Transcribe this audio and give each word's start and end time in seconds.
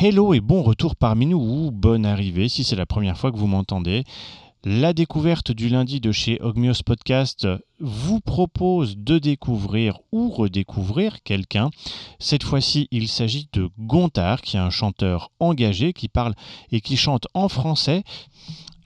Hello 0.00 0.32
et 0.32 0.38
bon 0.38 0.62
retour 0.62 0.94
parmi 0.94 1.26
nous 1.26 1.40
ou 1.40 1.72
bonne 1.72 2.06
arrivée 2.06 2.48
si 2.48 2.62
c'est 2.62 2.76
la 2.76 2.86
première 2.86 3.18
fois 3.18 3.32
que 3.32 3.36
vous 3.36 3.48
m'entendez. 3.48 4.04
La 4.62 4.92
découverte 4.92 5.50
du 5.50 5.68
lundi 5.68 5.98
de 5.98 6.12
chez 6.12 6.40
Ogmios 6.40 6.84
Podcast 6.86 7.48
vous 7.80 8.20
propose 8.20 8.96
de 8.96 9.18
découvrir 9.18 9.98
ou 10.12 10.30
redécouvrir 10.30 11.20
quelqu'un. 11.24 11.70
Cette 12.20 12.44
fois-ci, 12.44 12.86
il 12.92 13.08
s'agit 13.08 13.48
de 13.52 13.70
Gontard, 13.76 14.42
qui 14.42 14.56
est 14.56 14.60
un 14.60 14.70
chanteur 14.70 15.32
engagé 15.40 15.92
qui 15.92 16.06
parle 16.06 16.34
et 16.70 16.80
qui 16.80 16.96
chante 16.96 17.26
en 17.34 17.48
français. 17.48 18.04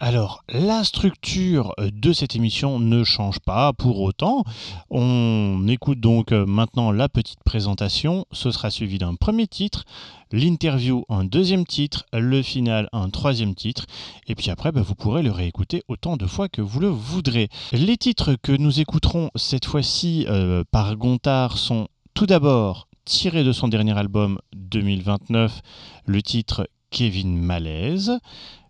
Alors, 0.04 0.42
la 0.48 0.82
structure 0.82 1.76
de 1.78 2.12
cette 2.12 2.34
émission 2.34 2.80
ne 2.80 3.04
change 3.04 3.38
pas 3.38 3.72
pour 3.72 4.00
autant. 4.00 4.42
On 4.90 5.64
écoute 5.68 6.00
donc 6.00 6.32
maintenant 6.32 6.90
la 6.90 7.08
petite 7.08 7.38
présentation. 7.44 8.26
Ce 8.32 8.50
sera 8.50 8.72
suivi 8.72 8.98
d'un 8.98 9.14
premier 9.14 9.46
titre, 9.46 9.84
l'interview 10.32 11.04
un 11.08 11.22
deuxième 11.22 11.64
titre, 11.64 12.04
le 12.12 12.42
final 12.42 12.88
un 12.92 13.10
troisième 13.10 13.54
titre. 13.54 13.86
Et 14.26 14.34
puis 14.34 14.50
après, 14.50 14.72
bah, 14.72 14.82
vous 14.82 14.96
pourrez 14.96 15.22
le 15.22 15.30
réécouter 15.30 15.84
autant 15.86 16.16
de 16.16 16.26
fois 16.26 16.48
que 16.48 16.62
vous 16.62 16.80
le 16.80 16.88
voudrez. 16.88 17.48
Les 17.70 17.96
titres 17.96 18.34
que 18.34 18.50
nous 18.50 18.80
écouterons 18.80 19.30
cette 19.36 19.66
fois-ci 19.66 20.26
euh, 20.28 20.64
par 20.72 20.96
Gontard 20.96 21.58
sont 21.58 21.86
tout 22.12 22.26
d'abord 22.26 22.88
tirés 23.04 23.44
de 23.44 23.52
son 23.52 23.68
dernier 23.68 23.96
album 23.96 24.40
2029, 24.56 25.60
le 26.06 26.22
titre 26.22 26.68
Kevin 26.90 27.36
Malaise. 27.36 28.18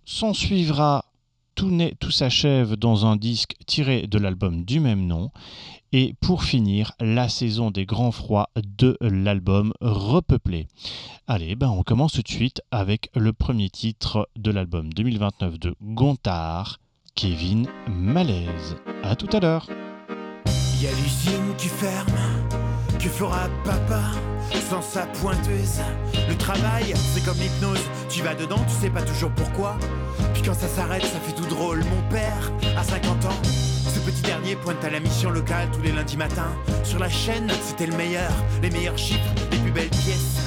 S'en 0.04 0.34
suivra 0.34 1.06
tout, 1.54 1.70
tout 2.00 2.10
s'achève 2.10 2.76
dans 2.76 3.06
un 3.06 3.16
disque 3.16 3.54
tiré 3.66 4.06
de 4.06 4.18
l'album 4.18 4.64
du 4.64 4.80
même 4.80 5.06
nom. 5.06 5.30
Et 5.94 6.14
pour 6.20 6.42
finir, 6.42 6.92
la 7.00 7.28
saison 7.28 7.70
des 7.70 7.84
grands 7.84 8.12
froids 8.12 8.48
de 8.56 8.96
l'album 9.02 9.74
Repeuplé. 9.82 10.66
Allez, 11.26 11.54
ben 11.54 11.68
on 11.68 11.82
commence 11.82 12.12
tout 12.12 12.22
de 12.22 12.28
suite 12.28 12.62
avec 12.70 13.10
le 13.14 13.34
premier 13.34 13.68
titre 13.68 14.28
de 14.36 14.50
l'album 14.50 14.90
2029 14.92 15.58
de 15.58 15.74
Gontard, 15.82 16.78
Kevin 17.14 17.66
Malaise. 17.88 18.76
A 19.02 19.16
tout 19.16 19.28
à 19.32 19.40
l'heure. 19.40 19.68
Que 23.02 23.08
fera 23.08 23.48
papa 23.64 24.00
sans 24.70 24.80
sa 24.80 25.06
pointeuse 25.06 25.80
Le 26.28 26.36
travail, 26.36 26.94
c'est 26.94 27.24
comme 27.24 27.36
l'hypnose, 27.38 27.80
tu 28.08 28.22
vas 28.22 28.34
dedans, 28.34 28.60
tu 28.68 28.74
sais 28.74 28.90
pas 28.90 29.02
toujours 29.02 29.30
pourquoi. 29.30 29.76
Puis 30.34 30.42
quand 30.42 30.54
ça 30.54 30.68
s'arrête, 30.68 31.02
ça 31.02 31.18
fait 31.18 31.32
tout 31.32 31.46
drôle. 31.46 31.78
Mon 31.78 32.08
père, 32.10 32.52
à 32.76 32.84
50 32.84 33.24
ans, 33.24 33.42
ce 33.42 33.98
petit 34.00 34.22
dernier 34.22 34.54
pointe 34.54 34.84
à 34.84 34.90
la 34.90 35.00
mission 35.00 35.30
locale 35.30 35.68
tous 35.72 35.82
les 35.82 35.92
lundis 35.92 36.16
matins. 36.16 36.54
Sur 36.84 37.00
la 37.00 37.08
chaîne, 37.08 37.50
c'était 37.66 37.86
le 37.86 37.96
meilleur, 37.96 38.30
les 38.62 38.70
meilleurs 38.70 38.98
chiffres, 38.98 39.34
les 39.50 39.58
plus 39.58 39.72
belles 39.72 39.90
pièces. 39.90 40.41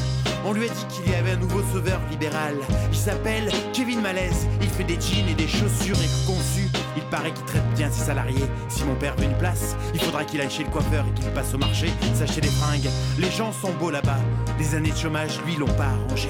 On 0.48 0.54
lui 0.54 0.66
a 0.66 0.70
dit 0.70 0.86
qu'il 0.90 1.12
y 1.12 1.16
avait 1.16 1.32
un 1.32 1.38
nouveau 1.38 1.64
sauveur 1.74 2.00
libéral. 2.12 2.54
Il 2.92 2.98
s'appelle 2.98 3.52
Kevin 3.74 4.00
Malaise. 4.00 4.48
Il 4.62 4.70
fait 4.70 4.84
des 4.84 5.02
jeans 5.02 5.28
et 5.28 5.34
des 5.34 5.48
chaussures 5.48 5.98
conçus. 6.28 6.70
Il 6.96 7.02
paraît 7.10 7.34
qu'il 7.34 7.46
traite 7.46 7.68
bien 7.76 7.90
ses 7.90 8.06
salariés. 8.06 8.46
Si 8.70 8.84
mon 8.84 8.94
père 8.94 9.16
veut 9.16 9.24
une 9.24 9.38
place, 9.40 9.76
il 9.96 10.00
faudra 10.00 10.24
qu'il 10.24 10.40
aille 10.40 10.52
chez 10.52 10.64
le 10.64 10.70
coiffeur 10.70 11.04
et 11.08 11.20
qu'il 11.20 11.32
passe 11.32 11.52
au 11.56 11.58
marché, 11.58 11.88
s'acheter 12.14 12.42
des 12.42 12.50
fringues. 12.50 12.88
Les 13.18 13.32
gens 13.32 13.52
sont 13.52 13.74
beaux 13.80 13.90
là-bas. 13.90 14.20
Les 14.60 14.76
années 14.76 14.92
de 14.92 14.96
chômage, 14.96 15.40
lui, 15.48 15.56
l'ont 15.56 15.66
pas 15.66 15.88
arrangé. 15.88 16.30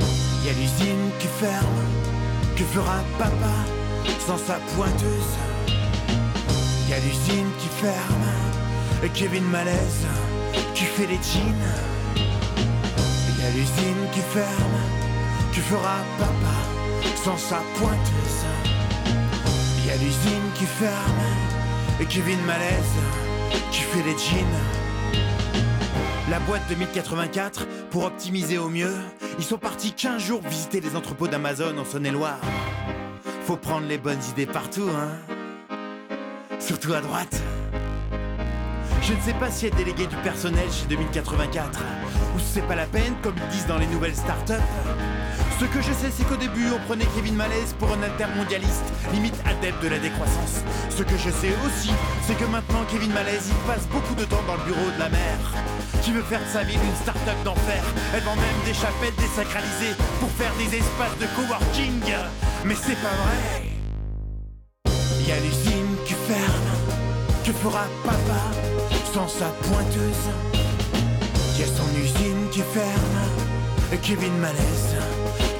Y 0.00 0.48
a 0.48 0.52
l'usine 0.54 1.10
qui 1.20 1.28
ferme. 1.28 1.84
Que 2.56 2.64
fera 2.64 2.98
papa 3.16 3.54
sans 4.26 4.38
sa 4.38 4.54
pointeuse? 4.74 5.38
Y 6.88 6.94
a 6.94 6.98
l'usine 6.98 7.50
qui 7.60 7.68
ferme. 7.68 8.24
Et 9.04 9.08
Kevin 9.10 9.44
Malaise 9.44 10.06
qui 10.74 10.84
fait 10.84 11.06
les 11.06 11.20
jeans. 11.22 11.66
Y 12.16 13.42
a 13.46 13.50
l'usine 13.50 14.08
qui 14.12 14.20
ferme. 14.20 14.80
Que 15.52 15.60
fera 15.60 15.98
papa 16.18 16.56
sans 17.24 17.38
sa 17.38 17.62
pointeuse 17.76 18.44
Y 19.86 19.90
a 19.90 19.96
l'usine 19.96 20.50
qui 20.54 20.64
ferme. 20.64 21.24
Et 22.00 22.06
Kevin 22.06 22.40
Malaise 22.44 22.98
qui 23.70 23.80
fait 23.80 24.02
les 24.02 24.18
jeans. 24.18 24.58
La 26.30 26.40
boîte 26.40 26.68
de 26.70 26.74
1084, 26.74 27.66
pour 27.90 28.04
optimiser 28.04 28.56
au 28.56 28.68
mieux, 28.68 28.94
ils 29.38 29.44
sont 29.44 29.58
partis 29.58 29.92
15 29.92 30.22
jours 30.22 30.40
visiter 30.42 30.80
les 30.80 30.96
entrepôts 30.96 31.28
d'Amazon 31.28 31.76
en 31.76 31.84
Saône-et-Loire. 31.84 32.40
Faut 33.46 33.56
prendre 33.56 33.86
les 33.86 33.98
bonnes 33.98 34.22
idées 34.30 34.46
partout, 34.46 34.88
hein. 34.88 35.10
Surtout 36.58 36.94
à 36.94 37.00
droite. 37.02 37.42
Je 39.06 39.12
ne 39.12 39.20
sais 39.20 39.34
pas 39.34 39.50
si 39.50 39.66
être 39.66 39.76
délégué 39.76 40.06
du 40.06 40.16
personnel 40.16 40.64
chez 40.72 40.86
2084 40.86 41.78
ou 42.34 42.38
si 42.38 42.46
c'est 42.54 42.66
pas 42.66 42.74
la 42.74 42.86
peine, 42.86 43.14
comme 43.22 43.34
ils 43.36 43.48
disent 43.54 43.66
dans 43.66 43.76
les 43.76 43.86
nouvelles 43.86 44.16
startups. 44.16 44.64
Ce 45.60 45.66
que 45.66 45.82
je 45.82 45.92
sais, 45.92 46.10
c'est 46.10 46.24
qu'au 46.24 46.36
début, 46.36 46.68
on 46.74 46.80
prenait 46.86 47.04
Kevin 47.14 47.34
Malaise 47.34 47.74
pour 47.78 47.92
un 47.92 48.02
altermondialiste, 48.02 48.84
limite 49.12 49.36
adepte 49.44 49.82
de 49.82 49.88
la 49.88 49.98
décroissance. 49.98 50.64
Ce 50.88 51.02
que 51.02 51.18
je 51.18 51.28
sais 51.28 51.52
aussi, 51.66 51.92
c'est 52.26 52.36
que 52.38 52.46
maintenant, 52.46 52.80
Kevin 52.90 53.12
Malaise, 53.12 53.48
il 53.48 53.70
passe 53.70 53.86
beaucoup 53.88 54.14
de 54.14 54.24
temps 54.24 54.42
dans 54.46 54.56
le 54.56 54.64
bureau 54.64 54.90
de 54.96 54.98
la 54.98 55.10
mère, 55.10 55.52
qui 56.00 56.10
veut 56.10 56.22
faire 56.22 56.40
de 56.40 56.48
sa 56.50 56.62
ville 56.64 56.80
une 56.82 56.96
start-up 56.96 57.36
d'enfer. 57.44 57.84
Elle 58.14 58.22
vend 58.22 58.36
même 58.36 58.60
des 58.64 58.74
chapelles 58.74 59.14
désacralisées 59.18 59.94
pour 60.18 60.30
faire 60.30 60.52
des 60.56 60.78
espaces 60.78 61.18
de 61.20 61.26
coworking. 61.36 62.00
Mais 62.64 62.74
c'est 62.74 62.96
pas 63.04 63.14
vrai. 63.20 63.68
Il 65.20 65.28
y 65.28 65.32
a 65.32 65.40
l'usine 65.40 65.94
qui 66.06 66.14
ferme. 66.14 66.72
Que 67.44 67.52
fera 67.52 67.84
papa? 68.02 68.73
Sans 69.14 69.28
sa 69.28 69.46
pointeuse 69.68 70.26
y 71.56 71.62
a 71.62 71.66
son 71.66 71.88
usine 71.96 72.48
qui 72.50 72.62
ferme. 72.62 73.20
Et 73.92 73.98
Kevin 73.98 74.36
Malaise 74.38 74.96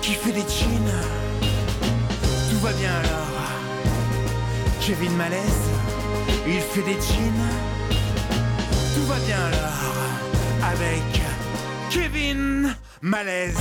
qui 0.02 0.14
fait 0.14 0.32
des 0.32 0.40
jeans. 0.40 0.94
Tout 2.50 2.58
va 2.58 2.72
bien 2.72 2.90
alors. 2.90 3.20
Kevin 4.80 5.14
Malaise, 5.16 5.68
il 6.48 6.60
fait 6.60 6.82
des 6.82 7.00
jeans. 7.00 7.46
Tout 8.94 9.06
va 9.06 9.18
bien 9.20 9.38
alors 9.38 10.72
avec 10.72 11.04
Kevin 11.90 12.74
Malaise. 13.02 13.54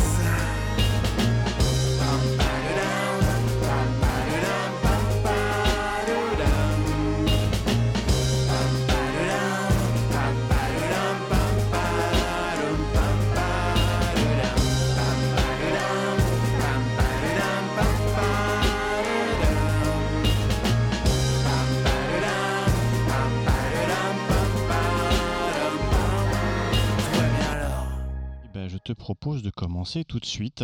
Te 28.84 28.94
propose 28.94 29.42
de 29.44 29.50
commencer 29.50 30.06
tout 30.06 30.20
de 30.20 30.26
suite. 30.26 30.64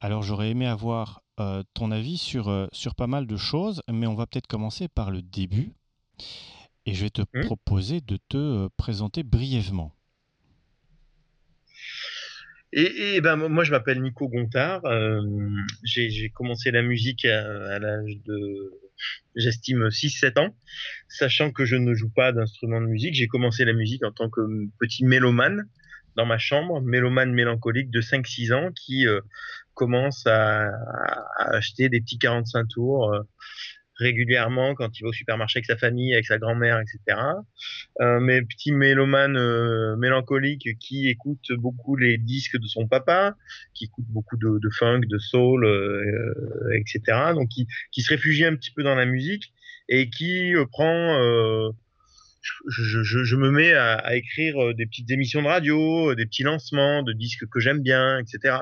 Alors 0.00 0.22
j'aurais 0.22 0.50
aimé 0.50 0.66
avoir 0.66 1.22
euh, 1.40 1.62
ton 1.72 1.90
avis 1.92 2.18
sur, 2.18 2.48
euh, 2.50 2.66
sur 2.72 2.94
pas 2.94 3.06
mal 3.06 3.26
de 3.26 3.36
choses, 3.38 3.82
mais 3.90 4.06
on 4.06 4.14
va 4.14 4.26
peut-être 4.26 4.46
commencer 4.46 4.86
par 4.88 5.10
le 5.10 5.22
début. 5.22 5.72
Et 6.86 6.94
je 6.94 7.02
vais 7.02 7.10
te 7.10 7.22
Mmh. 7.34 7.40
proposer 7.40 8.00
de 8.00 8.18
te 8.28 8.36
euh, 8.36 8.68
présenter 8.76 9.24
brièvement. 9.24 9.92
Et, 12.74 13.16
et 13.16 13.20
ben 13.20 13.36
moi 13.36 13.64
je 13.64 13.70
m'appelle 13.70 14.00
Nico 14.00 14.28
Gontard. 14.28 14.84
euh, 14.86 15.20
j'ai 15.84 16.08
j'ai 16.10 16.30
commencé 16.30 16.70
la 16.70 16.82
musique 16.82 17.24
à, 17.26 17.40
à 17.74 17.78
l'âge 17.78 18.16
de 18.24 18.72
j'estime 19.36 19.90
6-7 19.90 20.38
ans, 20.38 20.56
sachant 21.08 21.50
que 21.52 21.64
je 21.66 21.76
ne 21.76 21.92
joue 21.94 22.08
pas 22.10 22.32
d'instrument 22.32 22.80
de 22.80 22.86
musique. 22.86 23.14
J'ai 23.14 23.26
commencé 23.28 23.64
la 23.64 23.74
musique 23.74 24.04
en 24.04 24.12
tant 24.12 24.30
que 24.30 24.40
petit 24.78 25.04
mélomane 25.04 25.68
dans 26.16 26.26
ma 26.26 26.38
chambre, 26.38 26.80
mélomane 26.80 27.32
mélancolique 27.32 27.90
de 27.90 28.00
5-6 28.00 28.52
ans 28.52 28.70
qui 28.72 29.06
euh, 29.06 29.20
commence 29.74 30.26
à, 30.26 30.70
acheter 31.38 31.88
des 31.88 32.00
petits 32.00 32.18
45 32.18 32.68
tours 32.68 33.12
euh, 33.12 33.22
régulièrement 33.96 34.74
quand 34.74 34.98
il 34.98 35.02
va 35.02 35.08
au 35.08 35.12
supermarché 35.12 35.58
avec 35.58 35.66
sa 35.66 35.76
famille, 35.76 36.12
avec 36.12 36.26
sa 36.26 36.38
grand-mère, 36.38 36.80
etc. 36.80 37.18
Euh, 38.00 38.20
mais 38.20 38.42
petit 38.42 38.72
mélomane 38.72 39.36
euh, 39.36 39.96
mélancolique 39.96 40.78
qui 40.78 41.08
écoute 41.08 41.52
beaucoup 41.52 41.96
les 41.96 42.18
disques 42.18 42.58
de 42.58 42.66
son 42.66 42.86
papa, 42.88 43.36
qui 43.74 43.84
écoute 43.84 44.06
beaucoup 44.08 44.36
de, 44.36 44.70
funk, 44.78 45.02
de 45.06 45.18
soul, 45.18 45.64
euh, 45.64 46.70
etc. 46.74 47.32
Donc 47.34 47.48
qui, 47.48 47.66
se 48.02 48.08
réfugie 48.08 48.44
un 48.44 48.56
petit 48.56 48.72
peu 48.72 48.82
dans 48.82 48.94
la 48.94 49.06
musique 49.06 49.52
et 49.88 50.10
qui 50.10 50.54
prend 50.70 51.72
je, 52.68 53.36
me 53.36 53.50
mets 53.50 53.72
à, 53.74 54.16
écrire 54.16 54.74
des 54.74 54.86
petites 54.86 55.10
émissions 55.10 55.42
de 55.42 55.48
radio, 55.48 56.14
des 56.14 56.26
petits 56.26 56.42
lancements 56.42 57.02
de 57.02 57.12
disques 57.12 57.46
que 57.48 57.60
j'aime 57.60 57.80
bien, 57.80 58.18
etc. 58.18 58.60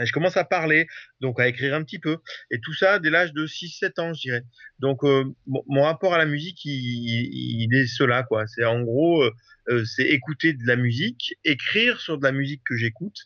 Et 0.00 0.06
je 0.06 0.12
commence 0.12 0.36
à 0.36 0.44
parler, 0.44 0.86
donc 1.20 1.40
à 1.40 1.48
écrire 1.48 1.74
un 1.74 1.82
petit 1.82 1.98
peu. 1.98 2.18
Et 2.50 2.60
tout 2.60 2.74
ça 2.74 2.98
dès 2.98 3.10
l'âge 3.10 3.32
de 3.32 3.46
6-7 3.46 4.00
ans, 4.00 4.14
je 4.14 4.20
dirais. 4.20 4.42
Donc 4.78 5.04
euh, 5.04 5.24
mon, 5.46 5.82
rapport 5.82 6.14
à 6.14 6.18
la 6.18 6.26
musique, 6.26 6.64
il, 6.64 7.74
est 7.74 7.86
cela, 7.86 8.22
quoi. 8.22 8.46
C'est 8.46 8.64
en 8.64 8.82
gros, 8.82 9.22
euh, 9.22 9.32
euh, 9.68 9.84
c'est 9.84 10.06
écouter 10.06 10.52
de 10.52 10.66
la 10.66 10.76
musique, 10.76 11.34
écrire 11.44 12.00
sur 12.00 12.18
de 12.18 12.24
la 12.24 12.32
musique 12.32 12.62
que 12.64 12.76
j'écoute 12.76 13.16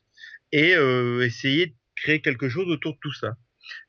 et 0.53 0.73
essayer 1.23 1.67
de 1.67 1.75
créer 1.95 2.21
quelque 2.21 2.49
chose 2.49 2.69
autour 2.69 2.95
de 2.95 2.99
tout 3.01 3.13
ça. 3.13 3.37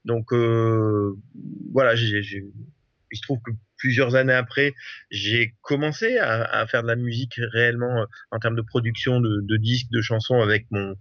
Donc 0.06 0.32
voilà, 0.32 1.96
il 1.96 3.18
se 3.18 3.22
trouve 3.24 3.40
que 3.44 3.52
plusieurs 3.81 4.13
années 4.13 4.33
après, 4.33 4.75
j'ai 5.10 5.56
commencé 5.62 6.19
à, 6.19 6.68
faire 6.68 6.83
de 6.83 6.88
la 6.88 6.95
musique 6.95 7.39
réellement 7.51 8.01
euh, 8.01 8.06
en 8.30 8.38
termes 8.38 8.56
de 8.56 8.62
production 8.62 9.19
de, 9.19 9.57
disques, 9.57 9.89
de 9.92 10.01
chansons 10.01 10.39
avec 10.39 10.68
mon, 10.69 10.95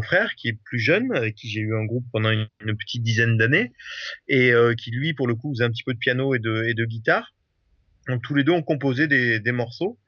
frère 0.00 0.36
qui 0.36 0.48
est 0.48 0.58
plus 0.64 0.78
jeune, 0.78 1.12
avec 1.12 1.34
qui 1.34 1.48
j'ai 1.50 1.60
eu 1.60 1.76
un 1.76 1.84
groupe 1.84 2.04
pendant 2.12 2.30
une, 2.30 2.46
petite 2.78 3.02
dizaine 3.02 3.36
d'années 3.36 3.72
et 4.28 4.52
euh, 4.52 4.74
qui 4.74 4.92
lui, 4.92 5.12
pour 5.12 5.26
le 5.26 5.34
coup, 5.34 5.52
faisait 5.52 5.64
un 5.64 5.70
petit 5.70 5.82
peu 5.82 5.92
de 5.92 5.98
piano 5.98 6.32
et 6.34 6.38
de, 6.38 6.84
guitare. 6.84 7.34
Donc 8.06 8.22
tous 8.22 8.36
les 8.36 8.44
deux 8.44 8.52
ont 8.52 8.62
composé 8.62 9.08
des 9.08 9.52
morceaux. 9.52 9.98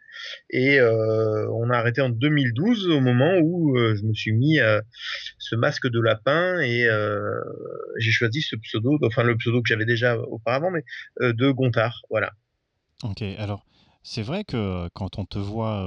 Et 0.50 0.79
euh, 0.79 1.49
on 1.53 1.70
a 1.70 1.76
arrêté 1.76 2.00
en 2.00 2.11
2012 2.11 2.88
au 2.88 3.00
moment 3.00 3.38
où 3.41 3.76
euh, 3.76 3.94
je 3.97 4.05
me 4.05 4.14
suis 4.14 4.32
mis 4.32 4.59
ce 5.38 5.56
masque 5.56 5.88
de 5.88 6.00
lapin 6.00 6.61
et 6.61 6.87
euh, 6.87 7.41
j'ai 7.99 8.11
choisi 8.11 8.43
ce 8.43 8.56
pseudo, 8.56 8.99
enfin 9.05 9.23
le 9.23 9.37
pseudo 9.37 9.62
que 9.62 9.69
j'avais 9.69 9.85
déjà 9.85 10.19
auparavant, 10.19 10.70
mais 10.70 10.82
de 11.20 11.50
Gontard. 11.50 12.03
Voilà. 12.11 12.31
Ok, 13.05 13.23
alors 13.23 13.64
c'est 14.03 14.23
vrai 14.23 14.44
que 14.44 14.88
quand 14.94 15.19
on 15.19 15.25
te 15.25 15.38
voit, 15.38 15.82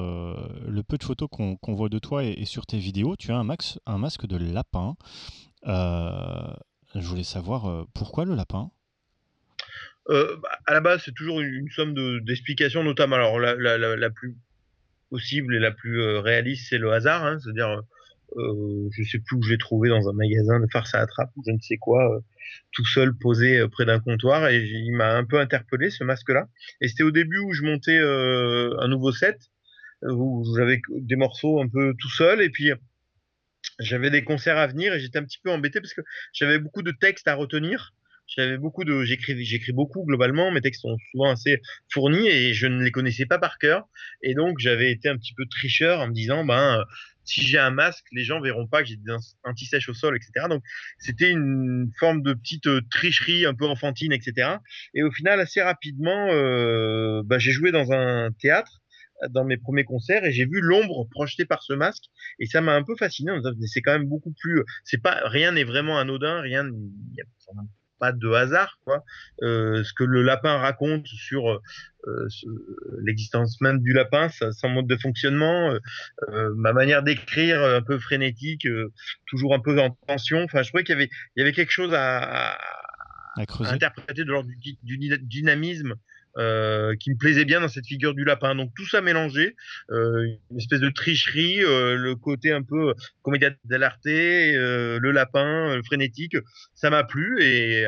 le 0.68 0.84
peu 0.84 0.98
de 0.98 1.04
photos 1.04 1.30
qu'on 1.30 1.74
voit 1.74 1.90
de 1.90 2.00
toi 2.00 2.24
et, 2.24 2.46
sur 2.46 2.66
tes 2.66 2.80
vidéos, 2.80 3.16
tu 3.16 3.32
as 3.32 3.38
un 3.38 3.98
masque 3.98 4.26
de 4.26 4.38
lapin. 4.38 4.96
je 5.66 7.08
voulais 7.08 7.24
savoir 7.24 7.86
pourquoi 7.94 8.26
le 8.26 8.36
lapin? 8.36 8.72
Euh, 10.10 10.38
bah, 10.38 10.50
à 10.66 10.74
la 10.74 10.82
base, 10.82 11.04
c'est 11.06 11.14
toujours 11.14 11.42
une, 11.42 11.70
somme 11.72 11.94
d'explications, 12.22 12.84
notamment. 12.84 13.16
Alors, 13.16 13.40
la, 13.40 14.10
plus 14.10 14.36
possible 15.10 15.56
et 15.56 15.60
la 15.60 15.72
plus 15.72 16.02
euh, 16.02 16.20
réaliste, 16.20 16.68
c'est 16.70 16.78
le 16.78 16.92
hasard. 16.92 17.26
Hein, 17.26 17.40
C'est-à-dire, 17.40 17.82
euh, 18.38 18.90
je 18.92 19.04
sais 19.04 19.20
plus 19.20 19.38
où 19.38 19.42
je 19.44 19.52
l'ai 19.52 19.58
trouvé 19.58 19.90
dans 19.90 20.10
un 20.10 20.14
magasin 20.14 20.60
de 20.60 20.68
farce 20.72 20.94
à 20.96 21.00
attrape 21.00 21.32
ou 21.36 21.44
je 21.46 21.52
ne 21.52 21.60
sais 21.60 21.78
quoi, 21.78 22.16
euh, 22.16 22.20
tout 22.72 22.86
seul 22.86 23.16
posé 23.16 23.68
près 23.70 23.86
d'un 23.86 24.00
comptoir 24.00 24.48
et 24.50 24.64
il 24.64 24.92
m'a 24.94 25.16
un 25.16 25.24
peu 25.24 25.40
interpellé 25.40 25.90
ce 25.90 26.04
masque-là. 26.04 26.48
Et 26.82 26.88
c'était 26.88 27.04
au 27.04 27.12
début 27.12 27.40
où 27.40 27.54
je 27.54 27.64
montais 27.64 27.98
un 27.98 28.88
nouveau 28.88 29.12
set 29.12 29.38
où 30.04 30.46
j'avais 30.56 30.82
des 30.90 31.16
morceaux 31.16 31.62
un 31.62 31.68
peu 31.68 31.96
tout 32.00 32.10
seul 32.10 32.42
et 32.42 32.50
puis 32.50 32.72
j'avais 33.80 34.12
des 34.12 34.24
concerts 34.24 34.58
à 34.58 34.68
venir 34.68 34.94
et 34.94 35.00
j'étais 35.00 35.18
un 35.18 35.24
petit 35.24 35.40
peu 35.44 35.50
embêté 35.50 35.82
parce 35.82 35.94
que 35.94 36.02
j'avais 36.34 36.60
beaucoup 36.60 36.84
de 36.84 36.92
textes 36.92 37.28
à 37.28 37.34
retenir 37.34 37.94
j'avais 38.28 38.58
beaucoup 38.58 38.84
de, 38.84 39.04
j'écris, 39.04 39.44
j'écris 39.46 39.72
beaucoup 39.72 40.04
globalement. 40.06 40.52
Mes 40.52 40.62
textes 40.62 40.82
sont 40.82 40.98
souvent 41.12 41.32
assez 41.32 41.62
fournis 41.92 42.28
et 42.28 42.54
je 42.54 42.68
ne 42.68 42.84
les 42.84 42.92
connaissais 42.92 43.26
pas 43.26 43.40
par 43.40 43.58
cœur. 43.58 43.88
Et 44.22 44.34
donc 44.34 44.60
j'avais 44.60 44.92
été 44.92 45.10
un 45.10 45.18
petit 45.18 45.34
peu 45.34 45.46
tricheur 45.46 46.00
en 46.00 46.08
me 46.08 46.14
disant, 46.14 46.44
ben, 46.44 46.84
si 47.24 47.42
j'ai 47.42 47.58
un 47.58 47.72
masque, 47.72 48.06
les 48.12 48.24
gens 48.24 48.40
verront 48.40 48.68
pas 48.68 48.82
que 48.82 48.90
j'ai 48.90 48.98
des 48.98 49.12
anti-sèches 49.44 49.90
au 49.90 49.94
sol, 49.94 50.16
etc. 50.16 50.48
Donc 50.50 50.64
c'était 51.00 51.32
une 51.32 51.92
forme 52.00 52.22
de 52.22 52.34
petite 52.34 52.68
euh, 52.68 52.82
tricherie 52.92 53.46
un 53.46 53.54
peu 53.54 53.66
enfantine, 53.66 54.12
etc. 54.12 54.58
Et 54.94 55.04
au 55.04 55.12
final, 55.12 55.40
assez 55.40 55.62
rapidement, 55.62 56.32
euh, 56.32 57.22
ben, 57.26 57.40
j'ai 57.40 57.52
joué 57.52 57.72
dans 57.72 57.92
un 57.92 58.32
théâtre 58.32 58.82
dans 59.30 59.46
mes 59.46 59.58
premiers 59.58 59.86
concerts 59.86 60.26
et 60.26 60.32
j'ai 60.32 60.46
vu 60.46 60.60
l'ombre 60.62 61.08
projetée 61.10 61.46
par 61.46 61.64
ce 61.64 61.74
masque 61.74 62.04
et 62.40 62.46
ça 62.46 62.62
m'a 62.62 62.74
un 62.74 62.84
peu 62.84 62.96
fasciné. 62.98 63.32
C'est 63.66 63.82
quand 63.82 63.94
même 63.94 64.08
beaucoup 64.08 64.34
plus, 64.40 64.64
c'est 64.84 65.02
pas 65.02 65.22
rien 65.26 65.54
n'est 65.54 65.64
vraiment 65.64 65.98
anodin, 65.98 66.42
rien, 66.42 66.70
pas 68.00 68.12
de 68.12 68.30
hasard 68.30 68.80
quoi. 68.84 69.04
Euh, 69.42 69.84
ce 69.84 69.94
que 69.94 70.04
le 70.04 70.22
lapin 70.22 70.58
raconte 70.58 71.08
sur 71.08 71.50
euh, 71.50 72.28
l'existence 73.02 73.60
même 73.62 73.82
du 73.82 73.94
lapin, 73.94 74.30
son 74.30 74.70
mode 74.70 74.88
de 74.88 74.96
fonctionnement, 74.96 75.78
euh, 76.30 76.54
ma 76.56 76.74
manière 76.74 77.04
d'écrire 77.04 77.62
un 77.64 77.82
peu 77.82 78.00
frénétique, 78.00 78.68
toujours 79.28 79.54
un 79.54 79.60
peu 79.60 79.80
en 79.80 79.92
tension. 80.08 80.44
Enfin, 80.44 80.62
je 80.62 80.70
trouvais 80.70 80.84
qu'il 80.84 80.94
y 80.94 80.98
avait 80.98 81.10
il 81.36 81.40
y 81.40 81.42
avait 81.42 81.54
quelque 81.54 81.72
chose 81.72 81.94
à, 81.94 82.54
à, 82.54 82.58
interpréter 83.60 84.24
de 84.24 84.30
l'ordre 84.30 84.50
du, 84.60 84.98
dynamisme 85.22 85.96
euh, 86.38 86.96
qui 86.98 87.12
me 87.12 87.18
plaisait 87.18 87.46
bien 87.46 87.62
dans 87.62 87.70
cette 87.70 87.88
figure 87.88 88.14
du 88.14 88.26
lapin. 88.26 88.56
Donc 88.56 88.72
tout 88.76 88.86
ça 88.86 89.00
mélangé, 89.02 89.56
euh, 89.92 90.36
une 90.52 90.58
espèce 90.58 90.82
de 90.82 90.90
tricherie, 90.90 91.64
euh, 91.64 91.96
le 91.96 92.16
côté 92.16 92.52
un 92.52 92.62
peu 92.62 92.94
comédia 93.22 93.52
dell'arte, 93.64 94.06
le 94.06 95.12
lapin, 95.12 95.80
frénétique, 95.86 96.36
ça 96.74 96.90
m'a 96.90 97.06
plu 97.06 97.42
et 97.42 97.88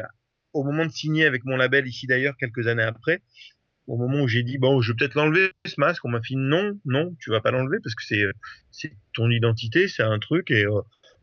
au 0.53 0.63
moment 0.63 0.85
de 0.85 0.91
signer 0.91 1.25
avec 1.25 1.44
mon 1.44 1.57
label 1.57 1.88
ici 1.88 2.07
d'ailleurs 2.07 2.38
quelques 2.38 2.67
années 2.67 2.83
après, 2.83 3.21
au 3.85 3.97
moment 3.97 4.21
où 4.21 4.27
j'ai 4.29 4.44
dit 4.44 4.57
bon 4.57 4.81
je 4.81 4.91
vais 4.91 4.95
peut-être 4.97 5.15
l'enlever 5.15 5.51
ce 5.65 5.75
masque, 5.77 6.05
on 6.05 6.09
m'a 6.09 6.19
dit 6.19 6.35
non 6.38 6.79
non 6.85 7.15
tu 7.19 7.31
vas 7.31 7.41
pas 7.41 7.51
l'enlever 7.51 7.79
parce 7.83 7.95
que 7.95 8.03
c'est 8.05 8.23
c'est 8.71 8.93
ton 9.13 9.29
identité, 9.29 9.88
c'est 9.89 10.03
un 10.03 10.19
truc 10.19 10.51
et 10.51 10.65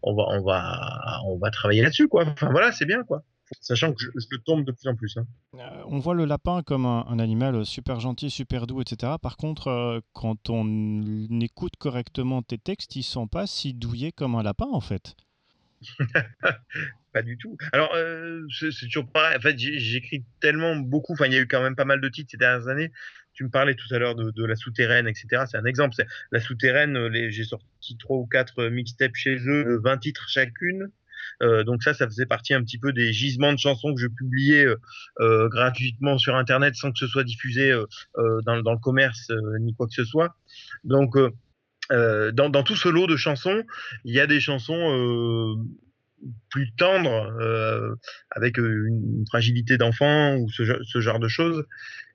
on 0.02 0.14
va 0.14 0.24
on 0.28 0.42
va 0.42 1.20
on 1.26 1.38
va 1.38 1.50
travailler 1.50 1.82
là-dessus 1.82 2.08
quoi. 2.08 2.26
Enfin 2.26 2.50
voilà 2.50 2.70
c'est 2.70 2.86
bien 2.86 3.02
quoi 3.02 3.24
sachant 3.60 3.92
que 3.92 4.02
je, 4.02 4.10
je, 4.14 4.36
tombe 4.38 4.64
de 4.64 4.72
plus 4.72 4.88
en 4.88 4.94
plus. 4.94 5.16
Hein. 5.16 5.26
Euh, 5.54 5.82
on 5.86 5.98
voit 5.98 6.14
le 6.14 6.24
lapin 6.24 6.62
comme 6.62 6.86
un, 6.86 7.18
animal 7.18 7.64
super 7.64 8.00
gentil, 8.00 8.30
super 8.30 8.66
doux, 8.66 8.80
etc. 8.80 9.14
Par 9.20 9.36
contre, 9.36 9.68
euh, 9.68 10.00
quand 10.12 10.50
on 10.50 11.40
écoute 11.40 11.76
correctement 11.78 12.42
tes 12.42 12.58
textes, 12.58 12.96
ils 12.96 13.02
sont 13.02 13.28
pas 13.28 13.46
si 13.46 13.74
douillés 13.74 14.12
comme 14.12 14.34
un 14.34 14.42
lapin, 14.42 14.68
en 14.70 14.80
fait. 14.80 15.16
pas 17.12 17.22
du 17.22 17.36
tout. 17.36 17.56
Alors, 17.72 17.92
euh, 17.94 18.42
c'est 18.50 18.86
toujours 18.86 19.10
pareil. 19.10 19.36
En 19.36 19.40
fait, 19.40 19.58
j'écris 19.58 20.24
tellement 20.40 20.76
beaucoup. 20.76 21.12
Enfin, 21.12 21.26
il 21.26 21.34
y 21.34 21.36
a 21.36 21.40
eu 21.40 21.46
quand 21.46 21.62
même 21.62 21.76
pas 21.76 21.84
mal 21.84 22.00
de 22.00 22.08
titres 22.08 22.30
ces 22.30 22.38
dernières 22.38 22.68
années. 22.68 22.90
Tu 23.34 23.44
me 23.44 23.50
parlais 23.50 23.74
tout 23.74 23.92
à 23.92 23.98
l'heure 23.98 24.14
de, 24.14 24.30
de, 24.30 24.44
la 24.44 24.54
souterraine, 24.54 25.08
etc. 25.08 25.44
C'est 25.50 25.58
un 25.58 25.64
exemple. 25.64 25.96
La 26.30 26.40
souterraine, 26.40 27.12
j'ai 27.12 27.44
sorti 27.44 27.96
trois 27.98 28.16
ou 28.16 28.26
quatre 28.26 28.66
mixtapes 28.66 29.16
chez 29.16 29.36
eux, 29.48 29.80
20 29.82 29.98
titres 29.98 30.28
chacune. 30.28 30.90
Euh, 31.42 31.64
donc 31.64 31.82
ça, 31.82 31.94
ça 31.94 32.06
faisait 32.06 32.26
partie 32.26 32.54
un 32.54 32.62
petit 32.62 32.78
peu 32.78 32.92
des 32.92 33.12
gisements 33.12 33.52
de 33.52 33.58
chansons 33.58 33.94
que 33.94 34.00
je 34.00 34.06
publiais 34.06 34.64
euh, 34.64 34.76
euh, 35.20 35.48
gratuitement 35.48 36.18
sur 36.18 36.36
Internet 36.36 36.74
sans 36.74 36.92
que 36.92 36.98
ce 36.98 37.06
soit 37.06 37.24
diffusé 37.24 37.72
dans, 38.16 38.54
le 38.54 38.78
commerce 38.78 39.30
ni 39.60 39.74
quoi 39.74 39.86
que 39.86 39.94
ce 39.94 40.04
soit. 40.04 40.34
Donc 40.84 41.16
dans, 41.90 42.62
tout 42.62 42.76
ce 42.76 42.88
lot 42.88 43.06
de 43.06 43.16
chansons, 43.16 43.62
il 44.04 44.14
y 44.14 44.20
a 44.20 44.26
des 44.26 44.40
chansons 44.40 45.56
plus 46.50 46.72
tendres, 46.76 47.96
avec 48.30 48.58
une 48.58 49.24
fragilité 49.28 49.76
d'enfant 49.76 50.36
ou 50.36 50.48
ce, 50.50 51.00
genre 51.00 51.18
de 51.18 51.28
choses. 51.28 51.64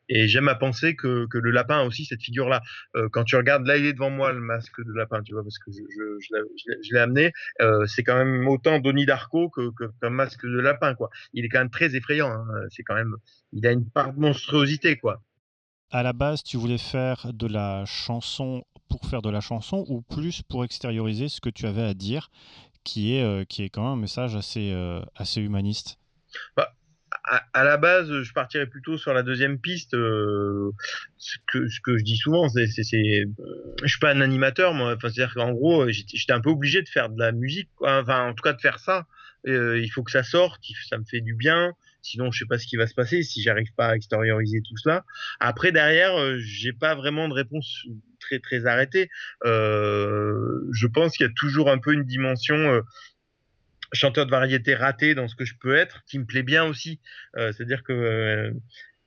Et 0.10 0.28
j'aime 0.28 0.48
à 0.48 0.56
penser 0.56 0.96
que, 0.96 1.28
que, 1.28 1.38
le 1.38 1.52
lapin 1.52 1.80
a 1.80 1.84
aussi 1.84 2.06
cette 2.06 2.22
figure-là. 2.22 2.62
Euh, 2.96 3.08
quand 3.12 3.24
tu 3.24 3.36
regardes, 3.36 3.66
là, 3.66 3.78
il 3.78 3.86
est 3.86 3.94
devant 3.94 4.10
moi, 4.10 4.34
le 4.34 4.40
masque 4.40 4.84
de 4.84 4.92
lapin, 4.94 5.22
tu 5.22 5.34
vois, 5.34 5.44
parce 5.44 5.60
que 5.60 5.72
je, 5.72 5.84
je, 6.20 6.36
je 6.84 6.94
l'ai 6.94 7.00
amené. 7.00 7.32
Euh, 7.62 7.86
c'est 7.86 8.04
quand 8.04 8.18
même 8.18 8.48
autant 8.48 8.80
Donnie 8.80 9.06
Darko 9.06 9.50
que, 9.50 9.70
qu'un 10.02 10.10
masque 10.10 10.46
de 10.46 10.60
lapin, 10.60 10.96
quoi. 10.96 11.10
Il 11.34 11.46
est 11.46 11.50
quand 11.50 11.60
même 11.60 11.70
très 11.70 11.96
effrayant. 11.96 12.32
Hein. 12.32 12.46
C'est 12.70 12.84
quand 12.84 12.96
même, 12.96 13.16
il 13.54 13.66
a 13.68 13.72
une 13.72 13.90
part 13.90 14.14
de 14.14 14.20
monstruosité, 14.20 14.98
quoi. 14.98 15.22
À 15.92 16.04
la 16.04 16.14
base, 16.14 16.44
tu 16.44 16.58
voulais 16.58 16.78
faire 16.78 17.32
de 17.34 17.48
la 17.48 17.84
chanson 17.86 18.64
pour 18.90 19.06
faire 19.06 19.22
de 19.22 19.30
la 19.30 19.42
chanson 19.42 19.86
ou 19.88 20.02
plus 20.02 20.42
pour 20.42 20.66
extérioriser 20.66 21.30
ce 21.30 21.40
que 21.40 21.50
tu 21.50 21.66
avais 21.66 21.84
à 21.84 21.94
dire, 21.94 22.30
qui 22.84 23.16
est, 23.16 23.24
euh, 23.24 23.46
qui 23.46 23.64
est 23.64 23.70
quand 23.70 23.84
même 23.84 23.94
un 23.94 24.02
message 24.02 24.36
assez, 24.36 24.72
euh, 24.72 25.02
assez 25.16 25.42
humaniste? 25.42 26.00
Bah, 26.56 26.74
à, 27.54 27.64
la 27.64 27.78
base, 27.78 28.24
je 28.24 28.34
partirais 28.34 28.68
plutôt 28.68 28.98
sur 28.98 29.14
la 29.14 29.24
deuxième 29.24 29.60
piste. 29.60 29.94
Euh, 29.94 30.72
ce, 31.18 31.38
que, 31.52 31.68
ce 31.68 31.80
que 31.82 31.98
je 31.98 32.04
dis 32.04 32.18
souvent, 32.18 32.50
c'est, 32.50 32.68
c'est, 32.68 32.84
c'est 32.84 33.26
je 33.84 33.88
suis 33.88 34.00
pas 34.00 34.12
un 34.12 34.22
animateur, 34.22 34.74
moi. 34.74 34.96
Enfin, 34.96 35.10
c'est-à-dire 35.10 35.34
qu'en 35.34 35.52
gros, 35.52 35.88
j'étais 35.90 36.34
un 36.34 36.42
peu 36.42 36.50
obligé 36.50 36.82
de 36.82 36.90
faire 36.90 37.10
de 37.10 37.20
la 37.20 37.32
musique, 37.32 37.70
enfin, 37.82 38.28
en 38.28 38.34
tout 38.34 38.44
cas, 38.44 38.54
de 38.54 38.62
faire 38.62 38.80
ça. 38.80 39.06
Euh, 39.48 39.80
il 39.80 39.90
faut 39.90 40.04
que 40.04 40.12
ça 40.12 40.24
sorte, 40.24 40.62
ça 40.90 40.98
me 40.98 41.06
fait 41.06 41.22
du 41.22 41.34
bien. 41.34 41.74
Sinon, 42.02 42.32
je 42.32 42.40
sais 42.40 42.46
pas 42.46 42.58
ce 42.58 42.66
qui 42.66 42.78
va 42.78 42.88
se 42.88 42.94
passer 42.94 43.24
si 43.24 43.42
j'arrive 43.42 43.74
pas 43.76 43.90
à 43.90 43.96
extérioriser 43.96 44.62
tout 44.62 44.78
cela. 44.78 45.06
Après, 45.40 45.72
derrière, 45.72 46.16
euh, 46.18 46.38
j'ai 46.40 46.74
pas 46.74 46.96
vraiment 46.96 47.28
de 47.28 47.34
réponse 47.34 47.86
très 48.20 48.40
très 48.40 48.66
arrêtée. 48.66 49.10
Euh, 49.46 50.62
je 50.72 50.88
pense 50.88 51.18
qu'il 51.18 51.26
y 51.26 51.30
a 51.30 51.34
toujours 51.36 51.70
un 51.70 51.78
peu 51.78 51.94
une 51.94 52.04
dimension 52.04 52.56
euh, 52.56 52.82
chanteur 53.94 54.26
de 54.26 54.32
variété 54.32 54.76
raté 54.76 55.16
dans 55.16 55.28
ce 55.28 55.36
que 55.36 55.46
je 55.46 55.56
peux 55.60 55.76
être, 55.76 56.04
qui 56.06 56.20
me 56.20 56.26
plaît 56.26 56.44
bien 56.44 56.66
aussi. 56.66 57.00
Euh, 57.38 57.52
C'est-à-dire 57.52 57.84
que 57.84 57.94
euh, 57.94 58.52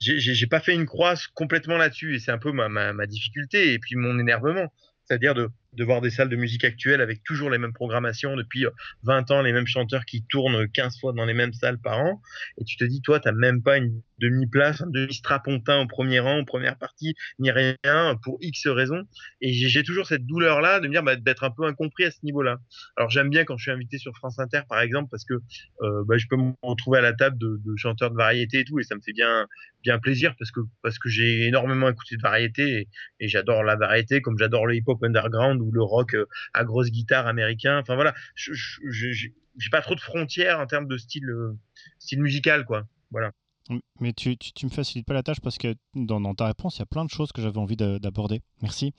j'ai 0.00 0.46
pas 0.46 0.60
fait 0.60 0.74
une 0.74 0.86
croix 0.86 1.14
complètement 1.34 1.76
là-dessus 1.76 2.16
et 2.16 2.18
c'est 2.18 2.32
un 2.32 2.38
peu 2.38 2.52
ma, 2.52 2.68
ma, 2.68 2.92
ma, 2.92 3.06
difficulté 3.06 3.72
et 3.72 3.78
puis 3.78 3.94
mon 3.94 4.18
énervement. 4.18 4.72
C'est-à-dire 5.04 5.34
de 5.34 5.48
de 5.72 5.84
voir 5.84 6.00
des 6.00 6.10
salles 6.10 6.28
de 6.28 6.36
musique 6.36 6.64
actuelles 6.64 7.00
avec 7.00 7.22
toujours 7.24 7.50
les 7.50 7.58
mêmes 7.58 7.72
programmations 7.72 8.36
depuis 8.36 8.66
20 9.04 9.30
ans, 9.30 9.42
les 9.42 9.52
mêmes 9.52 9.66
chanteurs 9.66 10.04
qui 10.04 10.22
tournent 10.24 10.68
15 10.68 11.00
fois 11.00 11.12
dans 11.12 11.24
les 11.24 11.34
mêmes 11.34 11.52
salles 11.52 11.78
par 11.78 11.98
an. 11.98 12.20
Et 12.58 12.64
tu 12.64 12.76
te 12.76 12.84
dis, 12.84 13.00
toi, 13.00 13.20
t'as 13.20 13.32
même 13.32 13.62
pas 13.62 13.78
une 13.78 14.02
demi-place, 14.18 14.80
un 14.82 14.90
demi-strapontin 14.90 15.80
au 15.80 15.86
premier 15.86 16.20
rang, 16.20 16.38
en 16.38 16.44
première 16.44 16.78
partie, 16.78 17.14
ni 17.38 17.50
rien 17.50 17.74
pour 18.22 18.38
X 18.40 18.66
raisons. 18.68 19.02
Et 19.40 19.52
j'ai 19.52 19.82
toujours 19.82 20.06
cette 20.06 20.26
douleur-là 20.26 20.80
de 20.80 20.86
me 20.86 20.92
dire 20.92 21.02
bah, 21.02 21.16
d'être 21.16 21.44
un 21.44 21.50
peu 21.50 21.64
incompris 21.64 22.04
à 22.04 22.10
ce 22.10 22.18
niveau-là. 22.22 22.58
Alors 22.96 23.10
j'aime 23.10 23.30
bien 23.30 23.44
quand 23.44 23.56
je 23.56 23.62
suis 23.62 23.72
invité 23.72 23.98
sur 23.98 24.14
France 24.16 24.38
Inter, 24.38 24.60
par 24.68 24.80
exemple, 24.80 25.08
parce 25.10 25.24
que 25.24 25.34
euh, 25.34 26.04
bah, 26.06 26.16
je 26.18 26.26
peux 26.28 26.36
me 26.36 26.52
retrouver 26.62 26.98
à 26.98 27.02
la 27.02 27.12
table 27.12 27.36
de, 27.38 27.58
chanteurs 27.76 28.10
de 28.10 28.16
variété 28.16 28.60
et 28.60 28.64
tout, 28.64 28.78
et 28.78 28.84
ça 28.84 28.94
me 28.94 29.00
fait 29.00 29.12
bien, 29.12 29.46
bien 29.82 29.98
plaisir 29.98 30.34
parce 30.38 30.50
que 30.50 30.60
parce 30.82 30.98
que 30.98 31.08
j'ai 31.08 31.46
énormément 31.46 31.88
écouté 31.88 32.16
de 32.16 32.22
variété 32.22 32.88
et 33.18 33.28
j'adore 33.28 33.64
la 33.64 33.76
variété, 33.76 34.20
comme 34.20 34.38
j'adore 34.38 34.66
le 34.66 34.76
hip-hop 34.76 35.02
underground 35.02 35.61
ou 35.62 35.70
le 35.72 35.82
rock 35.82 36.14
euh, 36.14 36.26
à 36.54 36.64
grosse 36.64 36.90
guitare 36.90 37.26
américain. 37.26 37.78
Enfin 37.78 37.94
voilà, 37.94 38.14
j'ai 38.34 39.70
pas 39.70 39.82
trop 39.82 39.94
de 39.94 40.00
frontières 40.00 40.60
en 40.60 40.66
termes 40.66 40.86
de 40.86 40.96
style, 40.96 41.28
euh, 41.30 41.58
style 41.98 42.20
musical, 42.20 42.64
quoi. 42.64 42.86
Voilà. 43.10 43.32
Mais 44.00 44.12
tu, 44.12 44.36
tu, 44.36 44.52
tu, 44.52 44.66
me 44.66 44.70
facilites 44.70 45.06
pas 45.06 45.14
la 45.14 45.22
tâche 45.22 45.40
parce 45.40 45.58
que 45.58 45.74
dans, 45.94 46.20
dans 46.20 46.34
ta 46.34 46.46
réponse, 46.46 46.76
il 46.76 46.80
y 46.80 46.82
a 46.82 46.86
plein 46.86 47.04
de 47.04 47.10
choses 47.10 47.32
que 47.32 47.40
j'avais 47.40 47.58
envie 47.58 47.76
d'aborder. 47.76 48.42
Merci. 48.60 48.92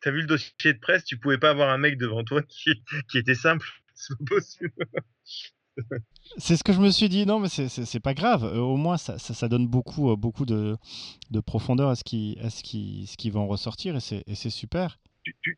T'as 0.00 0.10
vu 0.10 0.20
le 0.20 0.26
dossier 0.26 0.72
de 0.72 0.78
presse, 0.78 1.04
tu 1.04 1.18
pouvais 1.18 1.38
pas 1.38 1.50
avoir 1.50 1.70
un 1.70 1.78
mec 1.78 1.98
devant 1.98 2.22
toi 2.22 2.42
qui, 2.42 2.82
qui 3.10 3.18
était 3.18 3.34
simple. 3.34 3.66
C'est 3.94 4.16
possible. 4.24 4.72
C'est 6.38 6.56
ce 6.56 6.64
que 6.64 6.72
je 6.72 6.80
me 6.80 6.90
suis 6.90 7.08
dit. 7.08 7.24
Non, 7.24 7.40
mais 7.40 7.48
c'est 7.48 8.00
pas 8.00 8.14
grave. 8.14 8.44
Euh, 8.44 8.58
au 8.58 8.76
moins, 8.76 8.96
ça, 8.98 9.18
ça, 9.18 9.48
donne 9.48 9.66
beaucoup, 9.66 10.14
beaucoup 10.16 10.44
de, 10.44 10.76
de, 11.30 11.40
profondeur 11.40 11.88
à 11.88 11.94
ce 11.94 12.04
qui, 12.04 12.36
à 12.42 12.50
ce 12.50 12.62
qui, 12.62 13.06
ce 13.06 13.16
qui 13.16 13.30
va 13.30 13.40
en 13.40 13.46
ressortir 13.46 13.96
et 13.96 14.00
c'est 14.34 14.50
super. 14.50 14.98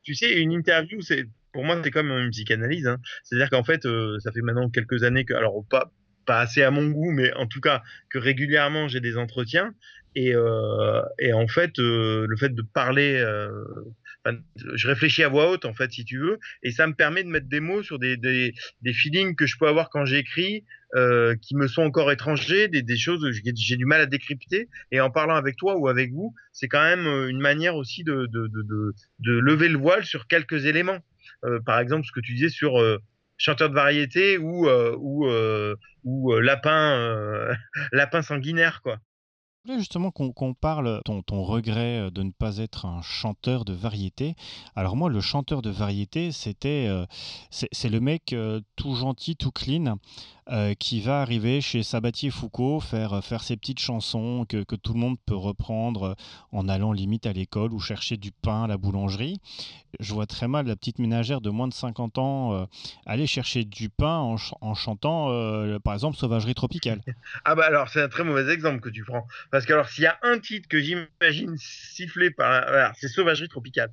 Tu, 0.02 0.14
sais, 0.14 0.32
une 0.40 0.52
interview, 0.52 1.00
c'est 1.00 1.26
pour 1.52 1.64
moi, 1.64 1.80
c'est 1.82 1.90
comme 1.90 2.10
une 2.10 2.30
psychanalyse. 2.30 2.86
Hein. 2.86 2.98
C'est-à-dire 3.22 3.48
qu'en 3.48 3.64
fait, 3.64 3.86
euh, 3.86 4.18
ça 4.18 4.32
fait 4.32 4.42
maintenant 4.42 4.68
quelques 4.68 5.04
années 5.04 5.24
que, 5.24 5.34
alors 5.34 5.64
pas, 5.70 5.92
pas 6.26 6.40
assez 6.40 6.62
à 6.62 6.70
mon 6.70 6.88
goût, 6.88 7.10
mais 7.10 7.32
en 7.34 7.46
tout 7.46 7.60
cas 7.60 7.82
que 8.10 8.18
régulièrement 8.18 8.88
j'ai 8.88 9.00
des 9.00 9.16
entretiens. 9.16 9.74
Et, 10.16 10.34
euh, 10.34 11.02
et 11.18 11.32
en 11.32 11.48
fait, 11.48 11.78
euh, 11.78 12.26
le 12.28 12.36
fait 12.36 12.54
de 12.54 12.62
parler, 12.62 13.24
euh, 14.26 14.32
je 14.74 14.86
réfléchis 14.88 15.22
à 15.22 15.28
voix 15.28 15.50
haute, 15.50 15.64
en 15.64 15.74
fait, 15.74 15.92
si 15.92 16.04
tu 16.04 16.18
veux, 16.18 16.38
et 16.62 16.70
ça 16.70 16.86
me 16.86 16.94
permet 16.94 17.22
de 17.24 17.28
mettre 17.28 17.48
des 17.48 17.60
mots 17.60 17.82
sur 17.82 17.98
des, 17.98 18.16
des, 18.16 18.54
des 18.82 18.92
feelings 18.92 19.36
que 19.36 19.46
je 19.46 19.56
peux 19.58 19.68
avoir 19.68 19.90
quand 19.90 20.04
j'écris, 20.04 20.64
euh, 20.94 21.34
qui 21.42 21.56
me 21.56 21.66
sont 21.66 21.82
encore 21.82 22.12
étrangers, 22.12 22.68
des, 22.68 22.82
des 22.82 22.96
choses 22.96 23.20
que 23.22 23.50
j'ai 23.56 23.76
du 23.76 23.84
mal 23.84 24.00
à 24.00 24.06
décrypter. 24.06 24.68
Et 24.92 25.00
en 25.00 25.10
parlant 25.10 25.34
avec 25.34 25.56
toi 25.56 25.76
ou 25.76 25.88
avec 25.88 26.12
vous, 26.12 26.32
c'est 26.52 26.68
quand 26.68 26.82
même 26.82 27.06
euh, 27.06 27.28
une 27.28 27.40
manière 27.40 27.74
aussi 27.74 28.04
de, 28.04 28.26
de, 28.26 28.46
de, 28.46 28.94
de, 29.18 29.32
lever 29.32 29.68
le 29.68 29.76
voile 29.76 30.04
sur 30.04 30.28
quelques 30.28 30.66
éléments. 30.66 31.00
Euh, 31.44 31.58
par 31.66 31.80
exemple, 31.80 32.06
ce 32.06 32.12
que 32.12 32.20
tu 32.20 32.34
disais 32.34 32.48
sur 32.48 32.80
chanteur 33.38 33.70
de 33.70 33.74
variété 33.74 34.38
ou 34.38 34.68
ou 34.68 35.28
ou 36.04 36.38
lapin 36.38 37.48
lapin 37.92 38.22
sanguinaire 38.22 38.80
quoi 38.80 39.00
justement 39.66 40.10
qu'on 40.10 40.54
parle 40.54 41.00
ton, 41.04 41.22
ton 41.22 41.42
regret 41.42 41.98
euh, 41.98 42.10
de 42.10 42.22
ne 42.22 42.30
pas 42.30 42.58
être 42.58 42.86
un 42.86 43.02
chanteur 43.02 43.64
de 43.64 43.72
variété. 43.72 44.36
Alors 44.76 44.96
moi, 44.96 45.08
le 45.08 45.20
chanteur 45.20 45.62
de 45.62 45.70
variété, 45.70 46.32
c'était 46.32 46.86
euh, 46.88 47.06
c'est 47.50 47.88
le 47.88 48.00
mec 48.00 48.32
euh, 48.32 48.60
tout 48.76 48.94
gentil, 48.94 49.36
tout 49.36 49.50
clean, 49.50 49.98
euh, 50.50 50.74
qui 50.74 51.00
va 51.00 51.22
arriver 51.22 51.62
chez 51.62 51.82
Sabatier 51.82 52.30
Foucault 52.30 52.78
faire, 52.78 53.14
euh, 53.14 53.20
faire 53.22 53.42
ses 53.42 53.56
petites 53.56 53.80
chansons 53.80 54.44
que, 54.46 54.62
que, 54.62 54.76
tout 54.76 54.92
le 54.92 54.98
monde 54.98 55.16
peut 55.24 55.34
reprendre 55.34 56.02
euh, 56.02 56.14
en 56.52 56.68
allant 56.68 56.92
limite 56.92 57.24
à 57.24 57.32
l'école 57.32 57.72
ou 57.72 57.80
chercher 57.80 58.18
du 58.18 58.30
pain 58.30 58.64
à 58.64 58.66
la 58.66 58.76
boulangerie. 58.76 59.40
Je 60.00 60.12
vois 60.12 60.26
très 60.26 60.46
mal 60.46 60.66
la 60.66 60.76
petite 60.76 60.98
ménagère 60.98 61.40
de 61.40 61.48
moins 61.48 61.66
de 61.66 61.72
50 61.72 62.18
ans 62.18 62.68
aller 63.06 63.28
chercher 63.28 63.64
du 63.64 63.88
pain 63.88 64.18
en, 64.18 64.36
ch 64.36 64.52
en 64.60 64.74
chantant, 64.74 65.28
par 65.84 65.94
exemple, 65.94 66.16
Sauvagerie 66.16 66.54
tropicale. 66.54 67.00
Ah 67.44 67.54
bah 67.54 67.66
alors 67.66 67.88
c'est 67.88 68.02
un 68.02 68.08
très 68.08 68.24
mauvais 68.24 68.52
exemple 68.52 68.80
que 68.80 68.88
tu 68.88 69.04
prends. 69.04 69.26
Parce 69.52 69.66
que 69.66 69.72
alors 69.72 69.88
s'il 69.88 70.02
y 70.02 70.08
a 70.08 70.18
un 70.22 70.40
titre 70.40 70.68
que 70.68 70.80
j'imagine 70.80 71.54
sifflé 71.58 72.30
par... 72.30 72.92
c'est 72.96 73.06
Sauvagerie 73.06 73.48
tropicale. 73.48 73.92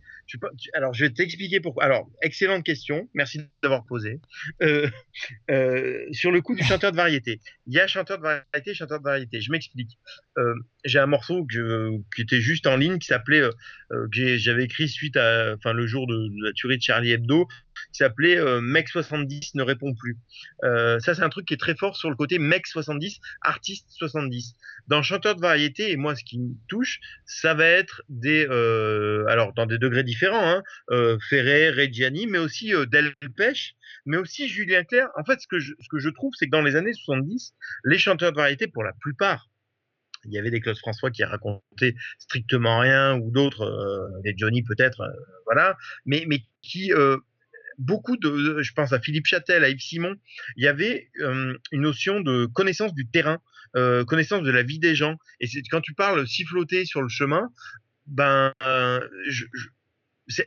Alors 0.74 0.94
je 0.96 1.06
vais 1.06 1.12
t'expliquer 1.12 1.60
pourquoi. 1.60 1.84
Alors, 1.84 2.10
excellente 2.24 2.64
question. 2.64 3.08
Merci 3.14 3.42
d'avoir 3.62 3.86
posé. 3.86 4.20
Sur 6.12 6.32
le 6.32 6.41
coup 6.42 6.56
du 6.56 6.64
chanteur 6.64 6.92
de 6.92 6.98
variété. 6.98 7.40
Il 7.68 7.74
y 7.74 7.80
a 7.80 7.88
chanteur 7.88 8.18
de 8.18 8.24
variété, 8.24 8.74
chanteur 8.74 9.00
de 9.00 9.04
variété. 9.04 9.42
Je 9.42 9.52
m'explique. 9.52 9.98
Euh, 10.38 10.54
j'ai 10.84 11.00
un 11.00 11.06
morceau 11.08 11.46
qui 11.46 12.22
était 12.22 12.42
juste 12.42 12.68
en 12.68 12.78
ligne 12.78 13.00
qui 13.00 13.08
s'appelait, 13.08 13.42
euh, 13.42 13.52
euh 13.92 14.08
que 14.14 14.38
j'avais 14.38 14.66
écrit 14.66 14.88
suite 14.88 15.18
à, 15.18 15.54
enfin 15.56 15.74
le 15.74 15.88
jour 15.88 16.08
de, 16.08 16.16
de, 16.16 16.46
la 16.46 16.54
tuerie 16.54 16.78
de 16.78 16.84
Charlie 16.84 17.12
Hebdo, 17.12 17.48
qui 17.92 17.98
s'appelait 17.98 18.38
euh, 18.38 18.62
Mec 18.62 18.90
70 18.90 19.56
ne 19.56 19.64
répond 19.64 19.94
plus. 19.94 20.18
Euh, 20.64 21.00
ça 21.00 21.16
c'est 21.16 21.24
un 21.24 21.30
truc 21.30 21.48
qui 21.48 21.54
est 21.54 21.58
très 21.58 21.76
fort 21.76 21.96
sur 21.96 22.10
le 22.10 22.16
côté 22.16 22.40
Mec 22.40 22.68
70, 22.68 23.20
artiste 23.42 23.88
70. 23.92 24.56
Dans 24.88 25.02
chanteur 25.02 25.36
de 25.36 25.42
variété, 25.42 25.92
et 25.92 25.98
moi 25.98 26.16
ce 26.16 26.24
qui 26.24 26.40
me 26.40 26.54
touche, 26.68 27.00
ça 27.26 27.54
va 27.54 27.66
être 27.66 28.02
des, 28.10 28.48
euh, 28.50 29.26
alors 29.28 29.54
dans 29.54 29.66
des 29.66 29.78
degrés 29.78 30.04
différents, 30.04 30.50
hein, 30.50 30.64
euh, 30.90 31.18
Ferré, 31.30 31.70
Reggiani, 31.70 32.28
mais 32.28 32.38
aussi 32.38 32.74
Delpech, 32.92 33.76
mais 34.06 34.18
aussi 34.18 34.48
Julien 34.48 34.84
Clerc. 34.84 35.10
En 35.18 35.24
fait, 35.24 35.40
ce 35.40 35.48
que 35.48 35.60
je, 35.60 36.10
trouve, 36.10 36.34
c'est 36.38 36.48
que 36.48 36.52
dans 36.52 36.62
les 36.62 36.76
années 36.76 36.94
70, 36.94 37.54
les 37.86 37.98
chanteurs 37.98 38.32
de 38.32 38.38
variété, 38.38 38.68
pour 38.68 38.84
la 38.84 38.94
plupart, 39.00 39.50
il 40.26 40.34
y 40.34 40.38
avait 40.38 40.52
des 40.52 40.60
Claude 40.60 40.78
François 40.78 41.10
qui 41.10 41.24
racontaient 41.24 41.96
strictement 42.20 42.80
rien 42.80 43.18
ou 43.18 43.32
d'autres, 43.32 43.64
euh, 43.64 44.22
des 44.24 44.34
Johnny 44.38 44.62
peut-être, 44.62 45.04
voilà, 45.46 45.78
mais 46.06 46.26
qui 46.62 46.92
beaucoup 47.78 48.18
de, 48.18 48.62
je 48.62 48.74
pense 48.74 48.94
à 48.94 49.00
Philippe 49.00 49.26
Châtel, 49.26 49.64
à 49.64 49.70
Yves 49.70 49.82
Simon, 49.82 50.16
il 50.56 50.64
y 50.64 50.68
avait 50.68 51.10
euh, 51.20 51.58
une 51.72 51.82
notion 51.82 52.22
de 52.22 52.46
connaissance 52.46 52.94
du 52.94 53.08
terrain, 53.08 53.40
euh, 53.76 54.04
connaissance 54.06 54.44
de 54.44 54.52
la 54.52 54.64
vie 54.64 54.80
des 54.80 54.96
gens. 54.96 55.18
Et 55.40 55.48
quand 55.70 55.82
tu 55.82 55.94
parles 55.94 56.28
siffloter 56.28 56.86
sur 56.86 57.02
le 57.02 57.10
chemin, 57.10 57.50
ben, 58.08 58.54
euh, 58.64 59.00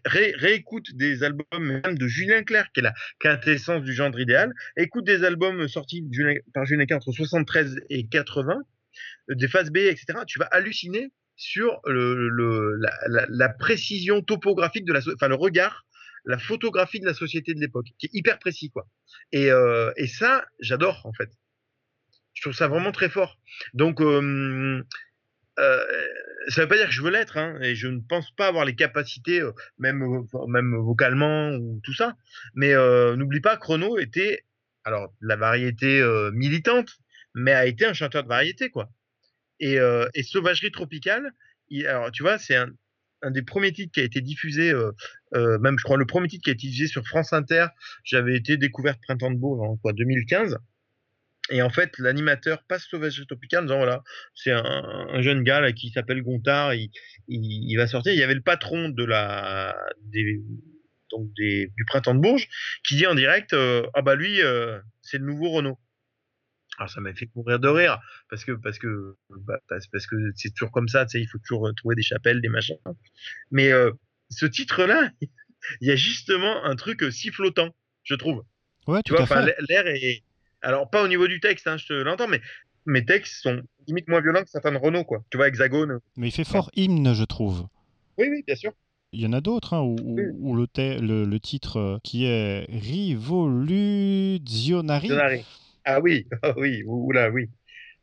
réécoute 0.04 0.94
des 0.94 1.22
albums 1.22 1.44
même 1.60 1.98
de 1.98 2.06
Julien 2.06 2.42
Clerc, 2.42 2.72
qui 2.72 2.80
est 2.80 2.84
la 2.84 2.94
quintessence 3.18 3.82
du 3.82 3.92
genre 3.92 4.18
idéal. 4.18 4.52
Écoute 4.76 5.04
des 5.04 5.24
albums 5.24 5.68
sortis 5.68 6.04
par 6.52 6.64
Julien 6.64 6.86
Clerc 6.86 6.98
entre 6.98 7.12
73 7.12 7.80
et 7.90 8.06
80, 8.06 8.62
des 9.30 9.48
phases 9.48 9.70
B, 9.70 9.78
etc. 9.78 10.20
Tu 10.26 10.38
vas 10.38 10.46
halluciner 10.46 11.10
sur 11.36 11.80
la, 11.86 13.26
la, 13.28 13.48
précision 13.48 14.22
topographique 14.22 14.84
de 14.84 14.92
la, 14.92 15.00
enfin 15.14 15.28
le 15.28 15.34
regard, 15.34 15.84
la 16.24 16.38
photographie 16.38 17.00
de 17.00 17.06
la 17.06 17.14
société 17.14 17.54
de 17.54 17.60
l'époque, 17.60 17.86
qui 17.98 18.06
est 18.06 18.14
hyper 18.14 18.38
précis 18.38 18.70
quoi. 18.70 18.86
Et, 19.32 19.50
euh, 19.50 19.92
ça, 20.06 20.44
j'adore 20.60 21.04
en 21.04 21.12
fait. 21.12 21.30
Je 22.34 22.42
trouve 22.42 22.54
ça 22.54 22.68
vraiment 22.68 22.92
très 22.92 23.08
fort. 23.08 23.38
Donc 23.74 24.00
euh, 24.00 24.82
euh, 25.58 25.84
ça 26.48 26.62
veut 26.62 26.68
pas 26.68 26.76
dire 26.76 26.86
que 26.86 26.92
je 26.92 27.02
veux 27.02 27.10
l'être, 27.10 27.38
hein, 27.38 27.58
et 27.62 27.74
je 27.74 27.86
ne 27.86 28.00
pense 28.00 28.30
pas 28.32 28.48
avoir 28.48 28.64
les 28.64 28.74
capacités, 28.74 29.40
euh, 29.40 29.52
même 29.78 30.76
vocalement 30.76 31.50
ou 31.52 31.80
tout 31.84 31.94
ça. 31.94 32.16
Mais 32.54 32.74
euh, 32.74 33.16
n'oublie 33.16 33.40
pas, 33.40 33.56
Chrono 33.56 33.98
était 33.98 34.44
alors 34.84 35.14
la 35.20 35.36
variété 35.36 36.02
militante, 36.32 36.90
mais 37.34 37.52
a 37.52 37.66
été 37.66 37.86
un 37.86 37.94
chanteur 37.94 38.22
de 38.22 38.28
variété, 38.28 38.68
quoi. 38.68 38.90
Et, 39.60 39.78
Sauvagerie 40.22 40.72
tropicale, 40.72 41.32
alors 41.86 42.10
tu 42.12 42.22
vois, 42.22 42.36
c'est 42.38 42.56
un, 42.56 42.70
un, 43.22 43.30
des 43.30 43.42
premiers 43.42 43.72
titres 43.72 43.92
qui 43.92 44.00
a 44.00 44.04
été 44.04 44.20
diffusé, 44.20 44.70
euh, 44.70 44.92
euh, 45.34 45.58
même 45.58 45.78
je 45.78 45.84
crois 45.84 45.96
le 45.96 46.06
premier 46.06 46.28
titre 46.28 46.44
qui 46.44 46.50
a 46.50 46.52
été 46.52 46.66
diffusé 46.66 46.88
sur 46.88 47.06
France 47.06 47.32
Inter. 47.32 47.66
J'avais 48.04 48.36
été 48.36 48.56
découverte 48.56 49.00
Printemps 49.02 49.30
de 49.30 49.36
Bourges 49.36 49.66
en 49.66 49.76
quoi 49.76 49.92
2015. 49.92 50.58
Et 51.50 51.60
en 51.60 51.68
fait, 51.68 51.98
l'animateur 51.98 52.62
passe 52.68 52.84
Sauvagerie 52.84 53.26
tropicale 53.26 53.60
en 53.60 53.66
disant 53.66 53.76
voilà, 53.76 54.02
c'est 54.34 54.50
un, 54.50 54.64
un, 54.64 55.20
jeune 55.20 55.42
gars 55.42 55.72
qui 55.72 55.90
s'appelle 55.90 56.22
Gontard, 56.22 56.72
il, 56.74 57.76
va 57.76 57.86
sortir. 57.86 58.14
Il 58.14 58.18
y 58.18 58.22
avait 58.22 58.34
le 58.34 58.40
patron 58.40 58.88
du 58.88 59.04
Printemps 61.86 62.14
de 62.14 62.20
Bourges 62.20 62.48
qui 62.82 62.96
dit 62.96 63.06
en 63.06 63.14
direct 63.14 63.52
euh, 63.52 63.86
ah 63.92 64.00
bah 64.00 64.14
lui 64.14 64.38
c'est 65.02 65.18
le 65.18 65.26
nouveau 65.26 65.50
Renault. 65.50 65.78
Alors 66.78 66.90
ça 66.90 67.00
m'a 67.00 67.14
fait 67.14 67.28
mourir 67.34 67.60
de 67.60 67.68
rire 67.68 67.98
parce 68.28 68.44
que 68.44 68.52
parce 68.52 68.78
que 68.78 69.16
bah, 69.30 69.58
parce, 69.68 70.06
que 70.06 70.16
c'est 70.34 70.52
toujours 70.54 70.72
comme 70.72 70.88
ça, 70.88 71.06
tu 71.06 71.12
sais, 71.12 71.22
il 71.22 71.28
faut 71.28 71.38
toujours 71.38 71.70
trouver 71.76 71.94
des 71.94 72.02
chapelles, 72.02 72.40
des 72.40 72.48
machins. 72.48 72.76
Mais 73.50 73.72
euh, 73.72 73.92
ce 74.30 74.46
titre-là, 74.46 75.10
il 75.80 75.88
y 75.88 75.90
a 75.90 75.96
justement 75.96 76.64
un 76.64 76.76
truc 76.76 77.04
si 77.10 77.30
flottant, 77.30 77.74
je 78.02 78.14
trouve. 78.14 78.44
Ouais, 78.86 79.00
tu 79.04 79.12
vois, 79.12 79.22
enfin 79.22 79.46
l'air 79.68 79.86
est 79.86 80.22
alors 80.62 80.90
pas 80.90 81.02
au 81.02 81.08
niveau 81.08 81.28
du 81.28 81.40
texte, 81.40 81.66
hein, 81.66 81.76
je 81.76 81.86
te 81.86 81.92
l'entends, 81.92 82.28
mais 82.28 82.40
mes 82.86 83.04
textes 83.04 83.42
sont 83.42 83.62
limite 83.86 84.08
moins 84.08 84.20
violents 84.20 84.42
que 84.42 84.50
certains 84.50 84.72
de 84.72 84.78
Renault, 84.78 85.04
quoi. 85.04 85.24
Tu 85.30 85.36
vois, 85.36 85.46
Hexagone. 85.48 86.00
Mais 86.16 86.28
il 86.28 86.32
fait 86.32 86.44
fort 86.44 86.70
ouais. 86.76 86.84
hymne, 86.84 87.14
je 87.14 87.24
trouve. 87.24 87.66
Oui, 88.18 88.26
oui, 88.30 88.44
bien 88.46 88.56
sûr. 88.56 88.72
Il 89.12 89.20
y 89.20 89.26
en 89.26 89.32
a 89.32 89.40
d'autres 89.40 89.74
hein, 89.74 89.82
où, 89.82 89.96
oui. 90.00 90.22
où 90.40 90.56
le, 90.56 90.66
le, 90.76 91.24
le, 91.24 91.40
titre 91.40 92.00
qui 92.02 92.24
est 92.24 92.66
Rivoluzionari. 92.68 95.08
Ah 95.84 96.00
oui, 96.00 96.26
oh 96.42 96.52
oui, 96.56 96.82
oula, 96.86 97.30
oui. 97.30 97.48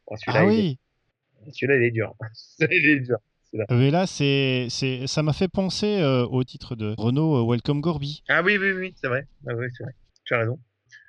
Oh, 0.08 0.16
ah 0.28 0.46
oui. 0.46 0.78
Celui-là, 1.52 1.78
il 1.78 1.84
est 1.84 1.92
dur. 1.92 2.14
il 2.60 2.86
est 2.86 3.00
dur. 3.00 3.18
là. 3.54 3.66
Mais 3.72 3.90
là, 3.90 4.06
c'est, 4.06 4.68
c'est, 4.70 5.08
ça 5.08 5.24
m'a 5.24 5.34
fait 5.34 5.48
penser 5.48 6.04
au 6.30 6.44
titre 6.44 6.76
de 6.76 6.94
Renault 6.98 7.50
Welcome 7.50 7.82
Gorby. 7.82 8.24
Ah 8.30 8.44
oui, 8.44 8.58
oui, 8.58 8.72
oui, 8.74 8.94
c'est 9.02 9.08
vrai. 9.08 9.28
Ah, 9.48 9.56
oui, 9.56 9.66
c'est 9.76 9.84
vrai. 9.84 9.94
Tu 10.26 10.34
as 10.36 10.40
raison. 10.40 10.60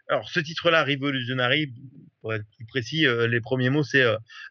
Alors, 0.08 0.28
ce 0.28 0.40
titre-là, 0.40 0.84
Revolutionary, 0.84 1.72
pour 2.20 2.32
être 2.32 2.44
plus 2.56 2.66
précis, 2.66 3.06
les 3.28 3.40
premiers 3.40 3.68
mots, 3.68 3.82
c'est 3.82 4.04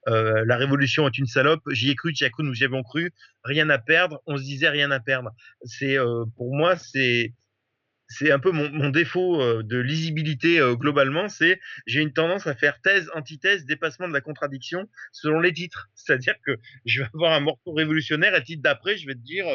La 0.06 0.58
révolution 0.58 1.08
est 1.08 1.18
une 1.18 1.25
salope, 1.25 1.62
j'y 1.72 1.90
ai 1.90 1.96
cru, 1.96 2.13
cru, 2.13 2.44
nous 2.44 2.62
y 2.62 2.63
avons 2.63 2.84
cru, 2.84 3.12
rien 3.44 3.70
à 3.70 3.80
perdre, 3.80 4.22
on 4.28 4.38
se 4.38 4.44
disait 4.44 4.70
rien 4.70 4.92
à 4.92 5.00
perdre. 5.00 5.32
C'est, 5.63 5.98
pour 6.38 6.56
moi, 6.56 6.75
c'est, 6.78 7.34
c'est 8.12 8.32
un 8.32 8.39
peu 8.39 8.51
mon, 8.51 8.89
défaut 8.89 9.41
euh, 9.41 9.63
de 9.63 9.77
lisibilité 9.77 10.60
euh, 10.60 10.75
globalement, 10.75 11.30
c'est 11.30 11.60
j'ai 11.88 12.01
une 12.01 12.12
tendance 12.12 12.46
à 12.46 12.56
faire 12.56 12.82
thèse, 12.82 13.10
antithèse, 13.15 13.65
dépassement 13.65 14.08
de 14.08 14.13
la 14.13 14.22
contradiction 14.22 14.89
selon 15.12 15.39
les 15.39 15.53
titres. 15.53 15.89
C'est-à-dire 15.96 16.36
que 16.46 16.58
je 16.86 17.01
vais 17.01 17.08
avoir 17.13 17.34
un 17.34 17.39
morceau 17.39 17.72
révolutionnaire 17.74 18.36
et 18.36 18.44
titre 18.44 18.62
d'après, 18.62 18.98
je 18.98 19.08
vais 19.08 19.15
te 19.15 19.20
dire 19.20 19.46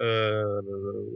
euh, 0.00 0.60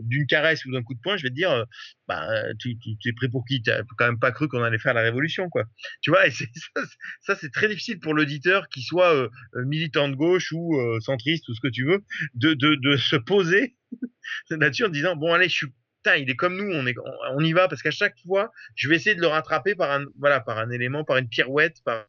d'une 0.03 0.27
caresse 0.27 0.65
ou 0.67 0.73
d'un 0.73 0.83
coup 0.83 0.95
de 0.95 1.01
poing, 1.01 1.17
je 1.17 1.25
vais 1.25 1.31
te 1.31 1.35
dire 1.35 1.65
bah 2.07 2.29
tu, 2.61 2.79
tu, 2.79 3.09
es 3.09 3.13
pris 3.13 3.29
pour 3.29 3.45
qui? 3.45 3.63
T'as 3.63 3.83
quand 3.99 4.07
même 4.07 4.21
pas 4.21 4.31
cru 4.31 4.47
qu'on 4.47 4.63
allait 4.63 4.79
faire 4.79 4.95
la 4.95 5.03
révolution, 5.03 5.49
quoi. 5.49 5.65
Tu 6.01 6.11
vois, 6.11 6.27
et 6.27 6.31
ça, 7.23 7.35
c'est 7.35 7.51
très 7.51 7.69
difficile 7.69 7.99
pour 7.99 8.15
l'auditeur 8.15 8.69
qui 8.69 8.83
soit 8.83 9.29
militant 9.65 10.09
de 10.09 10.15
gauche 10.15 10.53
ou 10.53 10.79
centriste 11.01 11.49
ou 11.49 11.55
ce 11.55 11.61
que 11.61 11.73
tu 11.73 11.87
veux, 11.87 12.05
de, 12.35 12.55
de, 12.55 12.75
de 12.75 12.97
se 12.97 13.17
poser 13.17 13.75
là-dessus 14.51 14.85
en 14.85 14.91
disant 14.91 15.17
bon 15.17 15.33
allez, 15.33 15.49
je 15.49 15.55
suis 15.55 15.73
il 16.17 16.31
est 16.31 16.37
comme 16.37 16.57
nous, 16.57 16.71
on, 16.73 16.87
est, 16.87 16.95
on 17.33 17.41
y 17.41 17.53
va 17.53 17.69
parce 17.69 17.83
qu'à 17.83 17.91
chaque 17.91 18.19
fois, 18.27 18.53
je 18.75 18.89
vais 18.89 18.97
essayer 18.97 19.17
de 19.17 19.21
le 19.21 19.27
rattraper 19.27 19.75
par 19.75 19.91
un, 19.91 20.05
voilà, 20.19 20.41
par 20.41 20.59
un 20.59 20.71
élément, 20.71 21.05
par 21.05 21.17
une 21.17 21.29
pirouette, 21.29 21.83
par, 21.85 22.07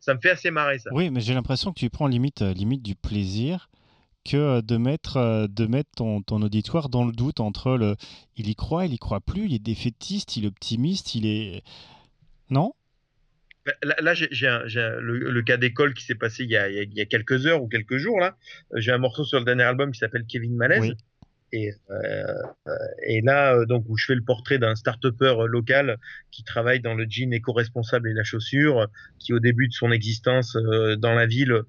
ça 0.00 0.14
me 0.14 0.20
fait 0.20 0.30
assez 0.30 0.50
marrer 0.50 0.78
ça. 0.78 0.90
Oui, 0.92 1.10
mais 1.10 1.20
j'ai 1.20 1.34
l'impression 1.34 1.72
que 1.72 1.80
tu 1.80 1.88
prends 1.88 2.06
limite, 2.06 2.42
euh, 2.42 2.52
limite 2.52 2.82
du 2.82 2.94
plaisir 2.94 3.70
que 4.28 4.36
euh, 4.36 4.62
de 4.62 4.76
mettre, 4.76 5.16
euh, 5.16 5.46
de 5.48 5.66
mettre 5.66 5.90
ton, 5.96 6.22
ton, 6.22 6.42
auditoire 6.42 6.88
dans 6.88 7.04
le 7.04 7.12
doute 7.12 7.40
entre 7.40 7.76
le 7.76 7.96
il 8.36 8.48
y 8.48 8.54
croit, 8.54 8.86
il 8.86 8.92
y 8.92 8.98
croit 8.98 9.20
plus, 9.20 9.46
il 9.46 9.54
est 9.54 9.62
défaitiste, 9.62 10.36
il 10.36 10.44
est 10.44 10.48
optimiste, 10.48 11.14
il 11.14 11.26
est. 11.26 11.62
Non? 12.50 12.74
Là, 13.82 14.12
j'ai 14.12 14.28
le, 14.30 15.40
cas 15.40 15.56
d'école 15.56 15.94
qui 15.94 16.04
s'est 16.04 16.14
passé 16.14 16.44
il 16.44 16.50
y, 16.50 16.56
a, 16.56 16.68
il 16.68 16.92
y, 16.92 17.00
a, 17.00 17.06
quelques 17.06 17.46
heures 17.46 17.62
ou 17.62 17.66
quelques 17.66 17.96
jours. 17.96 18.20
là. 18.20 18.36
J'ai 18.74 18.92
un 18.92 18.98
morceau 18.98 19.24
sur 19.24 19.38
le 19.38 19.46
dernier 19.46 19.62
album 19.62 19.90
qui 19.90 19.98
s'appelle 19.98 20.26
Kevin 20.28 20.54
Malaise. 20.54 20.92
Et, 21.54 21.72
euh, 21.88 22.24
et 23.06 23.20
là, 23.20 23.54
euh, 23.54 23.64
donc, 23.64 23.84
où 23.88 23.96
je 23.96 24.06
fais 24.06 24.16
le 24.16 24.24
portrait 24.24 24.58
d'un 24.58 24.74
start-upper 24.74 25.36
local 25.46 25.98
qui 26.32 26.42
travaille 26.42 26.80
dans 26.80 26.94
le 26.94 27.06
jean 27.08 27.32
éco-responsable 27.32 28.08
et 28.08 28.12
la 28.12 28.24
chaussure, 28.24 28.88
qui 29.20 29.32
au 29.32 29.38
début 29.38 29.68
de 29.68 29.72
son 29.72 29.92
existence 29.92 30.56
euh, 30.56 30.96
dans 30.96 31.14
la 31.14 31.26
ville, 31.26 31.62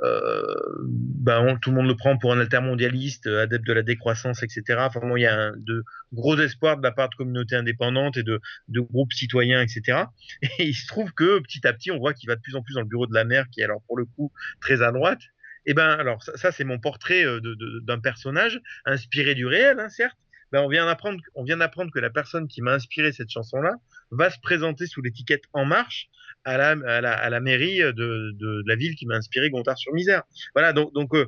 ben, 0.00 1.56
tout 1.60 1.70
le 1.70 1.76
monde 1.76 1.86
le 1.86 1.96
prend 1.96 2.18
pour 2.18 2.32
un 2.32 2.40
altermondialiste, 2.40 3.26
adepte 3.26 3.66
de 3.66 3.72
la 3.72 3.82
décroissance, 3.82 4.42
etc. 4.42 4.78
Enfin, 4.78 5.00
il 5.16 5.22
y 5.22 5.26
a 5.26 5.52
de 5.56 5.84
gros 6.12 6.36
espoirs 6.38 6.76
de 6.76 6.82
la 6.82 6.92
part 6.92 7.08
de 7.08 7.14
communautés 7.14 7.56
indépendantes 7.56 8.16
et 8.16 8.22
de, 8.22 8.40
de 8.68 8.80
groupes 8.80 9.12
citoyens, 9.12 9.60
etc. 9.60 10.04
Et 10.42 10.68
il 10.68 10.74
se 10.74 10.86
trouve 10.86 11.12
que 11.12 11.40
petit 11.40 11.66
à 11.66 11.72
petit, 11.72 11.90
on 11.90 11.98
voit 11.98 12.14
qu'il 12.14 12.28
va 12.28 12.36
de 12.36 12.40
plus 12.40 12.56
en 12.56 12.62
plus 12.62 12.74
dans 12.74 12.80
le 12.80 12.86
bureau 12.86 13.06
de 13.06 13.14
la 13.14 13.24
maire, 13.24 13.46
qui 13.52 13.60
est 13.60 13.64
alors 13.64 13.82
pour 13.86 13.96
le 13.96 14.04
coup 14.04 14.32
très 14.60 14.82
à 14.82 14.92
droite. 14.92 15.20
Eh 15.66 15.74
ben, 15.74 15.88
alors 15.88 16.22
ça, 16.22 16.52
c'est 16.52 16.64
mon 16.64 16.78
portrait 16.78 17.24
euh, 17.24 17.40
d'un 17.82 18.00
personnage 18.00 18.60
inspiré 18.84 19.34
du 19.34 19.46
réel, 19.46 19.78
hein, 19.78 19.88
certes. 19.88 20.16
Ben, 20.50 20.60
on 20.60 20.68
vient 20.68 20.84
d'apprendre, 20.84 21.18
on 21.34 21.44
vient 21.44 21.56
d'apprendre 21.56 21.90
que 21.90 21.98
la 21.98 22.10
personne 22.10 22.46
qui 22.46 22.60
m'a 22.60 22.72
inspiré 22.72 23.12
cette 23.12 23.30
chanson-là 23.30 23.74
va 24.10 24.28
se 24.28 24.38
présenter 24.40 24.86
sous 24.86 25.00
l'étiquette 25.00 25.44
En 25.52 25.64
Marche 25.64 26.08
à 26.44 26.58
la, 26.58 27.40
mairie 27.40 27.78
de, 27.78 27.92
de, 27.92 28.62
la 28.66 28.74
ville 28.74 28.96
qui 28.96 29.06
m'a 29.06 29.14
inspiré 29.14 29.48
Gontard-sur-Misère. 29.48 30.24
Voilà, 30.54 30.72
donc, 30.72 31.14
euh, 31.14 31.26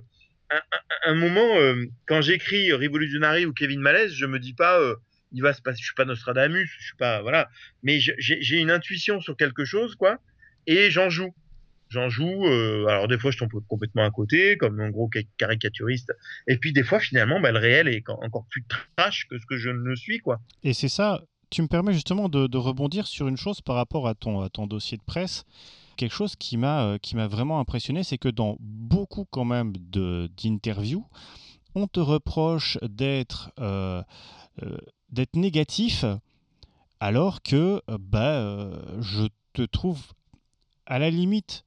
un, 1.06 1.14
moment, 1.14 1.56
euh, 1.58 1.86
quand 2.06 2.20
j'écris 2.20 2.72
Révolutionary 2.72 3.46
ou 3.46 3.52
Kevin 3.52 3.80
Malaise, 3.80 4.12
je 4.12 4.26
me 4.26 4.40
dis 4.40 4.54
pas, 4.54 4.80
il 5.32 5.40
va 5.40 5.52
se 5.52 5.62
passer, 5.62 5.78
je 5.80 5.86
suis 5.86 5.94
pas 5.94 6.04
Nostradamus, 6.04 6.68
je 6.78 6.84
suis 6.84 6.96
pas, 6.96 7.22
voilà, 7.22 7.48
mais 7.84 8.00
j'ai 8.00 8.58
une 8.58 8.72
intuition 8.72 9.20
sur 9.20 9.36
quelque 9.36 9.64
chose, 9.64 9.94
quoi, 9.94 10.18
et 10.66 10.90
j'en 10.90 11.08
joue 11.10 11.32
j'en 11.88 12.08
joue. 12.08 12.46
Euh, 12.46 12.86
alors 12.86 13.08
des 13.08 13.18
fois, 13.18 13.30
je 13.30 13.38
tombe 13.38 13.50
complètement 13.68 14.04
à 14.04 14.10
côté, 14.10 14.56
comme 14.56 14.80
un 14.80 14.90
gros 14.90 15.10
caricaturiste. 15.38 16.12
Et 16.46 16.58
puis 16.58 16.72
des 16.72 16.82
fois, 16.82 17.00
finalement, 17.00 17.40
bah, 17.40 17.52
le 17.52 17.58
réel 17.58 17.88
est 17.88 18.08
encore 18.08 18.46
plus 18.50 18.64
trash 18.96 19.26
que 19.28 19.38
ce 19.38 19.46
que 19.46 19.56
je 19.56 19.70
ne 19.70 19.94
suis, 19.94 20.18
quoi. 20.18 20.40
Et 20.62 20.72
c'est 20.72 20.88
ça. 20.88 21.22
Tu 21.50 21.62
me 21.62 21.68
permets 21.68 21.92
justement 21.92 22.28
de, 22.28 22.56
rebondir 22.56 23.06
sur 23.06 23.28
une 23.28 23.36
chose 23.36 23.60
par 23.60 23.76
rapport 23.76 24.08
à 24.08 24.14
ton, 24.14 24.48
ton 24.48 24.66
dossier 24.66 24.96
de 24.96 25.02
presse. 25.02 25.44
Quelque 25.96 26.14
chose 26.14 26.34
qui 26.34 26.56
m'a 26.56 26.84
euh, 26.84 26.98
qui 26.98 27.14
vraiment 27.14 27.60
impressionné, 27.60 28.02
c'est 28.02 28.18
que 28.18 28.28
dans 28.28 28.56
beaucoup 28.58 29.26
quand 29.30 29.44
même 29.44 29.72
d'interviews, 29.76 31.06
on 31.76 31.86
te 31.86 32.00
reproche 32.00 32.78
d'être 32.82 33.52
euh, 33.60 34.02
d'être 35.10 35.36
négatif, 35.36 36.04
alors 36.98 37.42
que 37.42 37.80
bah, 37.86 38.72
je 39.00 39.26
te 39.52 39.62
trouve 39.62 40.00
à 40.86 40.98
la 40.98 41.10
limite 41.10 41.64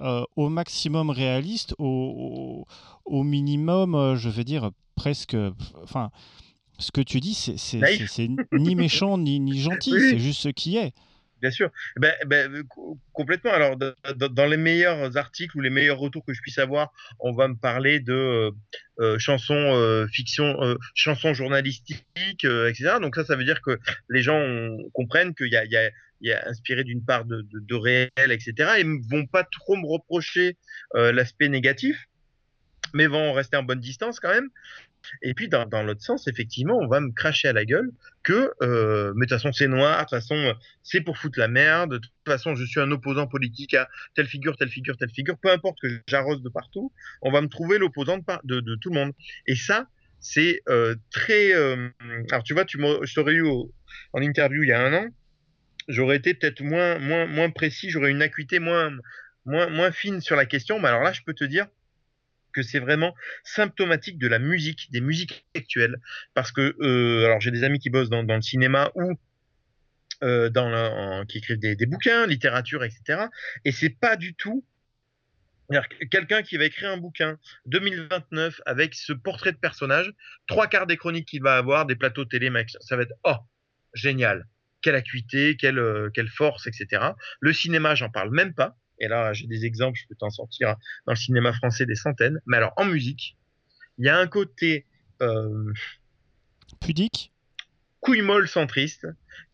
euh, 0.00 0.24
au 0.36 0.48
maximum 0.48 1.10
réaliste, 1.10 1.74
au, 1.78 2.66
au, 3.04 3.22
minimum, 3.22 3.94
euh, 3.94 4.16
je 4.16 4.28
veux 4.28 4.44
dire, 4.44 4.70
presque. 4.94 5.36
Enfin, 5.82 6.10
ce 6.78 6.90
que 6.90 7.02
tu 7.02 7.20
dis, 7.20 7.34
c'est 7.34 8.28
ni 8.52 8.74
méchant 8.74 9.18
ni, 9.18 9.40
ni 9.40 9.60
gentil, 9.60 9.92
c'est 9.98 10.18
juste 10.18 10.40
ce 10.40 10.48
qui 10.48 10.78
est. 10.78 10.94
Bien 11.42 11.50
sûr. 11.50 11.70
Ben, 11.96 12.12
ben, 12.26 12.62
complètement. 13.12 13.52
Alors, 13.52 13.76
dans 13.76 14.46
les 14.46 14.56
meilleurs 14.56 15.16
articles 15.16 15.56
ou 15.56 15.60
les 15.60 15.70
meilleurs 15.70 15.98
retours 15.98 16.24
que 16.24 16.34
je 16.34 16.40
puisse 16.40 16.58
avoir, 16.58 16.92
on 17.18 17.32
va 17.32 17.48
me 17.48 17.56
parler 17.56 17.98
de 18.00 18.52
euh, 19.00 19.18
chansons 19.18 20.06
fiction, 20.12 20.56
chansons 20.94 21.34
journalistiques, 21.34 22.44
etc. 22.44 22.96
Donc 23.00 23.16
ça, 23.16 23.24
ça 23.24 23.36
veut 23.36 23.44
dire 23.44 23.60
que 23.62 23.78
les 24.08 24.22
gens 24.22 24.42
comprennent 24.92 25.34
qu'il 25.34 25.48
y 25.48 25.56
a 25.56 25.90
inspiré 26.28 26.84
d'une 26.84 27.04
part 27.04 27.24
de, 27.24 27.46
de, 27.52 27.74
réel, 27.74 28.10
etc. 28.16 28.52
Et 28.78 28.84
vont 28.84 29.26
pas 29.26 29.44
trop 29.44 29.76
me 29.76 29.86
reprocher 29.86 30.56
euh, 30.94 31.12
l'aspect 31.12 31.48
négatif, 31.48 32.08
mais 32.94 33.06
vont 33.06 33.32
rester 33.32 33.56
en 33.56 33.62
bonne 33.62 33.80
distance 33.80 34.20
quand 34.20 34.30
même. 34.30 34.50
Et 35.22 35.32
puis 35.32 35.48
dans, 35.48 35.82
l'autre 35.82 36.02
sens, 36.02 36.28
effectivement, 36.28 36.76
on 36.78 36.86
va 36.86 37.00
me 37.00 37.10
cracher 37.10 37.48
à 37.48 37.54
la 37.54 37.64
gueule 37.64 37.90
que, 38.22 38.52
euh, 38.62 39.14
mais 39.16 39.24
de 39.24 39.30
toute 39.30 39.38
façon 39.38 39.50
c'est 39.50 39.66
noir, 39.66 39.96
de 39.96 40.02
toute 40.02 40.10
façon 40.10 40.54
c'est 40.82 41.00
pour 41.00 41.16
foutre 41.16 41.38
la 41.38 41.48
merde, 41.48 41.92
de 41.92 41.98
toute 41.98 42.12
façon 42.26 42.54
je 42.54 42.66
suis 42.66 42.80
un 42.80 42.90
opposant 42.90 43.26
politique 43.26 43.72
à 43.72 43.88
telle 44.14 44.26
figure, 44.26 44.58
telle 44.58 44.68
figure, 44.68 44.98
telle 44.98 45.10
figure, 45.10 45.38
peu 45.38 45.50
importe 45.50 45.78
que 45.80 45.88
j'arrose 46.06 46.42
de 46.42 46.50
partout, 46.50 46.92
on 47.22 47.32
va 47.32 47.40
me 47.40 47.48
trouver 47.48 47.78
l'opposant 47.78 48.18
de, 48.44 48.74
tout 48.76 48.90
le 48.90 48.94
monde. 48.94 49.12
Et 49.46 49.56
ça, 49.56 49.86
c'est 50.18 50.60
euh, 50.68 50.94
très... 51.10 51.54
Alors 52.30 52.42
tu 52.44 52.52
vois, 52.52 52.66
tu 52.66 52.78
je 52.78 53.14
t'aurais 53.14 53.32
eu 53.32 53.46
en 54.12 54.20
interview 54.20 54.64
il 54.64 54.68
y 54.68 54.72
a 54.72 54.82
un 54.82 54.92
an, 54.92 55.08
j'aurais 55.90 56.16
été 56.16 56.34
peut-être 56.34 56.62
moins, 56.62 56.98
moins, 56.98 57.26
moins 57.26 57.50
précis, 57.50 57.90
j'aurais 57.90 58.10
une 58.10 58.22
acuité 58.22 58.58
moins, 58.58 58.90
moins, 59.44 59.68
moins 59.68 59.92
fine 59.92 60.20
sur 60.20 60.36
la 60.36 60.46
question. 60.46 60.78
Mais 60.80 60.88
alors 60.88 61.02
là, 61.02 61.12
je 61.12 61.22
peux 61.22 61.34
te 61.34 61.44
dire 61.44 61.66
que 62.52 62.62
c'est 62.62 62.80
vraiment 62.80 63.14
symptomatique 63.44 64.18
de 64.18 64.26
la 64.26 64.38
musique, 64.38 64.90
des 64.90 65.00
musiques 65.00 65.46
actuelles. 65.54 65.96
Parce 66.34 66.52
que, 66.52 66.76
euh, 66.80 67.26
alors 67.26 67.40
j'ai 67.40 67.50
des 67.50 67.64
amis 67.64 67.78
qui 67.78 67.90
bossent 67.90 68.10
dans, 68.10 68.22
le 68.22 68.42
cinéma 68.42 68.90
ou 68.94 69.12
euh, 70.22 70.50
dans 70.50 71.24
qui 71.26 71.38
écrivent 71.38 71.58
des, 71.58 71.76
des, 71.76 71.86
bouquins, 71.86 72.26
littérature, 72.26 72.84
etc. 72.84 73.26
Et 73.64 73.72
c'est 73.72 73.90
pas 73.90 74.16
du 74.16 74.34
tout 74.34 74.64
quelqu'un 76.10 76.42
qui 76.42 76.56
va 76.56 76.64
écrire 76.64 76.90
un 76.90 76.96
bouquin 76.96 77.38
2029 77.66 78.60
avec 78.66 78.94
ce 78.94 79.12
portrait 79.12 79.52
de 79.52 79.56
personnage, 79.56 80.12
trois 80.46 80.66
quarts 80.66 80.86
des 80.86 80.96
chroniques 80.96 81.28
qu'il 81.28 81.42
va 81.42 81.56
avoir, 81.56 81.86
des 81.86 81.96
plateaux 81.96 82.24
télé, 82.24 82.50
ça 82.80 82.96
va 82.96 83.02
être 83.02 83.14
oh 83.24 83.36
génial 83.94 84.46
quelle 84.82 84.94
acuité, 84.94 85.56
quelle, 85.56 85.78
euh, 85.78 86.10
quelle 86.12 86.28
force, 86.28 86.66
etc. 86.66 87.12
Le 87.40 87.52
cinéma, 87.52 87.94
j'en 87.94 88.10
parle 88.10 88.30
même 88.30 88.54
pas. 88.54 88.76
Et 88.98 89.08
là, 89.08 89.32
j'ai 89.32 89.46
des 89.46 89.64
exemples, 89.64 89.98
je 90.00 90.06
peux 90.08 90.14
t'en 90.14 90.30
sortir 90.30 90.76
dans 91.06 91.12
le 91.12 91.18
cinéma 91.18 91.52
français 91.52 91.86
des 91.86 91.94
centaines. 91.94 92.40
Mais 92.46 92.56
alors, 92.58 92.72
en 92.76 92.84
musique, 92.84 93.36
il 93.98 94.06
y 94.06 94.08
a 94.08 94.18
un 94.18 94.26
côté 94.26 94.86
euh, 95.22 95.72
pudique, 96.80 97.32
couille 98.00 98.22
molle 98.22 98.48
centriste, 98.48 99.06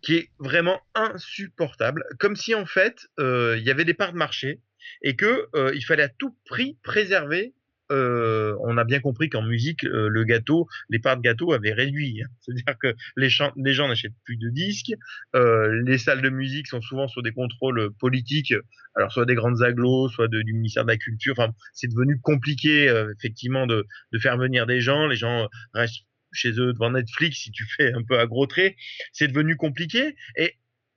qui 0.03 0.17
est 0.17 0.31
vraiment 0.39 0.81
insupportable. 0.95 2.05
Comme 2.19 2.37
si 2.37 2.55
en 2.55 2.67
fait, 2.67 3.07
euh, 3.19 3.57
il 3.59 3.65
y 3.65 3.71
avait 3.71 3.85
des 3.85 3.95
parts 3.95 4.13
de 4.13 4.19
marché 4.19 4.61
et 5.03 5.17
que 5.17 5.49
il 5.75 5.85
fallait 5.85 6.05
à 6.05 6.09
tout 6.09 6.37
prix 6.45 6.79
préserver 6.85 7.55
euh, 7.93 8.57
on 8.61 8.77
a 8.77 8.85
bien 8.85 9.01
compris 9.01 9.29
qu'en 9.29 9.43
musique, 9.43 9.85
euh, 9.85 10.09
le 10.09 10.25
gâteau, 10.25 10.69
les 10.89 10.99
parts 10.99 11.17
de 11.17 11.23
gâteau 11.23 11.53
avaient 11.53 11.73
réduit. 11.73 12.23
Hein. 12.23 12.29
C'est-à-dire 12.41 12.79
que 12.81 12.95
les, 13.17 13.29
gens 13.29 13.89
n'achètent 13.89 14.15
plus 14.25 14.37
de 14.37 14.49
disques, 14.51 14.93
euh, 15.35 15.83
les 15.85 15.99
salles 15.99 16.23
de 16.23 16.31
musique 16.31 16.67
sont 16.67 16.81
souvent 16.81 17.09
sur 17.09 17.23
des 17.23 17.33
contrôles 17.33 17.93
politiques, 17.99 18.55
alors 18.95 19.13
soit 19.13 19.27
des 19.27 19.35
grandes 19.35 19.63
agglos, 19.63 20.09
soit 20.09 20.29
du 20.29 20.53
ministère 20.53 20.85
de 20.85 20.91
la 20.91 20.97
Culture. 20.97 21.35
C'est 21.73 21.89
devenu 21.89 22.19
compliqué 22.21 22.87
effectivement 23.17 23.67
de, 23.67 23.87
de, 24.13 24.19
faire 24.19 24.37
venir 24.37 24.67
des 24.67 24.81
gens. 24.81 25.07
Les 25.07 25.17
gens 25.17 25.49
restent 25.75 26.05
chez 26.33 26.51
eux 26.51 26.73
devant 26.73 26.91
Netflix 26.91 27.39
si 27.39 27.51
tu 27.51 27.65
fais 27.77 27.93
un 27.93 28.03
peu 28.03 28.19
à 28.19 28.27
gros 28.27 28.47
traits. 28.47 28.75
C'est 29.13 29.29
devenu 29.29 29.57
compliqué 29.57 30.15
et 30.37 30.55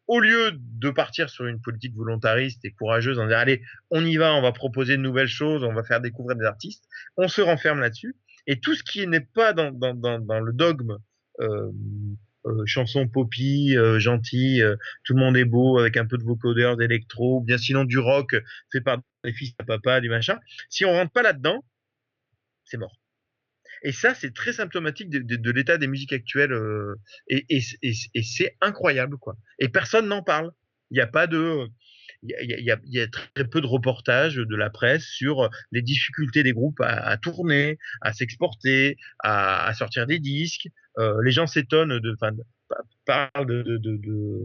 au 0.09 0.19
lieu 0.19 0.53
de 0.55 0.89
partir 0.89 1.29
sur 1.29 1.45
une 1.45 1.61
politique 1.61 1.95
volontariste 1.95 2.65
et 2.65 2.71
courageuse 2.71 3.19
en 3.19 3.25
disant 3.25 3.37
allez, 3.37 3.61
on 3.91 4.03
y 4.03 4.17
va, 4.17 4.33
on 4.33 4.41
va 4.41 4.51
proposer 4.51 4.97
de 4.97 5.01
nouvelles 5.03 5.27
choses, 5.27 5.63
on 5.63 5.71
va 5.71 5.83
faire 5.83 6.01
découvrir 6.01 6.35
des 6.35 6.45
artistes, 6.45 6.83
on 7.15 7.27
se 7.27 7.41
renferme 7.41 7.79
là-dessus. 7.79 8.15
Et 8.47 8.59
tout 8.59 8.73
ce 8.73 8.81
qui 8.83 9.05
n'est 9.05 9.19
pas 9.19 9.53
dans, 9.53 9.71
dans, 9.71 9.93
dans, 9.93 10.17
dans, 10.19 10.39
le 10.39 10.51
dogme 10.51 10.97
euh, 11.41 11.71
euh, 12.47 12.63
chanson 12.65 13.07
poppy, 13.07 13.77
euh, 13.77 13.99
gentil, 13.99 14.63
euh, 14.63 14.75
tout 15.03 15.13
le 15.13 15.19
monde 15.19 15.37
est 15.37 15.45
beau 15.45 15.77
avec 15.77 15.95
un 15.95 16.07
peu 16.07 16.17
de 16.17 16.23
vocodeur, 16.23 16.75
d'électro, 16.75 17.41
bien 17.41 17.59
sinon 17.59 17.83
du 17.83 17.99
rock 17.99 18.35
fait 18.71 18.81
par 18.81 18.97
les 19.23 19.31
fils 19.31 19.53
à 19.59 19.63
papa, 19.63 20.01
du 20.01 20.09
machin. 20.09 20.39
Si 20.69 20.85
on 20.85 20.91
rentre 20.91 21.11
pas 21.11 21.21
là-dedans, 21.21 21.63
c'est 22.65 22.77
mort. 22.77 22.97
Et 23.83 23.91
ça, 23.91 24.13
c'est 24.13 24.33
très 24.33 24.53
symptomatique 24.53 25.09
de, 25.09 25.51
l'état 25.51 25.77
des 25.77 25.87
musiques 25.87 26.13
actuelles 26.13 26.53
euh, 26.53 26.95
et, 27.27 27.45
et, 27.49 27.61
et, 28.13 28.23
c'est 28.23 28.55
incroyable 28.61 29.17
quoi. 29.17 29.35
Et 29.59 29.69
personne 29.69 30.07
n'en 30.07 30.23
parle. 30.23 30.51
Il 30.91 30.95
n'y 30.95 31.01
a 31.01 31.07
pas 31.07 31.27
de 31.27 31.67
il 32.23 32.31
y, 32.31 32.71
a, 32.71 32.77
y, 32.83 32.97
y 32.97 32.99
a, 32.99 33.07
très 33.07 33.47
peu 33.47 33.61
de 33.61 33.65
reportages 33.65 34.35
de 34.35 34.55
la 34.55 34.69
presse 34.69 35.05
sur 35.05 35.49
les 35.71 35.81
difficultés 35.81 36.43
des 36.43 36.51
groupes 36.51 36.81
à, 36.81 36.89
à 36.89 37.17
tourner, 37.17 37.77
à 38.01 38.11
s'exporter, 38.11 38.97
à, 39.19 39.65
à, 39.65 39.73
sortir 39.73 40.05
des 40.05 40.19
disques. 40.19 40.67
Euh, 40.97 41.21
les 41.23 41.31
gens 41.31 41.47
s'étonnent 41.47 41.99
de, 41.99 42.13
enfin, 42.19 42.35
parlent 43.05 43.45
de, 43.45 43.63
de, 43.63 43.77
de, 43.77 44.41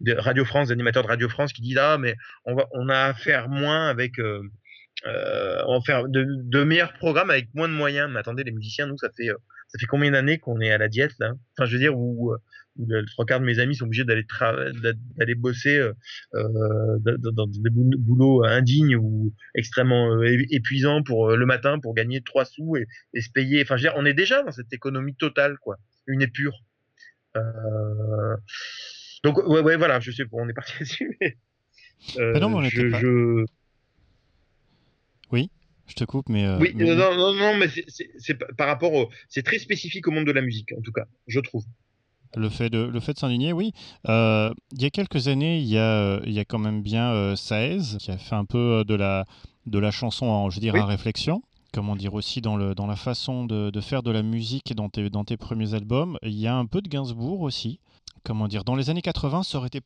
de, 0.00 0.12
Radio 0.14 0.44
France, 0.44 0.68
d'animateurs 0.68 1.02
de 1.02 1.08
Radio 1.08 1.28
France 1.28 1.52
qui 1.52 1.62
disent 1.62 1.78
ah 1.78 1.98
mais 1.98 2.14
on 2.44 2.54
va, 2.54 2.66
on 2.72 2.88
a 2.88 2.98
à 2.98 3.14
faire 3.14 3.48
moins 3.48 3.88
avec 3.88 4.18
euh, 4.18 4.42
euh, 5.06 5.62
on 5.66 5.78
va 5.78 5.84
faire 5.84 6.08
de, 6.08 6.26
de, 6.28 6.64
meilleurs 6.64 6.92
programmes 6.94 7.30
avec 7.30 7.48
moins 7.54 7.68
de 7.68 7.74
moyens. 7.74 8.10
Mais 8.12 8.20
attendez, 8.20 8.44
les 8.44 8.52
musiciens, 8.52 8.86
nous, 8.86 8.98
ça 8.98 9.08
fait, 9.16 9.28
ça 9.68 9.78
fait 9.78 9.86
combien 9.86 10.10
d'années 10.10 10.38
qu'on 10.38 10.60
est 10.60 10.70
à 10.70 10.78
la 10.78 10.88
diète 10.88 11.12
là? 11.18 11.32
Enfin, 11.56 11.66
je 11.66 11.72
veux 11.72 11.78
dire, 11.78 11.96
où, 11.96 12.34
où 12.76 12.86
le 12.86 13.04
trois 13.06 13.24
quarts 13.24 13.40
de 13.40 13.44
mes 13.44 13.58
amis 13.58 13.76
sont 13.76 13.86
obligés 13.86 14.04
d'aller 14.04 14.26
d'aller 15.16 15.34
bosser 15.34 15.78
euh, 15.78 16.98
dans, 16.98 17.32
dans, 17.32 17.46
des 17.46 17.70
boulots 17.70 18.44
indignes 18.44 18.96
ou 18.96 19.34
extrêmement 19.54 20.16
euh, 20.16 20.44
épuisants 20.50 21.02
pour 21.02 21.30
euh, 21.30 21.36
le 21.36 21.46
matin 21.46 21.78
pour 21.78 21.94
gagner 21.94 22.20
trois 22.20 22.44
sous 22.44 22.76
et, 22.76 22.86
et, 23.14 23.20
se 23.20 23.30
payer. 23.30 23.62
Enfin, 23.62 23.76
je 23.76 23.84
veux 23.84 23.90
dire, 23.90 23.98
on 23.98 24.04
est 24.04 24.14
déjà 24.14 24.42
dans 24.42 24.52
cette 24.52 24.72
économie 24.72 25.14
totale, 25.14 25.58
quoi, 25.58 25.78
une 26.06 26.22
épure. 26.22 26.58
Euh... 27.36 28.36
Donc, 29.22 29.36
ouais, 29.46 29.60
ouais, 29.60 29.76
voilà, 29.76 30.00
je 30.00 30.10
sais 30.10 30.24
pas, 30.24 30.36
on 30.38 30.48
est 30.48 30.54
parti 30.54 30.72
là-dessus. 30.80 31.16
Mais, 31.20 31.36
euh, 32.18 32.38
non, 32.38 32.48
mais 32.48 32.56
on 32.56 32.62
je, 32.62 32.90
pas... 32.90 33.00
je... 33.00 33.44
Je 35.90 35.96
te 35.96 36.04
coupe, 36.04 36.28
mais. 36.28 36.46
Euh, 36.46 36.58
oui, 36.60 36.70
mais... 36.76 36.94
non, 36.94 37.16
non, 37.16 37.34
non, 37.34 37.56
mais 37.56 37.66
c'est 38.18 38.38
par 38.56 38.68
rapport 38.68 38.92
au. 38.92 39.10
C'est 39.28 39.42
très 39.42 39.58
spécifique 39.58 40.06
au 40.06 40.12
monde 40.12 40.24
de 40.24 40.32
la 40.32 40.40
musique, 40.40 40.72
en 40.78 40.80
tout 40.80 40.92
cas, 40.92 41.04
je 41.26 41.40
trouve. 41.40 41.64
Le 42.36 42.48
fait 42.48 42.70
de, 42.70 42.78
le 42.78 43.00
fait 43.00 43.12
de 43.12 43.18
s'indigner, 43.18 43.52
oui. 43.52 43.72
Euh, 44.08 44.54
il 44.70 44.80
y 44.80 44.84
a 44.84 44.90
quelques 44.90 45.26
années, 45.26 45.58
il 45.58 45.66
y 45.66 45.78
a, 45.78 46.20
il 46.24 46.32
y 46.32 46.38
a 46.38 46.44
quand 46.44 46.60
même 46.60 46.80
bien 46.80 47.10
euh, 47.10 47.34
Saez, 47.34 47.98
qui 47.98 48.12
a 48.12 48.18
fait 48.18 48.36
un 48.36 48.44
peu 48.44 48.84
de 48.86 48.94
la, 48.94 49.24
de 49.66 49.80
la 49.80 49.90
chanson, 49.90 50.26
en, 50.26 50.48
je 50.48 50.54
veux 50.54 50.60
dire, 50.60 50.74
oui. 50.74 50.80
à 50.80 50.86
réflexion. 50.86 51.42
Comment 51.72 51.96
dire 51.96 52.14
aussi 52.14 52.40
dans, 52.40 52.56
le, 52.56 52.76
dans 52.76 52.86
la 52.86 52.94
façon 52.94 53.44
de, 53.44 53.70
de 53.70 53.80
faire 53.80 54.04
de 54.04 54.12
la 54.12 54.22
musique 54.22 54.74
dans 54.76 54.88
tes, 54.88 55.10
dans 55.10 55.24
tes 55.24 55.36
premiers 55.36 55.74
albums. 55.74 56.18
Il 56.22 56.38
y 56.38 56.46
a 56.46 56.54
un 56.54 56.66
peu 56.66 56.80
de 56.80 56.88
Gainsbourg 56.88 57.40
aussi. 57.40 57.80
Comment 58.22 58.46
dire 58.46 58.62
Dans 58.62 58.76
les 58.76 58.90
années 58.90 59.02
80, 59.02 59.42
ça 59.42 59.58
aurait 59.58 59.66
été 59.68 59.80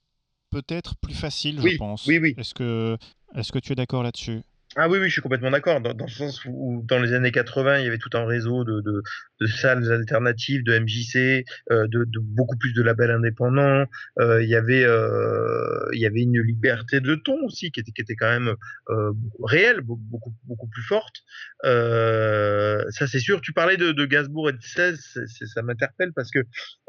peut-être 0.51 0.97
plus 0.97 1.14
facile, 1.14 1.61
oui, 1.61 1.73
je 1.73 1.77
pense. 1.79 2.07
Oui, 2.07 2.19
oui. 2.19 2.35
Est-ce 2.37 2.53
que, 2.53 2.99
est-ce 3.35 3.53
que 3.53 3.59
tu 3.59 3.73
es 3.73 3.75
d'accord 3.75 4.03
là-dessus? 4.03 4.43
Ah 4.76 4.88
oui, 4.88 4.98
oui, 4.98 5.08
je 5.08 5.12
suis 5.12 5.22
complètement 5.22 5.50
d'accord. 5.50 5.80
Dans, 5.80 5.92
le 5.92 6.10
sens 6.10 6.44
où, 6.46 6.82
dans 6.87 6.98
les 6.98 7.12
années 7.12 7.30
80, 7.30 7.78
il 7.78 7.84
y 7.84 7.88
avait 7.88 7.98
tout 7.98 8.10
un 8.14 8.24
réseau 8.24 8.64
de, 8.64 8.80
de, 8.80 9.02
de 9.40 9.46
salles 9.46 9.92
alternatives, 9.92 10.64
de 10.64 10.78
MJC, 10.78 11.44
euh, 11.70 11.87
de, 11.87 12.04
de, 12.04 12.18
beaucoup 12.18 12.56
plus 12.56 12.72
de 12.72 12.82
labels 12.82 13.12
indépendants. 13.12 13.87
Euh, 14.18 14.42
il 14.42 14.48
y 14.48 14.56
avait, 14.56 14.84
euh, 14.84 15.88
il 15.92 16.00
y 16.00 16.06
avait 16.06 16.22
une 16.22 16.40
liberté 16.40 17.00
de 17.00 17.14
ton 17.14 17.44
aussi 17.44 17.70
qui 17.70 17.80
était, 17.80 17.92
qui 17.92 18.02
était 18.02 18.16
quand 18.16 18.30
même 18.30 18.54
euh, 18.90 19.12
réelle, 19.42 19.80
beaucoup, 19.80 20.34
beaucoup 20.44 20.68
plus 20.68 20.82
forte. 20.82 21.16
Euh, 21.64 22.84
ça, 22.90 23.06
c'est 23.06 23.20
sûr. 23.20 23.40
Tu 23.40 23.52
parlais 23.52 23.76
de, 23.76 23.92
de 23.92 24.06
Gainsbourg 24.06 24.50
et 24.50 24.54
de 24.54 24.62
16, 24.62 25.18
ça 25.54 25.62
m'interpelle 25.62 26.12
parce 26.14 26.30
que 26.30 26.40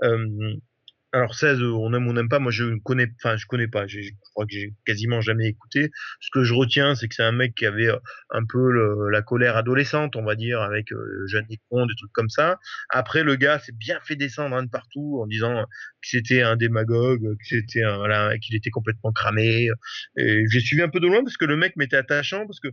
euh, 0.04 0.56
alors 1.16 1.34
16, 1.34 1.62
on 1.62 1.94
aime 1.94 2.08
ou 2.08 2.10
on 2.10 2.14
n'aime 2.14 2.28
pas. 2.28 2.40
Moi, 2.40 2.52
je 2.52 2.78
connais, 2.84 3.08
enfin, 3.24 3.38
je 3.38 3.46
connais 3.46 3.70
pas. 3.70 3.88
Je 3.88 4.00
crois 4.34 4.46
que 4.46 4.52
j'ai 4.52 4.74
quasiment 4.86 5.22
jamais 5.22 5.48
écouté. 5.48 5.90
Ce 6.20 6.30
que 6.30 6.44
je 6.44 6.54
retiens, 6.54 6.94
c'est 6.96 7.08
que 7.08 7.16
c'est 7.16 7.24
un 7.24 7.32
mec 7.32 7.56
qui 7.56 7.66
avait 7.66 7.88
euh, 7.88 7.98
un 8.32 8.44
peu 8.46 9.10
la 9.10 9.22
colère 9.22 9.56
adolescente, 9.56 10.18
on 10.18 10.26
va 10.26 10.36
dire, 10.36 10.62
avec 10.62 10.92
euh, 10.92 11.26
Jeanne 11.28 11.46
des 11.48 11.58
trucs 11.98 12.12
comme 12.12 12.30
ça. 12.30 12.60
Après, 12.90 13.24
le 13.24 13.38
gars 13.38 13.60
s'est 13.60 13.72
bien 13.72 13.98
fait 14.04 14.18
descendre 14.18 14.62
de 14.62 14.68
partout 14.68 15.22
en 15.24 15.28
disant 15.28 15.64
que 15.64 16.10
c'était 16.10 16.42
un 16.42 16.58
démagogue, 16.58 17.22
que 17.22 17.46
c'était 17.46 17.84
un, 17.84 18.38
qu'il 18.40 18.56
était 18.56 18.70
complètement 18.70 19.14
cramé. 19.14 19.70
Et 20.18 20.44
j'ai 20.50 20.60
suivi 20.60 20.82
un 20.82 20.90
peu 20.90 21.00
de 21.00 21.08
loin 21.08 21.24
parce 21.24 21.38
que 21.38 21.46
le 21.46 21.56
mec 21.56 21.78
m'était 21.78 21.96
attachant 21.98 22.46
parce 22.46 22.60
que 22.60 22.68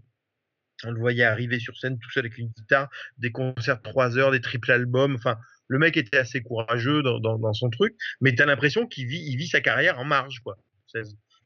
on 0.85 0.91
le 0.91 0.99
voyait 0.99 1.23
arriver 1.23 1.61
sur 1.61 1.77
scène 1.77 1.97
tout 1.99 2.11
seul 2.11 2.27
avec 2.27 2.39
une 2.39 2.49
guitare, 2.49 2.91
des 3.19 3.31
concerts 3.31 3.77
de 3.77 3.83
trois 3.83 4.19
heures, 4.19 4.33
des 4.33 4.41
triples 4.41 4.73
albums. 4.73 5.15
Enfin, 5.15 5.39
le 5.69 5.79
mec 5.79 5.97
était 5.97 6.19
assez 6.19 6.43
courageux 6.43 7.03
dans, 7.03 7.53
son 7.53 7.71
truc, 7.71 7.95
mais 8.21 8.35
t'as 8.35 8.47
l'impression 8.47 8.87
qu'il 8.87 9.07
vit, 9.07 9.47
sa 9.47 9.61
carrière 9.61 9.99
en 9.99 10.05
marge, 10.05 10.41
quoi. 10.41 10.59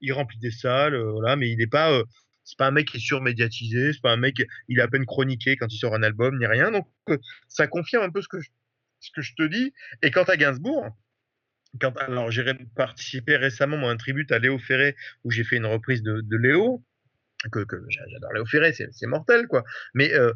Il 0.00 0.12
remplit 0.12 0.38
des 0.38 0.50
salles, 0.50 0.94
euh, 0.94 1.12
voilà, 1.12 1.36
mais 1.36 1.48
il 1.48 1.56
n'est 1.56 1.66
pas, 1.66 1.92
euh, 1.92 2.04
c'est 2.44 2.58
pas 2.58 2.66
un 2.66 2.70
mec 2.70 2.88
qui 2.88 2.98
est 2.98 3.00
surmédiatisé, 3.00 3.92
c'est 3.92 4.02
pas 4.02 4.12
un 4.12 4.16
mec, 4.16 4.36
il 4.68 4.78
est 4.78 4.82
à 4.82 4.88
peine 4.88 5.06
chroniqué 5.06 5.56
quand 5.56 5.72
il 5.72 5.78
sort 5.78 5.94
un 5.94 6.02
album, 6.02 6.38
ni 6.38 6.46
rien. 6.46 6.70
Donc, 6.70 6.86
euh, 7.08 7.16
ça 7.48 7.66
confirme 7.66 8.02
un 8.02 8.10
peu 8.10 8.20
ce 8.20 8.28
que 8.28 8.40
je, 8.40 9.34
te 9.34 9.42
dis. 9.44 9.72
Et 10.02 10.10
quant 10.10 10.24
à 10.24 10.36
Gainsbourg, 10.36 10.86
quand, 11.80 11.96
alors 11.98 12.30
j'ai 12.30 12.44
participé 12.74 13.36
récemment 13.36 13.88
à 13.88 13.92
un 13.92 13.96
tribut 13.96 14.26
à 14.30 14.38
Léo 14.38 14.58
Ferré 14.58 14.96
où 15.24 15.30
j'ai 15.30 15.44
fait 15.44 15.56
une 15.56 15.66
reprise 15.66 16.02
de 16.02 16.36
Léo 16.36 16.84
que, 17.52 17.64
que 17.64 17.76
j'adore 17.88 18.32
Léo 18.32 18.46
Ferré, 18.46 18.72
c'est 18.72 19.06
mortel 19.06 19.46
quoi. 19.46 19.64
Mais 19.94 20.12
euh, 20.14 20.32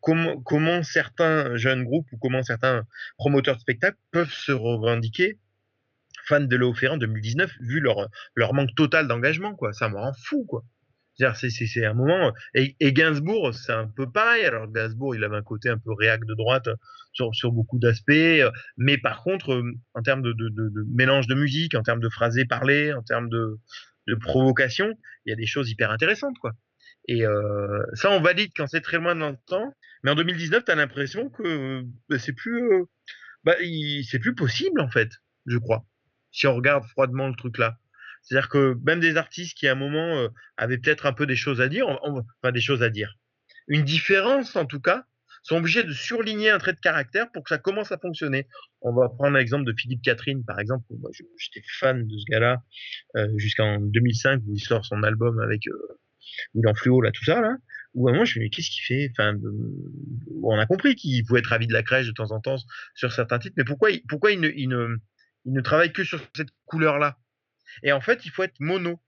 comment, 0.00 0.82
certains 0.82 1.56
jeunes 1.56 1.84
groupes 1.84 2.06
ou 2.12 2.18
comment 2.18 2.42
certains 2.42 2.84
promoteurs 3.16 3.56
de 3.56 3.60
spectacles 3.60 3.98
peuvent 4.10 4.32
se 4.32 4.52
revendiquer 4.52 5.38
fans 6.26 6.40
de 6.40 6.56
Léo 6.56 6.72
Ferré 6.74 6.94
en 6.94 6.98
2019 6.98 7.50
vu 7.60 7.80
leur 7.80 8.08
leur 8.34 8.54
manque 8.54 8.74
total 8.76 9.08
d'engagement 9.08 9.54
quoi. 9.54 9.72
Ça 9.72 9.88
me 9.88 9.96
rend 9.96 10.12
fou 10.14 10.44
quoi. 10.44 10.64
C'est 11.16 11.84
un 11.84 11.94
moment. 11.94 12.32
Et, 12.54 12.74
et 12.80 12.92
Gainsbourg, 12.92 13.54
c'est 13.54 13.72
un 13.72 13.86
peu 13.86 14.10
pareil. 14.10 14.44
Alors 14.44 14.66
Gainsbourg, 14.66 15.14
il 15.14 15.22
avait 15.22 15.36
un 15.36 15.42
côté 15.42 15.68
un 15.68 15.78
peu 15.78 15.92
réac 15.92 16.24
de 16.24 16.34
droite 16.34 16.68
sur, 17.12 17.34
sur 17.34 17.52
beaucoup 17.52 17.78
d'aspects. 17.78 18.42
Mais 18.76 18.98
par 18.98 19.22
contre, 19.22 19.62
en 19.94 20.02
termes 20.02 20.22
de, 20.22 20.34
mélange 20.92 21.28
de 21.28 21.34
musique, 21.34 21.74
en 21.74 21.82
termes 21.82 22.00
de 22.00 22.08
phrasé 22.08 22.44
parlé, 22.44 22.92
en 22.92 23.02
termes 23.02 23.28
de, 23.28 23.58
de 24.06 24.14
provocation, 24.14 24.92
il 25.24 25.30
y 25.30 25.32
a 25.32 25.36
des 25.36 25.46
choses 25.46 25.70
hyper 25.70 25.90
intéressantes, 25.90 26.38
quoi. 26.38 26.52
Et 27.06 27.26
euh, 27.26 27.82
ça, 27.94 28.10
on 28.10 28.20
valide 28.20 28.50
quand 28.56 28.66
c'est 28.66 28.80
très 28.80 28.96
loin 28.98 29.14
dans 29.14 29.30
le 29.30 29.36
temps. 29.46 29.74
Mais 30.02 30.10
en 30.10 30.14
2019, 30.14 30.64
tu 30.64 30.72
as 30.72 30.74
l'impression 30.74 31.28
que 31.30 31.82
bah, 32.08 32.18
c'est 32.18 32.32
plus, 32.32 32.72
euh, 32.72 32.84
bah, 33.44 33.54
c'est 34.08 34.18
plus 34.18 34.34
possible 34.34 34.80
en 34.80 34.88
fait, 34.88 35.10
je 35.46 35.58
crois. 35.58 35.84
Si 36.30 36.46
on 36.46 36.54
regarde 36.54 36.84
froidement 36.86 37.28
le 37.28 37.34
truc 37.34 37.58
là, 37.58 37.78
c'est-à-dire 38.22 38.48
que 38.48 38.76
même 38.84 39.00
des 39.00 39.16
artistes 39.16 39.56
qui 39.56 39.68
à 39.68 39.72
un 39.72 39.76
moment 39.76 40.16
euh, 40.16 40.28
avaient 40.56 40.78
peut-être 40.78 41.06
un 41.06 41.12
peu 41.12 41.26
des 41.26 41.36
choses 41.36 41.60
à 41.60 41.68
dire, 41.68 41.86
enfin 41.88 42.52
des 42.52 42.60
choses 42.60 42.82
à 42.82 42.88
dire, 42.88 43.16
une 43.68 43.84
différence 43.84 44.56
en 44.56 44.66
tout 44.66 44.80
cas, 44.80 45.04
sont 45.44 45.56
obligés 45.56 45.84
de 45.84 45.92
surligner 45.92 46.50
un 46.50 46.58
trait 46.58 46.72
de 46.72 46.80
caractère 46.80 47.30
pour 47.30 47.44
que 47.44 47.50
ça 47.50 47.58
commence 47.58 47.92
à 47.92 47.98
fonctionner. 47.98 48.48
On 48.80 48.94
va 48.94 49.08
prendre 49.10 49.36
l'exemple 49.36 49.64
de 49.64 49.74
Philippe 49.78 50.02
Catherine, 50.02 50.42
par 50.44 50.58
exemple. 50.58 50.84
Moi, 50.98 51.10
j'étais 51.38 51.64
fan 51.78 52.06
de 52.06 52.18
ce 52.18 52.24
gars-là 52.30 52.62
euh, 53.16 53.28
jusqu'en 53.36 53.78
2005 53.78 54.42
où 54.46 54.54
il 54.54 54.60
sort 54.60 54.84
son 54.86 55.02
album 55.02 55.38
avec 55.40 55.68
euh, 55.68 55.98
William 56.54 56.74
Fluo, 56.74 57.00
là, 57.02 57.12
tout 57.12 57.24
ça, 57.24 57.42
là. 57.42 57.56
Où 57.92 58.08
à 58.08 58.10
un 58.10 58.14
moment, 58.14 58.24
je 58.24 58.40
me 58.40 58.44
dis, 58.44 58.50
qu'est-ce 58.50 58.70
qu'il 58.70 58.84
fait? 58.84 59.10
Enfin, 59.12 59.34
euh, 59.34 60.40
on 60.42 60.58
a 60.58 60.66
compris 60.66 60.96
qu'il 60.96 61.24
pouvait 61.26 61.40
être 61.40 61.48
ravi 61.48 61.66
de 61.66 61.74
la 61.74 61.82
crèche 61.82 62.06
de 62.06 62.12
temps 62.12 62.32
en 62.32 62.40
temps 62.40 62.56
sur 62.94 63.12
certains 63.12 63.38
titres, 63.38 63.54
mais 63.58 63.64
pourquoi, 63.64 63.90
il, 63.90 64.02
pourquoi 64.08 64.32
il 64.32 64.40
ne, 64.40 64.48
il 64.48 64.74
il 65.46 65.62
travaille 65.62 65.92
que 65.92 66.04
sur 66.04 66.20
cette 66.34 66.48
couleur-là? 66.64 67.18
Et 67.82 67.92
en 67.92 68.00
fait, 68.00 68.24
il 68.24 68.30
faut 68.30 68.42
être 68.42 68.58
mono. 68.60 68.98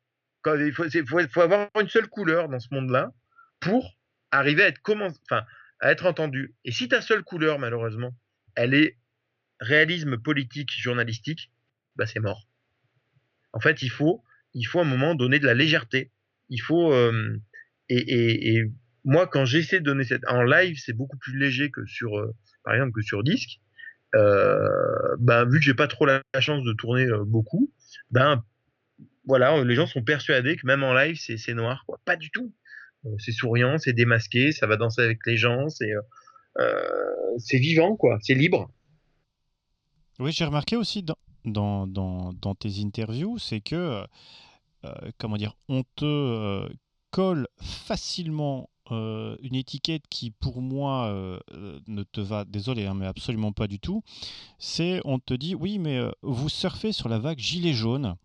Il 0.47 0.73
faut, 0.73 0.85
il 0.85 0.95
il 0.95 1.29
faut 1.29 1.41
avoir 1.41 1.71
une 1.81 1.89
seule 1.89 2.09
couleur 2.09 2.49
dans 2.49 2.61
ce 2.61 2.69
monde-là 2.73 3.13
pour 3.59 3.97
arriver 4.31 4.65
à 4.65 4.69
être 4.69 4.81
comment, 4.83 5.09
enfin, 5.31 5.45
à 5.81 5.93
être 5.93 6.07
entendu. 6.07 6.55
Et 6.65 6.73
si 6.73 6.89
ta 6.89 7.01
seule 7.01 7.23
couleur, 7.23 7.59
malheureusement, 7.59 8.15
elle 8.55 8.75
est 8.75 8.99
réalisme 9.61 10.19
politique, 10.19 10.71
journalistique, 10.77 11.51
bah 11.97 12.07
c'est 12.07 12.21
mort. 12.21 12.49
En 13.53 13.61
fait, 13.61 13.83
il 13.83 13.91
faut, 13.91 14.23
il 14.55 14.65
faut 14.65 14.79
à 14.79 14.83
un 14.83 14.87
moment 14.87 15.15
donner 15.15 15.39
de 15.39 15.47
la 15.47 15.55
légèreté. 15.55 16.13
Il 16.49 16.61
faut 16.61 16.93
euh, 16.93 17.41
et, 17.89 18.57
et, 18.57 18.65
moi, 19.05 19.27
quand 19.29 19.45
j'essaie 19.45 19.79
de 19.79 19.85
donner 19.85 20.05
cette 20.05 20.27
en 20.27 20.43
live, 20.43 20.77
c'est 20.85 20.93
beaucoup 20.93 21.17
plus 21.17 21.39
léger 21.39 21.71
que 21.71 21.85
sur, 21.87 22.19
euh, 22.19 22.35
par 22.65 22.75
exemple, 22.75 22.93
que 22.93 23.03
sur 23.03 23.23
disque. 23.23 23.61
Euh, 24.15 25.17
ben 25.19 25.45
vu 25.45 25.59
que 25.59 25.65
j'ai 25.65 25.75
pas 25.75 25.89
trop 25.89 26.07
la, 26.07 26.23
chance 26.41 26.65
de 26.65 26.73
tourner 26.73 27.05
euh, 27.05 27.25
beaucoup, 27.25 27.73
ben 28.11 28.45
voilà, 29.27 29.63
les 29.65 29.75
gens 29.75 29.87
sont 29.87 30.03
persuadés 30.03 30.57
que 30.57 30.67
même 30.67 30.83
en 30.83 30.95
live, 30.95 31.19
c'est 31.19 31.55
noir, 31.55 31.85
quoi. 31.87 32.01
Pas 32.05 32.17
du 32.17 32.31
tout 32.31 32.53
c'est 33.19 33.33
souriant, 33.33 33.79
c'est 33.79 33.93
démasqué, 33.93 34.53
ça 34.53 34.67
va 34.67 34.77
danser 34.77 35.03
avec 35.03 35.19
les 35.27 35.37
gens, 35.37 35.69
c'est 35.69 35.93
euh, 36.59 37.37
c'est 37.39 37.59
vivant, 37.59 37.97
quoi, 37.97 38.19
c'est 38.23 38.35
libre. 38.35 38.71
Oui, 40.19 40.33
j'ai 40.33 40.45
remarqué 40.45 40.77
aussi 40.77 41.03
dans, 41.03 41.17
dans, 41.87 42.33
dans, 42.33 42.55
tes 42.55 42.81
interviews, 42.81 43.39
c'est 43.39 43.61
que, 43.61 44.05
euh, 44.85 45.11
comment 45.19 45.37
dire, 45.37 45.55
on 45.69 45.83
te 45.83 46.05
euh, 46.05 46.69
colle 47.11 47.47
facilement 47.61 48.71
euh, 48.93 49.37
une 49.43 49.55
étiquette 49.55 50.05
qui 50.09 50.31
pour 50.31 50.63
moi 50.63 51.07
euh, 51.07 51.39
euh, 51.53 51.81
ne 51.87 52.03
te 52.03 52.21
va, 52.21 52.45
désolé, 52.45 52.87
hein, 52.87 52.95
mais 52.95 53.07
absolument 53.07 53.53
pas 53.53 53.67
du 53.67 53.79
tout, 53.79 54.03
c'est 54.59 55.01
on 55.05 55.19
te 55.19 55.35
dit 55.35 55.55
oui 55.55 55.79
mais 55.79 55.99
euh, 55.99 56.11
vous 56.23 56.49
surfez 56.49 56.93
sur 56.93 57.09
la 57.09 57.19
vague 57.19 57.39
gilet 57.39 57.73
jaune. 57.73 58.17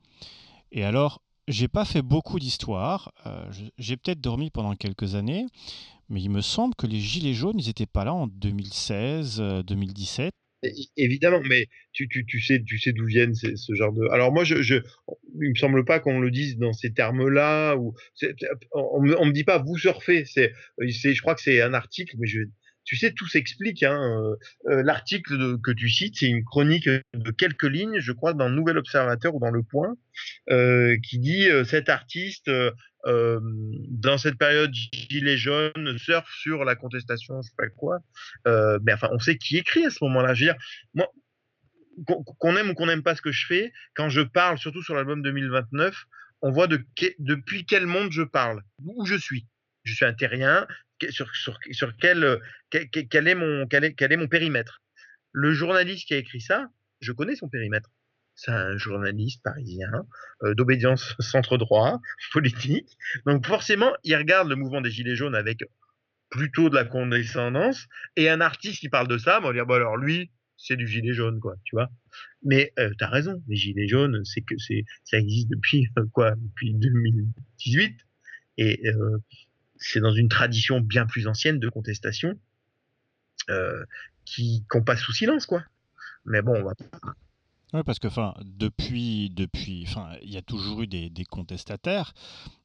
Et 0.71 0.85
alors, 0.85 1.21
j'ai 1.51 1.67
pas 1.67 1.85
fait 1.85 2.01
beaucoup 2.01 2.39
d'histoire, 2.39 3.13
euh, 3.25 3.45
j'ai 3.77 3.97
peut-être 3.97 4.21
dormi 4.21 4.49
pendant 4.49 4.75
quelques 4.75 5.15
années, 5.15 5.45
mais 6.09 6.21
il 6.21 6.29
me 6.29 6.41
semble 6.41 6.75
que 6.75 6.87
les 6.87 6.99
gilets 6.99 7.33
jaunes, 7.33 7.59
ils 7.59 7.67
n'étaient 7.67 7.85
pas 7.85 8.05
là 8.05 8.13
en 8.13 8.27
2016, 8.27 9.39
euh, 9.41 9.63
2017. 9.63 10.33
É- 10.63 10.73
Évidemment, 10.97 11.41
mais 11.47 11.67
tu, 11.91 12.07
tu, 12.07 12.41
sais, 12.41 12.61
tu 12.63 12.79
sais 12.79 12.93
d'où 12.93 13.05
viennent 13.05 13.33
ce 13.35 13.73
genre 13.73 13.93
de. 13.93 14.07
Alors 14.11 14.31
moi, 14.31 14.43
je, 14.43 14.61
je, 14.61 14.75
il 15.41 15.49
me 15.49 15.55
semble 15.55 15.85
pas 15.85 15.99
qu'on 15.99 16.19
le 16.19 16.29
dise 16.31 16.57
dans 16.57 16.73
ces 16.73 16.93
termes-là. 16.93 17.75
Ou 17.77 17.95
on, 18.73 19.03
on 19.19 19.25
me 19.25 19.31
dit 19.31 19.43
pas 19.43 19.57
vous 19.57 19.77
surfez. 19.77 20.25
C'est, 20.25 20.53
c'est, 20.91 21.13
je 21.15 21.21
crois 21.21 21.35
que 21.35 21.41
c'est 21.41 21.61
un 21.61 21.73
article, 21.73 22.15
mais 22.19 22.27
je, 22.27 22.41
tu 22.83 22.95
sais, 22.95 23.11
tout 23.11 23.27
s'explique. 23.27 23.83
Hein. 23.83 23.99
Euh, 24.01 24.35
euh, 24.69 24.83
L'article 24.83 25.59
que 25.59 25.71
tu 25.71 25.89
cites, 25.89 26.17
c'est 26.17 26.27
une 26.27 26.43
chronique 26.43 26.87
de 26.87 27.31
quelques 27.31 27.63
lignes, 27.63 27.99
je 27.99 28.11
crois, 28.11 28.33
dans 28.33 28.49
le 28.49 28.55
Nouvel 28.55 28.77
Observateur 28.77 29.35
ou 29.35 29.39
dans 29.39 29.51
Le 29.51 29.63
Point, 29.63 29.95
euh, 30.49 30.97
qui 31.03 31.19
dit 31.19 31.47
cet 31.65 31.89
artiste. 31.89 32.51
dans 33.03 34.17
cette 34.19 34.37
période 34.37 34.71
gilet 34.73 35.35
jaune 35.37 35.97
surfe 35.97 36.31
sur 36.39 36.63
la 36.63 36.75
contestation, 36.75 37.41
je 37.41 37.47
sais 37.47 37.55
pas 37.57 37.69
quoi. 37.69 37.99
Mais 38.45 38.93
enfin, 38.93 39.09
on 39.11 39.19
sait 39.19 39.37
qui 39.37 39.57
écrit 39.57 39.85
à 39.85 39.89
ce 39.89 40.03
moment-là. 40.03 40.33
Je 40.33 40.45
veux 40.45 40.51
dire, 40.51 40.61
moi, 40.93 41.07
qu'on 42.05 42.55
aime 42.57 42.69
ou 42.69 42.73
qu'on 42.73 42.85
n'aime 42.85 43.03
pas 43.03 43.15
ce 43.15 43.21
que 43.21 43.31
je 43.31 43.45
fais, 43.45 43.71
quand 43.95 44.09
je 44.09 44.21
parle, 44.21 44.57
surtout 44.57 44.83
sur 44.83 44.95
l'album 44.95 45.21
2029, 45.21 45.95
on 46.41 46.51
voit 46.51 46.67
de 46.67 46.83
depuis 47.19 47.65
quel 47.65 47.85
monde 47.85 48.11
je 48.11 48.23
parle, 48.23 48.61
où 48.83 49.05
je 49.05 49.15
suis. 49.15 49.47
Je 49.83 49.93
suis 49.93 50.05
un 50.05 50.13
terrien, 50.13 50.67
sur, 51.09 51.59
quel, 51.99 52.23
euh, 52.23 52.37
quel, 52.69 53.27
est 53.27 53.35
mon, 53.35 53.67
quel, 53.67 53.83
est, 53.83 53.93
quel 53.93 54.11
est 54.11 54.17
mon 54.17 54.27
périmètre? 54.27 54.81
Le 55.31 55.53
journaliste 55.53 56.07
qui 56.07 56.13
a 56.13 56.17
écrit 56.17 56.41
ça, 56.41 56.67
je 56.99 57.11
connais 57.11 57.35
son 57.35 57.49
périmètre. 57.49 57.89
C'est 58.35 58.51
un 58.51 58.77
journaliste 58.77 59.43
parisien 59.43 59.91
euh, 60.43 60.53
d'obédience 60.53 61.15
centre 61.19 61.57
droit 61.57 61.99
politique. 62.31 62.97
Donc 63.25 63.45
forcément, 63.45 63.93
il 64.03 64.15
regarde 64.15 64.49
le 64.49 64.55
mouvement 64.55 64.81
des 64.81 64.91
Gilets 64.91 65.15
jaunes 65.15 65.35
avec 65.35 65.63
plutôt 66.29 66.69
de 66.69 66.75
la 66.75 66.85
condescendance. 66.85 67.87
Et 68.15 68.29
un 68.29 68.41
artiste 68.41 68.79
qui 68.79 68.89
parle 68.89 69.07
de 69.07 69.17
ça, 69.17 69.39
on 69.41 69.47
va 69.47 69.53
dire, 69.53 69.65
bon 69.65 69.75
alors 69.75 69.97
lui, 69.97 70.31
c'est 70.57 70.77
du 70.77 70.87
gilet 70.87 71.13
jaune, 71.13 71.39
quoi, 71.39 71.55
tu 71.63 71.75
vois. 71.75 71.89
Mais 72.43 72.71
euh, 72.79 72.91
t'as 72.99 73.09
raison, 73.09 73.41
les 73.47 73.55
gilets 73.55 73.87
jaunes, 73.87 74.23
c'est 74.25 74.41
que 74.41 74.55
c'est 74.57 74.85
ça 75.03 75.17
existe 75.17 75.49
depuis 75.49 75.87
euh, 75.97 76.05
quoi, 76.13 76.35
depuis 76.35 76.73
2018, 76.73 77.99
et 78.57 78.81
c'est 79.81 79.99
dans 79.99 80.13
une 80.13 80.29
tradition 80.29 80.79
bien 80.79 81.05
plus 81.05 81.27
ancienne 81.27 81.59
de 81.59 81.67
contestation 81.67 82.39
euh, 83.49 83.83
qui 84.23 84.63
qu'on 84.69 84.83
passe 84.83 85.01
sous 85.01 85.11
silence, 85.11 85.47
quoi. 85.47 85.63
Mais 86.23 86.43
bon, 86.43 86.55
on 86.55 86.63
va 86.63 86.73
Oui, 87.73 87.81
parce 87.83 87.97
que 87.97 88.07
enfin, 88.07 88.35
depuis, 88.43 89.31
depuis, 89.31 89.83
enfin, 89.87 90.11
il 90.21 90.31
y 90.31 90.37
a 90.37 90.43
toujours 90.43 90.83
eu 90.83 90.87
des, 90.87 91.25
contestataires, 91.25 92.13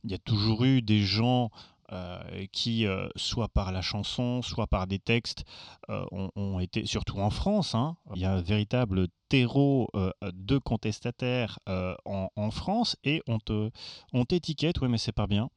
il 0.04 0.10
y 0.10 0.14
a 0.14 0.18
toujours 0.18 0.64
eu 0.64 0.82
des 0.82 1.00
gens 1.00 1.50
euh, 1.92 2.46
qui, 2.52 2.86
euh, 2.86 3.08
soit 3.16 3.48
par 3.48 3.72
la 3.72 3.80
chanson, 3.80 4.42
soit 4.42 4.66
par 4.66 4.86
des 4.86 4.98
textes, 4.98 5.44
ont, 5.88 6.60
été, 6.60 6.84
surtout 6.84 7.18
en 7.18 7.30
France, 7.30 7.74
hein, 7.74 7.96
il 8.14 8.20
y 8.20 8.26
a 8.26 8.32
un 8.32 8.42
véritable 8.42 9.08
terreau 9.30 9.88
de 10.22 10.58
contestataires 10.58 11.58
en, 12.04 12.50
France 12.50 12.98
et 13.04 13.22
on 13.26 13.38
te, 13.38 13.70
on 14.12 14.26
t'étiquette, 14.26 14.82
oui, 14.82 14.88
mais 14.88 14.98
c'est 14.98 15.12
pas 15.12 15.26
bien. 15.26 15.48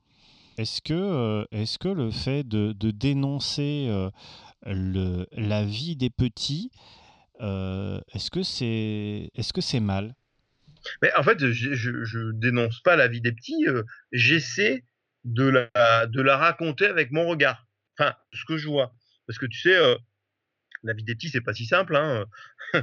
Est-ce 0.59 0.81
que, 0.81 0.93
euh, 0.93 1.45
est-ce 1.51 1.79
que 1.79 1.87
le 1.87 2.11
fait 2.11 2.45
de, 2.45 2.73
dénoncer 2.91 3.87
euh, 3.87 5.25
la 5.31 5.63
vie 5.63 5.95
des 5.95 6.09
petits, 6.09 6.69
euh, 7.39 8.01
est-ce 8.13 8.29
que 8.29 8.43
c'est 8.43 9.31
que 9.53 9.61
c'est 9.61 9.79
mal? 9.79 10.15
Mais 11.01 11.13
en 11.15 11.23
fait, 11.23 11.39
je, 11.39 11.73
je, 11.73 12.03
je 12.03 12.31
dénonce 12.33 12.81
pas 12.81 12.97
la 12.97 13.07
vie 13.07 13.21
des 13.21 13.31
petits. 13.31 13.67
J'essaie 14.11 14.83
de 15.23 15.47
la, 15.47 16.37
raconter 16.37 16.87
avec 16.87 17.11
mon 17.11 17.25
regard. 17.25 17.65
Enfin, 17.97 18.13
ce 18.33 18.43
que 18.43 18.57
je 18.57 18.67
vois. 18.67 18.93
Parce 19.27 19.39
que 19.39 19.45
tu 19.45 19.59
sais, 19.59 19.77
la 20.83 20.93
vie 20.93 21.03
des 21.03 21.15
petits, 21.15 21.29
c'est 21.29 21.41
pas 21.41 21.53
si 21.53 21.65
simple. 21.65 21.95
Hein. 21.95 22.25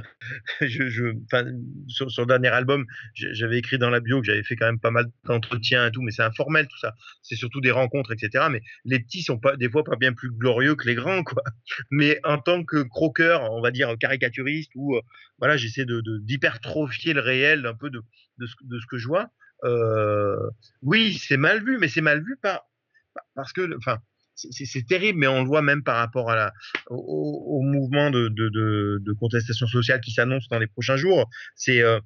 sur, 0.59 2.11
sur 2.11 2.21
le 2.21 2.25
dernier 2.25 2.49
album, 2.49 2.85
j'avais 3.13 3.57
écrit 3.57 3.77
dans 3.77 3.89
la 3.89 3.99
bio 3.99 4.21
que 4.21 4.27
j'avais 4.27 4.43
fait 4.43 4.55
quand 4.55 4.65
même 4.65 4.79
pas 4.79 4.91
mal 4.91 5.07
d'entretiens 5.25 5.87
et 5.87 5.91
tout, 5.91 6.01
mais 6.01 6.11
c'est 6.11 6.23
informel 6.23 6.67
tout 6.67 6.77
ça. 6.77 6.93
C'est 7.21 7.35
surtout 7.35 7.61
des 7.61 7.71
rencontres, 7.71 8.11
etc. 8.11 8.45
Mais 8.51 8.61
les 8.85 8.99
petits 8.99 9.23
sont 9.23 9.39
pas, 9.39 9.55
des 9.55 9.69
fois, 9.69 9.83
pas 9.83 9.95
bien 9.95 10.13
plus 10.13 10.31
glorieux 10.31 10.75
que 10.75 10.87
les 10.87 10.95
grands, 10.95 11.23
quoi. 11.23 11.43
Mais 11.91 12.19
en 12.23 12.37
tant 12.37 12.63
que 12.63 12.83
croqueur, 12.83 13.51
on 13.51 13.61
va 13.61 13.71
dire 13.71 13.95
caricaturiste, 13.99 14.71
ou 14.75 14.95
euh, 14.95 15.01
voilà, 15.39 15.57
j'essaie 15.57 15.85
de 15.85 16.01
d'hypertrophier 16.21 17.13
le 17.13 17.21
réel 17.21 17.65
un 17.65 17.73
peu 17.73 17.89
de, 17.89 18.01
de, 18.37 18.45
ce, 18.45 18.53
de 18.61 18.79
ce 18.79 18.85
que 18.87 18.97
je 18.97 19.07
vois. 19.07 19.29
Euh, 19.63 20.49
oui, 20.81 21.13
c'est 21.13 21.37
mal 21.37 21.63
vu, 21.63 21.77
mais 21.79 21.87
c'est 21.87 22.01
mal 22.01 22.23
vu 22.23 22.37
par, 22.41 22.61
parce 23.35 23.53
que, 23.53 23.75
enfin, 23.77 23.99
c'est- 24.37 24.87
terrible, 24.87 25.19
mais 25.19 25.27
on 25.27 25.41
le 25.41 25.47
voit 25.47 25.61
même 25.61 25.83
par 25.83 25.97
rapport 25.97 26.31
au, 26.89 27.61
mouvement 27.63 28.11
de, 28.11 29.13
contestation 29.19 29.67
sociale 29.67 29.99
qui 30.01 30.11
s'annonce 30.11 30.47
dans 30.49 30.59
les 30.59 30.67
prochains 30.67 30.97
jours. 30.97 31.29
C'est, 31.55 31.81
euh, 31.81 31.99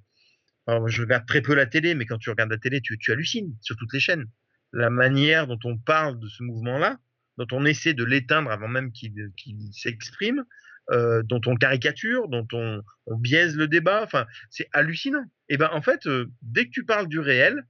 je 0.88 1.02
regarde 1.02 1.26
très 1.26 1.42
peu 1.42 1.54
la 1.54 1.66
télé, 1.66 1.96
mais 1.96 2.06
quand 2.06 2.18
tu 2.18 2.30
regardes 2.30 2.52
la 2.52 2.58
télé, 2.58 2.82
tu, 2.82 2.98
hallucines 3.12 3.56
sur 3.62 3.76
toutes 3.76 3.94
les 3.94 4.00
chaînes. 4.00 4.26
La 4.74 4.90
manière 4.90 5.48
dont 5.48 5.60
on 5.66 5.78
parle 5.78 6.20
de 6.20 6.28
ce 6.28 6.44
mouvement-là, 6.44 6.98
dont 7.38 7.48
on 7.52 7.66
essaie 7.66 7.94
de 7.94 8.06
l'éteindre 8.06 8.52
avant 8.52 8.70
même 8.70 8.92
qu'il 8.92 9.14
s'exprime, 9.74 10.46
euh, 10.92 11.22
dont 11.24 11.42
on 11.46 11.56
caricature, 11.56 12.28
dont 12.30 12.48
on, 12.54 12.82
biaise 13.18 13.56
le 13.56 13.68
débat, 13.68 14.04
enfin, 14.04 14.26
c'est 14.50 14.68
hallucinant. 14.72 15.26
Et 15.50 15.58
ben, 15.58 15.70
en 15.74 15.82
fait, 15.82 16.06
euh, 16.08 16.32
dès 16.42 16.66
que 16.66 16.72
tu 16.72 16.86
parles 16.86 17.08
du 17.08 17.20
réel, 17.20 17.66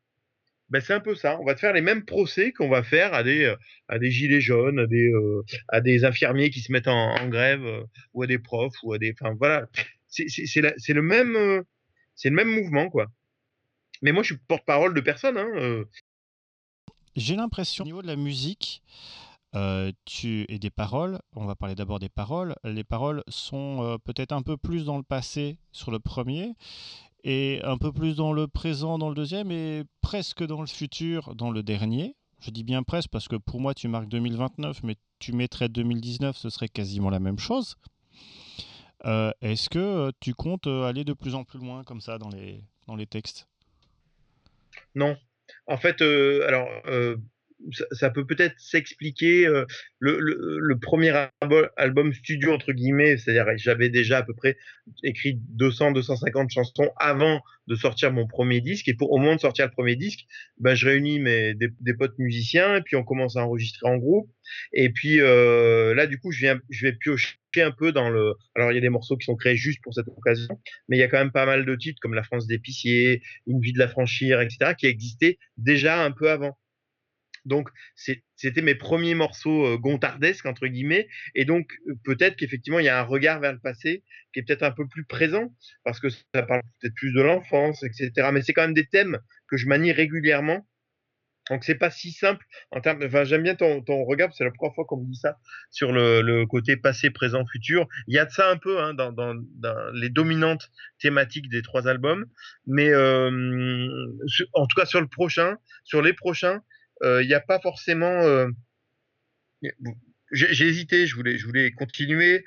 ben 0.72 0.82
c'est 0.82 0.94
un 0.94 1.02
peu 1.02 1.16
ça. 1.16 1.38
On 1.40 1.44
va 1.44 1.54
te 1.54 1.60
faire 1.60 1.74
les 1.74 1.82
mêmes 1.82 2.06
procès 2.06 2.54
qu'on 2.54 2.70
va 2.70 2.82
faire 2.82 3.14
à 3.14 3.24
des, 3.24 3.54
à 3.90 4.00
des 4.00 4.10
gilets 4.10 4.40
jaunes, 4.40 4.80
à 4.80 4.88
des, 4.88 5.12
euh, 5.12 5.44
à 5.68 5.82
des 5.82 6.06
infirmiers 6.06 6.50
qui 6.50 6.62
se 6.62 6.72
mettent 6.72 6.88
en, 6.88 7.28
grève, 7.28 7.64
euh, 7.66 7.84
ou 8.14 8.24
à 8.24 8.28
des 8.28 8.40
profs, 8.40 8.82
ou 8.84 8.94
à 8.94 8.98
des, 8.98 9.14
enfin 9.20 9.36
voilà. 9.38 9.68
C'est, 10.08 10.26
le 10.26 11.02
même, 11.02 11.36
euh, 11.36 11.62
le 12.24 12.32
même 12.32 12.50
mouvement 12.50 12.90
quoi. 12.90 13.08
Mais 14.02 14.14
moi, 14.14 14.24
je 14.24 14.34
suis 14.34 14.42
porte-parole 14.48 14.94
de 14.94 15.02
personne. 15.02 15.38
Hein. 15.38 15.84
J'ai 17.16 17.36
l'impression 17.36 17.84
au 17.84 17.86
niveau 17.86 18.02
de 18.02 18.08
la 18.08 18.16
musique 18.16 18.82
tu 20.06 20.46
et 20.48 20.60
des 20.60 20.70
paroles, 20.70 21.20
on 21.36 21.46
va 21.46 21.56
parler 21.56 21.76
d'abord 21.76 22.00
des 22.00 22.08
paroles. 22.08 22.56
Les 22.64 22.86
paroles 22.86 23.22
sont 23.28 24.00
peut-être 24.06 24.32
un 24.32 24.42
peu 24.42 24.56
plus 24.56 24.86
dans 24.86 24.96
le 24.96 25.04
passé 25.04 25.58
sur 25.74 25.92
le 25.92 26.00
premier 26.00 26.54
et 27.24 27.60
un 27.64 27.78
peu 27.78 27.92
plus 27.92 28.16
dans 28.16 28.34
le 28.34 28.48
présent 28.48 28.98
dans 28.98 29.10
le 29.10 29.16
deuxième 29.16 29.52
et 29.52 29.84
presque 30.02 30.44
dans 30.46 30.62
le 30.62 30.68
futur 30.68 31.36
dans 31.36 31.52
le 31.52 31.64
dernier. 31.64 32.16
Je 32.40 32.50
dis 32.50 32.64
bien 32.64 32.84
presque 32.84 33.10
parce 33.10 33.28
que 33.28 33.36
pour 33.36 33.60
moi 33.60 33.74
tu 33.74 33.88
marques 33.88 34.08
2029 34.08 34.84
mais 34.84 34.96
tu 35.20 35.34
mettrais 35.34 35.70
2019 35.70 36.36
ce 36.36 36.50
serait 36.50 36.70
quasiment 36.70 37.10
la 37.10 37.20
même 37.20 37.40
chose. 37.40 37.76
Euh, 39.06 39.32
Est-ce 39.42 39.70
que 39.70 39.80
euh, 39.80 40.12
tu 40.20 40.34
comptes 40.34 40.68
euh, 40.68 40.84
aller 40.84 41.04
de 41.04 41.14
plus 41.14 41.36
en 41.36 41.44
plus 41.44 41.60
loin 41.60 41.84
comme 41.84 42.02
ça 42.02 42.18
dans 42.18 42.30
les, 42.30 42.64
dans 42.88 42.96
les 42.96 43.08
textes? 43.08 43.48
Non. 44.96 45.18
En 45.68 45.78
fait, 45.78 46.02
alors, 46.02 46.68
ça, 47.91 48.10
peut 48.10 48.26
peut-être 48.26 48.56
s'expliquer. 48.58 49.47
euh, 49.47 49.65
le, 50.00 50.76
premier 50.80 51.13
album 51.78 52.13
studio, 52.13 52.54
entre 52.54 52.74
guillemets, 52.74 53.17
c'est-à-dire 53.17 53.45
j'avais 53.58 53.89
déjà 53.89 54.19
à 54.19 54.24
peu 54.24 54.34
près 54.34 54.58
écrit 55.04 55.39
200-250 55.58 56.52
chansons 56.52 56.89
avant 56.97 57.41
de 57.67 57.76
sortir 57.76 58.12
mon 58.12 58.28
premier 58.28 58.62
disque. 58.62 58.88
Et 58.88 58.93
pour 58.93 59.12
au 59.12 59.17
moment 59.17 59.36
de 59.36 59.41
sortir 59.41 59.65
le 59.65 59.71
premier 59.71 59.95
disque, 59.95 60.21
ben, 60.60 60.76
je 60.76 60.88
réunis 60.88 61.19
mes, 61.19 61.54
des, 61.54 61.69
des 61.80 61.93
potes 61.93 62.17
musiciens 62.17 62.78
et 62.78 62.82
puis 62.82 62.95
on 62.95 63.04
commence 63.04 63.38
à 63.38 63.45
enregistrer 63.45 63.88
en 63.88 63.97
groupe. 63.97 64.30
Et 64.74 64.89
puis 64.89 65.19
euh, 65.19 65.93
là, 65.93 66.08
du 66.08 66.19
coup, 66.19 66.32
je, 66.32 66.39
viens, 66.39 66.60
je 66.69 66.88
vais 66.88 66.93
piocher 66.93 67.38
un 67.58 67.71
peu 67.71 67.91
dans 67.91 68.10
le. 68.10 68.34
Alors, 68.56 68.71
il 68.71 68.76
y 68.76 68.78
a 68.78 68.82
des 68.82 68.89
morceaux 68.89 69.17
qui 69.17 69.26
sont 69.26 69.36
créés 69.36 69.56
juste 69.56 69.82
pour 69.84 69.93
cette 69.93 70.08
occasion, 70.08 70.60
mais 70.88 70.97
il 70.97 71.00
y 71.00 71.04
a 71.04 71.08
quand 71.08 71.17
même 71.17 71.32
pas 71.32 71.45
mal 71.45 71.65
de 71.65 71.76
titres 71.76 72.00
comme 72.02 72.13
La 72.13 72.24
France 72.24 72.47
d'épicier, 72.47 73.21
Une 73.47 73.60
vie 73.60 73.74
de 73.74 73.80
la 73.80 73.88
franchir, 73.88 74.41
etc., 74.41 74.74
qui 74.78 74.88
existaient 74.88 75.38
déjà 75.58 76.04
un 76.04 76.12
peu 76.12 76.30
avant. 76.30 76.58
Donc, 77.46 77.70
c'était 77.96 78.62
mes 78.62 78.76
premiers 78.76 79.16
morceaux 79.16 79.66
euh, 79.66 79.78
gontardesques, 79.78 80.46
entre 80.46 80.68
guillemets. 80.68 81.08
Et 81.36 81.46
donc, 81.46 81.72
euh, 81.88 81.94
peut-être 82.04 82.36
qu'effectivement, 82.36 82.80
il 82.80 82.86
y 82.86 82.90
a 82.90 83.00
un 83.00 83.04
regard 83.04 83.40
vers 83.40 83.54
le 83.54 83.60
passé 83.60 84.04
qui 84.34 84.40
est 84.40 84.44
peut-être 84.44 84.64
un 84.64 84.72
peu 84.72 84.88
plus 84.88 85.06
présent, 85.06 85.54
parce 85.84 86.00
que 86.00 86.10
ça 86.10 86.44
parle 86.44 86.62
peut-être 86.80 86.96
plus 86.96 87.14
de 87.14 87.22
l'enfance, 87.22 87.84
etc. 87.84 88.30
Mais 88.32 88.42
c'est 88.42 88.54
quand 88.54 88.62
même 88.62 88.74
des 88.74 88.88
thèmes 88.88 89.20
que 89.48 89.58
je 89.58 89.68
manie 89.68 89.92
régulièrement 89.92 90.66
Donc 91.50 91.66
c'est 91.66 91.76
pas 91.76 91.90
si 91.90 92.12
simple 92.12 92.46
en 92.70 92.80
termes. 92.80 93.04
Enfin, 93.04 93.24
j'aime 93.24 93.44
bien 93.44 93.56
ton, 93.56 93.82
ton 93.82 94.06
regard. 94.06 94.34
C'est 94.34 94.44
la 94.44 94.52
première 94.52 94.76
fois 94.76 94.86
qu'on 94.86 94.98
me 94.98 95.06
dit 95.06 95.18
ça 95.18 95.38
sur 95.72 95.92
le, 95.92 96.46
côté 96.46 96.78
passé, 96.78 97.10
présent, 97.10 97.44
futur. 97.46 97.88
Il 98.08 98.16
y 98.16 98.20
a 98.20 98.26
de 98.26 98.32
ça 98.32 98.50
un 98.50 98.58
peu 98.58 98.80
hein, 98.80 98.94
dans, 98.94 99.36
les 99.94 100.10
dominantes 100.10 100.70
thématiques 101.00 101.50
des 101.50 101.64
trois 101.64 101.88
albums. 101.88 102.26
Mais 102.68 102.90
euh, 102.90 103.90
en 104.54 104.68
tout 104.68 104.80
cas 104.80 104.86
sur 104.86 105.02
le 105.02 105.08
prochain, 105.08 105.58
sur 105.84 106.02
les 106.02 106.14
prochains, 106.14 106.62
il 107.04 107.28
n'y 107.28 107.34
a 107.34 107.40
pas 107.40 107.60
forcément. 107.60 108.24
Euh, 108.24 108.48
j'ai 110.32 110.68
hésité. 110.68 111.08
Je 111.08 111.16
voulais, 111.16 111.38
je 111.38 111.46
voulais 111.46 111.72
continuer 111.72 112.44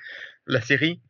la 0.46 0.60
série. 0.60 1.00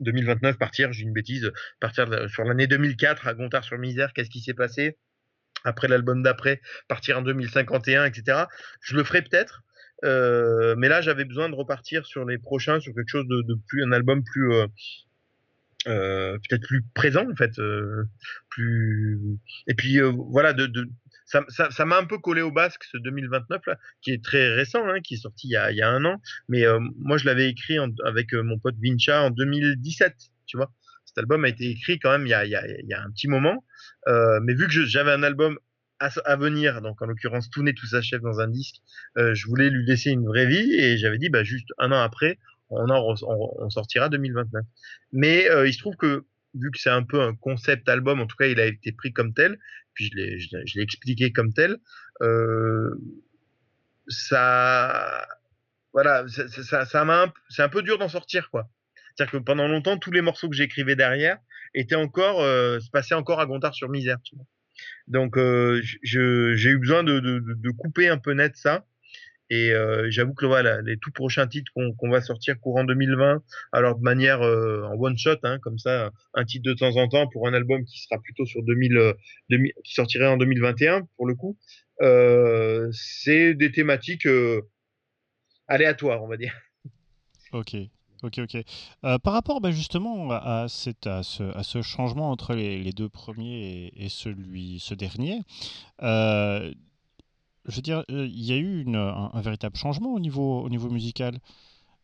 2029 0.00 0.58
partir, 0.58 0.92
j'ai 0.92 1.02
une 1.02 1.12
bêtise, 1.12 1.50
partir 1.80 2.08
sur 2.28 2.44
l'année 2.44 2.66
2004 2.66 3.28
à 3.28 3.34
Gontard 3.34 3.64
sur 3.64 3.78
Misère, 3.78 4.12
qu'est-ce 4.12 4.30
qui 4.30 4.40
s'est 4.40 4.54
passé? 4.54 4.96
Après 5.64 5.86
l'album 5.86 6.22
d'après, 6.22 6.60
partir 6.88 7.18
en 7.18 7.22
2051, 7.22 8.06
etc. 8.06 8.44
Je 8.80 8.96
le 8.96 9.04
ferai 9.04 9.22
peut-être, 9.22 9.62
euh, 10.04 10.74
mais 10.76 10.88
là 10.88 11.00
j'avais 11.02 11.24
besoin 11.24 11.48
de 11.48 11.54
repartir 11.54 12.04
sur 12.04 12.24
les 12.24 12.38
prochains, 12.38 12.80
sur 12.80 12.92
quelque 12.94 13.08
chose 13.08 13.28
de, 13.28 13.54
plus, 13.68 13.84
un 13.84 13.92
album 13.92 14.24
plus, 14.24 14.52
euh, 14.52 14.66
euh, 15.86 16.38
peut-être 16.48 16.66
plus 16.66 16.82
présent 16.94 17.30
en 17.30 17.36
fait, 17.36 17.56
euh, 17.60 18.04
plus. 18.48 19.20
Et 19.68 19.74
puis 19.74 20.00
euh, 20.00 20.12
voilà, 20.30 20.52
de 20.52 20.66
ça 21.48 21.84
m'a 21.84 21.98
un 21.98 22.04
peu 22.04 22.18
collé 22.18 22.42
au 22.42 22.50
basque 22.50 22.84
ce 22.84 22.96
2029 22.98 23.62
là, 23.66 23.78
qui 24.00 24.12
est 24.12 24.22
très 24.22 24.48
récent, 24.48 24.86
hein, 24.86 25.00
qui 25.00 25.14
est 25.14 25.18
sorti 25.18 25.48
il 25.48 25.52
y 25.52 25.82
a, 25.82 25.88
un 25.88 26.04
an. 26.04 26.20
Mais 26.48 26.66
euh, 26.66 26.78
moi 26.98 27.16
je 27.16 27.26
l'avais 27.26 27.48
écrit 27.48 27.78
avec 28.04 28.32
mon 28.32 28.58
pote 28.58 28.76
Vincha 28.82 29.22
en 29.22 29.30
2017, 29.30 30.14
tu 30.46 30.56
vois. 30.56 30.72
Cet 31.04 31.18
album 31.18 31.44
a 31.44 31.48
été 31.48 31.68
écrit 31.68 31.98
quand 31.98 32.10
même 32.10 32.26
il 32.26 32.30
y 32.30 32.94
a, 32.94 33.02
un 33.02 33.10
petit 33.10 33.28
moment. 33.28 33.64
Euh, 34.08 34.40
mais 34.42 34.54
vu 34.54 34.66
que 34.66 34.72
j'avais 34.86 35.12
un 35.12 35.22
album 35.22 35.58
à, 35.98 36.36
venir, 36.36 36.80
donc 36.82 37.00
en 37.00 37.06
l'occurrence 37.06 37.48
tout 37.50 37.62
né, 37.62 37.74
tout 37.74 37.86
s'achève 37.86 38.22
dans 38.22 38.40
un 38.40 38.48
disque, 38.48 38.76
euh, 39.18 39.34
je 39.34 39.46
voulais 39.46 39.70
lui 39.70 39.86
laisser 39.86 40.10
une 40.10 40.26
vraie 40.26 40.46
vie 40.46 40.74
et 40.74 40.96
j'avais 40.98 41.18
dit 41.18 41.28
bah 41.28 41.44
juste 41.44 41.68
un 41.78 41.92
an 41.92 42.00
après, 42.00 42.38
on 42.70 42.86
on, 42.90 43.70
sortira 43.70 44.08
2029. 44.08 44.64
Mais 45.12 45.48
euh, 45.50 45.68
il 45.68 45.72
se 45.72 45.78
trouve 45.78 45.96
que 45.96 46.24
vu 46.54 46.70
que 46.70 46.78
c'est 46.78 46.90
un 46.90 47.02
peu 47.02 47.20
un 47.20 47.34
concept 47.34 47.88
album, 47.88 48.20
en 48.20 48.26
tout 48.26 48.36
cas 48.36 48.46
il 48.46 48.60
a 48.60 48.66
été 48.66 48.92
pris 48.92 49.12
comme 49.12 49.34
tel, 49.34 49.58
puis 49.94 50.10
je 50.10 50.76
l'ai 50.76 50.82
expliqué 50.82 51.32
comme 51.32 51.52
tel, 51.52 51.78
euh, 52.22 52.90
ça 54.08 55.26
voilà, 55.92 56.24
ça 56.28 57.04
m'a 57.04 57.32
c'est 57.48 57.62
un 57.62 57.68
peu 57.68 57.82
dur 57.82 57.98
d'en 57.98 58.08
sortir 58.08 58.50
quoi. 58.50 58.68
C'est-à-dire 59.14 59.32
que 59.32 59.44
pendant 59.44 59.68
longtemps, 59.68 59.98
tous 59.98 60.10
les 60.10 60.22
morceaux 60.22 60.48
que 60.48 60.56
j'écrivais 60.56 60.96
derrière 60.96 61.38
étaient 61.74 61.96
encore, 61.96 62.42
euh, 62.42 62.80
se 62.80 62.90
passaient 62.90 63.14
encore 63.14 63.40
à 63.40 63.46
Gontard 63.46 63.74
sur 63.74 63.88
Misère. 63.88 64.18
Tu 64.24 64.36
vois. 64.36 64.46
Donc, 65.06 65.36
euh, 65.36 65.82
j'ai 66.02 66.18
eu 66.20 66.78
besoin 66.78 67.02
de, 67.02 67.20
de, 67.20 67.38
de, 67.40 67.70
couper 67.70 68.08
un 68.08 68.18
peu 68.18 68.32
net 68.32 68.56
ça. 68.56 68.86
Et 69.52 69.70
euh, 69.70 70.06
j'avoue 70.08 70.32
que 70.32 70.46
voilà, 70.46 70.80
les 70.80 70.96
tout 70.96 71.10
prochains 71.10 71.46
titres 71.46 71.70
qu'on 71.74 71.92
qu 71.92 72.10
va 72.10 72.22
sortir 72.22 72.58
courant 72.58 72.84
2020, 72.84 73.42
alors 73.72 73.98
de 73.98 74.02
manière 74.02 74.40
euh, 74.40 74.82
en 74.84 74.94
one 74.98 75.18
shot, 75.18 75.36
hein, 75.42 75.58
comme 75.58 75.78
ça, 75.78 76.10
un 76.32 76.44
titre 76.46 76.64
de 76.64 76.72
temps 76.72 76.96
en 76.96 77.06
temps 77.06 77.28
pour 77.28 77.46
un 77.46 77.52
album 77.52 77.84
qui 77.84 78.00
sera 78.00 78.18
plutôt 78.18 78.46
sur 78.46 78.62
2000, 78.62 79.12
2000 79.50 79.72
qui 79.84 79.92
sortirait 79.92 80.26
en 80.26 80.38
2021 80.38 81.06
pour 81.18 81.26
le 81.26 81.34
coup, 81.34 81.58
euh, 82.00 82.88
c'est 82.92 83.52
des 83.52 83.70
thématiques 83.70 84.24
euh, 84.26 84.62
aléatoires, 85.68 86.22
on 86.22 86.28
va 86.28 86.38
dire. 86.38 86.54
Ok. 87.52 87.76
Ok, 88.22 88.38
ok. 88.38 88.56
Euh, 89.04 89.18
par 89.18 89.34
rapport 89.34 89.60
bah, 89.60 89.72
justement 89.72 90.30
à, 90.30 90.66
ce, 90.68 91.82
changement 91.82 92.30
entre 92.30 92.54
les, 92.54 92.92
deux 92.92 93.10
premiers 93.10 93.92
et, 93.96 94.08
celui, 94.08 94.78
ce 94.78 94.94
dernier, 94.94 95.42
euh, 96.02 96.72
je 97.66 97.76
veux 97.76 97.82
dire, 97.82 98.04
il 98.08 98.44
y 98.44 98.52
a 98.52 98.56
eu 98.56 98.84
un, 98.94 99.40
véritable 99.40 99.76
changement 99.76 100.12
au 100.14 100.20
niveau, 100.20 100.62
au 100.62 100.68
niveau 100.68 100.90
musical. 100.90 101.38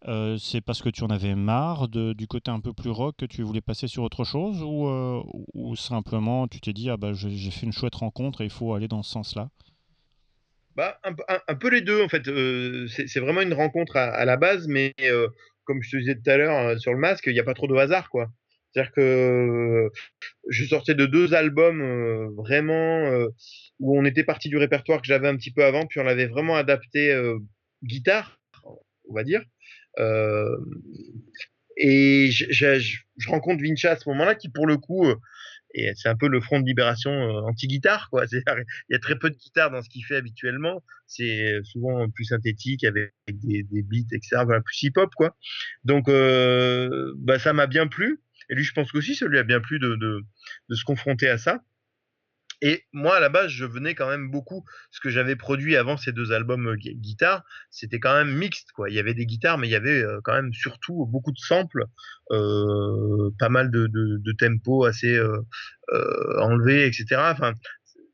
Euh, 0.07 0.39
c'est 0.39 0.61
parce 0.61 0.81
que 0.81 0.91
tu 0.91 1.03
en 1.03 1.09
avais 1.09 1.35
marre 1.35 1.89
du 1.89 2.27
côté 2.29 2.53
un 2.53 2.61
peu 2.61 2.73
plus 2.73 2.91
rock 2.91 3.17
que 3.19 3.27
tu 3.27 3.43
voulais 3.43 3.61
passer 3.61 3.89
sur 3.89 4.05
autre 4.05 4.23
chose 4.23 4.63
ou, 4.63 4.87
euh, 4.87 5.75
simplement 5.75 6.47
tu 6.47 6.61
t'es 6.61 6.73
dit 6.73 6.89
ah 6.89 6.97
bah 6.97 7.13
j'ai 7.15 7.51
fait 7.51 7.67
une 7.67 7.73
chouette 7.73 7.97
rencontre 7.97 8.43
et 8.43 8.45
il 8.45 8.51
faut 8.51 8.75
aller 8.75 8.87
dans 8.87 9.03
ce 9.03 9.11
sens-là? 9.11 9.51
Bah, 10.77 11.01
un, 11.03 11.55
peu 11.57 11.71
les 11.71 11.81
deux 11.81 12.05
en 12.05 12.09
fait. 12.09 12.29
Euh, 12.29 12.87
c'est 12.87 13.19
vraiment 13.19 13.41
une 13.41 13.55
rencontre 13.55 13.97
à, 13.97 14.05
à 14.05 14.25
la 14.25 14.37
base, 14.37 14.69
mais 14.69 14.95
euh, 15.01 15.27
comme 15.69 15.83
je 15.83 15.91
te 15.91 15.97
disais 15.99 16.15
tout 16.15 16.31
à 16.31 16.37
l'heure 16.37 16.57
euh, 16.57 16.79
sur 16.79 16.93
le 16.93 16.99
masque, 16.99 17.27
il 17.27 17.35
n'y 17.35 17.41
a 17.41 17.45
pas 17.45 17.55
trop 17.55 17.67
de 17.67 17.75
hasard, 17.75 18.09
quoi. 18.11 18.31
C'est-à-dire 18.73 18.93
que 18.93 19.91
je 20.49 20.65
sortais 20.65 20.95
de 20.95 21.07
deux 21.07 21.35
albums 21.35 21.83
euh, 21.83 22.29
vraiment 22.37 23.07
euh, 23.07 23.29
où 23.81 23.99
on 23.99 24.05
était 24.05 24.25
parti 24.25 24.49
du 24.49 24.57
répertoire 24.57 25.01
que 25.01 25.07
j'avais 25.07 25.29
un 25.29 25.37
petit 25.37 25.53
peu 25.53 25.65
avant, 25.65 25.87
puis 25.87 26.01
on 26.01 26.05
l'avait 26.05 26.27
vraiment 26.27 26.57
adapté 26.57 27.13
euh, 27.13 27.39
guitare, 27.83 28.41
on 29.09 29.15
va 29.15 29.25
dire. 29.25 29.43
Euh, 29.99 30.57
et 31.77 32.31
je, 32.31 33.29
rencontre 33.29 33.63
Vinci 33.63 33.87
à 33.87 33.97
ce 33.97 34.09
moment-là, 34.09 34.35
qui 34.35 34.49
pour 34.49 34.67
le 34.67 34.77
coup 34.77 35.07
et 35.75 35.93
c'est 35.95 36.09
un 36.09 36.17
peu 36.17 36.29
le 36.29 36.41
front 36.41 36.61
de 36.61 36.67
libération 36.67 37.11
anti-guitare 37.11 38.09
quoi. 38.11 38.25
Il 38.33 38.43
y 38.91 38.95
a 38.95 38.99
très 38.99 39.19
peu 39.19 39.31
de 39.31 39.37
guitare 39.37 39.71
dans 39.71 39.83
ce 39.83 39.89
qu'il 39.89 40.05
fait 40.05 40.17
habituellement. 40.17 40.83
C'est 41.07 41.61
souvent 41.63 42.09
plus 42.09 42.25
synthétique 42.25 42.85
avec 42.85 43.13
des, 43.29 43.65
beats 43.71 44.09
etc 44.13 44.43
voilà, 44.45 44.61
plus 44.63 44.83
hip 44.85 44.93
hop 44.97 45.15
quoi. 45.15 45.37
Donc 45.85 46.09
euh, 46.09 47.13
bah 47.19 47.39
ça 47.39 47.53
m'a 47.53 47.67
bien 47.67 47.87
plu. 47.87 48.21
Et 48.49 48.55
lui 48.55 48.65
je 48.65 48.73
pense 48.73 48.91
qu'aussi 48.91 49.15
ça 49.15 49.27
lui 49.27 49.39
a 49.39 49.43
bien 49.43 49.61
plu 49.61 49.79
de 49.79 50.25
se 50.71 50.85
confronter 50.85 51.29
à 51.29 51.37
ça 51.37 51.63
et 52.61 52.85
moi, 52.93 53.17
à 53.17 53.21
la 53.21 53.29
base, 53.29 53.51
je 53.51 53.65
venais 53.65 53.95
quand 53.95 54.09
même 54.09 54.31
beaucoup. 54.31 54.65
Ce 54.91 55.01
que 55.01 55.11
j'avais 55.11 55.37
produit 55.37 55.77
avant 55.77 55.97
ces 55.97 56.13
deux 56.13 56.33
albums 56.33 56.75
gu 56.77 56.95
guitare, 56.95 57.45
c'était 57.71 58.01
quand 58.01 58.15
même 58.15 58.35
mixte. 58.35 58.73
Quoi. 58.73 58.91
Il 58.91 58.97
y 58.97 58.99
avait 58.99 59.15
des 59.15 59.27
guitares, 59.27 59.59
mais 59.59 59.69
il 59.69 59.71
y 59.71 59.77
avait 59.77 60.03
euh, 60.03 60.21
quand 60.25 60.35
même 60.35 60.53
surtout 60.53 61.07
beaucoup 61.07 61.33
de 61.33 61.39
samples, 61.39 61.85
euh, 62.33 63.31
pas 63.39 63.49
mal 63.49 63.71
de, 63.71 63.87
de, 63.87 64.33
tempo 64.33 64.85
assez 64.85 65.17
euh, 65.17 65.39
euh, 65.93 66.41
enlevés, 66.41 66.87
etc. 66.87 67.23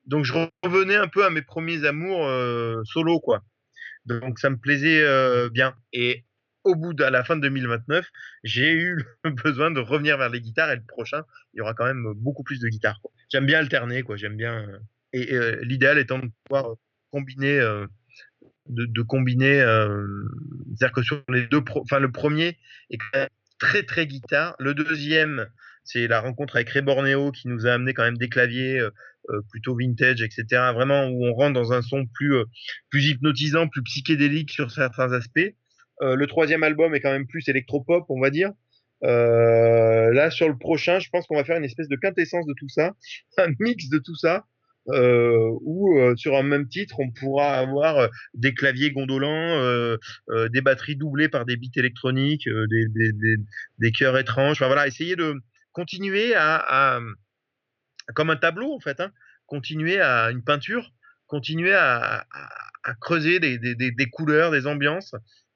Donc 0.06 0.24
je 0.24 0.34
revenais 0.62 0.96
un 0.96 1.08
peu 1.08 1.24
à 1.24 1.30
mes 1.30 1.42
premiers 1.42 1.86
amours 1.86 2.26
euh, 2.26 2.82
solo, 2.84 3.20
quoi. 3.20 3.42
Donc 4.04 4.38
ça 4.38 4.50
me 4.50 4.58
plaisait 4.58 5.02
euh, 5.02 5.48
bien. 5.48 5.74
Et 5.92 6.24
au 6.64 6.74
bout 6.74 6.94
de 6.94 7.04
à 7.04 7.10
la 7.10 7.24
fin 7.24 7.36
de 7.36 7.42
2029, 7.42 8.06
j'ai 8.42 8.72
eu 8.72 9.04
besoin 9.44 9.70
de 9.70 9.80
revenir 9.80 10.18
vers 10.18 10.30
les 10.30 10.40
guitares 10.40 10.70
et 10.70 10.76
le 10.76 10.82
prochain, 10.82 11.22
il 11.52 11.58
y 11.58 11.60
aura 11.60 11.74
quand 11.74 11.84
même 11.84 12.12
beaucoup 12.16 12.42
plus 12.42 12.60
de 12.60 12.68
guitares. 12.68 13.00
J'aime 13.30 13.46
bien 13.46 13.58
alterner, 13.58 14.02
quoi. 14.02 14.16
J'aime 14.16 14.36
bien. 14.36 14.66
Et, 15.12 15.32
et 15.32 15.36
euh, 15.36 15.60
l'idéal 15.62 15.98
étant 15.98 16.18
de 16.18 16.28
pouvoir 16.44 16.74
combiner, 17.10 17.60
euh, 17.60 17.86
de, 18.68 18.86
de, 18.86 19.02
combiner. 19.02 19.60
Euh, 19.60 20.06
C'est-à-dire 20.76 20.92
que 20.92 21.02
sur 21.02 21.22
les 21.28 21.46
deux, 21.46 21.62
enfin 21.76 21.98
le 22.00 22.10
premier 22.10 22.58
est 22.90 22.98
quand 22.98 23.18
même 23.18 23.28
très 23.58 23.82
très 23.82 24.06
guitare. 24.06 24.56
Le 24.58 24.74
deuxième, 24.74 25.46
c'est 25.84 26.08
la 26.08 26.20
rencontre 26.20 26.56
avec 26.56 26.70
Ray 26.70 26.82
Borneo 26.82 27.30
qui 27.30 27.48
nous 27.48 27.66
a 27.66 27.72
amené 27.72 27.94
quand 27.94 28.02
même 28.02 28.16
des 28.18 28.28
claviers 28.28 28.82
euh, 29.30 29.40
plutôt 29.50 29.74
vintage, 29.74 30.20
etc. 30.20 30.44
Vraiment 30.74 31.06
où 31.08 31.24
on 31.24 31.32
rentre 31.32 31.54
dans 31.54 31.72
un 31.72 31.80
son 31.80 32.04
plus 32.06 32.34
euh, 32.34 32.44
plus 32.90 33.06
hypnotisant, 33.06 33.68
plus 33.68 33.82
psychédélique 33.82 34.50
sur 34.50 34.70
certains 34.70 35.12
aspects. 35.12 35.54
Euh, 36.02 36.16
le 36.16 36.26
troisième 36.26 36.62
album 36.62 36.94
est 36.94 37.00
quand 37.00 37.12
même 37.12 37.26
plus 37.26 37.48
électropop, 37.48 38.04
on 38.08 38.20
va 38.20 38.30
dire. 38.30 38.50
Euh, 39.04 40.12
là, 40.12 40.30
sur 40.30 40.48
le 40.48 40.56
prochain, 40.56 40.98
je 40.98 41.08
pense 41.10 41.26
qu'on 41.26 41.36
va 41.36 41.44
faire 41.44 41.56
une 41.56 41.64
espèce 41.64 41.88
de 41.88 41.96
quintessence 41.96 42.46
de 42.46 42.54
tout 42.58 42.68
ça, 42.68 42.94
un 43.38 43.48
mix 43.60 43.88
de 43.88 43.98
tout 43.98 44.14
ça, 44.14 44.44
euh, 44.88 45.50
où 45.62 45.98
sur 46.16 46.36
un 46.36 46.42
même 46.42 46.68
titre, 46.68 46.96
on 47.00 47.10
pourra 47.10 47.54
avoir 47.54 48.08
des 48.34 48.54
claviers 48.54 48.90
gondolants, 48.92 49.96
des 50.52 50.60
batteries 50.60 50.96
doublées 50.96 51.28
par 51.28 51.44
des 51.44 51.56
bits 51.56 51.72
électroniques, 51.76 52.48
des, 52.70 52.86
des, 53.78 53.92
chœurs 53.92 54.18
étranges. 54.18 54.52
Enfin 54.52 54.66
voilà, 54.66 54.86
essayer 54.86 55.16
de 55.16 55.34
continuer 55.72 56.34
à, 56.34 57.00
comme 58.14 58.30
un 58.30 58.36
tableau 58.36 58.72
en 58.72 58.80
fait, 58.80 59.00
hein, 59.00 59.10
continuer 59.46 60.00
à 60.00 60.30
une 60.30 60.42
peinture, 60.42 60.92
continuer 61.26 61.74
à, 61.74 62.26
creuser 63.00 63.40
des, 63.40 64.10
couleurs, 64.12 64.50
des 64.50 64.66
ambiances. 64.66 65.14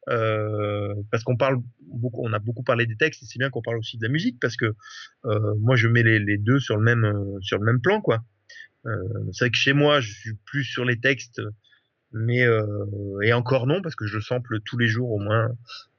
Euh, 0.09 0.95
parce 1.11 1.23
qu'on 1.25 1.37
parle 1.37 1.61
beaucoup, 1.81 2.23
on 2.25 2.33
a 2.33 2.39
beaucoup 2.39 2.63
parlé 2.63 2.87
des 2.87 2.97
textes, 2.97 3.23
et 3.23 3.27
c'est 3.27 3.39
bien 3.39 3.51
qu'on 3.51 3.63
parle 3.63 3.79
aussi 3.79 3.99
de 3.99 4.03
la 4.03 4.09
musique, 4.09 4.39
parce 4.41 4.57
que 4.57 4.75
euh, 5.27 5.55
moi 5.59 5.77
je 5.77 5.89
mets 5.89 6.03
les, 6.03 6.39
deux 6.39 6.59
sur 6.61 6.77
le 6.77 6.83
même 6.83 7.13
sur 7.41 7.59
le 7.59 7.65
même 7.65 7.81
plan, 7.81 8.01
quoi. 8.01 8.25
Euh, 8.87 8.91
c'est 9.33 9.45
vrai 9.45 9.51
que 9.51 9.57
chez 9.57 9.73
moi 9.73 10.01
je 10.01 10.13
suis 10.13 10.35
plus 10.45 10.65
sur 10.65 10.85
les 10.85 10.99
textes, 10.99 11.43
mais 12.13 12.47
et 13.23 13.33
encore 13.33 13.67
non, 13.67 13.83
parce 13.83 13.95
que 13.95 14.07
je 14.07 14.19
sample 14.19 14.61
tous 14.65 14.79
les 14.79 14.87
jours 14.87 15.11
au 15.11 15.19
moins. 15.19 15.49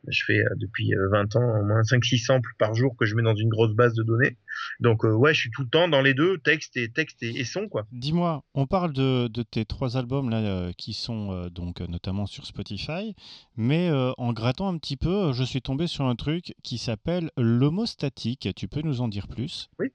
Je 0.08 0.24
fais 0.26 0.42
depuis 0.56 0.94
20 1.12 1.36
ans 1.36 1.60
au 1.60 1.64
moins 1.66 1.82
5-6 1.82 2.24
samples 2.24 2.52
par 2.58 2.74
jour 2.74 2.96
que 2.98 3.06
je 3.06 3.16
mets 3.16 3.22
dans 3.22 3.36
une 3.36 3.50
grosse 3.50 3.74
base 3.74 3.94
de 3.94 4.04
données. 4.04 4.38
Donc 4.80 5.04
ouais, 5.04 5.34
je 5.34 5.42
suis 5.42 5.52
tout 5.52 5.64
le 5.64 5.68
temps 5.68 5.90
dans 5.90 6.02
les 6.02 6.14
deux, 6.14 6.38
texte 6.38 6.78
et 6.78 6.90
texte 6.90 7.22
et, 7.22 7.38
et 7.38 7.44
son 7.44 7.68
quoi. 7.68 7.86
Dis-moi, 7.92 8.44
on 8.54 8.66
parle 8.66 8.94
de, 8.94 9.28
de, 9.28 9.44
tes 9.44 9.66
trois 9.66 9.98
albums 9.98 10.30
là 10.30 10.38
euh, 10.38 10.72
qui 10.78 10.94
sont 10.94 11.32
euh, 11.32 11.50
donc 11.50 11.82
notamment 11.82 12.26
sur 12.26 12.46
Spotify, 12.46 13.16
mais 13.58 13.90
euh, 13.90 14.12
en 14.18 14.34
grattant 14.34 14.70
un 14.70 14.78
petit 14.78 14.98
peu, 14.98 15.34
je 15.34 15.44
suis 15.44 15.62
tombé 15.62 15.88
sur 15.88 16.06
un 16.06 16.16
truc 16.16 16.54
qui 16.64 16.78
s'appelle 16.78 17.32
l'homostatique. 17.38 18.50
Tu 18.56 18.68
peux 18.68 18.82
nous 18.82 19.02
en 19.02 19.08
dire 19.08 19.28
plus? 19.28 19.70
Oui. 19.80 19.88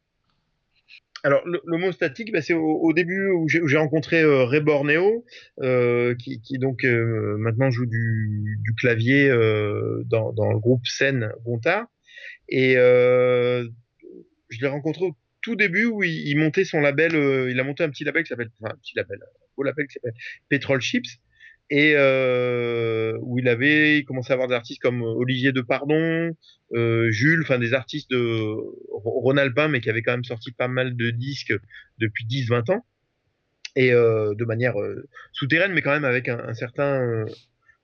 Alors, 1.24 1.42
le, 1.46 1.78
mot 1.78 1.90
statique, 1.90 2.32
bah, 2.32 2.42
c'est 2.42 2.52
au, 2.52 2.92
début 2.92 3.28
où 3.30 3.48
j'ai 3.48 3.78
rencontré 3.78 4.20
euh, 4.20 4.44
Ray 4.44 4.60
Borneo, 4.60 5.24
euh, 5.60 6.14
qui, 6.16 6.42
qui, 6.42 6.58
donc 6.58 6.84
euh, 6.84 7.38
maintenant 7.38 7.70
joue 7.70 7.86
du, 7.86 8.58
du 8.62 8.74
clavier 8.74 9.30
euh, 9.30 10.02
dans, 10.04 10.34
dans, 10.34 10.52
le 10.52 10.58
groupe 10.58 10.86
Scène 10.86 11.32
Gontard. 11.42 11.86
Et 12.50 12.76
euh, 12.76 13.66
je 14.50 14.60
l'ai 14.60 14.68
rencontré 14.68 15.06
au 15.06 15.16
tout 15.40 15.56
début 15.56 15.86
où 15.86 16.02
il, 16.02 16.28
il 16.28 16.38
montait 16.38 16.64
son 16.64 16.80
label, 16.80 17.14
il 17.50 17.58
a 17.58 17.64
monté 17.64 17.84
un 17.84 17.88
petit 17.88 18.04
label 18.04 18.22
qui 18.22 18.28
s'appelle, 18.28 18.50
enfin 18.60 18.74
un 18.74 18.78
petit 18.78 18.92
label, 18.94 19.18
un 19.22 19.46
beau 19.56 19.62
label 19.62 19.86
qui 19.86 19.94
s'appelle 19.94 20.14
Petrol 20.50 20.82
Chips 20.82 21.20
et 21.70 21.94
euh, 21.96 23.16
où 23.22 23.38
il 23.38 23.48
avait 23.48 23.98
il 23.98 24.04
commençait 24.04 24.32
à 24.32 24.34
avoir 24.34 24.48
des 24.48 24.54
artistes 24.54 24.82
comme 24.82 25.02
Olivier 25.02 25.52
de 25.52 25.60
Pardon, 25.60 26.30
euh, 26.74 27.10
Jules, 27.10 27.42
enfin 27.42 27.58
des 27.58 27.74
artistes 27.74 28.10
de 28.10 28.56
Ronald 28.90 29.54
Pin, 29.54 29.68
mais 29.68 29.80
qui 29.80 29.90
avaient 29.90 30.02
quand 30.02 30.12
même 30.12 30.24
sorti 30.24 30.52
pas 30.52 30.68
mal 30.68 30.96
de 30.96 31.10
disques 31.10 31.54
depuis 31.98 32.26
10-20 32.26 32.72
ans, 32.72 32.84
et 33.76 33.92
euh, 33.92 34.34
de 34.34 34.44
manière 34.44 34.80
euh, 34.80 35.08
souterraine, 35.32 35.72
mais 35.72 35.82
quand 35.82 35.92
même 35.92 36.04
avec 36.04 36.28
un, 36.28 36.38
un 36.38 36.54
certain 36.54 37.02
euh, 37.02 37.24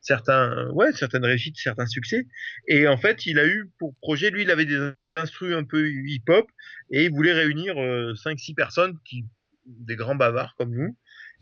certains 0.00 0.70
ouais 0.70 0.92
certaines 0.92 1.24
réussites 1.24 1.56
certains 1.56 1.86
succès. 1.86 2.26
Et 2.68 2.86
en 2.86 2.96
fait 2.96 3.26
il 3.26 3.38
a 3.38 3.46
eu 3.46 3.70
pour 3.78 3.94
projet 4.00 4.30
lui 4.30 4.42
il 4.42 4.50
avait 4.50 4.66
des 4.66 4.92
instruments 5.16 5.56
un 5.56 5.64
peu 5.64 5.90
hip 5.90 6.22
hop 6.28 6.46
et 6.90 7.04
il 7.04 7.10
voulait 7.10 7.32
réunir 7.32 7.74
5 8.16 8.38
six 8.38 8.54
personnes 8.54 8.96
qui 9.04 9.24
des 9.66 9.96
grands 9.96 10.14
bavards 10.14 10.54
comme 10.56 10.74
nous 10.74 10.96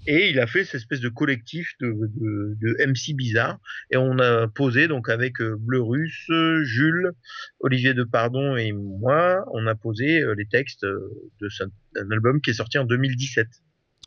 et 0.07 0.31
il 0.31 0.39
a 0.41 0.47
fait 0.47 0.65
cette 0.65 0.77
espèce 0.77 1.01
de 1.01 1.09
collectif 1.09 1.75
de, 1.81 1.93
de, 1.93 2.57
de 2.61 2.87
MC 2.87 3.15
bizarre. 3.15 3.59
Et 3.91 3.97
on 3.97 4.19
a 4.19 4.49
posé 4.49 4.89
donc 4.89 5.09
avec 5.09 5.41
euh, 5.41 5.57
Bleu 5.59 5.83
Russe, 5.83 6.31
Jules, 6.63 7.13
Olivier 7.61 7.95
Depardon 7.95 8.57
et 8.57 8.73
moi, 8.73 9.45
on 9.53 9.67
a 9.67 9.75
posé 9.75 10.23
euh, 10.23 10.35
les 10.35 10.47
textes 10.47 10.85
euh, 10.85 11.11
de 11.41 11.49
un 11.97 12.11
album 12.11 12.41
qui 12.41 12.51
est 12.51 12.55
sorti 12.55 12.79
en 12.79 12.85
2017. 12.85 13.47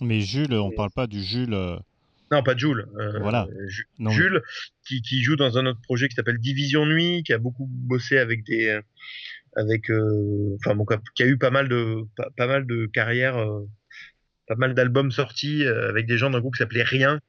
Mais 0.01 0.21
Jules, 0.21 0.53
on 0.53 0.71
parle 0.71 0.91
pas 0.95 1.07
du 1.07 1.21
Jules. 1.23 1.55
Non, 2.31 2.43
pas 2.43 2.55
Jules. 2.55 2.87
Euh, 2.97 3.19
voilà. 3.19 3.47
Jules, 3.99 4.41
qui, 4.87 5.01
qui, 5.01 5.21
joue 5.21 5.35
dans 5.35 5.57
un 5.57 5.65
autre 5.65 5.81
projet 5.81 6.07
qui 6.07 6.15
s'appelle 6.15 6.39
Division 6.39 6.85
Nuit, 6.85 7.23
qui 7.23 7.33
a 7.33 7.37
beaucoup 7.37 7.67
bossé 7.69 8.17
avec 8.17 8.43
des, 8.45 8.79
avec, 9.55 9.91
enfin, 10.55 10.73
bon, 10.75 10.85
qui 11.13 11.23
a 11.23 11.27
eu 11.27 11.37
pas 11.37 11.51
mal 11.51 11.67
de, 11.67 12.07
pas, 12.15 12.29
pas 12.37 12.47
mal 12.47 12.65
de 12.65 12.85
carrières 12.85 13.37
pas 14.51 14.57
mal 14.57 14.73
d'albums 14.73 15.11
sortis 15.11 15.63
euh, 15.63 15.87
avec 15.89 16.07
des 16.07 16.17
gens 16.17 16.29
d'un 16.29 16.41
groupe 16.41 16.55
qui 16.55 16.59
s'appelait 16.59 16.83
Rien. 16.83 17.19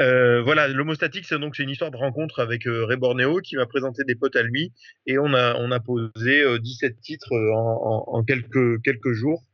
Euh, 0.00 0.42
voilà, 0.42 0.68
l'homostatique, 0.68 1.26
c'est 1.26 1.38
donc 1.38 1.58
une 1.58 1.70
histoire 1.70 1.90
de 1.90 1.96
rencontre 1.96 2.40
avec 2.40 2.66
euh, 2.66 2.84
Ray 2.84 2.96
Borneo 2.96 3.40
qui 3.40 3.56
m'a 3.56 3.66
présenté 3.66 4.04
des 4.04 4.14
potes 4.14 4.36
à 4.36 4.42
lui 4.42 4.72
et 5.06 5.18
on 5.18 5.32
a 5.34 5.80
posé 5.80 6.58
17 6.58 6.92
euh, 6.92 7.00
titres 7.02 7.32
en, 7.32 8.24
quelques 8.24 9.12
jours 9.12 9.44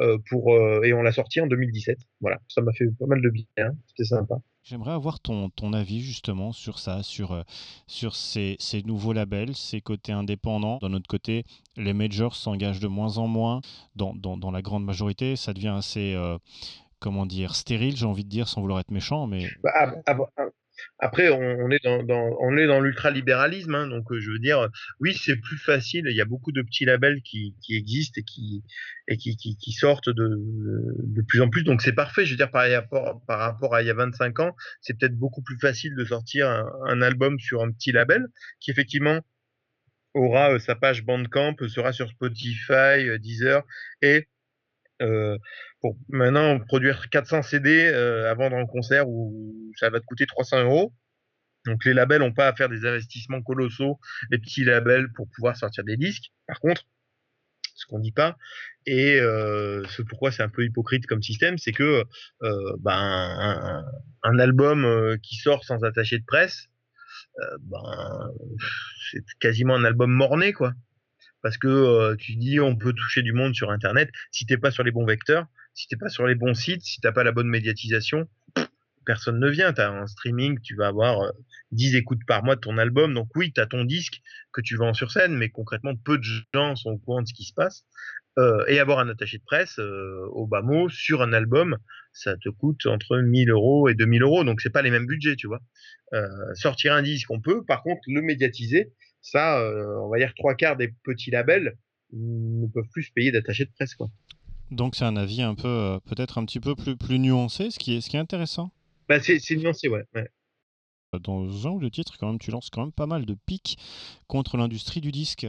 et 0.00 0.92
on 0.92 1.02
l'a 1.02 1.12
sorti 1.12 1.40
en 1.40 1.46
2017. 1.46 1.98
Voilà, 2.20 2.40
ça 2.48 2.62
m'a 2.62 2.72
fait 2.72 2.86
pas 2.98 3.06
mal 3.06 3.22
de 3.22 3.30
bien, 3.30 3.76
c'était 3.88 4.04
sympa. 4.04 4.36
J'aimerais 4.64 4.92
avoir 4.92 5.20
ton, 5.20 5.50
ton, 5.50 5.74
avis 5.74 6.00
justement 6.00 6.52
sur 6.52 6.78
ça, 6.78 7.02
sur, 7.02 7.32
euh, 7.32 7.42
sur 7.86 8.16
ces, 8.16 8.56
ces, 8.58 8.82
nouveaux 8.82 9.12
labels, 9.12 9.54
ces 9.54 9.82
côtés 9.82 10.12
indépendants. 10.12 10.78
D'un 10.80 10.94
autre 10.94 11.06
côté, 11.06 11.44
les 11.76 11.92
majors 11.92 12.34
s'engagent 12.34 12.80
de 12.80 12.88
moins 12.88 13.18
en 13.18 13.26
moins. 13.26 13.60
Dans, 13.94 14.14
dans, 14.14 14.50
la 14.50 14.62
grande 14.62 14.82
majorité, 14.82 15.36
ça 15.36 15.52
devient 15.52 15.74
assez, 15.76 16.14
euh, 16.14 16.38
comment 16.98 17.26
dire, 17.26 17.54
stérile, 17.56 17.94
j'ai 17.94 18.06
envie 18.06 18.24
de 18.24 18.30
dire, 18.30 18.48
sans 18.48 18.62
vouloir 18.62 18.80
être 18.80 18.90
méchant. 18.90 19.26
Mais... 19.26 19.46
Bah, 19.62 19.92
après, 20.98 21.28
on, 21.30 21.70
est 21.70 21.82
dans, 21.84 22.02
dans 22.02 22.36
on 22.40 22.80
l'ultralibéralisme, 22.80 23.74
hein, 23.74 23.86
donc 23.86 24.10
euh, 24.12 24.20
je 24.20 24.30
veux 24.30 24.38
dire, 24.38 24.68
oui, 25.00 25.14
c'est 25.14 25.36
plus 25.36 25.58
facile. 25.58 26.04
Il 26.08 26.16
y 26.16 26.20
a 26.20 26.24
beaucoup 26.24 26.52
de 26.52 26.62
petits 26.62 26.84
labels 26.84 27.20
qui, 27.22 27.54
existent 27.70 28.20
et 29.08 29.16
qui 29.16 29.72
sortent 29.72 30.10
de, 30.10 31.22
plus 31.28 31.40
en 31.40 31.48
plus. 31.48 31.64
Donc 31.64 31.82
c'est 31.82 31.92
parfait. 31.92 32.24
Je 32.24 32.32
veux 32.32 32.36
dire, 32.36 32.50
par 32.50 33.38
rapport 33.38 33.74
à 33.74 33.82
il 33.82 33.86
y 33.86 33.90
a 33.90 33.94
25 33.94 34.40
ans, 34.40 34.56
c'est 34.80 34.98
peut-être 34.98 35.16
beaucoup 35.16 35.42
plus 35.42 35.58
facile 35.58 35.94
de 35.96 36.04
sortir 36.04 36.48
un, 36.48 36.66
un, 36.86 37.02
album 37.02 37.38
sur 37.38 37.62
un 37.62 37.70
petit 37.70 37.92
label 37.92 38.26
qui 38.60 38.70
effectivement 38.70 39.20
aura 40.14 40.52
euh, 40.52 40.58
sa 40.58 40.74
page 40.74 41.04
Bandcamp, 41.04 41.56
sera 41.68 41.92
sur 41.92 42.08
Spotify, 42.08 43.08
euh, 43.08 43.18
Deezer 43.18 43.62
et 44.00 44.28
euh, 45.04 45.38
pour 45.80 45.96
maintenant 46.08 46.58
produire 46.60 47.08
400 47.10 47.42
CD 47.42 47.86
euh, 47.86 48.30
à 48.30 48.34
vendre 48.34 48.56
en 48.56 48.66
concert 48.66 49.08
où 49.08 49.72
ça 49.76 49.90
va 49.90 50.00
te 50.00 50.06
coûter 50.06 50.26
300 50.26 50.64
euros. 50.64 50.92
Donc 51.66 51.84
les 51.84 51.94
labels 51.94 52.20
n'ont 52.20 52.32
pas 52.32 52.48
à 52.48 52.54
faire 52.54 52.68
des 52.68 52.86
investissements 52.86 53.42
colossaux, 53.42 53.98
les 54.30 54.38
petits 54.38 54.64
labels 54.64 55.08
pour 55.14 55.28
pouvoir 55.34 55.56
sortir 55.56 55.84
des 55.84 55.96
disques. 55.96 56.32
Par 56.46 56.60
contre, 56.60 56.82
ce 57.74 57.86
qu'on 57.86 57.98
dit 57.98 58.12
pas, 58.12 58.36
et 58.86 59.18
euh, 59.18 59.82
ce 59.88 60.02
pourquoi 60.02 60.30
c'est 60.30 60.42
un 60.42 60.48
peu 60.48 60.64
hypocrite 60.64 61.06
comme 61.06 61.22
système, 61.22 61.58
c'est 61.58 61.72
que 61.72 62.04
ben, 62.80 63.84
un, 64.22 64.38
album 64.38 65.18
qui 65.22 65.36
sort 65.36 65.64
sans 65.64 65.82
attaché 65.84 66.18
de 66.18 66.24
presse, 66.24 66.68
ben, 67.60 68.30
c'est 69.10 69.24
quasiment 69.40 69.74
un 69.74 69.84
album 69.84 70.12
morné 70.12 70.52
quoi 70.52 70.74
parce 71.44 71.58
que 71.58 71.68
euh, 71.68 72.16
tu 72.16 72.36
dis 72.36 72.58
on 72.58 72.74
peut 72.74 72.94
toucher 72.94 73.20
du 73.20 73.34
monde 73.34 73.54
sur 73.54 73.70
Internet. 73.70 74.08
Si 74.30 74.46
t'es 74.46 74.56
pas 74.56 74.70
sur 74.70 74.82
les 74.82 74.90
bons 74.90 75.04
vecteurs, 75.04 75.46
si 75.74 75.86
t'es 75.86 75.96
pas 75.96 76.08
sur 76.08 76.26
les 76.26 76.34
bons 76.34 76.54
sites, 76.54 76.80
si 76.82 77.02
t'as 77.02 77.12
pas 77.12 77.22
la 77.22 77.32
bonne 77.32 77.48
médiatisation, 77.48 78.26
personne 79.04 79.38
ne 79.38 79.50
vient. 79.50 79.74
T'as 79.74 79.90
un 79.90 80.06
streaming, 80.06 80.58
tu 80.62 80.74
vas 80.74 80.86
avoir 80.86 81.20
euh, 81.20 81.30
10 81.72 81.96
écoutes 81.96 82.24
par 82.26 82.42
mois 82.44 82.56
de 82.56 82.60
ton 82.60 82.78
album. 82.78 83.12
Donc 83.12 83.28
oui, 83.36 83.52
t'as 83.52 83.66
ton 83.66 83.84
disque 83.84 84.22
que 84.52 84.62
tu 84.62 84.76
vends 84.76 84.94
sur 84.94 85.12
scène, 85.12 85.36
mais 85.36 85.50
concrètement, 85.50 85.94
peu 85.94 86.16
de 86.16 86.24
gens 86.54 86.76
sont 86.76 86.92
au 86.92 86.98
courant 86.98 87.20
de 87.20 87.28
ce 87.28 87.34
qui 87.34 87.44
se 87.44 87.52
passe. 87.52 87.84
Euh, 88.36 88.64
et 88.66 88.80
avoir 88.80 88.98
un 88.98 89.08
attaché 89.08 89.38
de 89.38 89.44
presse 89.44 89.78
euh, 89.78 90.26
au 90.32 90.48
bas 90.48 90.60
mot 90.60 90.88
sur 90.88 91.22
un 91.22 91.32
album, 91.32 91.78
ça 92.12 92.36
te 92.36 92.48
coûte 92.48 92.84
entre 92.86 93.18
1000 93.18 93.50
euros 93.50 93.88
et 93.88 93.94
2000 93.94 94.22
euros. 94.22 94.44
Donc 94.44 94.60
c'est 94.60 94.70
pas 94.70 94.82
les 94.82 94.90
mêmes 94.90 95.06
budgets, 95.06 95.36
tu 95.36 95.46
vois. 95.46 95.60
Euh, 96.14 96.26
sortir 96.54 96.94
un 96.94 97.02
disque, 97.02 97.30
on 97.30 97.40
peut. 97.40 97.64
Par 97.64 97.82
contre, 97.82 98.00
le 98.08 98.22
médiatiser, 98.22 98.92
ça, 99.24 99.58
euh, 99.58 99.98
on 100.02 100.10
va 100.10 100.18
dire 100.18 100.34
trois 100.36 100.54
quarts 100.54 100.76
des 100.76 100.92
petits 101.02 101.30
labels 101.30 101.76
ne 102.12 102.66
peuvent 102.68 102.88
plus 102.92 103.04
se 103.04 103.12
payer 103.12 103.32
d'attachés 103.32 103.64
de 103.64 103.70
presse, 103.70 103.94
quoi. 103.94 104.08
Donc 104.70 104.94
c'est 104.96 105.04
un 105.04 105.16
avis 105.16 105.42
un 105.42 105.54
peu, 105.54 105.66
euh, 105.66 105.98
peut-être 106.00 106.38
un 106.38 106.44
petit 106.44 106.60
peu 106.60 106.74
plus, 106.74 106.96
plus 106.96 107.18
nuancé, 107.18 107.70
ce 107.70 107.78
qui 107.78 107.96
est, 107.96 108.00
ce 108.00 108.10
qui 108.10 108.16
est 108.16 108.20
intéressant. 108.20 108.70
Bah 109.08 109.20
c'est 109.20 109.56
nuancé, 109.56 109.88
ouais. 109.88 110.04
ouais. 110.14 110.28
Dans 111.20 111.66
un 111.66 111.70
ou 111.70 111.80
deux 111.80 111.90
titres, 111.90 112.16
quand 112.18 112.28
même, 112.28 112.38
tu 112.38 112.50
lances 112.50 112.70
quand 112.70 112.82
même 112.82 112.92
pas 112.92 113.06
mal 113.06 113.24
de 113.24 113.36
pics 113.46 113.78
contre 114.26 114.56
l'industrie 114.56 115.00
du 115.00 115.10
disque. 115.12 115.46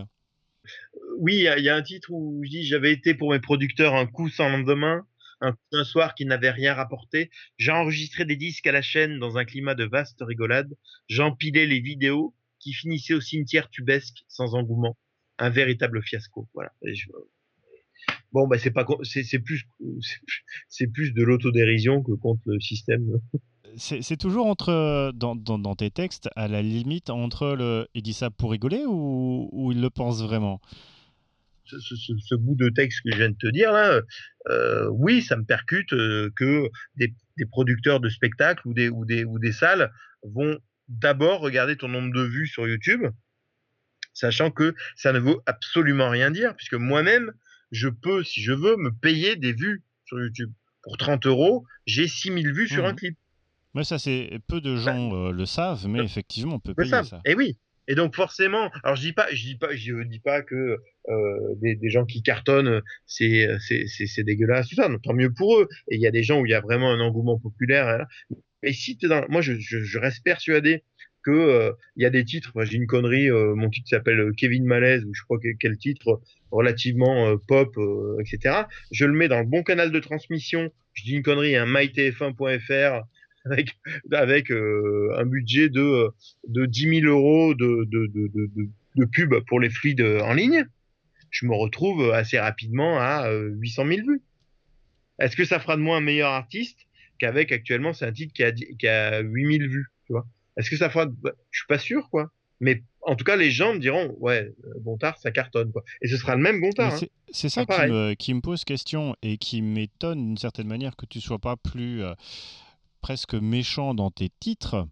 Oui, 1.19 1.35
il 1.35 1.59
y, 1.59 1.63
y, 1.63 1.69
a 1.69 1.75
un 1.75 1.81
titre 1.81 2.11
où 2.11 2.41
je 2.43 2.49
dis 2.49 2.63
j'avais 2.63 2.91
été 2.91 3.13
pour 3.13 3.31
mes 3.31 3.39
producteurs 3.39 3.95
un 3.95 4.05
coup 4.05 4.29
sans 4.29 4.49
lendemain, 4.49 5.05
un, 5.41 5.53
un 5.73 5.83
soir 5.83 6.15
qui 6.15 6.25
n'avait 6.25 6.51
rien 6.51 6.73
rapporté. 6.73 7.29
J'ai 7.57 7.71
enregistré 7.71 8.25
des 8.25 8.35
disques 8.35 8.67
à 8.67 8.71
la 8.71 8.81
chaîne 8.81 9.19
dans 9.19 9.37
un 9.37 9.45
climat 9.45 9.75
de 9.75 9.85
vaste 9.85 10.21
rigolade. 10.21 10.73
J'empilais 11.07 11.65
les 11.65 11.79
vidéos 11.79 12.33
qui 12.65 12.73
finissait 12.73 13.13
au 13.13 13.21
cimetière 13.21 13.69
tubesque 13.69 14.25
sans 14.27 14.55
engouement, 14.55 14.97
un 15.37 15.51
véritable 15.51 16.01
fiasco. 16.01 16.49
Voilà. 16.55 16.71
Je... 16.83 17.05
Bon, 18.31 18.47
bah 18.47 18.57
c'est 18.57 18.71
pas, 18.71 18.87
c'est 19.03 19.39
plus, 19.39 19.67
c'est 20.67 20.87
plus 20.87 21.13
de 21.13 21.23
l'autodérision 21.23 22.01
que 22.01 22.13
contre 22.13 22.41
le 22.47 22.59
système. 22.59 23.21
C'est 23.77 24.17
toujours 24.17 24.47
entre 24.47 25.11
dans, 25.13 25.35
dans, 25.35 25.59
dans, 25.59 25.75
tes 25.75 25.91
textes 25.91 26.27
à 26.35 26.47
la 26.47 26.63
limite 26.63 27.11
entre 27.11 27.55
le 27.55 27.87
il 27.93 28.01
dit 28.01 28.13
ça 28.13 28.31
pour 28.31 28.51
rigoler 28.51 28.83
ou, 28.87 29.49
ou 29.51 29.71
il 29.71 29.81
le 29.81 29.89
pense 29.91 30.23
vraiment? 30.23 30.59
Ce, 31.65 31.77
ce, 31.79 31.95
ce, 31.95 32.35
bout 32.35 32.55
de 32.55 32.69
texte 32.69 33.01
que 33.03 33.11
je 33.11 33.17
viens 33.17 33.29
de 33.29 33.37
te 33.37 33.47
dire 33.47 33.71
là, 33.71 34.01
euh, 34.49 34.87
oui, 34.91 35.21
ça 35.21 35.35
me 35.35 35.43
percute 35.43 35.93
euh, 35.93 36.31
que 36.35 36.69
des, 36.95 37.13
des, 37.37 37.45
producteurs 37.45 37.99
de 37.99 38.09
spectacles 38.09 38.67
ou 38.67 38.73
des, 38.73 38.87
ou 38.89 39.03
des, 39.03 39.23
ou 39.25 39.39
des 39.39 39.51
salles 39.51 39.91
vont 40.23 40.57
d'abord 40.87 41.39
regarder 41.39 41.77
ton 41.77 41.87
nombre 41.87 42.13
de 42.13 42.21
vues 42.21 42.47
sur 42.47 42.67
YouTube, 42.67 43.03
sachant 44.13 44.51
que 44.51 44.75
ça 44.95 45.13
ne 45.13 45.19
vaut 45.19 45.41
absolument 45.45 46.09
rien 46.09 46.31
dire, 46.31 46.55
puisque 46.55 46.75
moi-même, 46.75 47.31
je 47.71 47.89
peux, 47.89 48.23
si 48.23 48.41
je 48.41 48.53
veux, 48.53 48.77
me 48.77 48.91
payer 48.91 49.35
des 49.35 49.53
vues 49.53 49.83
sur 50.05 50.19
YouTube. 50.19 50.51
Pour 50.83 50.97
30 50.97 51.25
euros, 51.25 51.65
j'ai 51.85 52.07
6000 52.07 52.53
vues 52.53 52.65
mmh. 52.65 52.67
sur 52.67 52.85
un 52.85 52.93
clip. 52.93 53.17
Mais 53.73 53.83
ça, 53.83 53.99
c'est 53.99 54.39
peu 54.47 54.61
de 54.61 54.77
gens 54.77 55.09
bah, 55.09 55.15
euh, 55.17 55.31
le 55.31 55.45
savent, 55.45 55.87
mais 55.87 55.99
effectivement, 55.99 56.55
on 56.55 56.59
peut 56.59 56.73
payer 56.73 56.89
ça. 56.89 57.03
ça. 57.03 57.21
Et 57.25 57.35
oui. 57.35 57.57
Et 57.87 57.93
donc 57.93 58.15
forcément, 58.15 58.71
alors 58.83 58.95
je 58.95 59.01
dis 59.01 59.13
pas, 59.13 59.27
je 59.31 59.43
dis 59.43 59.57
pas, 59.57 59.75
je 59.75 60.01
dis 60.03 60.19
pas 60.19 60.41
que 60.41 60.79
euh, 61.07 61.55
des, 61.57 61.75
des, 61.75 61.89
gens 61.91 62.05
qui 62.05 62.23
cartonnent, 62.23 62.81
c'est 63.05 63.47
c'est 63.59 63.85
c'est 63.87 64.23
dégueulasse 64.23 64.69
tout 64.69 64.75
ça. 64.75 64.89
tant 65.03 65.13
mieux 65.13 65.31
pour 65.31 65.59
eux. 65.59 65.67
Et 65.91 65.95
il 65.95 66.01
y 66.01 66.07
a 66.07 66.11
des 66.11 66.23
gens 66.23 66.39
où 66.39 66.47
il 66.47 66.49
y 66.49 66.55
a 66.55 66.61
vraiment 66.61 66.91
un 66.91 66.99
engouement 66.99 67.37
populaire. 67.37 67.87
Hein. 67.87 68.35
Et 68.65 68.73
si 68.73 68.97
t'es 68.97 69.07
dans, 69.07 69.23
moi 69.29 69.41
je, 69.41 69.97
reste 69.99 70.23
persuadé 70.23 70.83
que 71.23 71.31
euh, 71.31 71.71
il 71.95 72.03
y 72.03 72.05
a 72.05 72.09
des 72.09 72.25
titres. 72.25 72.51
Moi 72.55 72.65
j'ai 72.65 72.77
une 72.77 72.87
connerie. 72.87 73.29
Euh, 73.29 73.55
mon 73.55 73.69
titre 73.69 73.87
s'appelle 73.89 74.31
Kevin 74.35 74.65
Malaise 74.65 75.05
ou 75.05 75.13
je 75.13 75.21
crois 75.23 75.39
que 75.39 75.47
quel 75.59 75.77
titre 75.77 76.21
relativement 76.51 77.27
euh, 77.27 77.37
pop, 77.47 77.75
etc. 78.19 78.63
Je 78.91 79.05
le 79.05 79.13
mets 79.13 79.27
dans 79.27 79.39
le 79.39 79.45
bon 79.45 79.63
canal 79.63 79.91
de 79.91 79.99
transmission. 79.99 80.71
Je 80.93 81.03
dis 81.03 81.13
une 81.13 81.23
connerie, 81.23 81.55
un 81.55 81.67
mytf1.fr 81.67 83.03
avec 84.11 84.51
un 84.51 85.25
budget 85.25 85.69
de 85.69 86.09
de 86.47 86.65
10 86.65 87.01
000 87.01 87.05
euros 87.05 87.53
de, 87.53 87.85
de 87.85 89.05
pub 89.05 89.35
pour 89.47 89.59
les 89.59 89.69
fluides 89.69 90.01
en 90.01 90.33
ligne 90.33 90.65
je 91.35 91.45
me 91.45 91.53
retrouve 91.53 92.11
assez 92.11 92.39
rapidement 92.39 92.97
à 92.97 93.29
800 93.29 93.87
000 93.87 94.07
vues. 94.07 94.21
Est-ce 95.19 95.35
que 95.35 95.43
ça 95.43 95.59
fera 95.59 95.75
de 95.75 95.81
moi 95.81 95.97
un 95.97 96.01
meilleur 96.01 96.31
artiste? 96.31 96.84
Qu'avec 97.17 97.51
actuellement 97.51 97.93
c'est 97.93 98.05
un 98.05 98.11
titre 98.11 98.33
qui 98.33 98.43
a, 98.43 98.51
qui 98.51 98.87
a 98.87 99.19
8000 99.19 99.67
vues, 99.67 99.87
tu 100.05 100.13
vois 100.13 100.25
Est-ce 100.57 100.69
que 100.69 100.77
ça 100.77 100.89
fera 100.89 101.05
bah, 101.05 101.31
Je 101.51 101.59
suis 101.59 101.67
pas 101.67 101.79
sûr, 101.79 102.09
quoi. 102.09 102.31
Mais 102.59 102.83
en 103.01 103.15
tout 103.15 103.25
cas, 103.25 103.35
les 103.35 103.51
gens 103.51 103.73
me 103.73 103.79
diront, 103.79 104.15
ouais, 104.19 104.53
Gontard, 104.79 105.17
ça 105.17 105.31
cartonne, 105.31 105.71
quoi. 105.71 105.83
Et 106.01 106.07
ce 106.07 106.17
sera 106.17 106.35
le 106.35 106.41
même 106.41 106.59
Gontard. 106.61 106.93
Hein. 106.93 107.07
C'est 107.31 107.49
ça 107.49 107.65
qui 107.65 107.81
me, 107.81 108.13
qui 108.13 108.33
me, 108.33 108.41
pose 108.41 108.63
question 108.63 109.15
et 109.21 109.37
qui 109.37 109.61
m'étonne 109.61 110.19
d'une 110.19 110.37
certaine 110.37 110.67
manière 110.67 110.95
que 110.95 111.05
tu 111.05 111.19
sois 111.19 111.39
pas 111.39 111.57
plus 111.57 112.03
euh, 112.03 112.13
presque 113.01 113.33
méchant 113.33 113.93
dans 113.93 114.09
tes 114.09 114.29
titres. 114.39 114.87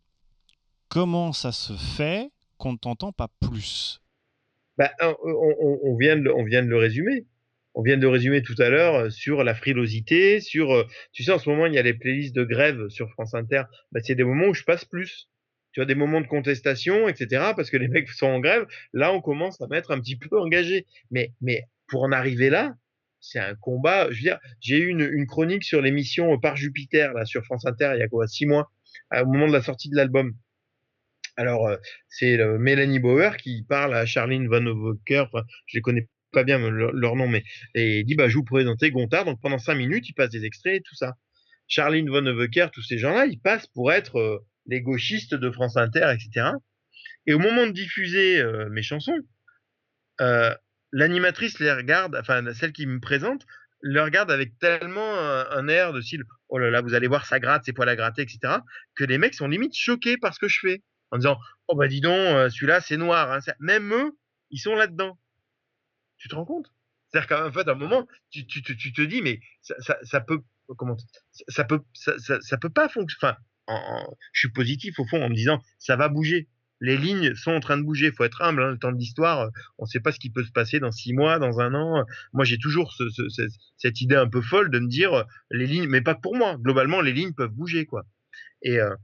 Comment 0.90 1.32
ça 1.32 1.52
se 1.52 1.74
fait 1.74 2.30
qu'on 2.58 2.74
ne 2.74 2.78
t'entend 2.78 3.12
pas 3.12 3.30
plus? 3.40 4.02
Bah, 4.78 4.92
on, 5.02 5.80
on, 5.84 5.96
vient 5.96 6.18
de, 6.18 6.30
on 6.30 6.44
vient 6.44 6.64
de 6.64 6.68
le 6.68 6.78
résumer 6.78 7.26
on 7.76 7.82
vient 7.82 7.98
de 7.98 8.08
résumer 8.08 8.42
tout 8.42 8.56
à 8.60 8.70
l'heure 8.70 8.96
euh, 8.96 9.10
sur 9.10 9.44
la 9.44 9.56
frilosité, 9.56 10.40
sur, 10.40 10.72
euh, 10.74 10.88
tu 11.12 11.24
sais, 11.24 11.32
en 11.32 11.40
ce 11.40 11.50
moment, 11.50 11.66
il 11.66 11.74
y 11.74 11.80
a 11.80 11.82
les 11.82 11.94
playlists 11.94 12.36
de 12.36 12.44
grève 12.44 12.90
sur 12.90 13.10
France 13.12 13.34
Inter. 13.34 13.64
Bah, 13.92 14.00
c'est 14.04 14.16
des 14.16 14.24
moments 14.24 14.48
où 14.48 14.54
je 14.54 14.64
passe 14.64 14.86
plus. 14.86 15.30
Tu 15.72 15.82
as 15.82 15.86
des 15.86 15.96
moments 15.96 16.22
de 16.22 16.28
contestation, 16.28 17.08
etc., 17.08 17.54
parce 17.56 17.72
que 17.72 17.78
les 17.78 17.88
mecs 17.90 18.10
sont 18.10 18.28
en 18.28 18.40
grève. 18.40 18.66
Là, 18.94 19.12
on 19.14 19.22
commence 19.22 19.60
à 19.62 19.68
mettre 19.68 19.92
un 19.92 20.00
petit 20.00 20.18
peu 20.18 20.40
engagé. 20.40 20.86
Mais, 21.12 21.34
mais 21.42 21.64
pour 21.88 22.04
en 22.04 22.12
arriver 22.12 22.50
là, 22.50 22.76
c'est 23.20 23.40
un 23.40 23.56
combat. 23.56 24.12
Je 24.12 24.18
veux 24.18 24.24
dire, 24.24 24.40
j'ai 24.60 24.78
eu 24.78 24.88
une, 24.88 25.02
une 25.02 25.26
chronique 25.26 25.64
sur 25.64 25.82
l'émission 25.82 26.38
Par 26.40 26.56
Jupiter, 26.56 27.14
là, 27.14 27.26
sur 27.26 27.44
France 27.44 27.66
Inter, 27.66 27.94
il 27.96 28.00
y 28.00 28.04
a 28.04 28.08
quoi, 28.08 28.28
six 28.28 28.46
mois, 28.46 28.70
au 29.16 29.26
moment 29.26 29.48
de 29.48 29.54
la 29.54 29.62
sortie 29.62 29.90
de 29.90 29.96
l'album. 29.96 30.34
Alors, 31.38 31.66
euh, 31.68 31.78
c'est 32.10 32.38
Mélanie 32.60 33.00
Bauer 33.00 33.38
qui 33.38 33.64
parle 33.68 33.96
à 33.96 34.06
Charlene 34.06 34.48
Van. 34.48 34.64
Enfin, 34.68 35.44
je 35.66 35.78
les 35.78 35.82
connais 35.82 36.08
pas 36.34 36.44
bien 36.44 36.60
leur, 36.60 37.16
nom, 37.16 37.28
mais 37.28 37.44
et 37.76 38.00
il 38.00 38.06
dit 38.06 38.16
bah 38.16 38.28
je 38.28 38.36
vous 38.36 38.44
présenter 38.44 38.92
Gontard. 38.92 39.24
Donc 39.24 39.40
pendant 39.42 39.60
cinq 39.60 39.76
minutes, 39.76 40.10
il 40.10 40.14
passe 40.14 40.32
des 40.32 40.44
extraits 40.44 40.76
et 40.76 40.82
tout 40.82 40.96
ça. 40.96 41.14
Charline 41.68 42.10
von 42.10 42.22
Neuvecker, 42.22 42.68
tous 42.74 42.82
ces 42.82 42.98
gens-là, 42.98 43.26
ils 43.26 43.40
passent 43.40 43.68
pour 43.68 43.94
être 43.94 44.18
euh, 44.18 44.40
les 44.66 44.82
gauchistes 44.82 45.36
de 45.36 45.50
France 45.50 45.78
Inter, 45.78 46.14
etc. 46.14 46.52
Et 47.26 47.34
au 47.34 47.40
moment 47.40 47.66
de 47.66 47.72
diffuser 47.72 48.40
euh, 48.40 48.68
mes 48.70 48.82
chansons, 48.82 49.18
euh, 50.20 50.54
l'animatrice 50.92 51.60
les 51.60 51.72
regarde, 51.72 52.18
enfin 52.20 52.54
celle 52.54 52.74
qui 52.74 52.86
me 52.86 53.00
présente, 53.00 53.46
le 53.80 54.02
regarde 54.02 54.32
avec 54.32 54.58
tellement 54.60 55.18
un, 55.20 55.68
air 55.68 55.92
de 55.92 56.02
style 56.02 56.24
oh 56.48 56.58
là 56.58 56.70
là, 56.70 56.82
vous 56.82 56.94
allez 56.94 57.08
voir, 57.08 57.26
ça 57.26 57.40
gratte, 57.40 57.64
c'est 57.66 57.74
poils 57.74 57.90
à 57.90 57.96
gratter, 57.96 58.22
etc. 58.22 58.60
Que 58.96 59.04
les 59.04 59.18
mecs 59.18 59.34
sont 59.34 59.48
limite 59.48 59.76
choqués 59.76 60.18
par 60.18 60.34
ce 60.34 60.40
que 60.40 60.48
je 60.48 60.60
fais, 60.62 60.84
en 61.12 61.18
disant 61.18 61.38
oh 61.68 61.76
bah 61.76 61.88
dis 61.88 62.00
donc, 62.00 62.52
celui-là 62.52 62.80
c'est 62.80 62.98
noir. 62.98 63.32
Hein. 63.32 63.40
Même 63.60 63.94
eux, 63.94 64.18
ils 64.52 64.60
sont 64.60 64.76
là-dedans. 64.76 65.18
Tu 66.24 66.30
te 66.30 66.36
rends 66.36 66.46
compte? 66.46 66.72
C'est-à-dire 67.10 67.28
qu'en 67.28 67.52
fait, 67.52 67.68
à 67.68 67.74
un 67.74 67.76
moment, 67.76 68.08
tu, 68.32 68.46
te 68.48 69.02
dis, 69.02 69.22
mais 69.22 69.42
ça, 69.62 70.22
peut, 70.22 70.40
comment, 70.78 70.96
ça, 71.50 71.66
peut, 71.66 71.82
ça, 71.92 72.14
ça, 72.40 72.58
peut 72.58 72.70
pas 72.70 72.88
fonctionner. 72.88 73.36
Enfin, 73.68 74.08
je 74.32 74.40
suis 74.40 74.50
positif 74.50 75.00
au 75.00 75.06
fond 75.06 75.22
en 75.22 75.28
me 75.28 75.36
disant, 75.36 75.62
ça 75.80 75.98
va 75.98 76.08
bouger. 76.08 76.48
Les 76.80 76.96
lignes 76.96 77.36
sont 77.36 77.52
en 77.52 77.60
train 77.60 77.76
de 77.76 77.84
bouger. 77.84 78.06
Il 78.06 78.14
faut 78.14 78.24
être 78.24 78.42
humble. 78.42 78.64
Hein, 78.64 78.72
le 78.72 78.80
temps 78.80 78.94
de 78.94 78.98
l'histoire, 78.98 79.50
on 79.78 79.84
ne 79.84 79.90
sait 79.90 80.00
pas 80.00 80.14
ce 80.14 80.20
qui 80.20 80.30
peut 80.30 80.46
se 80.46 80.52
passer 80.54 80.80
dans 80.80 80.92
six 80.92 81.12
mois, 81.12 81.40
dans 81.40 81.60
un 81.60 81.74
an. 81.74 82.06
Moi, 82.32 82.46
j'ai 82.46 82.58
toujours 82.58 82.94
ce, 82.94 83.10
ce, 83.10 83.24
cette 83.76 84.00
idée 84.00 84.16
un 84.16 84.30
peu 84.30 84.42
folle 84.42 84.72
de 84.72 84.80
me 84.80 84.88
dire, 84.88 85.26
les 85.52 85.68
lignes, 85.68 85.90
mais 85.90 86.00
pas 86.00 86.16
pour 86.16 86.38
moi. 86.38 86.56
Globalement, 86.56 87.02
les 87.02 87.12
lignes 87.12 87.34
peuvent 87.34 87.52
bouger, 87.52 87.86
quoi. 87.86 88.06
Et 88.62 88.80
euh, 88.80 88.96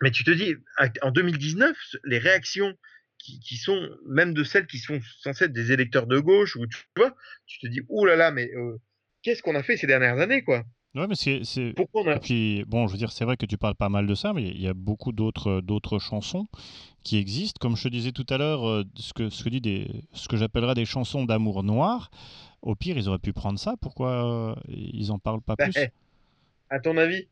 mais 0.00 0.10
tu 0.10 0.24
te 0.24 0.30
dis, 0.30 0.56
en 1.02 1.10
2019, 1.10 1.76
les 2.04 2.18
réactions 2.18 2.74
qui, 3.22 3.56
sont 3.56 3.88
même 4.06 4.34
de 4.34 4.44
celles 4.44 4.66
qui 4.66 4.78
sont 4.78 5.00
censées 5.20 5.44
être 5.44 5.52
des 5.52 5.72
électeurs 5.72 6.06
de 6.06 6.18
gauche 6.18 6.56
ou 6.56 6.66
tu 6.66 6.78
vois, 6.96 7.14
tu 7.46 7.58
te 7.60 7.66
dis 7.66 7.80
oh 7.88 8.04
là 8.06 8.16
là, 8.16 8.30
mais 8.30 8.50
euh, 8.54 8.78
qu'est-ce 9.22 9.42
qu'on 9.42 9.54
a 9.54 9.62
fait 9.62 9.76
ces 9.76 9.86
dernières 9.86 10.18
années 10.18 10.42
quoi? 10.42 10.64
Ouais, 10.96 11.06
mais 11.06 11.14
c'est. 11.14 11.72
Pourquoi 11.76 12.16
Et 12.16 12.18
puis, 12.18 12.64
bon, 12.66 12.88
je 12.88 12.92
veux 12.92 12.98
dire, 12.98 13.12
c'est 13.12 13.24
vrai 13.24 13.36
que 13.36 13.46
tu 13.46 13.56
parles 13.56 13.76
pas 13.76 13.88
mal 13.88 14.08
de 14.08 14.14
ça, 14.16 14.32
mais 14.32 14.48
il 14.48 14.60
y 14.60 14.66
a 14.66 14.74
beaucoup 14.74 15.12
d'autres, 15.12 15.60
d'autres 15.60 16.00
chansons 16.00 16.48
qui 17.04 17.16
existent. 17.16 17.58
Comme 17.60 17.76
je 17.76 17.84
te 17.84 17.88
disais 17.88 18.10
tout 18.10 18.26
à 18.28 18.38
l'heure, 18.38 18.68
euh, 18.68 18.82
ce 18.96 19.12
que, 19.12 19.30
ce 19.30 19.44
que, 19.44 19.50
dit 19.50 19.60
des, 19.60 19.88
ce 20.12 20.26
que 20.26 20.36
j'appellerais 20.36 20.74
des 20.74 20.84
chansons 20.84 21.24
d'amour 21.24 21.62
noir, 21.62 22.10
au 22.62 22.74
pire, 22.74 22.98
ils 22.98 23.08
auraient 23.08 23.20
pu 23.20 23.32
prendre 23.32 23.58
ça. 23.58 23.76
Pourquoi 23.80 24.10
euh, 24.10 24.54
ils 24.68 25.12
en 25.12 25.20
parlent 25.20 25.42
pas 25.42 25.54
bah, 25.54 25.68
plus? 25.68 25.76
eh, 25.76 25.90
À 26.70 26.80
ton 26.80 26.96
avis 26.96 27.28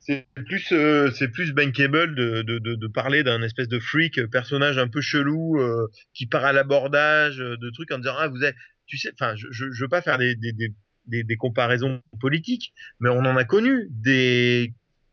c'est 0.00 0.26
plus 0.46 0.72
euh, 0.72 1.10
c'est 1.12 1.28
plus 1.28 1.52
bankable 1.52 2.14
de, 2.14 2.42
de, 2.42 2.58
de, 2.58 2.86
parler 2.86 3.22
d'un 3.22 3.42
espèce 3.42 3.68
de 3.68 3.78
freak 3.78 4.26
personnage 4.26 4.78
un 4.78 4.88
peu 4.88 5.00
chelou 5.00 5.60
euh, 5.60 5.88
qui 6.14 6.26
part 6.26 6.44
à 6.44 6.52
l'abordage 6.52 7.40
euh, 7.40 7.56
de 7.56 7.70
trucs 7.70 7.90
en 7.92 7.98
disant 7.98 8.14
ah 8.16 8.28
vous 8.28 8.42
êtes 8.42 8.54
tu 8.86 8.96
sais 8.96 9.10
enfin 9.12 9.34
je, 9.36 9.48
je, 9.50 9.82
veux 9.82 9.88
pas 9.88 10.00
faire 10.00 10.18
des, 10.18 10.34
des, 10.34 10.52
des, 10.52 11.24
des, 11.24 11.36
comparaisons 11.36 12.00
politiques 12.20 12.72
mais 13.00 13.10
on 13.10 13.18
en 13.18 13.36
a 13.36 13.44
connu 13.44 13.88
des 13.90 14.72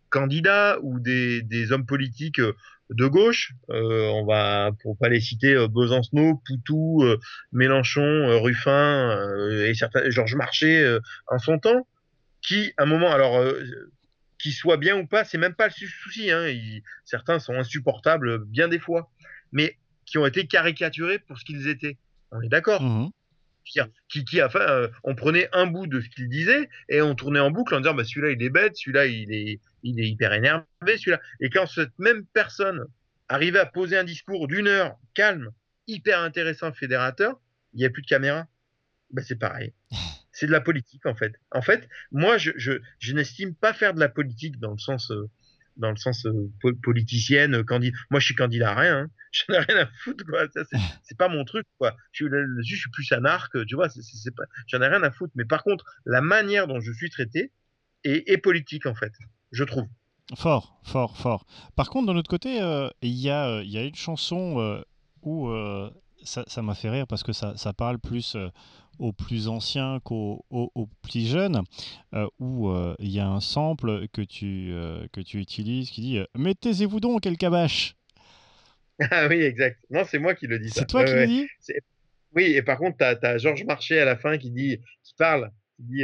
candidats 0.09 0.77
ou 0.81 0.99
des, 0.99 1.41
des 1.41 1.71
hommes 1.71 1.85
politiques 1.85 2.39
de 2.89 3.07
gauche 3.07 3.51
euh, 3.71 4.07
on 4.09 4.25
va 4.25 4.71
pour 4.81 4.97
pas 4.97 5.09
les 5.09 5.19
citer 5.19 5.55
Besancenot 5.67 6.41
Poutou 6.45 7.03
Mélenchon 7.51 8.41
Ruffin 8.41 9.17
et 9.65 9.73
certains 9.73 10.09
Georges 10.09 10.35
Marchais 10.35 10.85
en 11.27 11.39
son 11.39 11.59
temps 11.59 11.85
qui 12.41 12.71
à 12.77 12.83
un 12.83 12.85
moment 12.85 13.11
alors 13.11 13.43
qu'ils 14.45 14.53
soient 14.53 14.77
bien 14.77 14.95
ou 14.95 15.07
pas, 15.07 15.25
c'est 15.25 15.39
même 15.39 15.55
pas 15.55 15.67
le 15.67 15.73
souci. 15.73 16.29
Hein. 16.29 16.45
certains 17.03 17.39
sont 17.39 17.55
insupportables 17.55 18.45
bien 18.45 18.67
des 18.67 18.77
fois, 18.77 19.09
mais 19.51 19.75
qui 20.05 20.19
ont 20.19 20.25
été 20.27 20.45
caricaturés 20.45 21.17
pour 21.17 21.39
ce 21.39 21.45
qu'ils 21.45 21.67
étaient. 21.67 21.97
On 22.31 22.41
est 22.41 22.49
d'accord. 22.49 22.83
Mmh 22.83 23.09
qui, 24.07 24.23
qui, 24.23 24.43
enfin, 24.43 24.59
euh, 24.59 24.87
on 25.03 25.15
prenait 25.15 25.49
un 25.51 25.65
bout 25.65 25.87
de 25.87 25.99
ce 25.99 26.07
qu'ils 26.09 26.29
disaient 26.29 26.69
et 26.87 27.01
on 27.01 27.15
tournait 27.15 27.39
en 27.39 27.49
boucle 27.49 27.73
en 27.73 27.79
disant 27.79 27.95
bah, 27.95 28.03
celui-là 28.03 28.29
il 28.29 28.43
est 28.43 28.51
bête, 28.51 28.77
celui-là 28.77 29.07
il 29.07 29.33
est, 29.33 29.59
il 29.81 29.99
est 29.99 30.07
hyper 30.07 30.33
énervé, 30.33 30.67
celui-là. 30.85 31.19
Et 31.39 31.49
quand 31.49 31.65
cette 31.65 31.97
même 31.97 32.27
personne 32.31 32.85
arrivait 33.27 33.57
à 33.57 33.65
poser 33.65 33.97
un 33.97 34.03
discours 34.03 34.47
d'une 34.47 34.67
heure 34.67 34.99
calme, 35.15 35.49
hyper 35.87 36.19
intéressant, 36.19 36.71
fédérateur, 36.73 37.41
il 37.73 37.79
n'y 37.79 37.85
a 37.85 37.89
plus 37.89 38.03
de 38.03 38.07
caméra. 38.07 38.45
Ben, 39.09 39.25
c'est 39.25 39.39
pareil. 39.39 39.73
c'est 40.35 40.47
de 40.47 40.51
la 40.51 40.61
politique 40.61 41.05
en 41.05 41.15
fait. 41.15 41.33
En 41.51 41.61
fait, 41.61 41.87
moi, 42.11 42.37
je, 42.37 42.51
je, 42.57 42.73
je 42.99 43.13
n'estime 43.13 43.55
pas 43.55 43.73
faire 43.73 43.93
de 43.93 43.99
la 44.01 44.09
politique 44.09 44.59
dans 44.59 44.71
le 44.71 44.77
sens, 44.77 45.09
euh, 45.11 45.29
dans 45.77 45.89
le 45.89 45.95
sens 45.95 46.25
euh, 46.25 46.51
politicienne, 46.83 47.63
candidat. 47.63 47.97
Moi, 48.11 48.19
je 48.19 48.25
suis 48.25 48.35
candidat 48.35 48.71
à 48.71 48.75
rien. 48.75 48.97
Hein. 48.99 49.09
J'en 49.31 49.53
ai 49.55 49.59
rien 49.59 49.77
à 49.77 49.89
foutre, 50.03 50.25
quoi. 50.25 50.45
C'est 51.03 51.17
pas 51.17 51.29
mon 51.29 51.45
truc, 51.45 51.65
quoi. 51.77 51.95
Je 52.11 52.25
suis, 52.25 52.33
je 52.63 52.75
suis 52.75 52.89
plus 52.91 53.09
anarque, 53.13 53.65
tu 53.65 53.75
vois. 53.75 53.87
C'est 53.89 54.35
pas. 54.35 54.43
J'en 54.67 54.81
ai 54.81 54.87
rien 54.87 55.03
à 55.03 55.11
foutre. 55.11 55.31
Mais 55.35 55.45
par 55.45 55.63
contre, 55.63 55.85
la 56.05 56.19
manière 56.19 56.67
dont 56.67 56.81
je 56.81 56.91
suis 56.91 57.09
traité 57.09 57.53
est, 58.03 58.29
est 58.29 58.37
politique 58.37 58.85
en 58.85 58.95
fait. 58.95 59.13
Je 59.53 59.63
trouve. 59.63 59.87
Fort, 60.35 60.81
fort, 60.83 61.15
fort. 61.17 61.45
Par 61.77 61.89
contre, 61.89 62.07
d'un 62.07 62.17
autre 62.17 62.29
côté, 62.29 62.61
euh, 62.61 62.89
il 63.01 63.13
y, 63.13 63.29
a, 63.29 63.61
y 63.61 63.77
a 63.77 63.83
une 63.83 63.95
chanson 63.95 64.83
où 65.21 65.49
ça 66.25 66.61
m'a 66.61 66.75
fait 66.75 66.89
rire 66.89 67.07
parce 67.07 67.23
que 67.23 67.33
ça, 67.33 67.55
ça 67.55 67.73
parle 67.73 67.99
plus 67.99 68.35
aux 68.99 69.13
plus 69.13 69.47
anciens 69.47 69.99
qu'aux 70.03 70.45
plus 71.01 71.27
jeunes, 71.27 71.63
euh, 72.13 72.27
où 72.39 72.69
euh, 72.69 72.95
il 72.99 73.11
y 73.11 73.19
a 73.19 73.27
un 73.27 73.41
sample 73.41 74.07
que 74.09 74.21
tu, 74.21 74.71
euh, 74.71 75.07
que 75.11 75.21
tu 75.21 75.39
utilises 75.39 75.89
qui 75.89 76.01
dit 76.01 76.19
Mettez-vous 76.35 76.99
donc, 76.99 77.21
quel 77.21 77.37
cabache 77.37 77.95
Ah 79.11 79.27
oui, 79.27 79.41
exact. 79.41 79.79
Non, 79.89 80.03
c'est 80.05 80.19
moi 80.19 80.35
qui 80.35 80.47
le 80.47 80.59
dis. 80.59 80.69
C'est 80.69 80.87
toi 80.87 81.03
qui 81.03 81.13
le 81.13 81.27
dis? 81.27 81.47
Oui, 82.33 82.43
et 82.43 82.61
par 82.61 82.77
contre, 82.77 82.97
tu 82.97 83.25
as, 83.25 83.37
Georges 83.37 83.63
Marché 83.63 83.99
à 83.99 84.05
la 84.05 84.17
fin 84.17 84.37
qui, 84.37 84.51
dit, 84.51 84.77
qui 85.03 85.13
parle, 85.17 85.51
qui 85.77 85.83
dit 85.83 86.03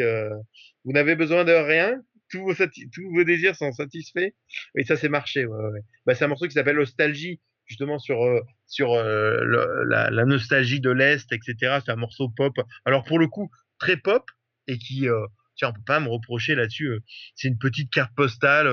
Vous 0.86 0.91
n'avez 0.91 1.15
besoin 1.15 1.43
de 1.43 1.51
rien 1.51 2.01
tous 2.30 2.45
vos, 2.45 2.53
tous 2.53 3.11
vos 3.13 3.24
désirs 3.26 3.57
sont 3.57 3.74
satisfaits. 3.74 4.30
Et 4.76 4.84
ça, 4.86 4.95
c'est 4.95 5.09
marché. 5.09 5.45
Ouais, 5.45 5.82
bah, 6.05 6.15
c'est 6.15 6.24
un 6.24 6.30
morceau 6.30 6.47
qui 6.47 6.53
s'appelle 6.53 6.78
Nostalgie 6.78 7.41
justement 7.72 7.99
sur 7.99 8.22
euh, 8.24 8.41
sur 8.67 8.93
euh, 8.93 9.43
la, 9.88 10.26
nostalgie 10.26 10.82
de 10.82 10.91
l'est, 10.91 11.32
etc. 11.32 11.80
C'est 11.84 11.91
un 11.91 11.95
morceau 11.95 12.30
pop. 12.30 12.53
Alors 12.86 13.03
pour 13.03 13.17
le 13.17 13.28
coup, 13.28 13.49
très 13.80 13.97
pop 13.97 14.30
et 14.67 14.78
qui, 14.78 15.07
euh, 15.07 15.26
tiens, 15.55 15.69
on 15.69 15.74
peut 15.74 15.82
pas 15.86 15.99
me 15.99 16.09
reprocher 16.09 16.55
là-dessus. 16.55 16.99
c'est 17.36 17.47
une 17.47 17.57
petite 17.57 17.91
carte 17.91 18.13
postale. 18.15 18.69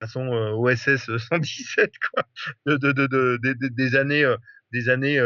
façon 0.00 0.28
OSS 0.56 1.16
117 1.18 1.90
quoi, 2.14 2.22
de, 2.66 2.76
de, 2.76 3.06
de, 3.06 3.68
des 3.68 3.96
années 3.96 4.24
des 4.72 4.88
années 4.88 5.20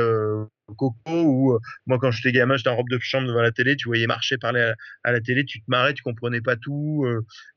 Coco 0.76 0.95
où 1.07 1.59
moi 1.86 1.99
quand 1.99 2.11
j'étais 2.11 2.32
gamin 2.32 2.57
j'étais 2.57 2.70
en 2.70 2.76
robe 2.76 2.88
de 2.88 2.99
chambre 2.99 3.26
devant 3.28 3.43
la 3.43 3.53
télé 3.53 3.76
tu 3.76 3.88
voyais 3.88 4.07
marcher 4.07 4.38
parler 4.38 4.72
à, 5.05 5.12
la 5.12 5.20
télé 5.20 5.45
tu 5.45 5.61
te 5.61 5.64
marrais 5.68 5.93
tu 5.93 6.03
comprenais 6.03 6.40
pas 6.40 6.57
tout 6.57 7.05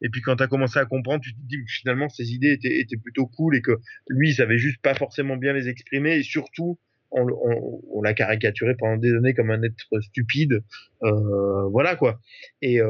et 0.02 0.10
puis 0.10 0.22
quand 0.22 0.36
tu 0.36 0.44
as 0.44 0.48
commencé 0.48 0.80
à 0.80 0.86
comprendre 0.86 1.22
tu 1.22 1.34
te 1.34 1.40
dis 1.44 1.58
que 1.58 1.72
finalement 1.72 2.10
ses 2.10 2.32
idées 2.34 2.52
étaient, 2.52 2.80
étaient 2.80 2.98
plutôt 2.98 3.28
cool 3.28 3.56
et 3.56 3.62
que 3.62 3.78
lui 4.10 4.30
il 4.30 4.34
savait 4.36 4.58
juste 4.58 4.82
pas 4.82 4.96
forcément 4.96 5.38
bien 5.38 5.54
les 5.54 5.70
exprimer 5.70 6.16
et 6.16 6.24
surtout 6.24 6.78
on, 7.12 7.82
on, 7.92 8.02
l'a 8.02 8.14
caricaturé 8.14 8.76
pendant 8.76 8.98
des 8.98 9.14
années 9.14 9.34
comme 9.34 9.52
un 9.52 9.62
être 9.64 10.02
stupide 10.02 10.64
euh, 11.04 11.68
voilà 11.70 11.96
quoi. 11.96 12.20
Et, 12.62 12.82
euh, 12.82 12.90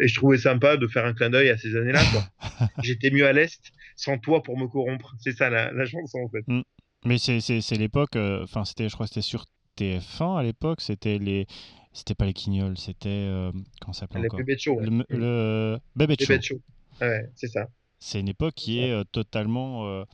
et 0.00 0.08
je 0.08 0.14
trouvais 0.14 0.38
sympa 0.38 0.76
de 0.76 0.86
faire 0.86 1.04
un 1.04 1.12
clin 1.12 1.30
d'œil 1.30 1.50
à 1.50 1.58
ces 1.58 1.76
années 1.76 1.92
là 1.92 2.00
j'étais 2.82 3.10
mieux 3.10 3.26
à 3.26 3.32
l'est 3.32 3.60
sans 3.96 4.18
toi 4.18 4.42
pour 4.42 4.56
me 4.58 4.66
corrompre. 4.68 5.14
C'est 5.18 5.32
ça 5.32 5.50
la, 5.50 5.72
la 5.72 5.84
chanson 5.86 6.18
en 6.18 6.28
fait. 6.28 6.44
Mmh. 6.46 6.62
Mais 7.04 7.18
c'est 7.18 7.38
l'époque, 7.76 8.16
euh, 8.16 8.42
enfin, 8.44 8.64
c'était, 8.64 8.88
je 8.88 8.94
crois 8.94 9.06
que 9.06 9.10
c'était 9.14 9.22
sur 9.22 9.46
TF1 9.76 10.36
à 10.36 10.42
l'époque, 10.42 10.80
c'était 10.80 11.18
les. 11.18 11.46
C'était 11.92 12.14
pas 12.14 12.26
les 12.26 12.34
Quignols, 12.34 12.76
c'était. 12.76 13.08
Euh, 13.08 13.50
comment 13.80 13.92
ça 13.92 14.00
s'appelle 14.00 14.22
encore 14.22 14.38
Le 14.40 14.44
Bébé 14.44 14.58
Show. 14.58 14.80
Le, 14.80 15.04
le 15.08 15.78
Bébé 15.96 16.16
Show. 16.42 16.60
Ouais, 17.00 17.30
c'est 17.34 17.48
ça. 17.48 17.68
C'est 18.00 18.20
une 18.20 18.28
époque 18.28 18.54
qui 18.54 18.78
est 18.78 18.92
euh, 18.92 19.04
totalement 19.10 19.88
euh, 19.88 20.04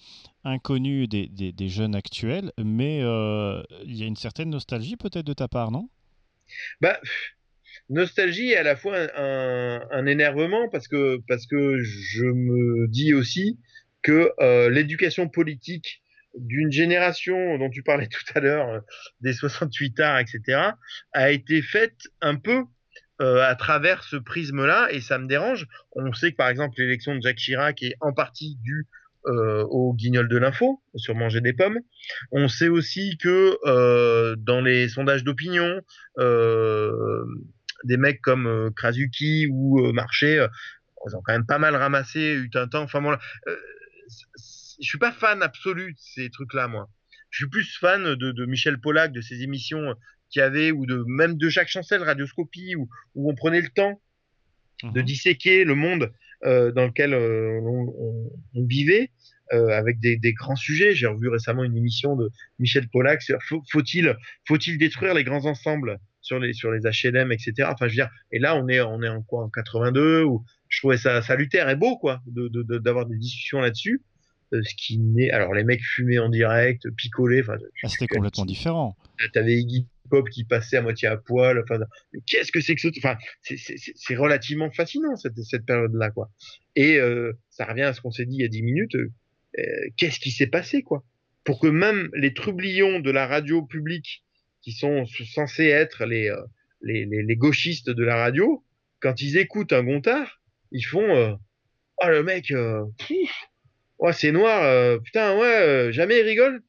inconnue 0.44 1.06
des, 1.06 1.26
des- 1.26 1.52
des 1.52 1.68
jeunes 1.68 1.94
actuels, 1.94 2.52
mais 2.58 2.98
il 3.00 3.96
y 3.96 4.02
a 4.02 4.06
une 4.06 4.16
certaine 4.16 4.50
nostalgie 4.50 4.96
peut-être 4.96 5.26
de 5.26 5.34
ta 5.34 5.48
part, 5.48 5.70
non? 5.70 5.88
Bah, 6.80 7.00
nostalgie 7.90 8.50
et 8.50 8.56
à 8.58 8.62
la 8.62 8.76
fois 8.76 8.96
un, 8.98 9.08
un, 9.16 9.88
un 9.90 10.06
énervement 10.06 10.68
parce 10.70 10.88
que 10.88 11.20
parce 11.28 11.46
que 11.46 11.78
je 11.82 12.24
me 12.26 12.88
dis 12.88 13.14
aussi 13.14 13.58
que 14.02 14.32
l'éducation 14.70 15.28
politique 15.28 16.02
d'une 16.38 16.70
génération 16.72 17.58
dont 17.58 17.70
tu 17.70 17.82
parlais 17.82 18.06
tout 18.12 18.24
à 18.34 18.40
l'heure, 18.40 18.68
euh, 18.68 18.80
des 19.20 19.32
68 19.32 20.00
arts, 20.00 20.18
etc., 20.18 20.72
a 21.12 21.30
été 21.30 21.62
faite 21.62 21.96
un 22.20 22.36
peu 22.36 22.64
euh, 23.20 23.42
à 23.42 23.54
travers 23.54 24.02
ce 24.04 24.16
prisme-là, 24.16 24.88
et 24.90 25.00
ça 25.00 25.18
me 25.18 25.26
dérange. 25.26 25.66
On 25.92 26.12
sait 26.12 26.32
que 26.32 26.36
par 26.36 26.48
exemple 26.48 26.74
l'élection 26.78 27.14
de 27.14 27.22
Jacques 27.22 27.36
Chirac 27.38 27.82
est 27.82 27.94
en 28.00 28.12
partie 28.12 28.56
due 28.62 28.86
euh, 29.26 29.64
au 29.70 29.94
guignol 29.94 30.28
de 30.28 30.36
l'info 30.36 30.82
sur 30.96 31.14
manger 31.14 31.40
des 31.40 31.52
pommes. 31.52 31.78
On 32.32 32.48
sait 32.48 32.68
aussi 32.68 33.16
que 33.18 33.56
dans 34.36 34.60
les 34.60 34.88
sondages 34.88 35.24
d'opinion, 35.24 35.80
des 36.18 37.96
mecs 37.96 38.20
comme 38.20 38.70
Krasuki 38.76 39.46
ou 39.50 39.92
Marché, 39.92 40.44
ils 41.06 41.16
ont 41.16 41.22
quand 41.24 41.32
même 41.34 41.46
pas 41.46 41.58
mal 41.58 41.76
ramassé, 41.76 42.34
eu 42.34 42.50
un 42.54 42.66
temps. 42.66 42.82
Enfin 42.82 43.00
bon, 43.00 43.16
c- 44.08 44.24
je 44.80 44.88
suis 44.88 44.98
pas 44.98 45.12
fan 45.12 45.42
absolu 45.42 45.92
de 45.92 45.98
ces 45.98 46.30
trucs-là, 46.30 46.68
moi. 46.68 46.88
Je 47.30 47.38
suis 47.44 47.50
plus 47.50 47.76
fan 47.78 48.02
de, 48.14 48.32
de 48.32 48.46
Michel 48.46 48.78
Pollack, 48.80 49.12
de 49.12 49.20
ses 49.20 49.42
émissions 49.42 49.94
qu'il 50.30 50.40
y 50.40 50.42
avait, 50.42 50.70
ou 50.70 50.86
de 50.86 51.04
même 51.06 51.36
de 51.36 51.48
Jacques 51.48 51.68
Chancel, 51.68 52.02
Radioscopie, 52.02 52.76
où, 52.76 52.88
où 53.14 53.30
on 53.30 53.34
prenait 53.34 53.60
le 53.60 53.68
temps 53.68 54.00
de 54.82 55.00
Mhm. 55.00 55.06
disséquer 55.06 55.64
le 55.64 55.74
monde 55.74 56.12
euh, 56.44 56.70
dans 56.72 56.86
lequel 56.86 57.14
euh, 57.14 57.58
on, 57.62 57.94
on- 57.98 58.30
on 58.54 58.66
vivait 58.66 59.10
euh, 59.52 59.68
avec 59.68 59.98
des, 60.00 60.16
des 60.16 60.32
grands 60.34 60.56
sujets. 60.56 60.94
J'ai 60.94 61.06
revu 61.06 61.28
récemment 61.28 61.64
une 61.64 61.76
émission 61.76 62.16
de 62.16 62.28
Michel 62.58 62.88
Pollack 62.88 63.22
sur 63.22 63.38
faut-il 63.70 64.14
faut-il 64.46 64.76
détruire 64.78 65.14
les 65.14 65.24
grands 65.24 65.46
ensembles 65.46 65.98
sur 66.20 66.38
les 66.38 66.52
sur 66.52 66.70
les 66.72 66.80
HLM, 66.80 67.32
etc. 67.32 67.68
Enfin, 67.72 67.86
je 67.86 67.92
veux 67.92 67.96
dire, 67.96 68.10
et 68.32 68.38
là 68.38 68.56
on 68.56 68.68
est 68.68 68.80
on 68.80 69.02
est 69.02 69.08
en 69.08 69.22
quoi 69.22 69.44
en 69.44 69.48
82 69.50 70.22
où 70.24 70.44
je 70.68 70.80
trouvais 70.80 70.98
ça 70.98 71.22
salutaire 71.22 71.68
et 71.70 71.76
beau 71.76 71.96
quoi 71.98 72.20
de 72.26 72.48
de- 72.48 72.62
de- 72.62 72.78
d'avoir 72.78 73.06
des 73.06 73.16
discussions 73.16 73.60
là-dessus. 73.60 74.02
Euh, 74.52 74.62
ce 74.62 74.74
qui 74.76 74.98
n'est 74.98 75.30
alors 75.30 75.54
les 75.54 75.64
mecs 75.64 75.82
fumaient 75.82 76.18
en 76.18 76.28
direct, 76.28 76.88
picolaient. 76.96 77.40
Enfin, 77.40 77.56
Ah, 77.82 77.88
C'était 77.88 78.06
complètement 78.06 78.44
différent. 78.44 78.96
T'avais 79.32 79.54
Iggy 79.54 79.86
Pop 80.10 80.28
qui 80.28 80.44
passait 80.44 80.76
à 80.76 80.82
moitié 80.82 81.08
à 81.08 81.16
poil. 81.16 81.58
Enfin, 81.62 81.80
qu'est-ce 82.26 82.52
que 82.52 82.60
c'est 82.60 82.74
que 82.74 82.80
ce 82.82 82.88
Enfin, 82.98 83.16
c'est- 83.42 84.16
relativement 84.16 84.70
fascinant 84.70 85.16
cette, 85.16 85.38
cette 85.42 85.64
période-là, 85.64 86.10
quoi. 86.10 86.30
Et 86.76 86.98
euh, 86.98 87.32
ça 87.50 87.64
revient 87.64 87.82
à 87.82 87.94
ce 87.94 88.00
qu'on 88.02 88.10
s'est 88.10 88.26
dit 88.26 88.36
il 88.36 88.42
y 88.42 88.44
a 88.44 88.48
10 88.48 88.62
minutes. 88.62 88.94
euh, 88.96 89.06
qu'est-ce 89.96 90.20
qui 90.20 90.30
s'est 90.30 90.46
passé, 90.48 90.82
quoi? 90.82 91.04
Pour 91.44 91.58
que 91.60 91.68
même 91.68 92.10
les 92.14 92.34
trublions 92.34 93.00
de 93.00 93.10
la 93.10 93.26
radio 93.26 93.62
publique, 93.62 94.24
qui 94.62 94.72
sont 94.72 95.04
censés 95.06 95.66
être 95.66 96.04
les, 96.06 96.28
euh, 96.28 96.40
les, 96.82 97.04
les, 97.06 97.22
les 97.22 97.36
gauchistes 97.36 97.88
de 97.90 98.02
la 98.04 98.16
radio, 98.16 98.64
quand 99.00 99.20
ils 99.22 99.36
écoutent 99.36 99.72
un 99.72 99.84
Gontard, 99.84 100.40
ils 100.72 100.82
font 100.84 101.38
Oh 102.02 102.08
le 102.08 102.22
mec, 102.24 102.46
pff, 102.98 103.30
oh, 104.06 104.12
c'est 104.12 104.32
noir, 104.32 104.62
euh, 104.62 104.98
putain, 104.98 105.36
ouais, 105.38 105.46
euh, 105.46 105.92
jamais 105.92 106.18
il 106.20 106.22
rigole. 106.26 106.62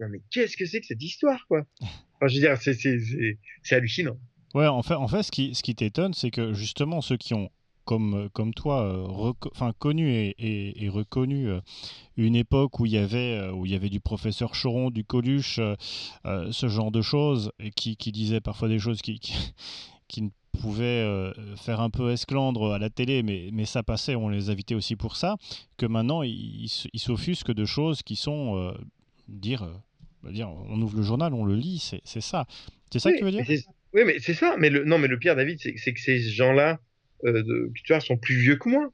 Non 0.00 0.08
mais 0.10 0.20
qu'est-ce 0.30 0.56
que 0.56 0.66
c'est 0.66 0.80
que 0.80 0.86
cette 0.86 1.02
histoire, 1.02 1.44
quoi? 1.48 1.62
Enfin, 2.16 2.28
je 2.28 2.34
veux 2.36 2.40
dire, 2.40 2.56
c'est 2.60 2.74
c'est 2.74 2.98
c'est 3.00 3.38
c'est 3.64 3.74
hallucinant. 3.74 4.16
Ouais, 4.54 4.66
en 4.68 4.82
fait, 4.82 4.94
en 4.94 5.08
fait 5.08 5.22
ce 5.24 5.32
qui, 5.32 5.54
ce 5.54 5.62
qui 5.62 5.74
t'étonne, 5.74 6.14
c'est 6.14 6.30
que 6.30 6.52
justement 6.52 7.00
ceux 7.00 7.16
qui 7.16 7.34
ont, 7.34 7.50
comme, 7.84 8.28
comme 8.32 8.54
toi, 8.54 8.82
euh, 8.84 9.32
enfin, 9.50 9.72
connu 9.78 10.08
et, 10.12 10.28
et- 10.38 10.84
et 10.84 10.88
reconnu 10.88 11.48
euh, 11.48 11.60
une 12.16 12.36
époque 12.36 12.78
où 12.78 12.86
il 12.86 12.92
y 12.92 12.98
avait, 12.98 13.48
où 13.50 13.66
il 13.66 13.72
y 13.72 13.74
avait 13.74 13.88
du 13.88 13.98
professeur 13.98 14.52
Choron, 14.52 14.90
du 14.90 15.02
Coluche, 15.04 15.58
ce 16.24 16.68
genre 16.68 16.92
de 16.92 17.02
choses, 17.02 17.50
et 17.58 17.70
qui, 17.70 17.96
qui 17.96 18.12
disaient 18.12 18.40
parfois 18.40 18.68
des 18.68 18.78
choses 18.78 19.02
qui, 19.02 19.18
qui, 19.18 19.34
qui 20.08 20.22
ne 20.22 20.28
pouvaient 20.52 20.84
euh, 20.84 21.32
faire 21.56 21.80
un 21.80 21.90
peu 21.90 22.12
esclandre 22.12 22.72
à 22.72 22.78
la 22.78 22.90
télé, 22.90 23.22
mais, 23.22 23.48
mais 23.52 23.64
ça 23.64 23.82
passait, 23.82 24.14
on 24.14 24.28
les 24.28 24.50
invitait 24.50 24.74
aussi 24.74 24.96
pour 24.96 25.16
ça, 25.16 25.36
que 25.76 25.86
maintenant 25.86 26.22
ils 26.22 26.68
s'offusquent 26.94 27.52
de 27.52 27.64
choses 27.64 28.02
qui 28.02 28.16
sont, 28.16 28.56
euh, 28.56 28.72
dire, 29.28 29.62
euh, 29.62 29.72
bah, 30.22 30.30
dire, 30.30 30.50
on 30.50 30.80
ouvre 30.80 30.96
le 30.96 31.02
journal, 31.02 31.34
on 31.34 31.44
le 31.44 31.54
lit, 31.54 31.78
c'est 32.04 32.20
ça. 32.20 32.46
C'est 32.92 32.98
ça 32.98 33.08
oui, 33.08 33.14
que 33.14 33.18
tu 33.18 33.24
veux 33.24 33.30
dire? 33.30 33.46
Oui, 33.94 34.02
mais 34.06 34.18
c'est 34.18 34.34
ça. 34.34 34.56
Mais 34.58 34.70
le 34.70 34.84
non, 34.84 34.98
mais 34.98 35.08
le 35.08 35.18
pire, 35.18 35.36
David, 35.36 35.58
c'est 35.60 35.92
que 35.92 36.00
ces 36.00 36.20
gens-là, 36.20 36.80
euh, 37.24 37.70
tu 37.74 37.92
vois, 37.92 38.00
sont 38.00 38.16
plus 38.16 38.36
vieux 38.36 38.56
que 38.56 38.68
moi. 38.68 38.90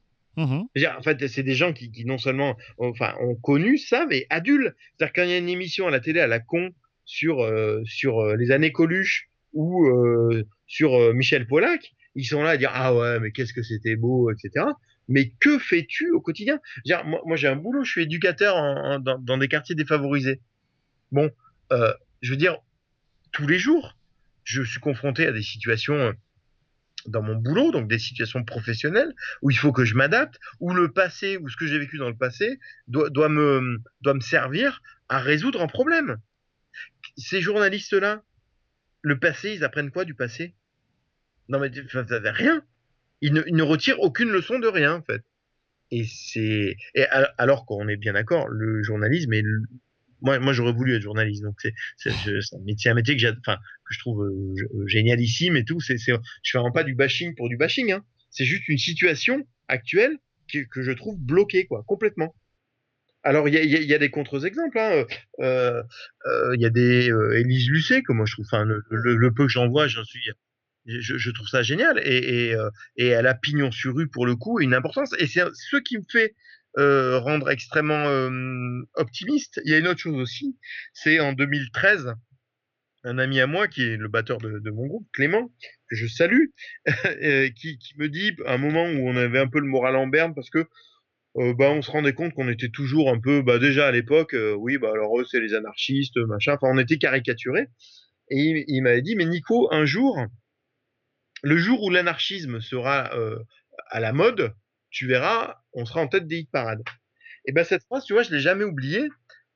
Dire, 0.75 0.95
en 0.97 1.01
fait, 1.01 1.27
c'est 1.27 1.43
des 1.43 1.55
gens 1.55 1.73
qui, 1.73 1.91
qui 1.91 2.05
non 2.05 2.17
seulement, 2.17 2.55
enfin, 2.77 3.13
ont 3.19 3.35
connu 3.35 3.77
ça, 3.77 4.05
mais 4.09 4.25
adultes. 4.29 4.73
C'est-à-dire 4.97 5.13
quand 5.13 5.23
il 5.23 5.29
y 5.29 5.33
a 5.33 5.37
une 5.37 5.49
émission 5.49 5.87
à 5.87 5.91
la 5.91 5.99
télé 5.99 6.21
à 6.21 6.27
la 6.27 6.39
con 6.39 6.69
sur 7.03 7.41
euh, 7.41 7.81
sur 7.85 8.19
euh, 8.19 8.35
les 8.35 8.51
années 8.51 8.71
Coluche 8.71 9.29
ou 9.53 9.85
euh, 9.87 10.43
sur 10.69 10.93
euh, 10.93 11.13
Michel 11.13 11.45
Pollack, 11.47 11.93
ils 12.15 12.23
sont 12.23 12.41
là 12.43 12.51
à 12.51 12.57
dire 12.57 12.71
ah 12.73 12.95
ouais, 12.95 13.19
mais 13.19 13.31
qu'est-ce 13.31 13.53
que 13.53 13.63
c'était 13.63 13.97
beau, 13.97 14.31
etc. 14.31 14.65
Mais 15.09 15.33
que 15.39 15.59
fais-tu 15.59 16.11
au 16.11 16.21
quotidien? 16.21 16.59
Moi, 17.25 17.35
j'ai 17.35 17.47
un 17.47 17.55
boulot, 17.55 17.83
je 17.83 17.91
suis 17.91 18.03
éducateur 18.03 18.99
dans, 19.01 19.37
des 19.37 19.47
quartiers 19.47 19.75
défavorisés. 19.75 20.39
Bon, 21.11 21.31
euh, 21.73 21.91
je 22.21 22.31
veux 22.31 22.37
dire, 22.37 22.59
tous 23.31 23.47
les 23.47 23.57
jours, 23.57 23.97
je 24.43 24.61
suis 24.61 24.79
confronté 24.79 25.25
à 25.25 25.31
des 25.31 25.41
situations 25.41 25.95
euh, 25.95 26.13
dans 27.07 27.23
mon 27.23 27.35
boulot, 27.35 27.71
donc 27.71 27.89
des 27.89 27.97
situations 27.97 28.43
professionnelles 28.43 29.13
où 29.41 29.49
il 29.49 29.57
faut 29.57 29.71
que 29.71 29.83
je 29.83 29.95
m'adapte, 29.95 30.39
où 30.59 30.73
le 30.73 30.91
passé, 30.91 31.37
ou 31.37 31.49
ce 31.49 31.57
que 31.57 31.65
j'ai 31.65 31.79
vécu 31.79 31.97
dans 31.97 32.09
le 32.09 32.17
passé, 32.17 32.59
doit, 32.87 33.09
doit, 33.09 33.29
me, 33.29 33.81
doit 34.01 34.13
me 34.13 34.21
servir 34.21 34.81
à 35.07 35.19
résoudre 35.19 35.61
un 35.61 35.67
problème. 35.67 36.17
Ces 37.17 37.41
journalistes-là, 37.41 38.21
le 39.01 39.19
passé, 39.19 39.53
ils 39.53 39.63
apprennent 39.63 39.91
quoi 39.91 40.05
du 40.05 40.13
passé? 40.13 40.55
Non 41.47 41.59
mais 41.59 41.71
ça 41.91 42.05
fait 42.05 42.29
rien. 42.29 42.63
Ils 43.21 43.33
ne, 43.33 43.41
ne 43.41 43.63
retirent 43.63 43.99
aucune 43.99 44.29
leçon 44.29 44.59
de 44.59 44.67
rien 44.67 44.95
en 44.95 45.01
fait. 45.01 45.21
Et 45.91 46.05
c'est 46.05 46.75
alors 47.37 47.65
qu'on 47.65 47.87
est 47.87 47.97
bien 47.97 48.13
d'accord, 48.13 48.47
le 48.47 48.83
journalisme 48.83 49.33
est 49.33 49.43
moi 50.21 50.37
moi 50.39 50.53
j'aurais 50.53 50.73
voulu 50.73 50.95
être 50.95 51.01
journaliste 51.01 51.43
donc 51.43 51.55
c'est 51.97 52.11
un 52.11 52.59
métier 52.65 52.91
un 52.91 52.93
métier 52.93 53.15
que 53.15 53.21
j'ai 53.21 53.31
enfin 53.39 53.57
que 53.85 53.93
je 53.93 53.99
trouve 53.99 54.23
euh, 54.25 54.85
génialissime 54.85 55.55
et 55.55 55.63
tout 55.63 55.79
c'est 55.79 55.97
c'est 55.97 56.11
je 56.43 56.51
fais 56.51 56.57
vraiment 56.57 56.73
pas 56.73 56.83
du 56.83 56.93
bashing 56.93 57.35
pour 57.35 57.49
du 57.49 57.57
bashing 57.57 57.91
hein. 57.91 58.03
C'est 58.29 58.45
juste 58.45 58.67
une 58.67 58.77
situation 58.77 59.47
actuelle 59.67 60.17
que, 60.51 60.59
que 60.59 60.81
je 60.83 60.91
trouve 60.91 61.17
bloquée 61.17 61.65
quoi 61.65 61.83
complètement. 61.87 62.35
Alors 63.29 63.47
il 63.47 63.53
y 63.53 63.93
a, 63.93 63.97
des 63.99 64.09
contre-exemples 64.09 64.79
hein. 64.79 65.05
Euh, 65.39 65.83
euh, 66.25 66.55
il 66.55 66.61
y 66.61 66.65
a 66.65 66.71
des 66.71 67.11
euh, 67.11 67.37
Élise 67.37 67.69
Lucet 67.69 68.01
que 68.01 68.11
moi 68.11 68.25
je 68.25 68.33
trouve 68.33 68.47
le, 68.89 69.31
peu 69.31 69.45
que 69.45 69.51
j'en 69.51 69.69
vois 69.69 69.87
suis 69.87 70.31
je, 70.87 71.29
trouve 71.29 71.47
ça 71.47 71.61
génial 71.61 71.99
euh, 71.99 72.71
et 72.97 73.05
elle 73.05 73.27
a 73.27 73.35
pignon 73.35 73.69
sur 73.69 73.93
rue 73.93 74.07
pour 74.07 74.25
le 74.25 74.35
coup 74.35 74.59
une 74.59 74.73
importance 74.73 75.13
et 75.19 75.27
c'est 75.27 75.43
ce 75.53 75.77
qui 75.77 75.99
me 75.99 76.03
fait 76.11 76.33
rendre 76.75 77.51
extrêmement 77.51 78.07
optimiste. 78.95 79.61
Il 79.63 79.71
y 79.71 79.75
a 79.75 79.77
une 79.77 79.87
autre 79.87 79.99
chose 79.99 80.15
aussi, 80.15 80.57
c'est 80.93 81.19
en 81.19 81.33
2013 81.33 82.11
un 83.03 83.19
ami 83.19 83.39
à 83.41 83.45
moi 83.45 83.67
qui 83.67 83.83
est 83.83 83.95
le 83.95 84.07
batteur 84.07 84.39
de, 84.39 84.69
mon 84.71 84.87
groupe, 84.87 85.07
Clément, 85.13 85.51
que 85.87 85.95
je 85.95 86.07
salue, 86.07 86.47
qui, 87.55 87.77
qui 87.77 87.93
me 87.97 88.09
dit 88.09 88.35
à 88.47 88.55
un 88.55 88.57
moment 88.57 88.85
où 88.85 89.07
on 89.07 89.15
avait 89.15 89.39
un 89.39 89.47
peu 89.47 89.59
le 89.59 89.67
moral 89.67 89.97
en 89.97 90.07
berne 90.07 90.33
parce 90.33 90.49
que 90.49 90.65
bah, 91.35 91.69
on 91.71 91.81
se 91.81 91.91
rendait 91.91 92.13
compte 92.13 92.33
qu'on 92.33 92.49
était 92.49 92.69
toujours 92.69 93.09
un 93.09 93.19
peu, 93.19 93.41
bah, 93.41 93.59
déjà 93.59 93.87
à 93.87 93.91
l'époque, 93.91 94.35
oui, 94.57 94.77
bah, 94.77 94.91
alors 94.91 95.19
eux, 95.19 95.25
c'est 95.29 95.39
les 95.39 95.53
anarchistes, 95.53 96.17
machin, 96.17 96.53
enfin, 96.53 96.67
on 96.71 96.77
était 96.77 96.97
caricaturés. 96.97 97.67
Et 98.31 98.65
il, 98.67 98.81
m'avait 98.83 99.01
dit, 99.01 99.15
mais 99.15 99.25
Nico, 99.25 99.71
un 99.71 99.85
jour, 99.85 100.23
le 101.41 101.57
jour 101.57 101.81
où 101.83 101.89
l'anarchisme 101.89 102.61
sera 102.61 103.11
à 103.89 103.99
la 103.99 104.13
mode, 104.13 104.53
tu 104.91 105.07
verras, 105.07 105.55
on 105.73 105.85
sera 105.85 106.01
en 106.01 106.07
tête 106.07 106.27
des 106.27 106.39
hit 106.39 106.51
parades. 106.51 106.83
Et 107.45 107.51
ben 107.51 107.63
cette 107.63 107.83
phrase, 107.83 108.05
tu 108.05 108.13
vois, 108.13 108.23
je 108.23 108.31
l'ai 108.31 108.39
jamais 108.39 108.63
oubliée 108.63 109.07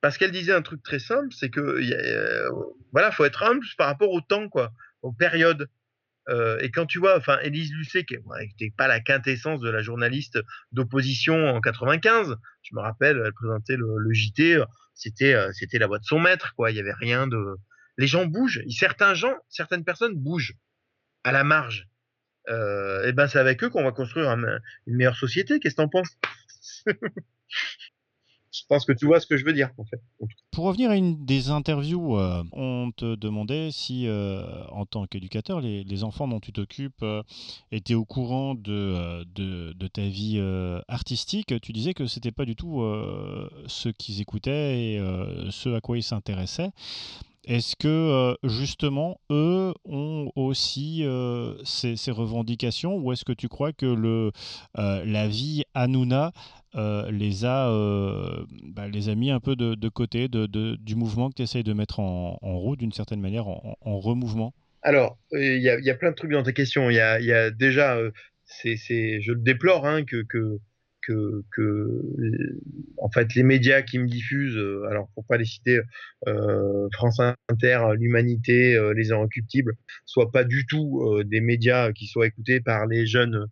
parce 0.02 0.18
qu'elle 0.18 0.32
disait 0.32 0.54
un 0.54 0.62
truc 0.62 0.84
très 0.84 1.00
simple, 1.00 1.30
c'est 1.32 1.50
que 1.50 1.80
voilà, 2.92 3.12
faut 3.12 3.26
être 3.26 3.44
humble 3.44 3.66
par 3.78 3.88
rapport 3.88 4.12
au 4.12 4.22
temps, 4.22 4.50
quoi, 4.50 4.72
aux 5.02 5.14
périodes. 5.14 5.70
Et 6.30 6.72
quand 6.72 6.86
tu 6.86 7.00
vois, 7.00 7.18
enfin, 7.18 7.38
Élise 7.42 7.72
Lucet, 7.74 8.06
qui 8.06 8.16
n'était 8.40 8.74
pas 8.76 8.88
la 8.88 9.00
quintessence 9.00 9.60
de 9.60 9.70
la 9.70 9.82
journaliste 9.82 10.40
d'opposition 10.72 11.50
en 11.50 11.60
95, 11.60 12.36
je 12.62 12.76
me 12.76 12.82
rappelle, 12.82 13.22
elle 13.26 13.34
présentait 13.34 13.76
le, 13.76 14.14
JT, 14.14 14.64
c'était 14.94 15.36
c'était 15.54 15.80
la 15.80 15.88
voix 15.88 16.00
de 16.00 16.06
son 16.06 16.20
maître, 16.20 16.54
quoi. 16.56 16.72
Il 16.72 16.78
y 16.78 16.80
avait 16.80 16.94
rien 16.94 17.28
de. 17.28 17.56
Les 17.98 18.08
gens 18.08 18.26
bougent. 18.26 18.62
Certains 18.70 19.14
gens, 19.14 19.36
certaines 19.50 19.84
personnes 19.84 20.16
bougent 20.16 20.56
à 21.24 21.32
la 21.32 21.44
marge. 21.44 21.88
Euh, 22.50 23.08
et 23.08 23.14
ben 23.14 23.28
c'est 23.28 23.40
avec 23.40 23.64
eux 23.64 23.70
qu'on 23.70 23.84
va 23.84 23.92
construire 23.92 24.30
un- 24.30 24.60
une 24.88 24.96
meilleure 24.96 25.16
société. 25.16 25.60
Qu'est-ce 25.60 25.76
que 25.76 25.82
t'en 25.82 25.90
penses? 25.90 26.18
pense 28.68 28.86
que 28.86 28.94
tu 28.94 29.06
vois 29.06 29.20
ce 29.20 29.28
que 29.28 29.38
je 29.38 29.46
veux 29.46 29.54
dire, 29.54 29.70
en 29.78 29.86
fait. 29.86 30.02
Pour 30.52 30.66
revenir 30.66 30.92
à 30.92 30.96
une 30.96 31.26
des 31.26 31.50
interviews, 31.50 32.18
euh, 32.18 32.44
on 32.52 32.92
te 32.96 33.16
demandait 33.16 33.72
si, 33.72 34.08
euh, 34.08 34.44
en 34.70 34.86
tant 34.86 35.06
qu'éducateur, 35.08 35.62
les, 35.62 36.04
enfants 36.04 36.28
dont 36.28 36.40
tu 36.40 36.52
t'occupes 36.52 37.04
euh, 37.04 37.24
étaient 37.72 37.94
au 37.94 38.06
courant 38.06 38.56
de, 38.56 39.24
de, 39.26 39.88
ta 39.88 40.04
vie 40.04 40.40
artistique. 40.88 41.60
Tu 41.62 41.72
disais 41.72 41.94
que 41.94 42.06
c'était 42.08 42.32
pas 42.32 42.46
du 42.46 42.56
tout 42.56 42.82
ce 43.68 43.90
qu'ils 43.90 44.22
écoutaient 44.22 44.94
et 44.94 45.00
ce 45.50 45.70
à 45.76 45.82
quoi 45.82 45.98
ils 45.98 46.04
s'intéressaient. 46.04 46.72
Est-ce 47.46 47.76
que 47.76 48.36
justement 48.44 49.20
eux 49.32 49.74
ont 49.86 50.32
aussi 50.36 51.06
ces, 51.66 52.12
revendications 52.12 52.98
ou 52.98 53.12
est-ce 53.12 53.26
que 53.26 53.34
tu 53.34 53.50
crois 53.50 53.74
que 53.74 53.86
le, 53.86 54.32
la 54.76 55.28
vie 55.28 55.64
Hanouna 55.74 56.32
les, 56.76 57.46
a, 57.46 57.70
bah, 58.68 58.88
les 58.88 59.10
a 59.10 59.16
mis 59.16 59.32
un 59.32 59.40
peu 59.40 59.56
de, 59.56 59.90
côté 59.90 60.28
du 60.30 60.96
mouvement 60.96 61.30
que 61.30 61.36
tu 61.36 61.42
essayes 61.42 61.64
de 61.64 61.74
mettre 61.74 62.00
en, 62.00 62.38
route 62.42 62.80
d'une 62.80 62.94
certaine 62.94 63.22
manière, 63.22 63.48
en, 63.48 64.00
remouvement? 64.00 64.54
Alors, 64.82 65.18
il 65.32 65.62
y, 65.62 65.70
a, 65.70 65.96
plein 65.96 66.12
de 66.12 66.16
trucs 66.16 66.32
dans 66.32 66.44
ta 66.44 66.54
question. 66.54 66.90
Il 66.90 66.96
y 66.96 67.00
a, 67.00 67.52
déjà, 67.52 67.98
je 68.64 69.32
le 69.32 69.40
déplore 69.40 69.86
hein, 69.86 70.04
que 70.06 70.60
que, 71.06 71.44
que 71.52 72.02
en 72.98 73.10
fait 73.10 73.34
les 73.36 73.44
médias 73.44 73.82
qui 73.82 74.00
me 74.00 74.08
diffusent, 74.08 74.58
euh, 74.58 74.86
alors 74.90 75.10
pour 75.14 75.26
pas 75.26 75.38
les 75.38 75.46
citer, 75.46 75.80
euh, 76.28 76.88
France 76.94 77.20
Inter, 77.50 77.80
l'Humanité, 77.98 78.76
euh, 78.76 78.94
les 78.94 79.12
Inrecuptibles, 79.12 79.74
soient 80.06 80.32
pas 80.32 80.44
du 80.44 80.66
tout 80.66 81.22
des 81.26 81.42
médias 81.42 81.92
qui 81.92 82.08
soient 82.08 82.28
écoutés 82.28 82.62
par 82.62 82.88
les 82.88 83.06
jeunes 83.06 83.48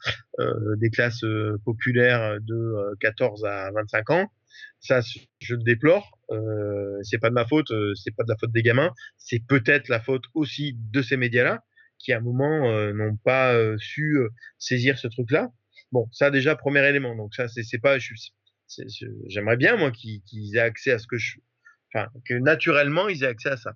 des 0.78 0.89
classes 0.89 1.26
populaires 1.66 2.39
de 2.41 2.95
14 2.99 3.45
à 3.45 3.72
25 3.72 4.10
ans. 4.12 4.32
Ça, 4.80 5.02
je 5.39 5.56
le 5.56 5.64
déplore. 5.64 6.18
Euh, 6.32 6.97
c'est 7.04 7.20
pas 7.20 7.30
de 7.30 7.36
ma 7.36 7.45
faute, 7.45 7.72
c'est 7.95 8.16
pas 8.16 8.24
de 8.24 8.30
la 8.30 8.38
faute 8.38 8.52
des 8.52 8.64
gamins. 8.64 8.91
C'est 9.18 9.43
peut-être 9.45 9.89
la 9.89 9.99
faute 9.99 10.24
aussi 10.34 10.78
de 10.91 11.02
ces 11.02 11.18
médias-là 11.18 11.64
qui 11.99 12.14
à 12.14 12.18
un 12.18 12.22
moment 12.22 12.91
n'ont 12.93 13.16
pas 13.18 13.56
su 13.78 14.18
saisir 14.58 14.97
ce 14.97 15.08
truc-là. 15.08 15.52
Bon, 15.92 16.08
ça 16.12 16.32
déjà 16.32 16.56
premier 16.56 16.88
élément. 16.88 17.16
Donc 17.16 17.34
ça 17.36 17.48
c'est 17.48 17.80
pas, 17.80 17.98
j'aimerais 19.28 19.58
bien 19.58 19.76
moi 19.78 19.92
qu'ils 19.92 20.56
aient 20.56 20.60
accès 20.60 20.92
à 20.92 21.00
ce 21.00 21.08
que 21.08 21.18
je, 21.18 21.38
enfin 21.94 22.08
que 22.26 22.36
naturellement 22.36 23.10
ils 23.10 23.24
aient 23.24 23.28
accès 23.28 23.50
à 23.50 23.58
ça. 23.58 23.74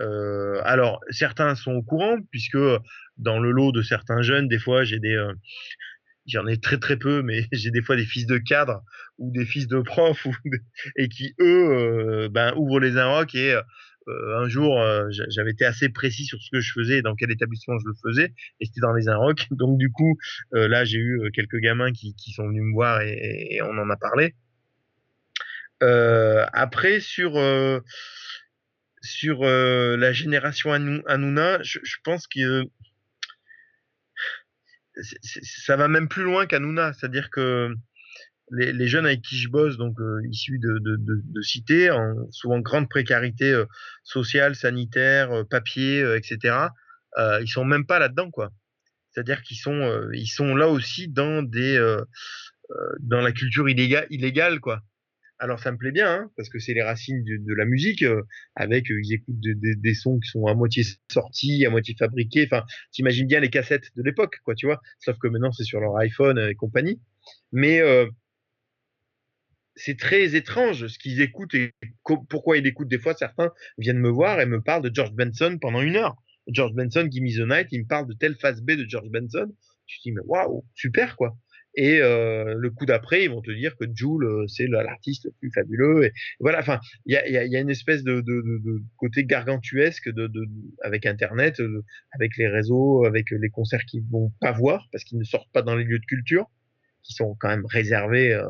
Euh, 0.00 0.60
alors 0.64 1.00
certains 1.10 1.54
sont 1.56 1.72
au 1.72 1.82
courant 1.82 2.16
puisque 2.30 2.58
dans 3.16 3.40
le 3.40 3.50
lot 3.50 3.72
de 3.72 3.82
certains 3.82 4.22
jeunes, 4.22 4.48
des 4.48 4.58
fois 4.58 4.84
j'ai 4.84 4.98
des 5.00 5.14
euh, 5.14 5.32
J'en 6.28 6.46
ai 6.46 6.60
très 6.60 6.78
très 6.78 6.98
peu, 6.98 7.22
mais 7.22 7.46
j'ai 7.52 7.70
des 7.70 7.82
fois 7.82 7.96
des 7.96 8.04
fils 8.04 8.26
de 8.26 8.38
cadres 8.38 8.82
ou 9.16 9.32
des 9.32 9.46
fils 9.46 9.66
de 9.66 9.80
profs 9.80 10.26
et 10.96 11.08
qui 11.08 11.34
eux 11.40 11.70
euh, 11.70 12.28
ben, 12.28 12.52
ouvrent 12.56 12.80
les 12.80 12.98
inrocks 12.98 13.34
et 13.34 13.58
un 14.36 14.48
jour, 14.48 14.80
euh, 14.80 15.08
j'avais 15.28 15.50
été 15.50 15.64
assez 15.64 15.88
précis 15.88 16.24
sur 16.24 16.40
ce 16.40 16.50
que 16.50 16.60
je 16.60 16.72
faisais, 16.72 17.02
dans 17.02 17.14
quel 17.14 17.30
établissement 17.30 17.78
je 17.78 17.86
le 17.86 17.94
faisais, 18.02 18.34
et 18.60 18.66
c'était 18.66 18.80
dans 18.80 18.92
les 18.92 19.08
Inrocks. 19.08 19.46
Donc 19.50 19.78
du 19.78 19.90
coup, 19.90 20.18
euh, 20.54 20.68
là, 20.68 20.84
j'ai 20.84 20.98
eu 20.98 21.30
quelques 21.32 21.58
gamins 21.58 21.92
qui, 21.92 22.14
sont 22.34 22.46
venus 22.48 22.62
me 22.62 22.72
voir 22.72 23.00
et, 23.02 23.60
on 23.62 23.78
en 23.78 23.90
a 23.90 23.96
parlé. 23.96 24.34
après, 25.80 27.00
sur 27.00 27.32
sur 29.00 29.44
la 29.44 30.12
génération 30.12 30.72
Hanouna, 30.72 31.62
je, 31.62 31.78
je 31.82 31.96
pense 32.02 32.26
que 32.26 32.64
ça 35.22 35.76
va 35.76 35.88
même 35.88 36.08
plus 36.08 36.24
loin 36.24 36.46
qu'Hanouna, 36.46 36.92
c'est-à-dire 36.92 37.30
que 37.30 37.74
les, 38.50 38.88
jeunes 38.88 39.06
avec 39.06 39.22
qui 39.22 39.36
je 39.36 39.48
bosse, 39.48 39.76
donc 39.76 39.98
euh, 40.00 40.20
issus 40.30 40.58
de, 40.58 40.78
de, 40.80 41.42
cités, 41.42 41.90
en 41.90 42.30
souvent 42.30 42.60
grande 42.60 42.88
précarité 42.88 43.52
euh, 43.52 43.66
sociale, 44.02 44.54
sanitaire, 44.54 45.32
euh, 45.32 45.44
papier, 45.44 46.04
etc. 46.16 46.68
ils 47.40 47.48
sont 47.48 47.64
même 47.64 47.86
pas 47.86 47.98
là-dedans, 47.98 48.30
quoi. 48.30 48.50
C'est-à-dire 49.10 49.42
qu'ils 49.42 49.56
sont, 49.56 50.08
ils 50.12 50.28
sont 50.28 50.54
là 50.54 50.68
aussi 50.68 51.08
dans 51.08 51.42
des, 51.42 51.78
dans 53.00 53.20
la 53.20 53.32
culture 53.32 53.68
illégale, 53.68 54.06
illégale, 54.10 54.60
quoi. 54.60 54.82
Alors 55.40 55.60
ça 55.60 55.72
me 55.72 55.76
plaît 55.76 55.92
bien, 55.92 56.12
hein, 56.12 56.30
parce 56.36 56.48
que 56.48 56.58
c'est 56.58 56.74
les 56.74 56.82
racines 56.82 57.24
de, 57.24 57.54
la 57.54 57.64
musique, 57.64 58.04
avec 58.54 58.86
ils 58.90 59.14
écoutent 59.14 59.40
des 59.40 59.94
sons 59.94 60.18
qui 60.18 60.28
sont 60.28 60.46
à 60.46 60.54
moitié 60.54 60.84
sortis, 61.10 61.64
à 61.64 61.70
moitié 61.70 61.96
fabriqués. 61.98 62.48
Enfin, 62.50 62.64
t'imagines 62.92 63.26
bien 63.26 63.40
les 63.40 63.50
cassettes 63.50 63.90
de 63.96 64.02
l'époque, 64.02 64.36
quoi, 64.44 64.54
tu 64.54 64.66
vois. 64.66 64.80
Sauf 65.00 65.16
que 65.18 65.26
maintenant 65.28 65.50
c'est 65.50 65.64
sur 65.64 65.80
leur 65.80 65.96
iPhone 65.96 66.38
et 66.38 66.54
compagnie. 66.54 67.00
Mais 67.50 67.80
c'est 69.78 69.98
très 69.98 70.34
étrange 70.34 70.86
ce 70.86 70.98
qu'ils 70.98 71.20
écoutent 71.20 71.54
et 71.54 71.72
pourquoi 72.28 72.58
ils 72.58 72.66
écoutent. 72.66 72.88
Des 72.88 72.98
fois, 72.98 73.14
certains 73.14 73.52
viennent 73.78 73.98
me 73.98 74.10
voir 74.10 74.40
et 74.40 74.46
me 74.46 74.60
parlent 74.60 74.82
de 74.82 74.94
George 74.94 75.12
Benson 75.12 75.58
pendant 75.60 75.80
une 75.80 75.96
heure. 75.96 76.16
George 76.48 76.74
Benson, 76.74 77.08
Gimme 77.10 77.28
the 77.28 77.48
Night, 77.48 77.68
il 77.72 77.82
me 77.82 77.86
parle 77.86 78.08
de 78.08 78.14
telle 78.14 78.36
phase 78.36 78.62
B 78.62 78.72
de 78.72 78.86
George 78.88 79.08
Benson. 79.10 79.54
Je 79.86 79.96
dis, 80.02 80.12
mais 80.12 80.22
waouh, 80.24 80.64
super 80.74 81.16
quoi. 81.16 81.36
Et 81.74 82.00
euh, 82.00 82.54
le 82.56 82.70
coup 82.70 82.86
d'après, 82.86 83.24
ils 83.24 83.30
vont 83.30 83.42
te 83.42 83.52
dire 83.52 83.76
que 83.76 83.84
Jules, 83.94 84.24
euh, 84.24 84.46
c'est 84.48 84.66
l'artiste 84.66 85.26
le 85.26 85.30
plus 85.38 85.52
fabuleux. 85.52 86.06
Et 86.06 86.12
voilà, 86.40 86.58
enfin, 86.58 86.80
il 87.06 87.12
y 87.12 87.16
a, 87.16 87.28
y 87.28 87.56
a, 87.56 87.60
une 87.60 87.70
espèce 87.70 88.02
de, 88.02 88.24
côté 88.96 89.24
gargantuesque 89.24 90.10
avec 90.82 91.06
Internet, 91.06 91.60
euh, 91.60 91.84
avec 92.12 92.36
les 92.36 92.48
réseaux, 92.48 93.04
avec 93.04 93.30
les 93.30 93.50
concerts 93.50 93.84
qu'ils 93.84 94.02
vont 94.10 94.32
pas 94.40 94.50
voir 94.52 94.88
parce 94.90 95.04
qu'ils 95.04 95.18
ne 95.18 95.24
sortent 95.24 95.52
pas 95.52 95.62
dans 95.62 95.76
les 95.76 95.84
lieux 95.84 96.00
de 96.00 96.06
culture 96.06 96.50
qui 97.02 97.14
sont 97.14 97.36
quand 97.40 97.48
même 97.48 97.66
réservés 97.66 98.32
euh, 98.32 98.46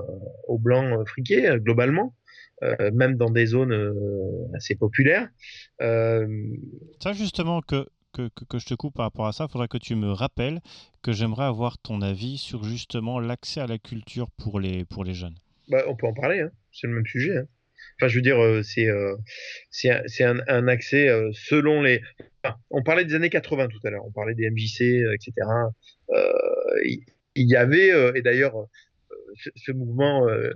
aux 0.49 0.59
blancs 0.59 0.99
euh, 0.99 1.05
friqués 1.05 1.49
euh, 1.49 1.59
globalement. 1.59 2.15
même 2.93 3.15
dans 3.15 3.31
des 3.31 3.47
zones 3.47 3.73
assez 4.57 4.75
populaires. 4.75 5.29
Ça 5.79 7.13
justement 7.13 7.61
que, 7.63 7.87
que, 8.13 8.29
que, 8.49 8.59
je 8.59 8.67
te 8.67 8.75
coupe 8.75 8.97
par 8.97 9.05
rapport 9.05 9.29
à 9.29 9.33
ça, 9.33 9.47
il 9.49 9.53
faudrait 9.53 9.69
que 9.69 9.79
tu 9.79 9.95
me 9.95 10.11
rappelles 10.11 10.61
que 11.01 11.13
j'aimerais 11.13 11.45
avoir 11.45 11.79
ton 11.79 12.03
avis 12.03 12.37
sur 12.37 12.65
justement 12.65 13.21
l'accès 13.21 13.61
à 13.61 13.69
la 13.69 13.79
culture 13.79 14.29
pour 14.33 14.59
les, 14.59 14.85
pour 14.85 15.05
les 15.05 15.15
jeunes. 15.15 15.37
Bah, 15.69 15.85
on 15.87 15.95
peut 15.95 16.09
en 16.09 16.15
parler, 16.15 16.41
hein. 16.41 16.51
c'est 16.73 16.89
le 16.89 16.95
même 16.95 17.07
sujet. 17.07 17.37
Hein. 17.37 17.47
Enfin, 17.95 18.09
je 18.09 18.17
veux 18.17 18.23
dire, 18.23 18.39
c'est 18.65 18.89
c'est 19.71 20.25
un, 20.25 20.41
un, 20.49 20.67
accès 20.67 21.09
selon 21.33 21.83
les. 21.83 22.03
on 22.71 22.83
parlait 22.83 23.05
des 23.05 23.15
années 23.15 23.31
80 23.31 23.69
tout 23.69 23.87
à 23.87 23.91
l'heure, 23.91 24.05
on 24.05 24.11
parlait 24.11 24.35
des 24.35 24.51
MJC, 24.51 24.81
etc. 25.15 25.33
Euh, 26.11 26.81
il 27.39 27.49
y 27.49 27.57
avait, 27.57 27.93
euh, 27.93 28.13
et 28.15 28.23
d'ailleurs, 28.23 28.57
euh, 28.59 29.51
ce, 29.57 29.73
mouvement, 29.73 30.29
euh, 30.29 30.51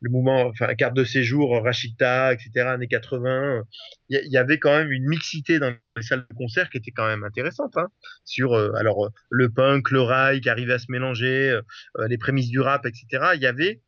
le 0.00 0.10
mouvement, 0.10 0.46
enfin, 0.46 0.72
carte 0.74 0.94
de 0.94 1.04
séjour, 1.04 1.62
Rachita, 1.62 2.32
etc., 2.32 2.50
années 2.60 2.88
80, 2.88 3.64
il 4.08 4.20
y, 4.30 4.36
avait 4.36 4.58
quand 4.58 4.76
même 4.76 4.92
une 4.92 5.06
mixité 5.08 5.58
dans 5.58 5.74
les 5.96 6.02
salles 6.02 6.26
de 6.30 6.34
concert 6.36 6.70
qui 6.70 6.78
était 6.78 6.92
quand 6.92 7.06
même 7.06 7.24
intéressante, 7.24 7.76
hein, 7.76 7.88
sur, 8.24 8.54
alors, 8.76 9.10
le 9.30 9.50
punk, 9.50 9.90
le 9.90 10.02
rail 10.02 10.40
qui 10.40 10.48
arrivait 10.48 10.74
à 10.74 10.78
se 10.78 10.90
mélanger, 10.90 11.58
les 12.06 12.18
prémices 12.18 12.48
du 12.48 12.60
rap, 12.60 12.86
etc. 12.86 13.32
Il 13.34 13.42
y 13.42 13.46
avait, 13.46 13.82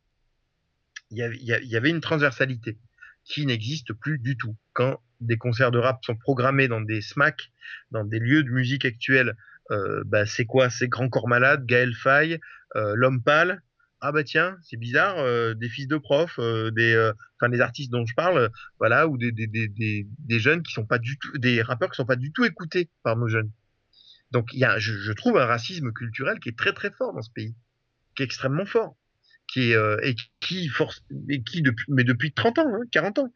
il 1.11 1.17
y 1.17 1.75
avait, 1.75 1.89
une 1.89 2.01
transversalité 2.01 2.77
qui 3.23 3.45
n'existe 3.45 3.93
plus 3.93 4.19
du 4.19 4.35
tout. 4.37 4.57
Quand 4.73 4.99
des 5.21 5.37
concerts 5.37 5.71
de 5.71 5.77
rap 5.77 6.03
sont 6.03 6.15
programmés 6.15 6.67
dans 6.67 6.81
des 6.81 7.01
SMAC, 7.01 7.51
dans 7.91 8.03
des 8.03 8.19
lieux 8.19 8.43
de 8.43 8.49
musique 8.49 8.85
actuels 8.85 9.29
euh, 9.29 9.33
bah, 10.05 10.25
c'est 10.25 10.45
quoi? 10.45 10.69
C'est 10.69 10.87
Grand 10.87 11.09
Corps 11.09 11.27
Malade, 11.27 11.65
Gaël 11.65 11.93
Faye, 11.93 12.39
euh, 12.75 12.93
L'Homme 12.95 13.23
Pâle. 13.23 13.61
Ah 14.03 14.11
bah 14.11 14.23
tiens, 14.23 14.57
c'est 14.63 14.77
bizarre, 14.77 15.19
euh, 15.19 15.53
des 15.53 15.69
fils 15.69 15.87
de 15.87 15.97
profs, 15.97 16.39
des, 16.39 17.11
enfin 17.39 17.49
des 17.49 17.61
artistes 17.61 17.91
dont 17.91 18.03
je 18.03 18.15
parle, 18.15 18.49
voilà, 18.79 19.07
ou 19.07 19.15
des, 19.15 19.31
des, 19.31 19.45
des, 19.45 19.67
des, 19.67 20.39
jeunes 20.39 20.63
qui 20.63 20.73
sont 20.73 20.87
pas 20.87 20.97
du 20.97 21.19
tout, 21.19 21.37
des 21.37 21.61
rappeurs 21.61 21.91
qui 21.91 21.97
sont 21.97 22.05
pas 22.07 22.15
du 22.15 22.31
tout 22.31 22.43
écoutés 22.43 22.89
par 23.03 23.15
nos 23.15 23.27
jeunes. 23.27 23.51
Donc 24.31 24.53
il 24.53 24.59
y 24.59 24.65
a, 24.65 24.79
je, 24.79 25.11
trouve 25.11 25.37
un 25.37 25.45
racisme 25.45 25.91
culturel 25.91 26.39
qui 26.39 26.49
est 26.49 26.57
très 26.57 26.73
très 26.73 26.89
fort 26.89 27.13
dans 27.13 27.21
ce 27.21 27.29
pays, 27.29 27.53
qui 28.15 28.23
est 28.23 28.25
extrêmement 28.25 28.65
fort, 28.65 28.97
qui 29.47 29.71
est 29.71 29.77
et 30.01 30.15
qui 30.39 30.67
force, 30.67 31.03
et 31.29 31.43
qui 31.43 31.61
depuis, 31.61 31.85
mais 31.89 32.03
depuis 32.03 32.33
30 32.33 32.57
ans, 32.57 32.73
hein, 32.73 32.81
40 32.91 33.19
ans, 33.19 33.33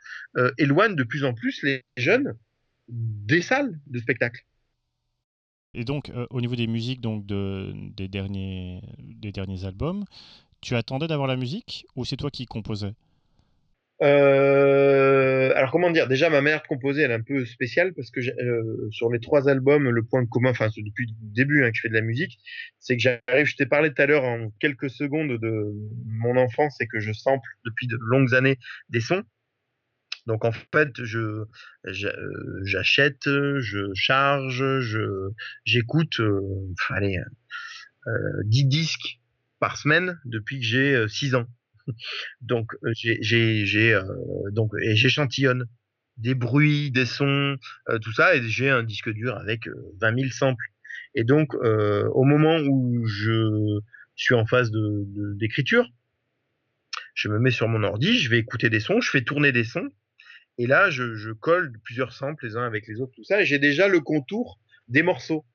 éloigne 0.57 0.95
de 0.95 1.03
plus 1.03 1.25
en 1.25 1.35
plus 1.35 1.61
les 1.61 1.85
jeunes 1.95 2.33
des 2.87 3.43
salles 3.43 3.79
de 3.85 3.99
spectacle. 3.99 4.43
Et 5.75 5.83
donc, 5.83 6.09
euh, 6.09 6.25
au 6.29 6.39
niveau 6.39 6.55
des 6.55 6.67
musiques 6.67 7.01
donc 7.01 7.25
de, 7.25 7.73
des, 7.95 8.07
derniers, 8.07 8.81
des 8.99 9.33
derniers 9.33 9.65
albums, 9.65 10.05
tu 10.61 10.75
attendais 10.75 11.07
d'avoir 11.07 11.27
la 11.27 11.35
musique 11.35 11.85
ou 11.95 12.05
c'est 12.05 12.15
toi 12.15 12.31
qui 12.31 12.45
composais? 12.45 12.93
Euh, 14.01 15.53
alors 15.55 15.71
comment 15.71 15.89
dire? 15.89 16.07
Déjà 16.07 16.29
ma 16.29 16.41
manière 16.41 16.61
de 16.61 16.67
composer 16.67 17.03
elle 17.03 17.11
est 17.11 17.15
un 17.15 17.21
peu 17.21 17.45
spéciale 17.45 17.93
parce 17.93 18.11
que 18.11 18.19
euh, 18.19 18.89
sur 18.91 19.09
les 19.09 19.21
trois 19.21 19.47
albums 19.47 19.89
le 19.89 20.03
point 20.03 20.25
commun, 20.25 20.49
enfin 20.49 20.67
depuis 20.67 21.07
le 21.07 21.13
début 21.33 21.63
hein, 21.63 21.69
que 21.71 21.77
je 21.77 21.81
fais 21.81 21.89
de 21.89 21.93
la 21.93 22.01
musique, 22.01 22.39
c'est 22.79 22.97
que 22.97 23.01
j'arrive. 23.01 23.45
Je 23.45 23.55
t'ai 23.55 23.65
parlé 23.65 23.93
tout 23.93 24.01
à 24.01 24.05
l'heure 24.05 24.23
en 24.23 24.49
quelques 24.59 24.89
secondes 24.89 25.37
de 25.39 25.73
mon 26.07 26.35
enfance 26.37 26.79
et 26.81 26.87
que 26.87 26.99
je 26.99 27.13
sample 27.13 27.49
depuis 27.65 27.87
de 27.87 27.97
longues 27.99 28.33
années 28.33 28.57
des 28.89 29.01
sons. 29.01 29.23
Donc 30.25 30.43
en 30.43 30.51
fait, 30.51 31.03
je 31.03 31.45
j'achète, 31.83 33.25
je 33.25 33.93
charge, 33.93 34.79
je 34.79 35.29
j'écoute, 35.65 36.19
euh, 36.19 36.41
allez, 36.89 37.19
euh, 38.07 38.11
10 38.45 38.65
disques 38.65 39.19
par 39.59 39.77
semaine 39.77 40.19
depuis 40.25 40.59
que 40.59 40.65
j'ai 40.65 41.07
6 41.07 41.35
ans. 41.35 41.45
donc 42.41 42.71
j'ai 42.93 43.99
donc 44.51 44.71
et 44.81 44.95
j'échantillonne 44.95 45.65
des 46.17 46.33
bruits, 46.33 46.91
des 46.91 47.05
sons, 47.05 47.57
tout 48.01 48.13
ça, 48.13 48.35
et 48.35 48.47
j'ai 48.47 48.69
un 48.69 48.83
disque 48.83 49.09
dur 49.09 49.37
avec 49.37 49.67
20 50.01 50.17
000 50.17 50.31
samples. 50.31 50.65
Et 51.13 51.23
donc, 51.23 51.53
au 51.53 52.23
moment 52.23 52.57
où 52.59 53.05
je 53.05 53.79
suis 54.15 54.33
en 54.33 54.45
phase 54.45 54.71
d'écriture, 54.71 55.89
je 57.13 57.27
me 57.27 57.37
mets 57.37 57.51
sur 57.51 57.67
mon 57.67 57.83
ordi, 57.83 58.17
je 58.17 58.29
vais 58.29 58.39
écouter 58.39 58.69
des 58.69 58.79
sons, 58.79 59.01
je 59.01 59.09
fais 59.09 59.23
tourner 59.23 59.51
des 59.51 59.63
sons, 59.65 59.89
et 60.57 60.67
là, 60.67 60.89
je, 60.89 61.15
je 61.15 61.31
colle 61.31 61.73
plusieurs 61.83 62.13
samples 62.13 62.45
les 62.45 62.55
uns 62.55 62.65
avec 62.65 62.87
les 62.87 63.01
autres, 63.01 63.13
tout 63.15 63.23
ça, 63.23 63.43
j'ai 63.43 63.59
déjà 63.59 63.87
le 63.87 63.99
contour 63.99 64.59
des 64.87 65.03
morceaux. 65.03 65.45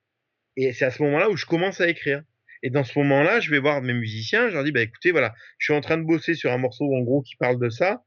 Et 0.56 0.72
c'est 0.72 0.84
à 0.84 0.90
ce 0.90 1.02
moment-là 1.02 1.30
où 1.30 1.36
je 1.36 1.46
commence 1.46 1.80
à 1.80 1.88
écrire. 1.88 2.22
Et 2.62 2.70
dans 2.70 2.84
ce 2.84 2.98
moment-là, 2.98 3.40
je 3.40 3.50
vais 3.50 3.58
voir 3.58 3.80
mes 3.80 3.94
musiciens, 3.94 4.48
je 4.50 4.54
leur 4.54 4.64
dis, 4.64 4.72
bah 4.72 4.82
écoutez, 4.82 5.12
voilà, 5.12 5.34
je 5.58 5.64
suis 5.64 5.72
en 5.72 5.80
train 5.80 5.96
de 5.96 6.04
bosser 6.04 6.34
sur 6.34 6.52
un 6.52 6.58
morceau 6.58 6.84
en 6.94 7.00
gros 7.00 7.22
qui 7.22 7.36
parle 7.36 7.58
de 7.58 7.70
ça, 7.70 8.04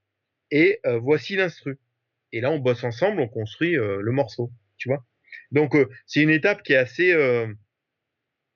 et 0.52 0.80
euh, 0.86 1.00
voici 1.00 1.36
l'instru. 1.36 1.80
Et 2.32 2.41
là, 2.41 2.52
on 2.52 2.60
bosse 2.60 2.84
ensemble, 2.84 3.20
on 3.20 3.28
construit 3.28 3.76
euh, 3.78 4.00
le 4.02 4.12
morceau, 4.12 4.52
tu 4.78 4.89
vois. 4.89 5.04
Donc, 5.52 5.76
euh, 5.76 5.89
c'est 6.06 6.22
une 6.22 6.30
étape 6.30 6.62
qui 6.62 6.74
est 6.74 6.78
assez, 6.78 7.14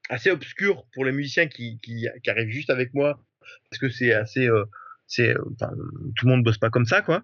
assez 0.10 0.30
obscure 0.30 0.86
pour 0.94 1.06
les 1.06 1.12
musiciens 1.12 1.48
qui, 1.48 1.80
qui, 1.82 2.08
qui, 2.24 2.30
arrivent 2.30 2.50
juste 2.50 2.70
avec 2.70 2.94
moi, 2.94 3.20
parce 3.70 3.80
que 3.80 3.90
c'est 3.90 4.14
assez, 4.14 4.48
c'est, 5.08 5.34
enfin, 5.54 5.72
tout 6.16 6.28
le 6.28 6.32
monde 6.32 6.44
bosse 6.44 6.60
pas 6.60 6.70
comme 6.70 6.86
ça, 6.86 7.02
quoi. 7.02 7.24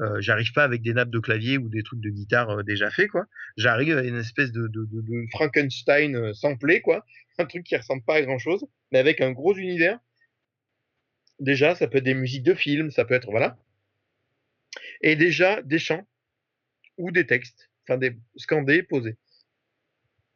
Euh, 0.00 0.20
j'arrive 0.20 0.52
pas 0.52 0.64
avec 0.64 0.80
des 0.80 0.94
nappes 0.94 1.10
de 1.10 1.18
clavier 1.18 1.58
ou 1.58 1.68
des 1.68 1.82
trucs 1.82 2.00
de 2.00 2.08
guitare 2.08 2.50
euh, 2.50 2.62
déjà 2.62 2.90
faits 2.90 3.10
quoi. 3.10 3.26
J'arrive 3.58 3.98
avec 3.98 4.08
une 4.08 4.18
espèce 4.18 4.50
de, 4.50 4.66
de, 4.68 4.86
de, 4.90 5.26
Frankenstein 5.30 6.16
euh, 6.16 6.32
samplé 6.32 6.80
quoi, 6.80 7.04
un 7.38 7.44
truc 7.44 7.64
qui 7.64 7.76
ressemble 7.76 8.02
pas 8.04 8.14
à 8.14 8.22
grand 8.22 8.38
chose, 8.38 8.64
mais 8.92 8.98
avec 8.98 9.20
un 9.20 9.32
gros 9.32 9.54
univers. 9.54 9.98
Déjà, 11.38 11.74
ça 11.74 11.86
peut 11.86 11.98
être 11.98 12.04
des 12.04 12.14
musiques 12.14 12.42
de 12.42 12.54
films, 12.54 12.90
ça 12.90 13.04
peut 13.04 13.14
être 13.14 13.30
voilà, 13.30 13.58
et 15.02 15.16
déjà 15.16 15.62
des 15.62 15.78
chants 15.78 16.06
ou 16.96 17.10
des 17.10 17.26
textes, 17.26 17.70
enfin 17.84 17.98
des 17.98 18.16
scandés, 18.36 18.82
posés, 18.82 19.16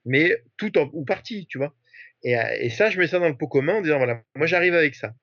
mais 0.05 0.43
tout 0.57 0.79
en, 0.79 0.91
ou 0.93 1.05
partie, 1.05 1.47
tu 1.47 1.59
vois. 1.59 1.75
Et, 2.23 2.35
et 2.61 2.71
ça, 2.71 2.91
je 2.91 2.99
mets 2.99 3.07
ça 3.07 3.19
dans 3.19 3.29
le 3.29 3.37
pot 3.37 3.49
commun 3.49 3.77
en 3.77 3.81
disant 3.83 3.99
voilà, 3.99 4.23
moi 4.35 4.47
j'arrive 4.47 4.75
avec 4.75 4.95
ça. 4.95 5.15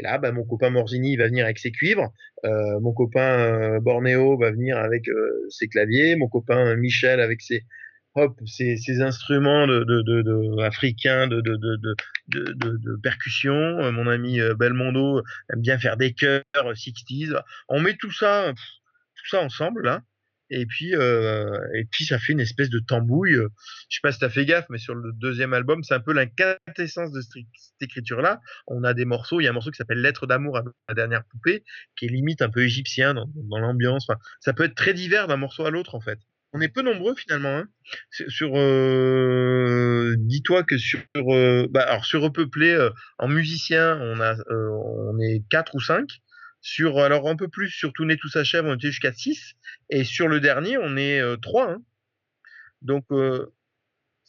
Et 0.00 0.02
là, 0.02 0.16
bah, 0.16 0.32
mon 0.32 0.44
copain 0.44 0.70
Morzini 0.70 1.16
va 1.16 1.26
venir 1.26 1.44
avec 1.44 1.58
ses 1.58 1.72
cuivres, 1.72 2.10
euh, 2.46 2.80
mon 2.80 2.94
copain 2.94 3.20
euh, 3.20 3.80
Bornéo 3.80 4.38
va 4.38 4.50
venir 4.50 4.78
avec 4.78 5.06
euh, 5.08 5.46
ses 5.50 5.68
claviers, 5.68 6.16
mon 6.16 6.26
copain 6.26 6.74
Michel 6.76 7.20
avec 7.20 7.42
ses 7.42 7.66
hop, 8.14 8.40
ses, 8.46 9.02
instruments 9.02 9.66
de, 9.66 10.62
africains 10.62 11.26
de, 11.28 11.42
percussion. 13.02 13.92
Mon 13.92 14.06
ami 14.06 14.40
Belmondo 14.58 15.22
aime 15.52 15.60
bien 15.60 15.78
faire 15.78 15.98
des 15.98 16.14
chœurs 16.14 16.42
60s. 16.54 17.38
On 17.68 17.80
met 17.80 17.94
tout 17.96 18.10
ça, 18.10 18.54
tout 18.54 19.28
ça 19.28 19.42
ensemble 19.42 19.84
là 19.84 20.00
et 20.50 20.66
puis 20.66 20.94
euh, 20.94 21.58
et 21.74 21.84
puis 21.84 22.04
ça 22.04 22.18
fait 22.18 22.32
une 22.32 22.40
espèce 22.40 22.70
de 22.70 22.78
tambouille. 22.78 23.34
Je 23.34 23.96
sais 23.96 24.00
pas 24.02 24.12
si 24.12 24.18
t'as 24.18 24.28
fait 24.28 24.44
gaffe, 24.44 24.66
mais 24.70 24.78
sur 24.78 24.94
le 24.94 25.12
deuxième 25.14 25.52
album, 25.52 25.82
c'est 25.82 25.94
un 25.94 26.00
peu 26.00 26.12
la 26.12 26.26
quintessence 26.26 27.12
de 27.12 27.20
cette 27.20 27.44
écriture-là. 27.80 28.40
On 28.66 28.84
a 28.84 28.94
des 28.94 29.04
morceaux, 29.04 29.40
il 29.40 29.44
y 29.44 29.46
a 29.46 29.50
un 29.50 29.54
morceau 29.54 29.70
qui 29.70 29.76
s'appelle 29.76 30.00
Lettre 30.00 30.26
d'amour 30.26 30.58
à 30.58 30.62
la 30.88 30.94
dernière 30.94 31.24
poupée, 31.24 31.64
qui 31.96 32.06
est 32.06 32.08
limite 32.08 32.42
un 32.42 32.50
peu 32.50 32.62
égyptien 32.62 33.14
dans, 33.14 33.58
l'ambiance. 33.58 34.08
Ça 34.40 34.52
peut 34.52 34.64
être 34.64 34.74
très 34.74 34.94
divers 34.94 35.26
d'un 35.26 35.36
morceau 35.36 35.64
à 35.64 35.70
l'autre 35.70 35.94
en 35.94 36.00
fait. 36.00 36.18
On 36.52 36.60
est 36.60 36.68
peu 36.68 36.82
nombreux 36.82 37.14
finalement. 37.14 37.58
Hein. 37.58 37.68
Sur, 38.10 38.52
euh, 38.56 40.16
dis-toi 40.18 40.64
que 40.64 40.78
sur, 40.78 41.00
euh, 41.16 41.68
bah, 41.70 41.82
alors 41.82 42.04
sur 42.04 42.22
repeuplé 42.22 42.72
euh, 42.72 42.90
en 43.18 43.28
musicien, 43.28 43.98
on 44.00 44.20
a, 44.20 44.34
euh, 44.34 44.68
on 45.08 45.18
est 45.20 45.44
quatre 45.48 45.74
ou 45.76 45.80
cinq. 45.80 46.08
Sur, 46.62 46.98
alors 46.98 47.28
un 47.28 47.36
peu 47.36 47.48
plus, 47.48 47.70
sur 47.70 47.92
Tout 47.92 48.04
né, 48.04 48.16
tout 48.16 48.28
s'achève, 48.28 48.66
on 48.66 48.74
était 48.74 48.88
jusqu'à 48.88 49.12
6. 49.12 49.54
Et 49.90 50.04
sur 50.04 50.28
le 50.28 50.40
dernier, 50.40 50.78
on 50.78 50.96
est 50.96 51.20
euh, 51.20 51.36
3. 51.36 51.70
Hein. 51.70 51.82
Donc, 52.82 53.04
euh, 53.10 53.52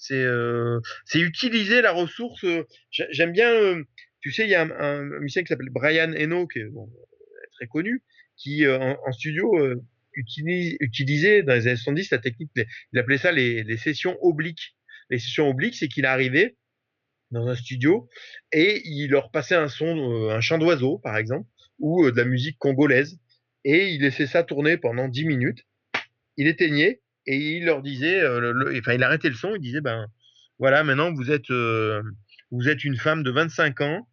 c'est 0.01 0.15
euh, 0.15 0.79
utiliser 1.13 1.81
la 1.81 1.91
ressource. 1.91 2.43
Euh, 2.43 2.63
j'aime 2.89 3.31
bien, 3.31 3.51
euh, 3.51 3.83
tu 4.19 4.31
sais, 4.31 4.45
il 4.45 4.49
y 4.49 4.55
a 4.55 4.63
un, 4.63 4.71
un, 4.71 5.03
musicien 5.19 5.43
qui 5.43 5.49
s'appelle 5.49 5.69
Brian 5.69 6.11
Eno, 6.13 6.47
qui 6.47 6.59
est 6.59 6.65
bon, 6.65 6.89
très 7.53 7.67
connu, 7.67 8.03
qui 8.35 8.67
en, 8.67 8.97
en, 9.05 9.11
studio 9.11 9.51
utilise, 10.13 10.75
utilisait 10.79 11.43
dans 11.43 11.53
les 11.53 11.67
années 11.67 11.75
70 11.75 12.09
la 12.11 12.17
technique, 12.17 12.49
il 12.55 12.99
appelait 12.99 13.19
ça 13.19 13.31
les, 13.31 13.63
les 13.63 13.77
sessions 13.77 14.17
obliques. 14.21 14.75
Les 15.11 15.19
sessions 15.19 15.47
obliques, 15.47 15.75
c'est 15.75 15.87
qu'il 15.87 16.07
arrivait 16.07 16.55
dans 17.29 17.47
un 17.47 17.55
studio 17.55 18.09
et 18.51 18.81
il 18.83 19.11
leur 19.11 19.29
passait 19.29 19.55
un 19.55 19.67
son, 19.67 20.29
un 20.29 20.41
chant 20.41 20.57
d'oiseau, 20.57 20.97
par 20.97 21.17
exemple 21.17 21.47
ou 21.81 22.05
euh, 22.05 22.11
de 22.11 22.17
la 22.17 22.25
musique 22.25 22.57
congolaise. 22.57 23.19
Et 23.65 23.89
il 23.89 24.01
laissait 24.01 24.27
ça 24.27 24.43
tourner 24.43 24.77
pendant 24.77 25.07
10 25.07 25.25
minutes. 25.25 25.65
Il 26.37 26.47
éteignait 26.47 27.01
et 27.27 27.57
il 27.57 27.65
leur 27.65 27.81
disait, 27.81 28.21
euh, 28.21 28.79
enfin, 28.79 28.93
il 28.93 29.03
arrêtait 29.03 29.29
le 29.29 29.35
son, 29.35 29.53
il 29.55 29.61
disait, 29.61 29.81
ben 29.81 30.07
voilà, 30.57 30.83
maintenant 30.83 31.13
vous 31.13 31.29
êtes, 31.29 31.51
euh, 31.51 32.01
vous 32.49 32.69
êtes 32.69 32.83
une 32.83 32.97
femme 32.97 33.23
de 33.23 33.31
25 33.31 33.81
ans 33.81 34.07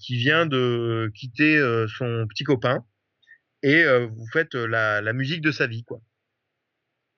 qui 0.00 0.16
vient 0.16 0.44
de 0.44 1.08
quitter 1.14 1.60
son 1.96 2.26
petit 2.28 2.42
copain 2.42 2.84
et 3.62 3.84
vous 3.84 4.26
faites 4.32 4.56
la, 4.56 5.12
musique 5.12 5.40
de 5.40 5.52
sa 5.52 5.68
vie, 5.68 5.84
quoi. 5.84 6.00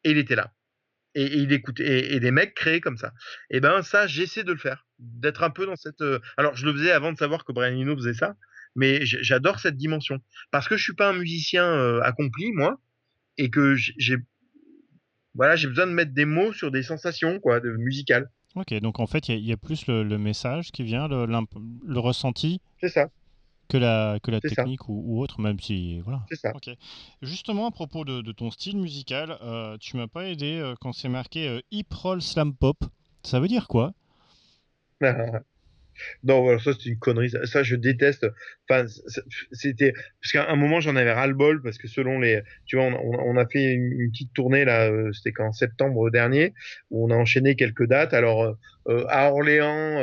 Et 0.05 0.11
il 0.11 0.19
était 0.19 0.35
là. 0.35 0.53
Et, 1.15 1.25
il 1.39 1.51
écoutait, 1.53 2.13
et, 2.13 2.21
des 2.21 2.31
mecs 2.31 2.55
créés 2.55 2.83
comme 2.83 2.99
ça. 2.99 3.15
Et 3.49 3.61
ben 3.61 3.81
ça, 3.81 4.07
j'essaie 4.07 4.45
de 4.45 4.53
le 4.53 4.59
faire, 4.59 4.87
d'être 4.99 5.43
un 5.43 5.49
peu 5.49 5.65
dans 5.65 5.77
cette. 5.77 6.05
Alors 6.37 6.55
je 6.55 6.67
le 6.67 6.75
faisais 6.75 6.91
avant 6.91 7.13
de 7.13 7.17
savoir 7.17 7.47
que 7.47 7.53
Brian 7.53 7.75
Eno 7.75 7.97
faisait 7.97 8.13
ça, 8.13 8.37
mais 8.79 9.05
j'adore 9.05 9.59
cette 9.61 9.76
dimension 9.76 10.18
parce 10.51 10.68
que 10.68 10.76
je 10.76 10.83
suis 10.83 10.95
pas 10.95 11.11
un 11.11 11.12
musicien 11.12 11.64
euh, 11.64 12.01
accompli 12.03 12.53
moi 12.53 12.81
et 13.37 13.51
que 13.51 13.74
j'ai 13.76 14.16
voilà 15.35 15.57
j'ai 15.57 15.68
besoin 15.68 15.87
de 15.87 15.93
mettre 15.93 16.12
des 16.12 16.24
mots 16.24 16.53
sur 16.53 16.70
des 16.70 16.83
sensations 16.83 17.41
quoi 17.41 17.61
de 17.61 17.70
musicales 17.70 18.31
ok 18.55 18.74
donc 18.81 19.01
en 19.01 19.07
fait 19.07 19.29
il 19.29 19.39
y, 19.39 19.49
y, 19.49 19.53
a 19.53 19.57
plus 19.57 19.87
le, 19.87 20.03
le, 20.03 20.18
message 20.18 20.70
qui 20.70 20.83
vient 20.83 21.09
le, 21.09 21.26
le 21.26 21.99
ressenti 21.99 22.61
c'est 22.81 22.89
ça 22.89 23.11
que 23.68 23.76
la, 23.76 24.18
que 24.22 24.31
la 24.31 24.41
technique 24.41 24.89
ou, 24.89 25.03
ou, 25.07 25.20
autre, 25.20 25.41
même 25.41 25.61
si. 25.61 26.01
Voilà. 26.01 26.24
C'est 26.29 26.37
ça. 26.37 26.55
Okay. 26.57 26.76
Justement, 27.22 27.66
à 27.66 27.70
propos 27.70 28.05
de, 28.05 28.22
de 28.22 28.33
ton 28.33 28.51
style 28.51 28.79
musical, 28.79 29.37
euh, 29.43 29.76
tu 29.79 29.97
m'as 29.97 30.09
pas 30.09 30.26
aidé 30.26 30.59
euh, 30.59 30.74
quand 30.81 30.93
c'est 30.93 31.09
marqué 31.09 31.47
euh, 31.49 31.61
hip 31.70 31.87
roll 31.93 32.22
slam 32.22 32.55
pop. 32.55 32.79
Ça 33.22 33.41
veut 33.41 33.49
dire 33.49 33.68
quoi? 33.68 33.93
non, 36.24 36.42
voilà, 36.42 36.59
ça 36.59 36.72
c'est 36.72 36.88
une 36.88 36.99
connerie. 36.99 37.30
Ça, 37.44 37.62
je 37.62 37.76
déteste. 37.76 38.26
Enfin, 38.68 38.86
c'était 39.53 39.92
parce 40.20 40.32
qu'à 40.32 40.51
un 40.51 40.57
moment 40.57 40.80
j'en 40.80 40.96
avais 40.96 41.12
ras 41.12 41.26
le 41.26 41.34
bol 41.34 41.62
parce 41.62 41.78
que 41.78 41.88
selon 41.88 42.20
les, 42.20 42.42
tu 42.66 42.76
vois, 42.76 42.86
on, 42.86 43.36
a 43.36 43.46
fait 43.46 43.72
une, 43.72 44.11
petite 44.11 44.32
tournée 44.34 44.64
là, 44.64 44.90
euh, 44.90 45.12
c'était 45.12 45.32
qu'en 45.32 45.53
septembre 45.53 46.11
dernier 46.11 46.55
où 46.90 47.07
on 47.07 47.11
a 47.11 47.16
enchaîné 47.16 47.57
quelques 47.57 47.86
dates. 47.86 48.14
Alors 48.14 48.42
euh, 48.42 48.53
euh 48.88 49.05
à 49.09 49.30
Orléans. 49.32 50.03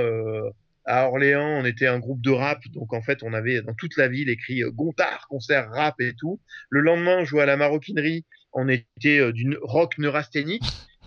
À 0.88 1.08
Orléans, 1.08 1.62
on 1.62 1.66
était 1.66 1.88
un 1.88 1.98
groupe 1.98 2.22
de 2.22 2.30
rap, 2.30 2.62
donc 2.72 2.94
en 2.94 3.02
fait, 3.02 3.24
on 3.24 3.34
avait 3.34 3.60
dans 3.64 3.74
toute 3.74 3.98
la 3.98 4.08
ville 4.08 4.30
écrit 4.30 4.62
Gontard, 4.68 5.26
concert 5.30 5.68
rap 5.72 6.00
et 6.00 6.14
tout. 6.14 6.40
Le 6.70 6.82
lendemain, 6.82 7.18
on 7.22 7.26
jouait 7.26 7.42
à 7.42 7.48
la 7.48 7.58
maroquinerie, 7.58 8.24
on 8.54 8.70
était 8.70 9.32
d'une 9.34 9.58
rock 9.64 9.98
neurasthénique 9.98 10.62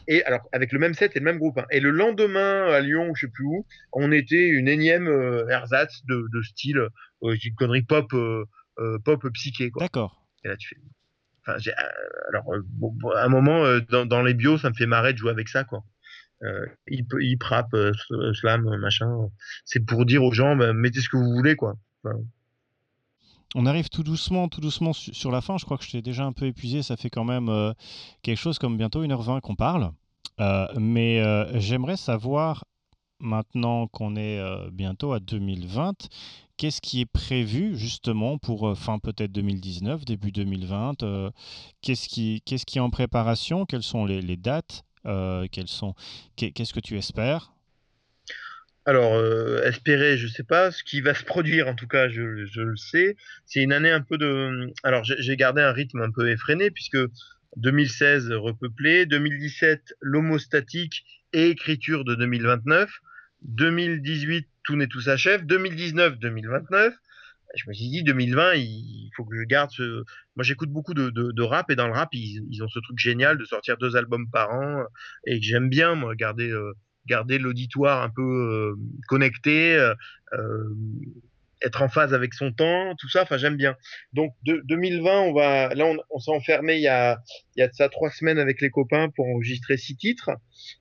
et 0.08 0.24
alors 0.24 0.40
avec 0.52 0.72
le 0.72 0.78
même 0.78 0.94
set 0.94 1.14
et 1.14 1.20
le 1.20 1.24
même 1.24 1.38
groupe. 1.38 1.58
Hein. 1.58 1.66
Et 1.70 1.80
le 1.80 1.90
lendemain 1.90 2.64
à 2.72 2.80
Lyon, 2.80 3.12
je 3.14 3.26
sais 3.26 3.32
plus 3.32 3.44
où, 3.44 3.66
on 3.92 4.10
était 4.10 4.48
une 4.48 4.66
énième 4.66 5.06
euh, 5.06 5.46
ersatz 5.48 6.04
de, 6.06 6.26
de 6.32 6.42
style, 6.42 6.78
euh, 7.22 7.36
une 7.44 7.54
connerie 7.54 7.82
pop, 7.82 8.12
euh, 8.14 8.44
euh 8.78 8.98
pop 9.04 9.24
psyché. 9.34 9.70
D'accord. 9.78 10.26
Et 10.44 10.48
là 10.48 10.56
tu 10.56 10.68
fais. 10.68 10.80
Enfin, 11.46 11.58
euh, 11.66 12.28
alors 12.30 12.44
bon, 12.64 12.94
à 13.14 13.24
un 13.24 13.28
moment 13.28 13.64
dans, 13.90 14.06
dans, 14.06 14.22
les 14.22 14.34
bios, 14.34 14.58
ça 14.58 14.70
me 14.70 14.74
fait 14.74 14.86
marrer 14.86 15.12
de 15.12 15.18
jouer 15.18 15.30
avec 15.30 15.48
ça, 15.48 15.64
quoi. 15.64 15.84
hip, 16.88 17.08
hip 17.20 17.42
rap, 17.42 17.68
slam, 18.34 18.76
machin. 18.78 19.28
C'est 19.64 19.80
pour 19.80 20.04
dire 20.04 20.24
aux 20.24 20.32
gens, 20.32 20.56
bah, 20.56 20.72
mettez 20.72 21.00
ce 21.00 21.08
que 21.08 21.16
vous 21.16 21.32
voulez, 21.32 21.56
quoi. 21.56 21.76
Enfin, 22.02 22.18
on 23.54 23.66
arrive 23.66 23.88
tout 23.88 24.02
doucement, 24.02 24.48
tout 24.48 24.60
doucement 24.60 24.92
sur 24.92 25.30
la 25.30 25.40
fin. 25.40 25.56
Je 25.58 25.64
crois 25.64 25.78
que 25.78 25.84
je 25.84 25.90
t'ai 25.90 26.02
déjà 26.02 26.24
un 26.24 26.32
peu 26.32 26.46
épuisé. 26.46 26.82
Ça 26.82 26.96
fait 26.96 27.10
quand 27.10 27.24
même 27.24 27.48
euh, 27.48 27.72
quelque 28.22 28.38
chose 28.38 28.58
comme 28.58 28.76
bientôt 28.76 29.02
1h20 29.02 29.40
qu'on 29.40 29.56
parle. 29.56 29.90
Euh, 30.40 30.66
mais 30.76 31.20
euh, 31.20 31.58
j'aimerais 31.58 31.96
savoir, 31.96 32.64
maintenant 33.20 33.86
qu'on 33.88 34.16
est 34.16 34.40
bientôt 34.70 35.12
à 35.12 35.20
2020, 35.20 36.08
qu'est-ce 36.56 36.80
qui 36.80 37.00
est 37.00 37.06
prévu 37.06 37.76
justement 37.76 38.38
pour 38.38 38.76
fin 38.76 38.98
peut-être 38.98 39.32
2019, 39.32 40.04
début 40.04 40.30
2020 40.30 41.32
Qu'est-ce 41.80 42.08
qui, 42.08 42.42
qui 42.44 42.78
est 42.78 42.80
en 42.80 42.90
préparation? 42.90 43.66
Quelles 43.66 43.82
sont 43.82 44.04
les, 44.04 44.36
dates? 44.36 44.84
Qu'est-ce 45.04 46.72
que 46.72 46.80
tu 46.80 46.96
espères? 46.96 47.52
Alors, 48.88 49.16
euh, 49.16 49.60
espérer, 49.64 50.16
je 50.16 50.26
sais 50.26 50.44
pas. 50.44 50.70
Ce 50.70 50.82
qui 50.82 51.02
va 51.02 51.12
se 51.12 51.22
produire, 51.22 51.68
en 51.68 51.74
tout 51.74 51.86
cas, 51.86 52.08
je, 52.08 52.22
le 52.22 52.76
sais. 52.76 53.16
C'est 53.44 53.62
une 53.62 53.74
année 53.74 53.90
un 53.90 54.00
peu 54.00 54.16
de. 54.16 54.72
Alors, 54.82 55.04
j'ai 55.04 55.36
gardé 55.36 55.60
un 55.60 55.72
rythme 55.72 56.00
un 56.00 56.10
peu 56.10 56.30
effréné 56.30 56.70
puisque 56.70 56.96
2016 57.56 58.32
repeuplé, 58.32 59.04
2017 59.04 59.92
l'homostatique 60.00 61.04
et 61.34 61.50
écriture 61.50 62.06
de 62.06 62.14
2029, 62.14 62.90
2018 63.42 64.48
tout 64.62 64.76
n'est 64.76 64.86
tout 64.86 65.02
s'achève, 65.02 65.44
2019 65.44 66.18
2029. 66.18 66.94
je 67.56 67.68
me 67.68 67.74
suis 67.74 67.90
dit 67.90 68.02
2020, 68.04 68.54
il 68.54 69.10
faut 69.14 69.26
que 69.26 69.36
je 69.36 69.42
garde 69.42 69.70
ce. 69.70 70.02
Moi, 70.34 70.44
j'écoute 70.44 70.70
beaucoup 70.70 70.94
de, 70.94 71.42
rap 71.42 71.70
et 71.70 71.76
dans 71.76 71.88
le 71.88 71.92
rap, 71.92 72.08
ils, 72.14 72.42
ils, 72.48 72.62
ont 72.62 72.68
ce 72.68 72.78
truc 72.78 72.98
génial 72.98 73.36
de 73.36 73.44
sortir 73.44 73.76
deux 73.76 73.96
albums 73.96 74.30
par 74.30 74.50
an 74.54 74.84
et 75.26 75.40
que 75.40 75.44
j'aime 75.44 75.68
bien, 75.68 75.94
moi, 75.94 76.14
garder, 76.14 76.48
euh, 76.50 76.72
garder 77.08 77.38
l'auditoire 77.38 78.02
un 78.02 78.10
peu 78.10 78.22
euh, 78.22 78.76
connecté, 79.08 79.74
euh, 79.74 79.94
être 81.62 81.82
en 81.82 81.88
phase 81.88 82.14
avec 82.14 82.34
son 82.34 82.52
temps, 82.52 82.94
tout 82.98 83.08
ça. 83.08 83.22
Enfin, 83.22 83.36
j'aime 83.38 83.56
bien. 83.56 83.76
Donc, 84.12 84.32
de, 84.44 84.62
2020, 84.66 85.20
on 85.22 85.32
va. 85.32 85.74
Là, 85.74 85.86
on, 86.10 86.18
s'est 86.20 86.30
enfermé 86.30 86.76
il 86.76 86.82
y 86.82 86.88
a, 86.88 87.18
il 87.56 87.60
y 87.60 87.62
a 87.62 87.68
de 87.68 87.74
ça 87.74 87.88
trois 87.88 88.10
semaines 88.10 88.38
avec 88.38 88.60
les 88.60 88.70
copains 88.70 89.08
pour 89.08 89.26
enregistrer 89.26 89.76
six 89.76 89.96
titres. 89.96 90.30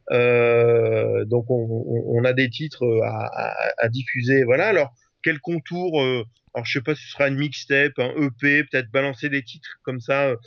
donc, 0.09 1.45
on, 1.49 2.23
a 2.23 2.34
des 2.34 2.49
titres 2.49 2.86
à, 3.03 3.89
diffuser. 3.89 4.43
Voilà. 4.43 4.67
Alors 4.67 4.93
quel 5.28 5.39
contour 5.39 6.01
euh, 6.01 6.23
alors 6.53 6.65
je 6.65 6.71
sais 6.71 6.82
pas 6.82 6.95
si 6.95 7.03
ce 7.03 7.11
sera 7.11 7.28
une 7.28 7.38
mixtape, 7.38 7.99
un 7.99 8.11
EP, 8.15 8.63
peut-être 8.63 8.89
balancer 8.91 9.30
des 9.30 9.43
titres 9.43 9.78
comme 9.84 9.99
ça 9.99 10.30
euh, 10.30 10.38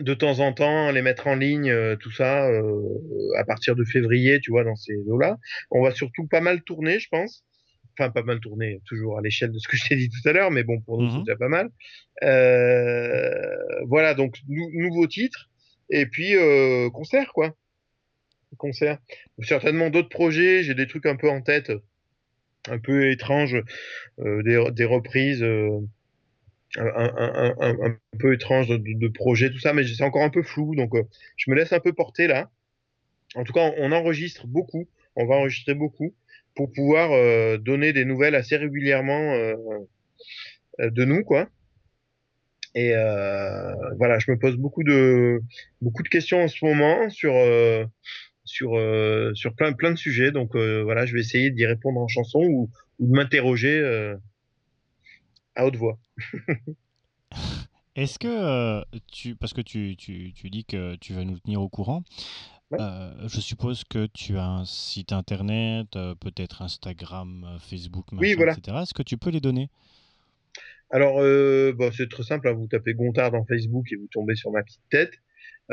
de 0.00 0.14
temps 0.14 0.40
en 0.40 0.52
temps, 0.52 0.90
les 0.90 1.02
mettre 1.02 1.26
en 1.26 1.34
ligne, 1.34 1.70
euh, 1.70 1.96
tout 1.96 2.10
ça 2.10 2.48
à 3.38 3.44
partir 3.44 3.76
de 3.76 3.84
février, 3.84 4.40
tu 4.40 4.50
vois, 4.50 4.64
dans 4.64 4.76
ces 4.76 4.96
eaux-là. 5.08 5.38
On 5.70 5.82
va 5.82 5.92
surtout 5.92 6.26
pas 6.26 6.40
mal 6.40 6.62
tourner, 6.62 6.98
je 6.98 7.08
pense. 7.08 7.44
Enfin, 7.96 8.10
pas 8.10 8.22
mal 8.24 8.40
tourner, 8.40 8.80
toujours 8.86 9.18
à 9.18 9.22
l'échelle 9.22 9.52
de 9.52 9.58
ce 9.58 9.68
que 9.68 9.76
je 9.76 9.86
t'ai 9.86 9.94
dit 9.94 10.08
tout 10.08 10.28
à 10.28 10.32
l'heure, 10.32 10.50
mais 10.50 10.64
bon, 10.64 10.80
pour 10.80 11.00
nous, 11.00 11.08
c'est 11.10 11.18
mhm. 11.18 11.24
déjà 11.24 11.36
pas 11.36 11.48
mal. 11.48 11.70
voilà, 13.86 14.14
donc 14.14 14.36
nouveau 14.48 15.06
titre 15.06 15.48
et 15.90 16.06
puis 16.06 16.34
concert, 16.92 17.32
quoi. 17.32 17.54
Concert. 18.56 18.98
Certainement 19.42 19.90
d'autres 19.90 20.08
projets, 20.08 20.62
j'ai 20.62 20.74
des 20.74 20.86
trucs 20.86 21.06
un 21.06 21.16
peu 21.16 21.28
en 21.28 21.40
tête 21.40 21.72
un 22.68 22.78
peu 22.78 23.10
étrange, 23.10 23.56
euh, 24.20 24.42
des, 24.42 24.62
des, 24.72 24.84
reprises 24.84 25.42
euh, 25.42 25.80
un, 26.76 27.96
peu 28.18 28.34
étranges 28.34 28.68
de, 28.68 29.08
projets, 29.08 29.50
tout 29.50 29.58
ça, 29.58 29.72
mais 29.72 29.86
c'est 29.86 30.02
encore 30.02 30.22
un 30.22 30.30
peu 30.30 30.42
flou, 30.42 30.74
donc 30.74 30.94
euh, 30.94 31.02
je 31.36 31.50
me 31.50 31.56
laisse 31.56 31.72
un 31.72 31.80
peu 31.80 31.92
porter 31.92 32.26
là. 32.26 32.50
En 33.34 33.44
tout 33.44 33.52
cas, 33.52 33.72
on, 33.78 33.92
enregistre 33.92 34.46
beaucoup, 34.46 34.88
on 35.16 35.26
va 35.26 35.36
enregistrer 35.36 35.74
beaucoup 35.74 36.14
pour 36.54 36.72
pouvoir 36.72 37.10
euh, 37.12 37.58
donner 37.58 37.92
des 37.92 38.04
nouvelles 38.04 38.34
assez 38.34 38.56
régulièrement 38.56 39.34
de 40.78 41.04
nous, 41.04 41.24
quoi. 41.24 41.48
Et 42.74 42.92
voilà, 43.98 44.18
je 44.18 44.30
me 44.30 44.38
pose 44.38 44.56
beaucoup 44.56 44.82
de 44.82 45.40
beaucoup 45.80 46.02
de 46.02 46.08
questions 46.08 46.42
en 46.42 46.48
ce 46.48 46.64
moment 46.64 47.08
sur 47.10 47.32
sur 48.44 48.76
euh, 48.76 49.32
sur 49.34 49.54
plein 49.54 49.72
plein 49.72 49.90
de 49.90 49.98
sujets. 49.98 50.30
Donc 50.30 50.54
euh, 50.54 50.82
voilà, 50.82 51.06
je 51.06 51.14
vais 51.14 51.20
essayer 51.20 51.50
d'y 51.50 51.66
répondre 51.66 52.00
en 52.00 52.08
chanson 52.08 52.40
ou, 52.40 52.70
de 53.00 53.12
m'interroger 53.12 53.76
euh, 53.76 54.16
à 55.54 55.66
haute 55.66 55.76
voix. 55.76 55.98
Est-ce 57.96 58.18
que 58.18 58.82
tu, 59.12 59.36
parce 59.36 59.52
que 59.52 59.60
tu, 59.60 59.94
tu, 59.96 60.32
tu, 60.34 60.50
dis 60.50 60.64
que 60.64 60.96
tu 60.96 61.12
vas 61.12 61.24
nous 61.24 61.38
tenir 61.38 61.62
au 61.62 61.68
courant, 61.68 62.02
je 62.72 63.40
suppose 63.40 63.84
que 63.84 64.06
tu 64.06 64.36
as 64.36 64.46
un 64.46 64.64
site 64.64 65.12
internet, 65.12 65.92
peut-être 65.92 66.62
Instagram, 66.62 67.56
Facebook, 67.60 68.10
machin, 68.12 68.34
voilà. 68.36 68.52
etc. 68.52 68.78
Est-ce 68.82 68.94
que 68.94 69.02
tu 69.02 69.16
peux 69.16 69.30
les 69.30 69.40
donner? 69.40 69.70
Alors, 70.90 71.20
euh, 71.20 71.72
bah, 71.76 71.90
c'est 71.92 72.08
très 72.08 72.22
simple. 72.22 72.48
Hein. 72.48 72.52
vous 72.52 72.68
tapez 72.68 72.94
Gontard 72.94 73.32
dans 73.32 73.44
Facebook 73.44 73.90
et 73.92 73.96
vous 73.96 74.06
tombez 74.12 74.36
sur 74.36 74.52
ma 74.52 74.62
petite 74.62 74.88
tête. 74.90 75.12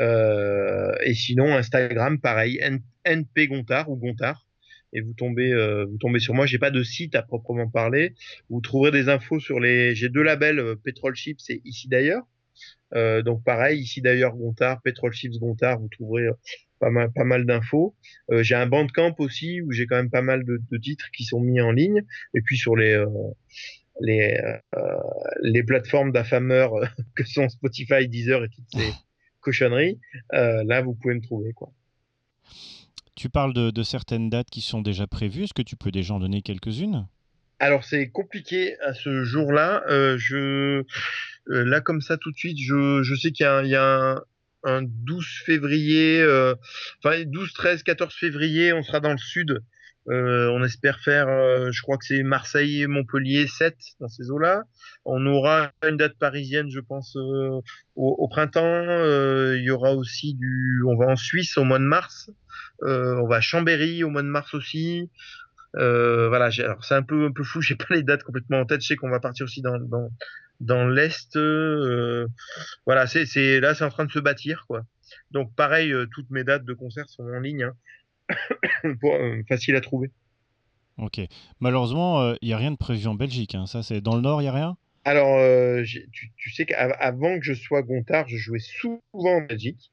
Euh, 0.00 0.92
et 1.04 1.14
sinon, 1.14 1.54
Instagram, 1.54 2.18
pareil, 2.18 2.60
NP 3.04 3.46
Gontard 3.48 3.88
ou 3.88 3.96
Gontard. 3.96 4.46
Et 4.92 5.00
vous 5.00 5.14
tombez, 5.14 5.52
euh, 5.52 5.86
vous 5.86 5.96
tombez 5.98 6.20
sur 6.20 6.34
moi. 6.34 6.46
J'ai 6.46 6.58
pas 6.58 6.70
de 6.70 6.82
site 6.82 7.14
à 7.14 7.22
proprement 7.22 7.68
parler. 7.68 8.14
Vous 8.50 8.60
trouverez 8.60 8.90
des 8.90 9.08
infos 9.08 9.40
sur 9.40 9.60
les. 9.60 9.94
J'ai 9.94 10.08
deux 10.08 10.22
labels, 10.22 10.58
euh, 10.58 10.76
Petrol 10.76 11.14
Chips 11.14 11.48
et 11.50 11.60
Ici 11.64 11.88
d'ailleurs. 11.88 12.22
Euh, 12.94 13.22
donc 13.22 13.42
pareil, 13.42 13.80
ici 13.80 14.02
d'ailleurs 14.02 14.36
Gontard, 14.36 14.82
Petrol 14.82 15.12
Chips 15.12 15.38
Gontard, 15.38 15.80
vous 15.80 15.88
trouverez 15.88 16.28
pas 16.78 16.90
mal, 16.90 17.10
pas 17.12 17.24
mal 17.24 17.46
d'infos. 17.46 17.96
Euh, 18.30 18.42
j'ai 18.42 18.54
un 18.54 18.66
bandcamp 18.66 19.14
aussi 19.18 19.62
où 19.62 19.72
j'ai 19.72 19.86
quand 19.86 19.96
même 19.96 20.10
pas 20.10 20.20
mal 20.20 20.44
de, 20.44 20.60
titres 20.76 21.10
qui 21.16 21.24
sont 21.24 21.40
mis 21.40 21.62
en 21.62 21.72
ligne. 21.72 22.02
Et 22.34 22.42
puis 22.42 22.58
sur 22.58 22.76
les 22.76 23.02
les 24.00 24.38
les 25.42 25.62
plateformes 25.62 26.12
d'affameurs 26.12 26.72
que 27.16 27.24
sont 27.24 27.48
Spotify, 27.48 28.06
Deezer 28.08 28.44
et 28.44 28.48
toutes 28.50 28.68
ces 28.74 28.92
cochonnerie, 29.42 30.00
euh, 30.32 30.64
là, 30.64 30.80
vous 30.80 30.94
pouvez 30.94 31.14
me 31.14 31.20
trouver. 31.20 31.52
Quoi. 31.52 31.70
Tu 33.22 33.30
parles 33.30 33.52
de, 33.54 33.82
certaines 33.84 34.30
dates 34.30 34.50
qui 34.50 34.60
sont 34.60 34.82
déjà 34.82 35.06
prévues. 35.06 35.44
Est-ce 35.44 35.54
que 35.54 35.62
tu 35.62 35.76
peux 35.76 35.92
déjà 35.92 36.12
en 36.12 36.18
donner 36.18 36.42
quelques-unes? 36.42 37.06
Alors, 37.60 37.84
c'est 37.84 38.08
compliqué 38.08 38.76
à 38.80 38.94
ce 38.94 39.22
jour-là. 39.22 39.84
Euh, 39.88 40.18
je, 40.18 40.82
euh, 41.48 41.64
là, 41.64 41.80
comme 41.80 42.00
ça, 42.00 42.16
tout 42.16 42.32
de 42.32 42.36
suite, 42.36 42.58
je, 42.58 43.04
je 43.04 43.14
sais 43.14 43.30
qu'il 43.30 43.46
y, 43.46 43.76
a, 43.76 43.84
un, 43.84 44.22
un 44.64 44.82
12 44.82 45.24
février, 45.46 46.20
enfin 46.98 47.22
12, 47.24 47.52
13, 47.52 47.84
14 47.84 48.12
février, 48.12 48.72
on 48.72 48.82
sera 48.82 48.98
dans 48.98 49.12
le 49.12 49.18
sud 49.18 49.62
euh, 50.08 50.48
on 50.48 50.64
espère 50.64 50.98
faire, 50.98 51.28
euh, 51.28 51.70
je 51.70 51.80
crois 51.82 51.96
que 51.96 52.04
c'est 52.04 52.22
Marseille, 52.24 52.86
Montpellier 52.88 53.46
7 53.46 53.76
dans 54.00 54.08
ces 54.08 54.30
eaux-là. 54.30 54.64
On 55.04 55.24
aura 55.26 55.70
une 55.86 55.96
date 55.96 56.18
parisienne, 56.18 56.70
je 56.70 56.80
pense, 56.80 57.16
euh, 57.16 57.60
au, 57.94 58.28
printemps. 58.28 58.84
Il 59.54 59.62
y 59.62 59.70
aura 59.70 59.94
aussi 59.94 60.34
du, 60.34 60.82
on 60.86 60.96
va 60.96 61.06
en 61.06 61.16
Suisse 61.16 61.56
au 61.56 61.64
mois 61.64 61.78
de 61.78 61.84
mars. 61.84 62.30
on 62.80 63.26
va 63.28 63.36
à 63.36 63.40
Chambéry 63.40 64.02
au 64.02 64.10
mois 64.10 64.22
de 64.22 64.28
mars 64.28 64.54
aussi. 64.54 65.08
voilà, 65.74 66.50
c'est 66.50 66.94
un 66.94 67.02
peu 67.02 67.26
un 67.26 67.32
peu 67.32 67.44
fou. 67.44 67.60
J'ai 67.62 67.76
pas 67.76 67.86
les 67.90 68.02
dates 68.02 68.24
complètement 68.24 68.60
en 68.60 68.66
tête. 68.66 68.82
Je 68.82 68.88
sais 68.88 68.96
qu'on 68.96 69.10
va 69.10 69.20
partir 69.20 69.44
aussi 69.44 69.62
dans 69.62 69.78
dans 69.78 70.10
dans 70.60 70.88
l'est. 70.88 71.38
voilà, 72.86 73.06
c'est 73.06 73.26
c'est 73.26 73.60
là, 73.60 73.74
c'est 73.74 73.84
en 73.84 73.90
train 73.90 74.04
de 74.04 74.12
se 74.12 74.18
bâtir 74.18 74.64
quoi. 74.66 74.82
Donc 75.30 75.54
pareil, 75.54 75.94
toutes 76.12 76.30
mes 76.30 76.44
dates 76.44 76.64
de 76.64 76.74
concert 76.74 77.08
sont 77.08 77.24
en 77.24 77.40
ligne. 77.40 77.64
Hein. 77.64 77.74
Euh, 79.04 79.42
facile 79.48 79.76
à 79.76 79.80
trouver. 79.80 80.10
Ok. 80.98 81.20
Malheureusement, 81.60 82.20
il 82.20 82.32
euh, 82.32 82.36
n'y 82.42 82.52
a 82.52 82.56
rien 82.56 82.72
de 82.72 82.76
prévu 82.76 83.06
en 83.06 83.14
Belgique. 83.14 83.54
Hein. 83.54 83.66
Ça, 83.66 83.84
c'est 83.84 84.00
dans 84.00 84.16
le 84.16 84.22
Nord, 84.22 84.40
il 84.40 84.44
n'y 84.44 84.48
a 84.48 84.52
rien? 84.52 84.76
Alors, 85.04 85.38
euh, 85.38 85.84
tu, 85.84 86.32
tu, 86.36 86.50
sais 86.52 86.66
qu'avant 86.66 87.38
que 87.38 87.44
je 87.44 87.54
sois 87.54 87.82
Gontard, 87.82 88.28
je 88.28 88.36
jouais 88.36 88.58
souvent 88.58 89.00
en 89.14 89.42
Belgique. 89.42 89.91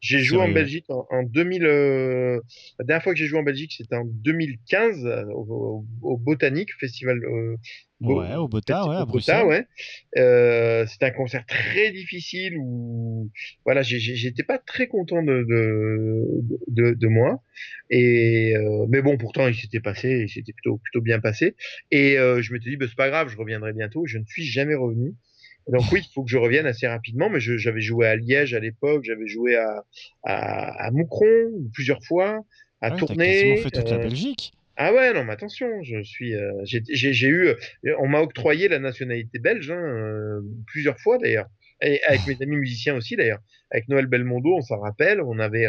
J'ai 0.00 0.20
joué 0.20 0.38
en 0.38 0.48
Belgique 0.48 0.86
en, 0.88 1.06
en 1.10 1.22
2000. 1.22 1.64
Euh, 1.64 2.40
la 2.78 2.84
dernière 2.84 3.02
fois 3.02 3.12
que 3.12 3.18
j'ai 3.18 3.26
joué 3.26 3.38
en 3.38 3.42
Belgique, 3.42 3.72
c'était 3.76 3.96
en 3.96 4.04
2015 4.04 5.26
au, 5.34 5.84
au, 6.02 6.16
Botanique 6.16 6.70
Festival. 6.78 7.18
Euh, 7.24 7.56
ouais, 8.00 8.34
au 8.34 8.48
Bota, 8.48 8.86
ouais, 8.88 8.96
à 8.96 9.04
Bruxelles. 9.04 9.46
ouais. 9.46 9.66
Euh, 10.16 10.86
c'était 10.86 11.06
un 11.06 11.10
concert 11.10 11.44
très 11.46 11.92
difficile 11.92 12.56
où 12.58 13.30
voilà, 13.64 13.82
j'étais 13.82 14.42
pas 14.42 14.58
très 14.58 14.86
content 14.86 15.22
de 15.22 15.44
de, 15.48 16.24
de, 16.68 16.94
de 16.94 17.06
moi. 17.08 17.42
Et 17.90 18.54
euh, 18.56 18.86
mais 18.88 19.02
bon, 19.02 19.16
pourtant, 19.16 19.48
il 19.48 19.54
s'était 19.54 19.80
passé, 19.80 20.24
il 20.26 20.28
s'était 20.28 20.52
plutôt 20.52 20.78
plutôt 20.78 21.00
bien 21.00 21.20
passé. 21.20 21.56
Et 21.90 22.18
euh, 22.18 22.42
je 22.42 22.52
m'étais 22.52 22.70
dit, 22.70 22.76
bah, 22.76 22.86
c'est 22.88 22.96
pas 22.96 23.08
grave, 23.08 23.28
je 23.28 23.36
reviendrai 23.36 23.72
bientôt. 23.72 24.06
Je 24.06 24.18
ne 24.18 24.24
suis 24.24 24.44
jamais 24.44 24.74
revenu. 24.74 25.14
Donc 25.66 25.82
oui, 25.90 26.00
il 26.04 26.12
faut 26.12 26.22
que 26.22 26.30
je 26.30 26.38
revienne 26.38 26.66
assez 26.66 26.86
rapidement, 26.86 27.28
mais 27.28 27.40
j'avais 27.40 27.80
joué 27.80 28.06
à 28.06 28.16
Liège 28.16 28.54
à 28.54 28.60
l'époque, 28.60 29.04
j'avais 29.04 29.26
joué 29.26 29.56
à, 29.56 29.84
à, 30.22 30.86
à, 30.86 30.90
Moucron 30.92 31.26
plusieurs 31.72 32.04
fois, 32.04 32.44
à 32.80 32.90
ouais, 32.90 32.96
Tournai. 32.96 33.56
fait 33.56 33.70
toute 33.70 33.90
la 33.90 33.96
euh, 33.96 34.02
Belgique. 34.02 34.52
Ah 34.76 34.92
ouais, 34.92 35.12
non, 35.12 35.24
mais 35.24 35.32
attention, 35.32 35.82
je 35.82 36.02
suis, 36.02 36.34
euh, 36.34 36.52
j'ai 36.64 37.28
eu, 37.28 37.48
on 37.98 38.06
m'a 38.06 38.20
octroyé 38.20 38.68
la 38.68 38.78
nationalité 38.78 39.38
belge 39.38 39.70
hein, 39.70 39.80
euh, 39.80 40.40
plusieurs 40.66 41.00
fois 41.00 41.18
d'ailleurs, 41.18 41.46
et 41.80 42.02
avec 42.04 42.26
mes 42.26 42.42
amis 42.42 42.56
musiciens 42.56 42.96
aussi 42.96 43.16
d'ailleurs. 43.16 43.40
Avec 43.70 43.88
Noël 43.88 44.06
Belmondo, 44.06 44.54
on 44.56 44.62
s'en 44.62 44.78
rappelle, 44.78 45.20
on 45.20 45.38
avait, 45.38 45.66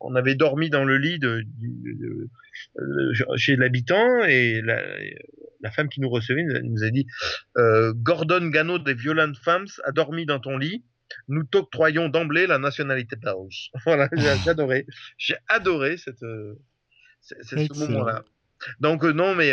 on 0.00 0.14
avait 0.14 0.34
dormi 0.34 0.68
dans 0.68 0.84
le 0.84 0.98
lit 0.98 1.18
de, 1.18 1.42
de, 1.44 2.28
de 2.76 3.36
chez 3.36 3.56
l'habitant 3.56 4.22
et 4.24 4.60
la, 4.60 4.82
la 5.60 5.70
femme 5.70 5.88
qui 5.88 6.00
nous 6.00 6.10
recevait 6.10 6.44
nous 6.44 6.84
a 6.84 6.90
dit 6.90 7.06
euh, 7.56 7.92
Gordon 7.94 8.48
Gano 8.48 8.78
des 8.78 8.94
Violent 8.94 9.32
Femmes 9.42 9.66
a 9.84 9.92
dormi 9.92 10.26
dans 10.26 10.40
ton 10.40 10.56
lit. 10.56 10.84
Nous 11.28 11.44
t'octroyons 11.44 12.08
d'emblée 12.08 12.46
la 12.46 12.58
nationalité 12.58 13.16
belge. 13.16 13.70
voilà, 13.84 14.08
j'ai 14.12 14.50
adoré. 14.50 14.86
J'ai 15.16 15.36
adoré 15.48 15.96
cette, 15.96 16.22
euh, 16.22 16.54
ce 17.20 17.78
moment-là. 17.78 18.24
Donc 18.80 19.04
euh, 19.04 19.12
non, 19.12 19.34
mais 19.34 19.52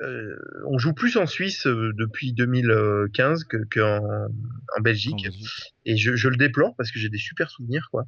euh, 0.00 0.36
on 0.66 0.78
joue 0.78 0.94
plus 0.94 1.16
en 1.16 1.26
Suisse 1.26 1.66
euh, 1.66 1.92
depuis 1.96 2.32
2015 2.32 3.44
qu'en 3.44 3.58
que 3.70 3.80
en 3.80 4.80
Belgique. 4.80 5.26
Et 5.84 5.96
je, 5.96 6.16
je, 6.16 6.28
le 6.28 6.36
déplore 6.36 6.74
parce 6.76 6.90
que 6.90 6.98
j'ai 6.98 7.10
des 7.10 7.18
super 7.18 7.50
souvenirs, 7.50 7.88
quoi. 7.90 8.04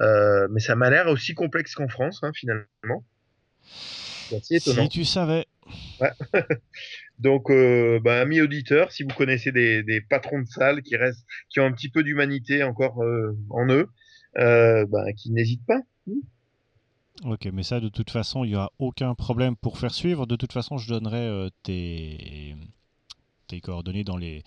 Euh, 0.00 0.48
mais 0.50 0.60
ça 0.60 0.74
m'a 0.74 0.90
l'air 0.90 1.08
aussi 1.08 1.34
complexe 1.34 1.74
qu'en 1.74 1.88
France, 1.88 2.20
hein, 2.22 2.32
finalement. 2.34 3.04
Si 4.42 4.60
tu 4.90 5.04
savais. 5.04 5.46
Ouais. 6.00 6.12
Donc, 7.18 7.50
bah, 8.02 8.20
amis 8.20 8.40
auditeurs, 8.40 8.92
si 8.92 9.02
vous 9.02 9.14
connaissez 9.14 9.52
des, 9.52 9.82
des, 9.82 10.00
patrons 10.00 10.40
de 10.40 10.46
salle 10.46 10.82
qui 10.82 10.96
restent, 10.96 11.26
qui 11.50 11.60
ont 11.60 11.66
un 11.66 11.72
petit 11.72 11.88
peu 11.88 12.02
d'humanité 12.02 12.62
encore 12.62 13.02
en 13.50 13.66
eux, 13.68 13.88
bah, 14.34 15.12
qui 15.16 15.32
n'hésitent 15.32 15.66
pas. 15.66 15.80
Ok, 17.24 17.46
mais 17.52 17.62
ça, 17.62 17.80
de 17.80 17.88
toute 17.88 18.10
façon, 18.10 18.44
il 18.44 18.50
n'y 18.50 18.56
aura 18.56 18.70
aucun 18.78 19.14
problème 19.14 19.56
pour 19.56 19.78
faire 19.78 19.92
suivre. 19.92 20.26
De 20.26 20.36
toute 20.36 20.52
façon, 20.52 20.78
je 20.78 20.88
donnerai 20.88 21.16
euh, 21.18 21.50
tes, 21.64 22.54
tes 23.48 23.60
coordonnées 23.60 24.04
dans 24.04 24.16
les, 24.16 24.44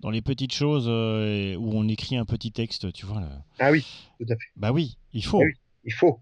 dans 0.00 0.10
les 0.10 0.22
petites 0.22 0.54
choses 0.54 0.86
euh, 0.88 1.54
où 1.56 1.72
on 1.74 1.86
écrit 1.88 2.16
un 2.16 2.24
petit 2.24 2.52
texte, 2.52 2.92
tu 2.92 3.04
vois. 3.04 3.20
Là. 3.20 3.28
Ah 3.58 3.70
oui, 3.70 3.86
tout 4.18 4.24
à 4.24 4.34
fait. 4.34 4.48
Bah 4.56 4.72
oui, 4.72 4.96
il 5.12 5.24
faut. 5.24 5.42
Ah 5.42 5.46
oui, 5.46 5.52
il 5.84 5.92
faut, 5.92 6.20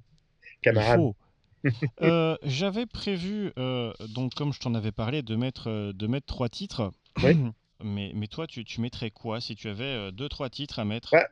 camarade. 0.62 0.98
Il 0.98 1.02
faut. 1.02 1.16
Euh, 2.02 2.36
J'avais 2.42 2.84
prévu, 2.84 3.50
donc 4.10 4.34
comme 4.34 4.52
je 4.52 4.60
t'en 4.60 4.74
avais 4.74 4.92
parlé, 4.92 5.22
de 5.22 5.34
mettre, 5.34 5.92
de 5.92 6.06
mettre 6.06 6.26
trois 6.26 6.50
titres. 6.50 6.92
Oui. 7.22 7.38
Mais, 7.82 8.12
mais 8.14 8.26
toi, 8.26 8.46
tu, 8.46 8.66
tu 8.66 8.82
mettrais 8.82 9.10
quoi 9.10 9.40
si 9.40 9.56
tu 9.56 9.68
avais 9.68 10.12
deux, 10.12 10.28
trois 10.28 10.50
titres 10.50 10.78
à 10.78 10.84
mettre? 10.84 11.14
Ouais. 11.14 11.24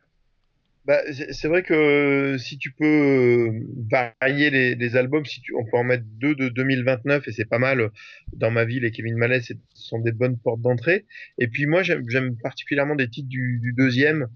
Bah, 0.85 1.01
c'est 1.13 1.47
vrai 1.47 1.63
que 1.63 1.75
euh, 1.75 2.39
si 2.39 2.59
tu 2.59 2.73
peux 2.73 2.85
euh, 2.85 3.61
varier 3.89 4.51
les, 4.51 4.75
les 4.75 4.97
albums, 4.97 5.25
si 5.25 5.41
tu, 5.41 5.55
on 5.55 5.65
peut 5.65 5.77
en 5.77 5.85
mettre 5.85 6.05
deux 6.05 6.35
de 6.35 6.49
2029 6.49 7.29
et 7.29 7.33
c'est 7.33 7.45
pas 7.45 7.61
mal. 7.61 7.91
Dans 8.33 8.51
ma 8.51 8.65
ville 8.65 8.85
et 8.85 8.91
Kevin 8.91 9.17
Mallet, 9.17 9.41
ce 9.41 9.55
sont 9.75 10.01
des 10.01 10.11
bonnes 10.11 10.39
portes 10.39 10.61
d'entrée. 10.61 11.05
Et 11.39 11.47
puis 11.47 11.67
moi, 11.67 11.83
j'aime 11.83 12.37
particulièrement 12.43 12.97
des 12.97 13.09
titres 13.09 13.29
du, 13.29 13.61
du 13.61 13.73
deuxième, 13.73 14.27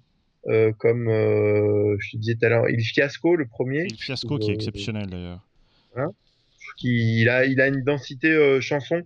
euh, 0.48 0.72
comme 0.78 1.08
euh, 1.08 1.96
je 1.98 2.12
te 2.12 2.16
disais 2.18 2.36
tout 2.36 2.46
à 2.46 2.48
l'heure, 2.48 2.68
Il 2.70 2.80
Fiasco, 2.84 3.34
le 3.34 3.46
premier. 3.46 3.88
Le 3.88 3.96
fiasco 3.96 4.38
qui 4.38 4.50
est 4.50 4.54
exceptionnel 4.54 5.06
d'ailleurs. 5.06 5.44
qui 6.76 7.22
il 7.22 7.28
a 7.28 7.44
il 7.46 7.60
a 7.60 7.66
une 7.66 7.82
densité 7.82 8.30
euh, 8.30 8.60
chanson 8.60 9.02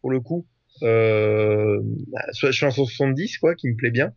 pour 0.00 0.10
le 0.10 0.20
coup 0.20 0.44
euh, 0.82 1.80
bah, 2.08 2.24
chanson 2.50 2.84
70 2.84 3.38
quoi 3.38 3.54
qui 3.54 3.68
me 3.68 3.76
plaît 3.76 3.92
bien 3.92 4.12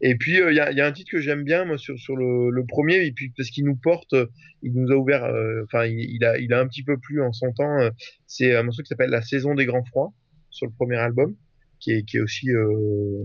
et 0.00 0.14
puis 0.16 0.40
euh, 0.40 0.52
il 0.52 0.56
y, 0.56 0.60
a, 0.60 0.70
il 0.70 0.78
y 0.78 0.80
a 0.80 0.86
un 0.86 0.92
titre 0.92 1.10
que 1.10 1.20
j'aime 1.20 1.44
bien 1.44 1.64
moi 1.64 1.78
sur 1.78 1.98
sur 1.98 2.16
le, 2.16 2.50
le 2.50 2.66
premier 2.66 3.04
et 3.04 3.12
puis 3.12 3.32
parce 3.36 3.50
qu'il 3.50 3.64
nous 3.64 3.76
porte 3.76 4.12
euh, 4.12 4.26
il 4.62 4.72
nous 4.72 4.90
a 4.92 4.96
ouvert 4.96 5.24
euh, 5.24 5.62
enfin 5.64 5.86
il, 5.86 5.98
il 5.98 6.24
a 6.24 6.38
il 6.38 6.52
a 6.52 6.60
un 6.60 6.66
petit 6.66 6.82
peu 6.82 6.98
plu 6.98 7.22
en 7.22 7.32
son 7.32 7.52
temps 7.52 7.90
c'est 8.26 8.54
un 8.54 8.62
morceau 8.62 8.82
qui 8.82 8.88
s'appelle 8.88 9.10
la 9.10 9.22
saison 9.22 9.54
des 9.54 9.66
grands 9.66 9.84
froids 9.84 10.12
sur 10.50 10.66
le 10.66 10.72
premier 10.72 10.96
album 10.96 11.36
qui 11.80 11.92
est 11.92 12.02
qui 12.04 12.18
est 12.18 12.20
aussi 12.20 12.50
euh, 12.50 13.24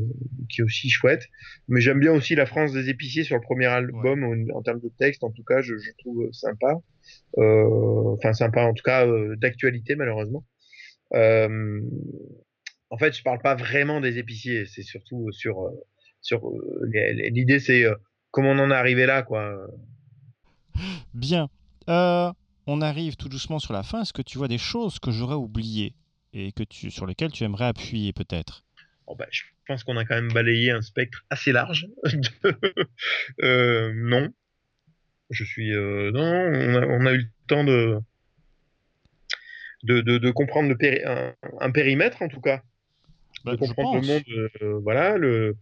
qui 0.50 0.62
est 0.62 0.64
aussi 0.64 0.89
chouette. 0.89 1.28
Mais 1.68 1.82
j'aime 1.82 2.00
bien 2.00 2.14
aussi 2.14 2.36
la 2.36 2.46
France 2.46 2.72
des 2.72 2.89
épiciers 2.89 3.24
sur 3.24 3.36
le 3.36 3.41
premier 3.41 3.66
album 3.66 4.24
en, 4.24 4.58
en 4.58 4.62
termes 4.64 4.80
de 4.80 4.89
texte. 4.98 5.24
En 5.24 5.32
tout 5.32 5.43
cas 5.43 5.62
je, 5.62 5.78
je 5.78 5.91
trouve 6.00 6.30
sympa. 6.32 6.80
Euh, 7.38 8.16
enfin 8.16 8.34
sympa 8.34 8.62
en 8.64 8.74
tout 8.74 8.84
cas 8.84 9.06
euh, 9.06 9.36
d'actualité 9.36 9.96
malheureusement. 9.96 10.43
En 12.91 12.98
fait, 12.98 13.18
je 13.18 13.24
parle 13.24 13.39
pas 13.41 13.56
vraiment 13.56 14.00
des 14.00 14.20
épiciers, 14.20 14.66
c'est 14.66 14.84
surtout 14.84 15.32
sur 15.32 15.70
sur 16.26 16.50
euh, 16.50 16.90
l'idée 17.30 17.60
c'est 17.60 17.86
euh, 17.86 17.94
comment 18.32 18.50
on 18.52 18.60
en 18.60 18.72
est 18.72 18.76
arrivé 18.76 19.06
là 19.06 19.22
quoi. 19.22 19.56
Bien. 21.14 21.50
Euh, 21.88 22.32
on 22.66 22.82
arrive 22.82 23.16
tout 23.16 23.30
doucement 23.30 23.60
sur 23.60 23.74
la 23.74 23.84
fin. 23.84 24.02
Est-ce 24.02 24.12
que 24.12 24.24
tu 24.24 24.40
vois 24.40 24.48
des 24.48 24.58
choses 24.58 24.98
que 24.98 25.12
j'aurais 25.12 25.36
oubliées 25.36 25.94
et 26.34 26.52
que 26.52 26.64
tu, 26.64 26.90
sur 26.90 27.06
lesquelles 27.06 27.32
tu 27.32 27.44
aimerais 27.44 27.66
appuyer 27.66 28.12
peut-être? 28.12 28.64
Bon, 29.06 29.16
bah, 29.16 29.28
je 29.30 29.44
pense 29.68 29.84
qu'on 29.84 29.98
a 29.98 30.04
quand 30.04 30.16
même 30.16 30.34
balayé 30.34 30.72
un 30.72 30.82
spectre 30.82 31.24
assez 31.30 31.52
large. 31.52 31.88
de- 32.06 32.56
euh, 33.44 33.94
non, 33.96 34.34
je 35.30 35.44
suis 35.44 35.74
euh, 35.76 36.10
non, 36.12 36.24
on 36.24 36.76
a, 36.76 36.86
on 36.88 37.06
a 37.06 37.14
eu 37.14 37.18
le 37.20 37.30
temps 37.48 37.64
de 37.64 38.00
de, 39.84 40.02
de, 40.02 40.18
de 40.18 40.32
comprendre 40.32 40.70
le 40.70 40.76
péri- 40.76 41.04
un, 41.06 41.36
un 41.62 41.72
périmètre 41.72 42.24
en 42.24 42.28
tout 42.30 42.42
cas. 42.42 42.64
Bah, 43.44 43.52
de 43.52 43.58
comprendre 43.58 44.02
le 44.02 44.08
monde. 44.08 44.82
voilà, 44.82 45.18
le... 45.18 45.56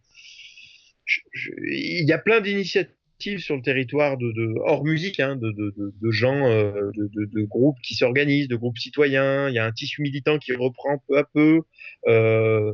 il 1.68 2.06
y 2.08 2.12
a 2.12 2.18
plein 2.18 2.42
d'initiatives 2.42 3.40
sur 3.40 3.56
le 3.56 3.62
territoire 3.62 4.18
hors 4.66 4.84
musique, 4.84 5.20
hein, 5.20 5.38
de, 5.38 6.12
gens, 6.12 6.48
euh, 6.48 6.92
de, 6.96 7.42
groupes 7.44 7.80
qui 7.82 7.96
s'organisent, 7.96 8.48
de 8.48 8.56
groupes 8.56 8.78
citoyens. 8.78 9.50
Il 9.50 9.56
y 9.56 9.60
a 9.60 9.66
un 9.66 9.72
tissu 9.72 10.02
militant 10.02 10.38
qui 10.40 10.54
reprend 10.54 11.02
peu 11.08 11.18
à 11.18 11.24
peu. 11.24 11.62
Euh, 12.08 12.74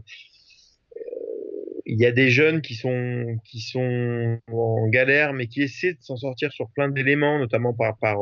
il 1.86 2.00
y 2.00 2.06
a 2.06 2.12
des 2.12 2.30
jeunes 2.30 2.62
qui 2.62 2.76
sont 2.76 3.40
qui 3.46 3.62
sont 3.62 4.40
en 4.52 4.88
galère, 4.90 5.34
mais 5.34 5.48
qui 5.48 5.64
essaient 5.64 5.94
de 5.94 6.02
s'en 6.02 6.18
sortir 6.18 6.52
sur 6.52 6.70
plein 6.70 6.90
d'éléments, 6.90 7.40
notamment 7.40 7.74
par 7.74 7.98
par 7.98 8.18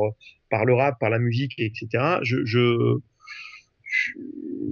par 0.50 0.64
le 0.64 0.74
rap, 0.74 0.98
par 0.98 1.10
la 1.10 1.18
musique, 1.18 1.52
etc. 1.58 2.20
Je- 2.22 2.98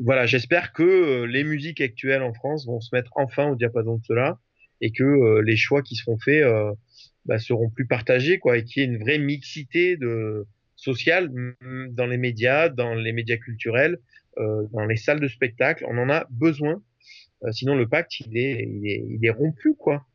voilà, 0.05 0.27
j'espère 0.27 0.73
que 0.73 0.83
euh, 0.83 1.27
les 1.27 1.45
musiques 1.45 1.81
actuelles 1.81 2.23
en 2.23 2.33
France 2.33 2.67
vont 2.67 2.81
se 2.81 2.95
mettre 2.95 3.11
enfin 3.17 3.49
au 3.49 3.57
diapason 3.57 3.97
de 3.97 4.05
cela 4.05 4.39
et 4.81 4.93
que 4.93 5.05
euh, 5.05 5.43
les 5.43 5.57
choix 5.57 5.83
qui 5.83 5.97
seront 5.97 6.19
faits 6.19 6.43
euh, 6.45 6.73
bah, 7.25 7.39
seront 7.39 7.71
plus 7.71 7.87
partagés, 7.87 8.39
quoi, 8.39 8.59
et 8.59 8.65
qu'il 8.65 8.83
y 8.83 8.87
ait 8.87 8.89
une 8.89 8.99
vraie 9.03 9.19
mixité 9.19 9.97
de 9.97 10.47
sociale 10.77 11.31
mm, 11.31 11.89
dans 11.95 12.07
les 12.07 12.19
médias, 12.19 12.69
dans 12.69 12.95
les 12.95 13.13
médias 13.13 13.37
culturels, 13.39 13.99
euh, 14.39 14.67
dans 14.73 14.85
les 14.85 14.97
salles 14.97 15.21
de 15.21 15.29
spectacle. 15.29 15.85
On 15.89 15.99
en 15.99 16.11
a 16.11 16.27
besoin. 16.31 16.83
Euh, 17.45 17.53
sinon, 17.53 17.75
le 17.75 17.89
pacte, 17.89 18.21
il 18.21 18.37
est, 18.37 18.65
il 18.65 18.87
est, 18.89 19.05
il 19.09 19.25
est 19.25 19.31
rompu, 19.31 19.75
quoi. 19.75 20.07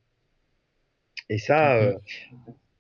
Et 1.30 1.38
ça, 1.38 1.76
Mhm. 1.76 1.88
euh, 1.88 1.97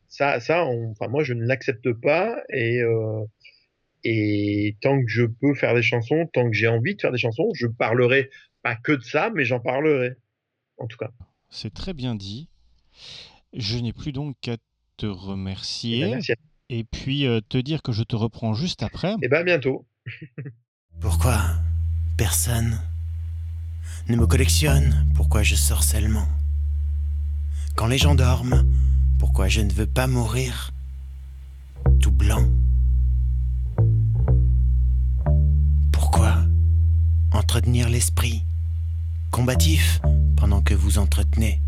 ça, 0.07 0.39
ça, 0.39 0.65
on- 0.65 0.91
enfin, 0.91 1.07
moi, 1.07 1.23
je 1.23 1.33
ne 1.33 1.45
l'accepte 1.45 1.91
pas. 1.93 2.43
Et, 2.49 2.81
euh, 2.81 3.23
et 4.03 4.75
tant 4.81 4.99
que 5.01 5.07
je 5.09 5.23
peux 5.25 5.53
faire 5.53 5.75
des 5.75 5.81
chansons, 5.83 6.27
tant 6.33 6.49
que 6.49 6.55
j'ai 6.55 6.67
envie 6.67 6.95
de 6.95 7.01
faire 7.01 7.11
des 7.11 7.17
chansons, 7.17 7.49
je 7.55 7.67
parlerai 7.67 8.29
pas 8.63 8.75
que 8.75 8.93
de 8.93 9.03
ça, 9.03 9.31
mais 9.33 9.45
j'en 9.45 9.59
parlerai. 9.59 10.13
En 10.77 10.87
tout 10.87 10.97
cas. 10.97 11.11
C'est 11.51 11.73
très 11.73 11.93
bien 11.93 12.15
dit. 12.15 12.47
Je 13.53 13.77
n'ai 13.77 13.93
plus 13.93 14.11
donc 14.13 14.35
qu'à 14.41 14.55
te 14.97 15.05
Eh 15.05 15.09
remercier 15.09 16.01
ben, 16.01 16.11
merci. 16.11 16.31
à- 16.31 16.35
et 16.69 16.83
puis 16.85 17.25
euh, 17.27 17.41
te 17.41 17.57
dire 17.57 17.81
que 17.81 17.91
je 17.91 18.03
te 18.03 18.15
reprends 18.15 18.53
juste 18.53 18.81
après. 18.83 19.15
Eh 19.21 19.27
ben, 19.27 19.41
à 19.41 19.43
bientôt. 19.43 19.85
Pourquoi 21.01 21.39
personne 22.17 22.79
ne 24.07 24.15
me 24.15 24.25
collectionne? 24.27 25.11
Pourquoi 25.15 25.43
je 25.43 25.55
sorcellement 25.55 26.27
Quand 27.75 27.87
les 27.87 27.97
gens 27.97 28.15
dorment, 28.15 28.65
pourquoi 29.19 29.47
je 29.49 29.61
ne 29.61 29.71
veux 29.71 29.87
pas 29.87 30.07
mourir 30.07 30.71
tout 31.99 32.11
blanc? 32.11 32.47
Pourquoi 35.91 36.37
entretenir 37.31 37.89
l'esprit 37.89 38.43
combatif 39.31 40.01
pendant 40.35 40.61
que 40.61 40.73
vous 40.73 40.99
entretenez 40.99 41.61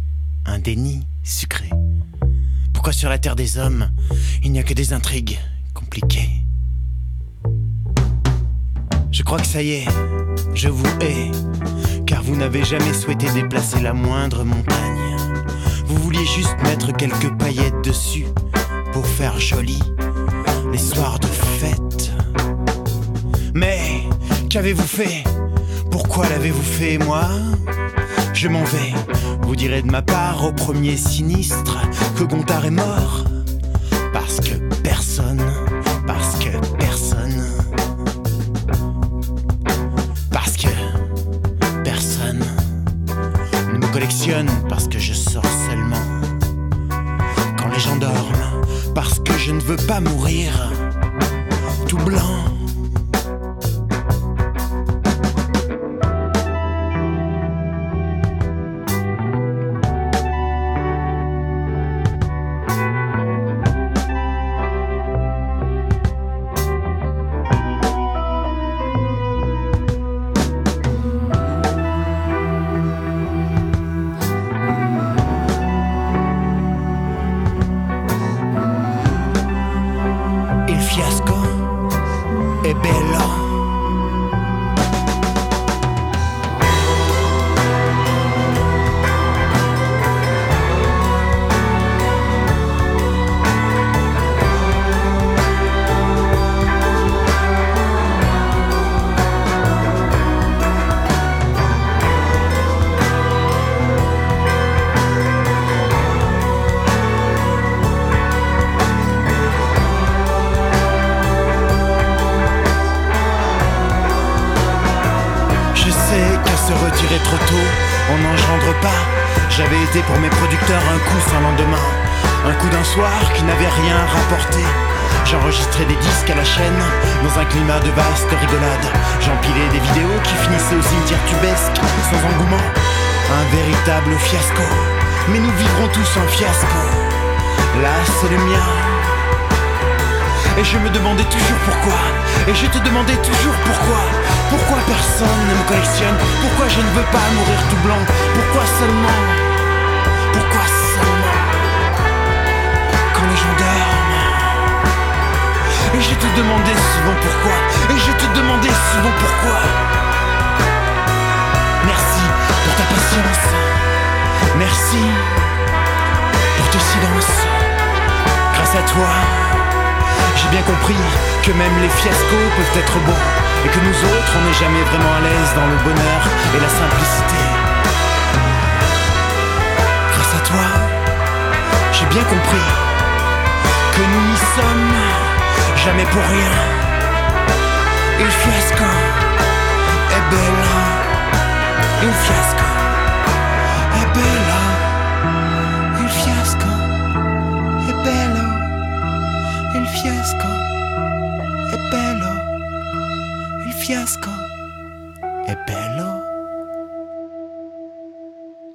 un 0.46 0.60
déni 0.60 1.08
sucré 1.24 1.70
Pourquoi 2.74 2.94
sur 2.94 3.10
la 3.10 3.18
terre 3.18 3.36
des 3.36 3.58
hommes, 3.58 3.90
il 4.44 4.52
n'y 4.52 4.60
a 4.60 4.64
que 4.64 4.74
des 4.74 4.94
intrigues 4.94 5.40
compliquées? 5.74 6.30
Je 9.12 9.24
crois 9.24 9.40
que 9.40 9.48
ça 9.48 9.62
y 9.62 9.72
est, 9.72 9.86
je 10.54 10.68
vous 10.68 10.86
hais, 11.02 11.32
car 12.06 12.22
vous 12.22 12.36
n'avez 12.36 12.64
jamais 12.66 12.94
souhaité 12.94 13.32
déplacer 13.32 13.80
la 13.82 13.94
moindre 13.94 14.44
montagne. 14.44 15.18
Vous 15.86 15.98
vouliez 15.98 16.26
juste 16.26 16.56
mettre 16.64 16.92
quelques 16.96 17.32
paillettes 17.38 17.84
dessus 17.84 18.26
pour 18.92 19.06
faire 19.06 19.40
joli 19.40 19.80
les 20.72 20.78
soirs 20.78 21.20
de 21.20 21.28
fête. 21.28 22.12
Mais 23.54 24.04
qu'avez-vous 24.50 24.88
fait 24.88 25.24
Pourquoi 25.94 26.28
l'avez-vous 26.28 26.64
fait, 26.64 26.98
moi 26.98 27.30
Je 28.34 28.48
m'en 28.48 28.64
vais, 28.64 28.94
vous 29.44 29.56
direz 29.56 29.84
de 29.84 29.92
ma 29.92 30.02
part 30.02 30.44
au 30.44 30.52
premier 30.52 30.98
sinistre 30.98 31.78
que 32.18 32.24
Gontard 32.24 32.66
est 32.66 32.72
mort. 32.72 33.26
Parce 34.12 34.40
que 34.40 34.56
personne, 34.82 35.44
parce 36.08 36.40
que 36.40 36.50
personne. 36.78 37.44
Parce 40.32 40.58
que 40.58 40.70
personne 41.84 42.44
ne 43.72 43.78
me 43.78 43.94
collectionne 43.94 44.50
parce 44.68 44.88
que 44.88 44.98
je 44.98 45.14
sors 45.14 45.46
seulement 45.70 46.08
quand 47.60 47.70
les 47.70 47.80
gens 47.80 47.98
dorment, 47.98 48.66
parce 48.96 49.20
que 49.20 49.38
je 49.38 49.52
ne 49.52 49.62
veux 49.62 49.78
pas 49.78 50.00
mourir 50.00 50.74
tout 51.88 51.98
blanc. 51.98 52.43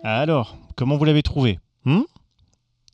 Alors, 0.02 0.56
comment 0.76 0.96
vous 0.96 1.04
l'avez 1.04 1.22
trouvé 1.22 1.58
hmm? 1.84 2.02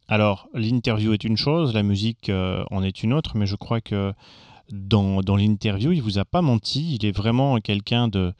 Alors, 0.08 0.48
l'interview 0.54 1.12
est 1.12 1.24
une 1.24 1.36
chose, 1.36 1.74
la 1.74 1.82
musique 1.82 2.28
euh, 2.28 2.64
en 2.70 2.82
est 2.82 3.02
une 3.02 3.12
autre, 3.12 3.36
mais 3.36 3.46
je 3.46 3.56
crois 3.56 3.80
que 3.80 4.12
dans, 4.70 5.20
dans 5.22 5.36
l'interview, 5.36 5.92
il 5.92 6.02
vous 6.02 6.18
a 6.18 6.24
pas 6.24 6.42
menti. 6.42 6.94
Il 6.94 7.06
est 7.06 7.16
vraiment 7.16 7.58
quelqu'un 7.58 8.08
de 8.08 8.32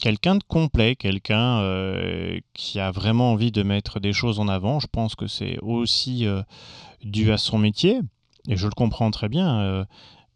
quelqu'un 0.00 0.36
de 0.36 0.44
complet, 0.44 0.96
quelqu'un 0.96 1.60
euh, 1.60 2.38
qui 2.54 2.78
a 2.78 2.90
vraiment 2.90 3.32
envie 3.32 3.50
de 3.50 3.62
mettre 3.62 4.00
des 4.00 4.12
choses 4.12 4.38
en 4.38 4.48
avant. 4.48 4.80
Je 4.80 4.86
pense 4.86 5.14
que 5.14 5.26
c'est 5.26 5.58
aussi 5.60 6.26
euh, 6.26 6.42
dû 7.02 7.32
à 7.32 7.38
son 7.38 7.58
métier, 7.58 8.00
et 8.48 8.56
je 8.56 8.66
le 8.66 8.72
comprends 8.72 9.10
très 9.10 9.28
bien. 9.28 9.60
Euh, 9.60 9.84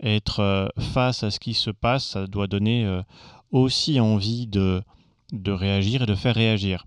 être 0.02 0.40
euh, 0.40 0.68
face 0.78 1.22
à 1.22 1.30
ce 1.30 1.40
qui 1.40 1.55
se 1.55 1.70
passe, 1.70 2.05
ça 2.05 2.26
doit 2.26 2.47
donner 2.47 2.84
euh, 2.84 3.02
aussi 3.51 4.01
envie 4.01 4.47
de, 4.47 4.82
de 5.32 5.52
réagir 5.52 6.02
et 6.02 6.06
de 6.06 6.14
faire 6.14 6.34
réagir. 6.34 6.86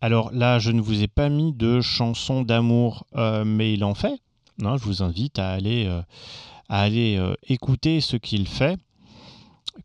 Alors 0.00 0.30
là, 0.32 0.58
je 0.58 0.72
ne 0.72 0.80
vous 0.80 1.02
ai 1.02 1.08
pas 1.08 1.28
mis 1.28 1.52
de 1.52 1.80
chanson 1.80 2.42
d'amour, 2.42 3.06
mais 3.46 3.72
il 3.72 3.82
en 3.82 3.94
fait. 3.94 4.20
Non, 4.58 4.76
je 4.76 4.84
vous 4.84 5.02
invite 5.02 5.38
à 5.38 5.50
aller, 5.52 5.88
à 6.68 6.82
aller 6.82 7.18
écouter 7.48 8.02
ce 8.02 8.18
qu'il 8.18 8.46
fait. 8.46 8.78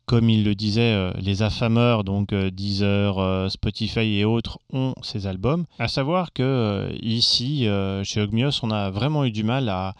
Comme 0.05 0.30
il 0.30 0.43
le 0.43 0.53
disait, 0.53 1.13
les 1.13 1.43
affameurs, 1.43 2.03
donc 2.03 2.34
Deezer, 2.34 3.49
Spotify 3.49 4.18
et 4.19 4.26
autres, 4.26 4.59
ont 4.73 4.93
ces 5.01 5.27
albums. 5.27 5.65
À 5.80 5.88
savoir 5.88 6.34
que 6.34 6.93
ici, 7.01 7.65
chez 8.03 8.22
Ogmios, 8.22 8.59
on 8.63 8.69
a 8.69 8.91
vraiment 8.91 9.23
eu 9.23 9.31
du 9.31 9.45
mal 9.45 9.69
à, 9.69 9.95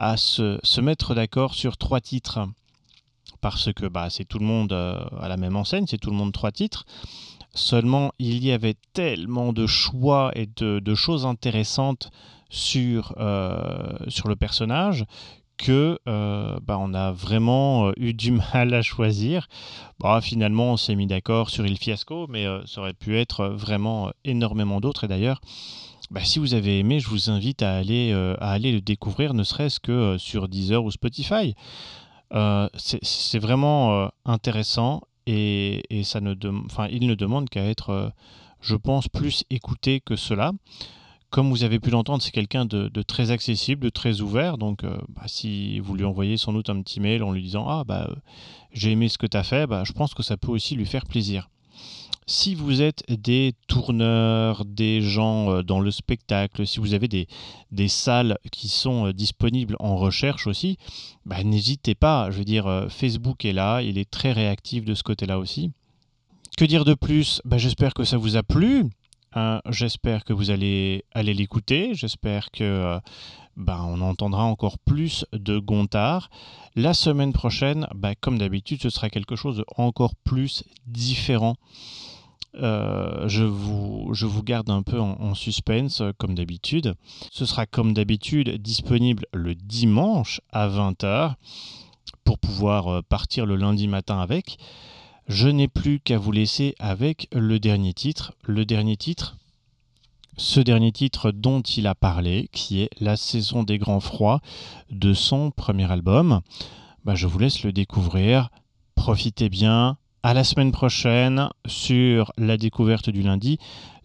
à 0.00 0.16
se, 0.16 0.80
mettre 0.80 1.14
d'accord 1.14 1.54
sur 1.54 1.76
trois 1.76 2.00
titres. 2.00 2.48
Parce 3.40 3.72
que 3.72 3.86
bah, 3.86 4.10
c'est 4.10 4.24
tout 4.24 4.38
le 4.38 4.44
monde 4.44 4.72
à 4.72 5.28
la 5.28 5.36
même 5.36 5.56
enseigne, 5.56 5.86
c'est 5.86 5.98
tout 5.98 6.10
le 6.10 6.16
monde 6.16 6.32
trois 6.32 6.50
titres. 6.50 6.84
Seulement, 7.54 8.12
il 8.18 8.44
y 8.44 8.52
avait 8.52 8.76
tellement 8.92 9.52
de 9.52 9.66
choix 9.66 10.30
et 10.34 10.46
de, 10.46 10.94
choses 10.94 11.26
intéressantes 11.26 12.10
sur, 12.48 13.14
euh, 13.18 13.96
sur 14.08 14.28
le 14.28 14.36
personnage 14.36 15.04
que 15.56 15.98
euh, 16.08 16.58
bah, 16.62 16.78
on 16.80 16.94
a 16.94 17.12
vraiment 17.12 17.92
eu 17.96 18.14
du 18.14 18.32
mal 18.54 18.72
à 18.72 18.82
choisir. 18.82 19.48
Bah, 19.98 20.20
finalement, 20.22 20.72
on 20.72 20.76
s'est 20.76 20.94
mis 20.94 21.06
d'accord 21.06 21.50
sur 21.50 21.66
Il 21.66 21.76
Fiasco, 21.76 22.26
mais 22.28 22.46
euh, 22.46 22.64
ça 22.66 22.80
aurait 22.80 22.94
pu 22.94 23.18
être 23.18 23.46
vraiment 23.46 24.10
énormément 24.24 24.80
d'autres. 24.80 25.04
Et 25.04 25.08
d'ailleurs, 25.08 25.40
bah, 26.10 26.24
si 26.24 26.40
vous 26.40 26.54
avez 26.54 26.80
aimé, 26.80 26.98
je 26.98 27.08
vous 27.08 27.30
invite 27.30 27.62
à 27.62 27.76
aller, 27.76 28.10
euh, 28.12 28.36
le 28.40 28.80
découvrir, 28.80 29.32
ne 29.32 29.44
serait-ce 29.44 29.78
que 29.78 29.92
euh, 29.92 30.18
sur 30.18 30.48
Deezer 30.48 30.82
ou 30.84 30.90
Spotify. 30.90 31.54
Euh, 32.32 32.68
c'est 32.76 33.38
vraiment 33.38 34.08
intéressant 34.24 35.02
et, 35.26 35.82
ça 36.04 36.20
ne 36.20 36.34
il 36.90 37.06
ne 37.06 37.14
demande 37.14 37.48
qu'à 37.48 37.64
être, 37.64 38.12
je 38.60 38.76
pense, 38.76 39.08
plus 39.08 39.44
écouté 39.50 40.00
que 40.00 40.16
cela. 40.16 40.52
Comme 41.30 41.50
vous 41.50 41.62
avez 41.62 41.78
pu 41.78 41.90
l'entendre, 41.90 42.22
c'est 42.22 42.30
quelqu'un 42.32 42.64
de, 42.64 42.88
de, 42.88 43.02
très 43.02 43.30
accessible, 43.30 43.82
de 43.82 43.88
très 43.88 44.20
ouvert. 44.20 44.58
Donc, 44.58 44.84
bah, 44.84 45.22
si 45.26 45.80
vous 45.80 45.94
lui 45.94 46.04
envoyez 46.04 46.36
sans 46.36 46.52
doute 46.52 46.70
un 46.70 46.80
petit 46.82 47.00
mail 47.00 47.22
en 47.24 47.32
lui 47.32 47.42
disant 47.42 47.66
Ah, 47.68 47.84
bah, 47.84 48.08
j'ai 48.72 48.92
aimé 48.92 49.08
ce 49.08 49.18
que 49.18 49.26
tu 49.26 49.36
as 49.36 49.44
fait, 49.44 49.66
bah, 49.66 49.82
je 49.84 49.92
pense 49.92 50.14
que 50.14 50.22
ça 50.22 50.36
peut 50.36 50.50
aussi 50.50 50.76
lui 50.76 50.86
faire 50.86 51.06
plaisir. 51.06 51.48
Si 52.32 52.54
vous 52.54 52.80
êtes 52.80 53.02
des 53.08 53.54
tourneurs, 53.66 54.64
des 54.64 55.00
gens 55.00 55.50
euh, 55.50 55.62
dans 55.64 55.80
le 55.80 55.90
spectacle, 55.90 56.64
si 56.64 56.78
vous 56.78 56.94
avez 56.94 57.08
des, 57.08 57.88
salles 57.88 58.38
qui 58.52 58.68
sont 58.68 59.06
euh, 59.06 59.12
disponibles 59.12 59.74
en 59.80 59.96
recherche 59.96 60.46
aussi, 60.46 60.78
bah, 61.26 61.42
n'hésitez 61.42 61.96
pas. 61.96 62.30
Je 62.30 62.38
veux 62.38 62.44
dire, 62.44 62.68
euh, 62.68 62.88
Facebook 62.88 63.44
est 63.44 63.52
là, 63.52 63.82
il 63.82 63.98
est 63.98 64.08
très 64.08 64.30
réactif 64.30 64.84
de 64.84 64.94
ce 64.94 65.02
côté-là 65.02 65.40
aussi. 65.40 65.72
Que 66.56 66.64
dire 66.64 66.84
de 66.84 66.94
plus? 66.94 67.42
Bah, 67.44 67.58
J'espère 67.58 67.94
que 67.94 68.04
ça 68.04 68.16
vous 68.16 68.36
a 68.36 68.44
plu. 68.44 68.84
Hein, 69.34 69.60
j'espère 69.68 70.24
que 70.24 70.32
vous 70.32 70.52
allez 70.52 71.04
aller 71.12 71.34
l'écouter. 71.34 71.94
J'espère 71.94 72.52
que 72.52 73.00
bah, 73.56 73.82
on 73.84 74.00
entendra 74.02 74.44
encore 74.44 74.78
plus 74.78 75.26
de 75.32 75.58
Gontard. 75.58 76.30
La 76.76 76.94
semaine 76.94 77.32
prochaine, 77.32 77.88
comme 78.20 78.38
d'habitude, 78.38 78.80
ce 78.80 78.90
sera 78.90 79.10
quelque 79.10 79.34
chose 79.34 79.56
de 79.56 79.64
encore 79.76 80.14
plus 80.14 80.62
différent. 80.86 81.56
Euh, 82.56 83.28
je, 83.28 83.44
vous, 83.44 84.42
garde 84.42 84.70
un 84.70 84.82
peu 84.82 85.00
en, 85.00 85.20
en 85.20 85.34
suspense, 85.34 86.02
comme 86.18 86.34
d'habitude. 86.34 86.94
Ce 87.30 87.46
sera 87.46 87.66
comme 87.66 87.92
d'habitude 87.92 88.60
disponible 88.60 89.26
le 89.32 89.54
dimanche 89.54 90.40
à 90.52 90.68
20h 90.68 91.34
pour 92.24 92.38
pouvoir 92.38 92.88
euh, 92.88 93.02
partir 93.02 93.46
le 93.46 93.56
lundi 93.56 93.88
matin 93.88 94.20
avec. 94.20 94.58
Je 95.28 95.48
n'ai 95.48 95.68
plus 95.68 96.00
qu'à 96.00 96.18
vous 96.18 96.32
laisser 96.32 96.74
avec 96.78 97.28
le 97.32 97.60
dernier 97.60 97.94
titre. 97.94 98.32
Le 98.44 98.64
dernier 98.64 98.96
titre, 98.96 99.36
ce 100.36 100.60
dernier 100.60 100.90
titre 100.90 101.30
dont 101.30 101.60
il 101.60 101.86
a 101.86 101.94
parlé, 101.94 102.48
qui 102.52 102.80
est 102.80 102.90
La 103.00 103.16
saison 103.16 103.62
des 103.62 103.78
grands 103.78 104.00
froids 104.00 104.40
de 104.90 105.12
son 105.12 105.50
premier 105.50 105.90
album. 105.90 106.40
Bah, 107.04 107.14
je 107.14 107.26
vous 107.26 107.38
laisse 107.38 107.62
le 107.62 107.72
découvrir. 107.72 108.50
Profitez 108.94 109.48
bien, 109.48 109.98
à 110.22 110.34
la 110.34 110.44
semaine 110.44 110.72
prochaine 110.72 111.48
sur 111.66 112.32
la 112.36 112.56
découverte 112.56 113.10
du 113.10 113.22
lundi 113.22 113.58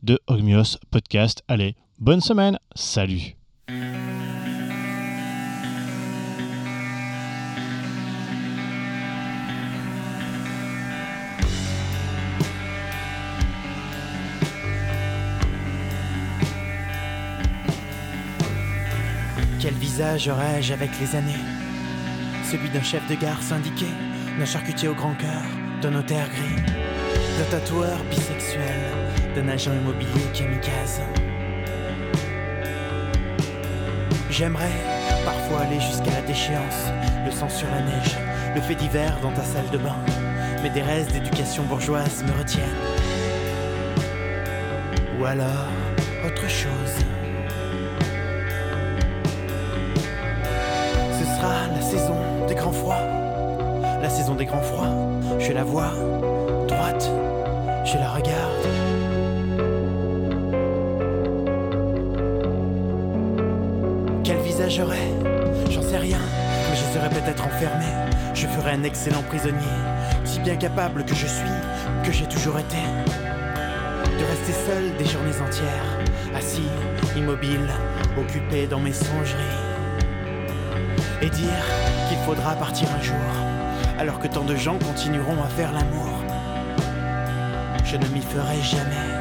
de 0.04 0.20
Ogmios 0.28 0.78
Podcast. 0.92 1.44
Allez, 1.48 1.76
bonne 2.00 2.22
semaine, 2.22 2.60
salut. 2.76 3.36
Quel 19.60 19.74
visage 19.74 20.28
aurais-je 20.28 20.74
avec 20.74 20.92
les 21.00 21.16
années? 21.16 21.34
Celui 22.44 22.70
d'un 22.70 22.84
chef 22.84 23.08
de 23.10 23.16
gare 23.16 23.42
syndiqué, 23.42 23.88
d'un 24.38 24.46
charcutier 24.46 24.88
au 24.88 24.94
grand 24.94 25.16
cœur, 25.16 25.42
d'un 25.82 25.92
notaire 25.92 26.28
gris, 26.30 26.62
d'un 27.38 27.58
tatoueur 27.58 27.98
bisexuel, 28.10 28.64
d'un 29.36 29.48
agent 29.50 29.74
immobilier 29.74 30.26
kamikaze. 30.34 31.02
J'aimerais 34.30 34.72
parfois 35.24 35.62
aller 35.62 35.80
jusqu'à 35.80 36.12
la 36.12 36.22
déchéance, 36.22 36.92
le 37.26 37.32
sang 37.32 37.50
sur 37.50 37.68
la 37.70 37.82
neige, 37.82 38.18
le 38.56 38.62
fait 38.62 38.76
divers 38.76 39.20
dans 39.22 39.32
ta 39.32 39.44
salle 39.44 39.70
de 39.72 39.78
bain, 39.78 39.96
mais 40.64 40.70
des 40.70 40.82
restes 40.82 41.12
d'éducation 41.12 41.64
bourgeoise 41.64 42.24
me 42.24 42.32
retiennent. 42.38 42.64
Ou 45.20 45.26
alors 45.26 45.68
autre 46.26 46.50
chose. 46.50 46.96
Ce 51.12 51.26
sera 51.26 51.68
la 51.74 51.82
saison 51.82 52.48
des 52.48 52.56
grands 52.56 52.72
froids. 52.72 53.25
La 54.06 54.12
saison 54.12 54.36
des 54.36 54.46
grands 54.46 54.62
froids, 54.62 54.94
je 55.40 55.52
la 55.52 55.64
vois 55.64 55.92
droite, 56.68 57.10
je 57.86 57.98
la 57.98 58.12
regarde. 58.12 58.68
Quel 64.24 64.38
visage 64.42 64.76
j'aurais 64.76 65.10
J'en 65.72 65.82
sais 65.82 65.98
rien, 65.98 66.20
mais 66.70 66.76
je 66.76 66.84
serais 66.94 67.10
peut-être 67.10 67.48
enfermé. 67.48 67.86
Je 68.36 68.46
ferais 68.46 68.74
un 68.74 68.84
excellent 68.84 69.24
prisonnier, 69.24 69.76
si 70.24 70.40
bien 70.40 70.56
capable 70.56 71.04
que 71.04 71.16
je 71.16 71.26
suis, 71.26 71.56
que 72.04 72.12
j'ai 72.12 72.28
toujours 72.28 72.60
été. 72.60 72.78
De 72.78 74.24
rester 74.24 74.54
seul 74.68 74.96
des 75.00 75.06
journées 75.06 75.42
entières, 75.44 76.36
assis, 76.36 76.70
immobile, 77.18 77.72
occupé 78.20 78.68
dans 78.68 78.80
mes 78.80 78.94
songeries. 78.94 79.42
Et 81.24 81.30
dire 81.32 81.66
qu'il 82.08 82.20
faudra 82.20 82.54
partir 82.54 82.88
un 82.96 83.02
jour, 83.02 83.55
alors 83.98 84.20
que 84.20 84.28
tant 84.28 84.44
de 84.44 84.56
gens 84.56 84.78
continueront 84.80 85.42
à 85.44 85.48
faire 85.48 85.72
l'amour. 85.72 86.24
Je 87.84 87.98
ne 87.98 88.08
m'y 88.08 88.22
ferai 88.22 88.62
jamais. 88.62 89.15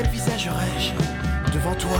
Quel 0.00 0.10
visage 0.10 0.46
aurais-je 0.46 1.52
devant 1.52 1.74
toi 1.74 1.98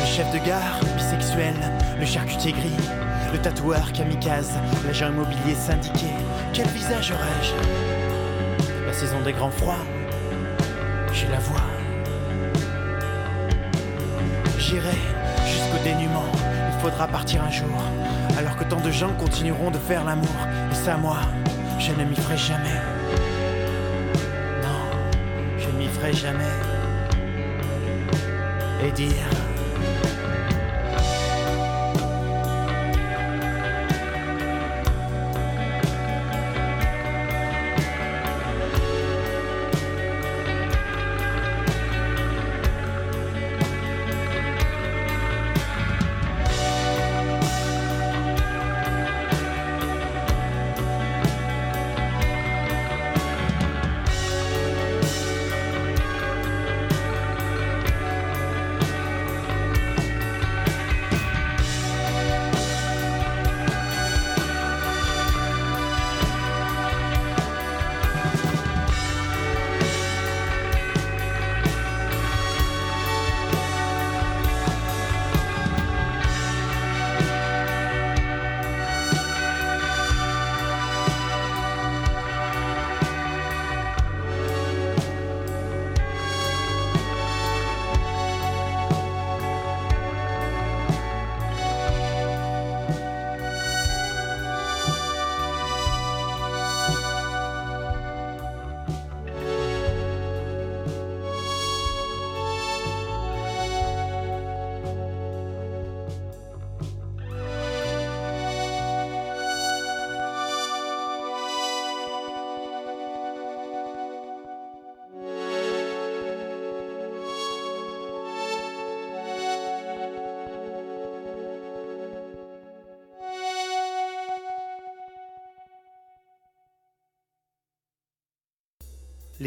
Le 0.00 0.04
chef 0.04 0.32
de 0.32 0.38
gare, 0.44 0.80
bisexuel, 0.96 1.54
le 2.00 2.04
charcutier 2.04 2.50
gris, 2.50 2.74
le 3.32 3.38
tatoueur 3.38 3.92
kamikaze, 3.92 4.58
l'agent 4.84 5.10
immobilier 5.10 5.54
syndiqué. 5.54 6.08
Quel 6.52 6.66
visage 6.66 7.12
aurais-je 7.12 8.86
La 8.86 8.92
saison 8.92 9.20
des 9.20 9.32
grands 9.32 9.52
froids, 9.52 9.86
je 11.12 11.30
la 11.30 11.38
vois. 11.38 11.62
J'irai 14.58 14.98
jusqu'au 15.46 15.84
dénuement, 15.84 16.26
faudra 16.80 17.06
partir 17.06 17.42
un 17.44 17.50
jour, 17.50 17.82
alors 18.38 18.56
que 18.56 18.64
tant 18.64 18.80
de 18.80 18.90
gens 18.90 19.12
continueront 19.18 19.70
de 19.70 19.76
faire 19.76 20.02
l'amour. 20.04 20.34
Et 20.72 20.74
ça, 20.74 20.96
moi, 20.96 21.18
je 21.78 21.92
ne 21.92 22.04
m'y 22.08 22.16
ferai 22.16 22.38
jamais. 22.38 22.80
Non, 24.62 24.98
je 25.58 25.68
ne 25.68 25.78
m'y 25.78 25.88
ferai 25.88 26.12
jamais. 26.14 26.44
Et 28.82 28.90
dire. 28.92 29.39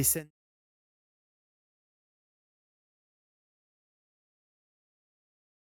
Scènes 0.03 0.32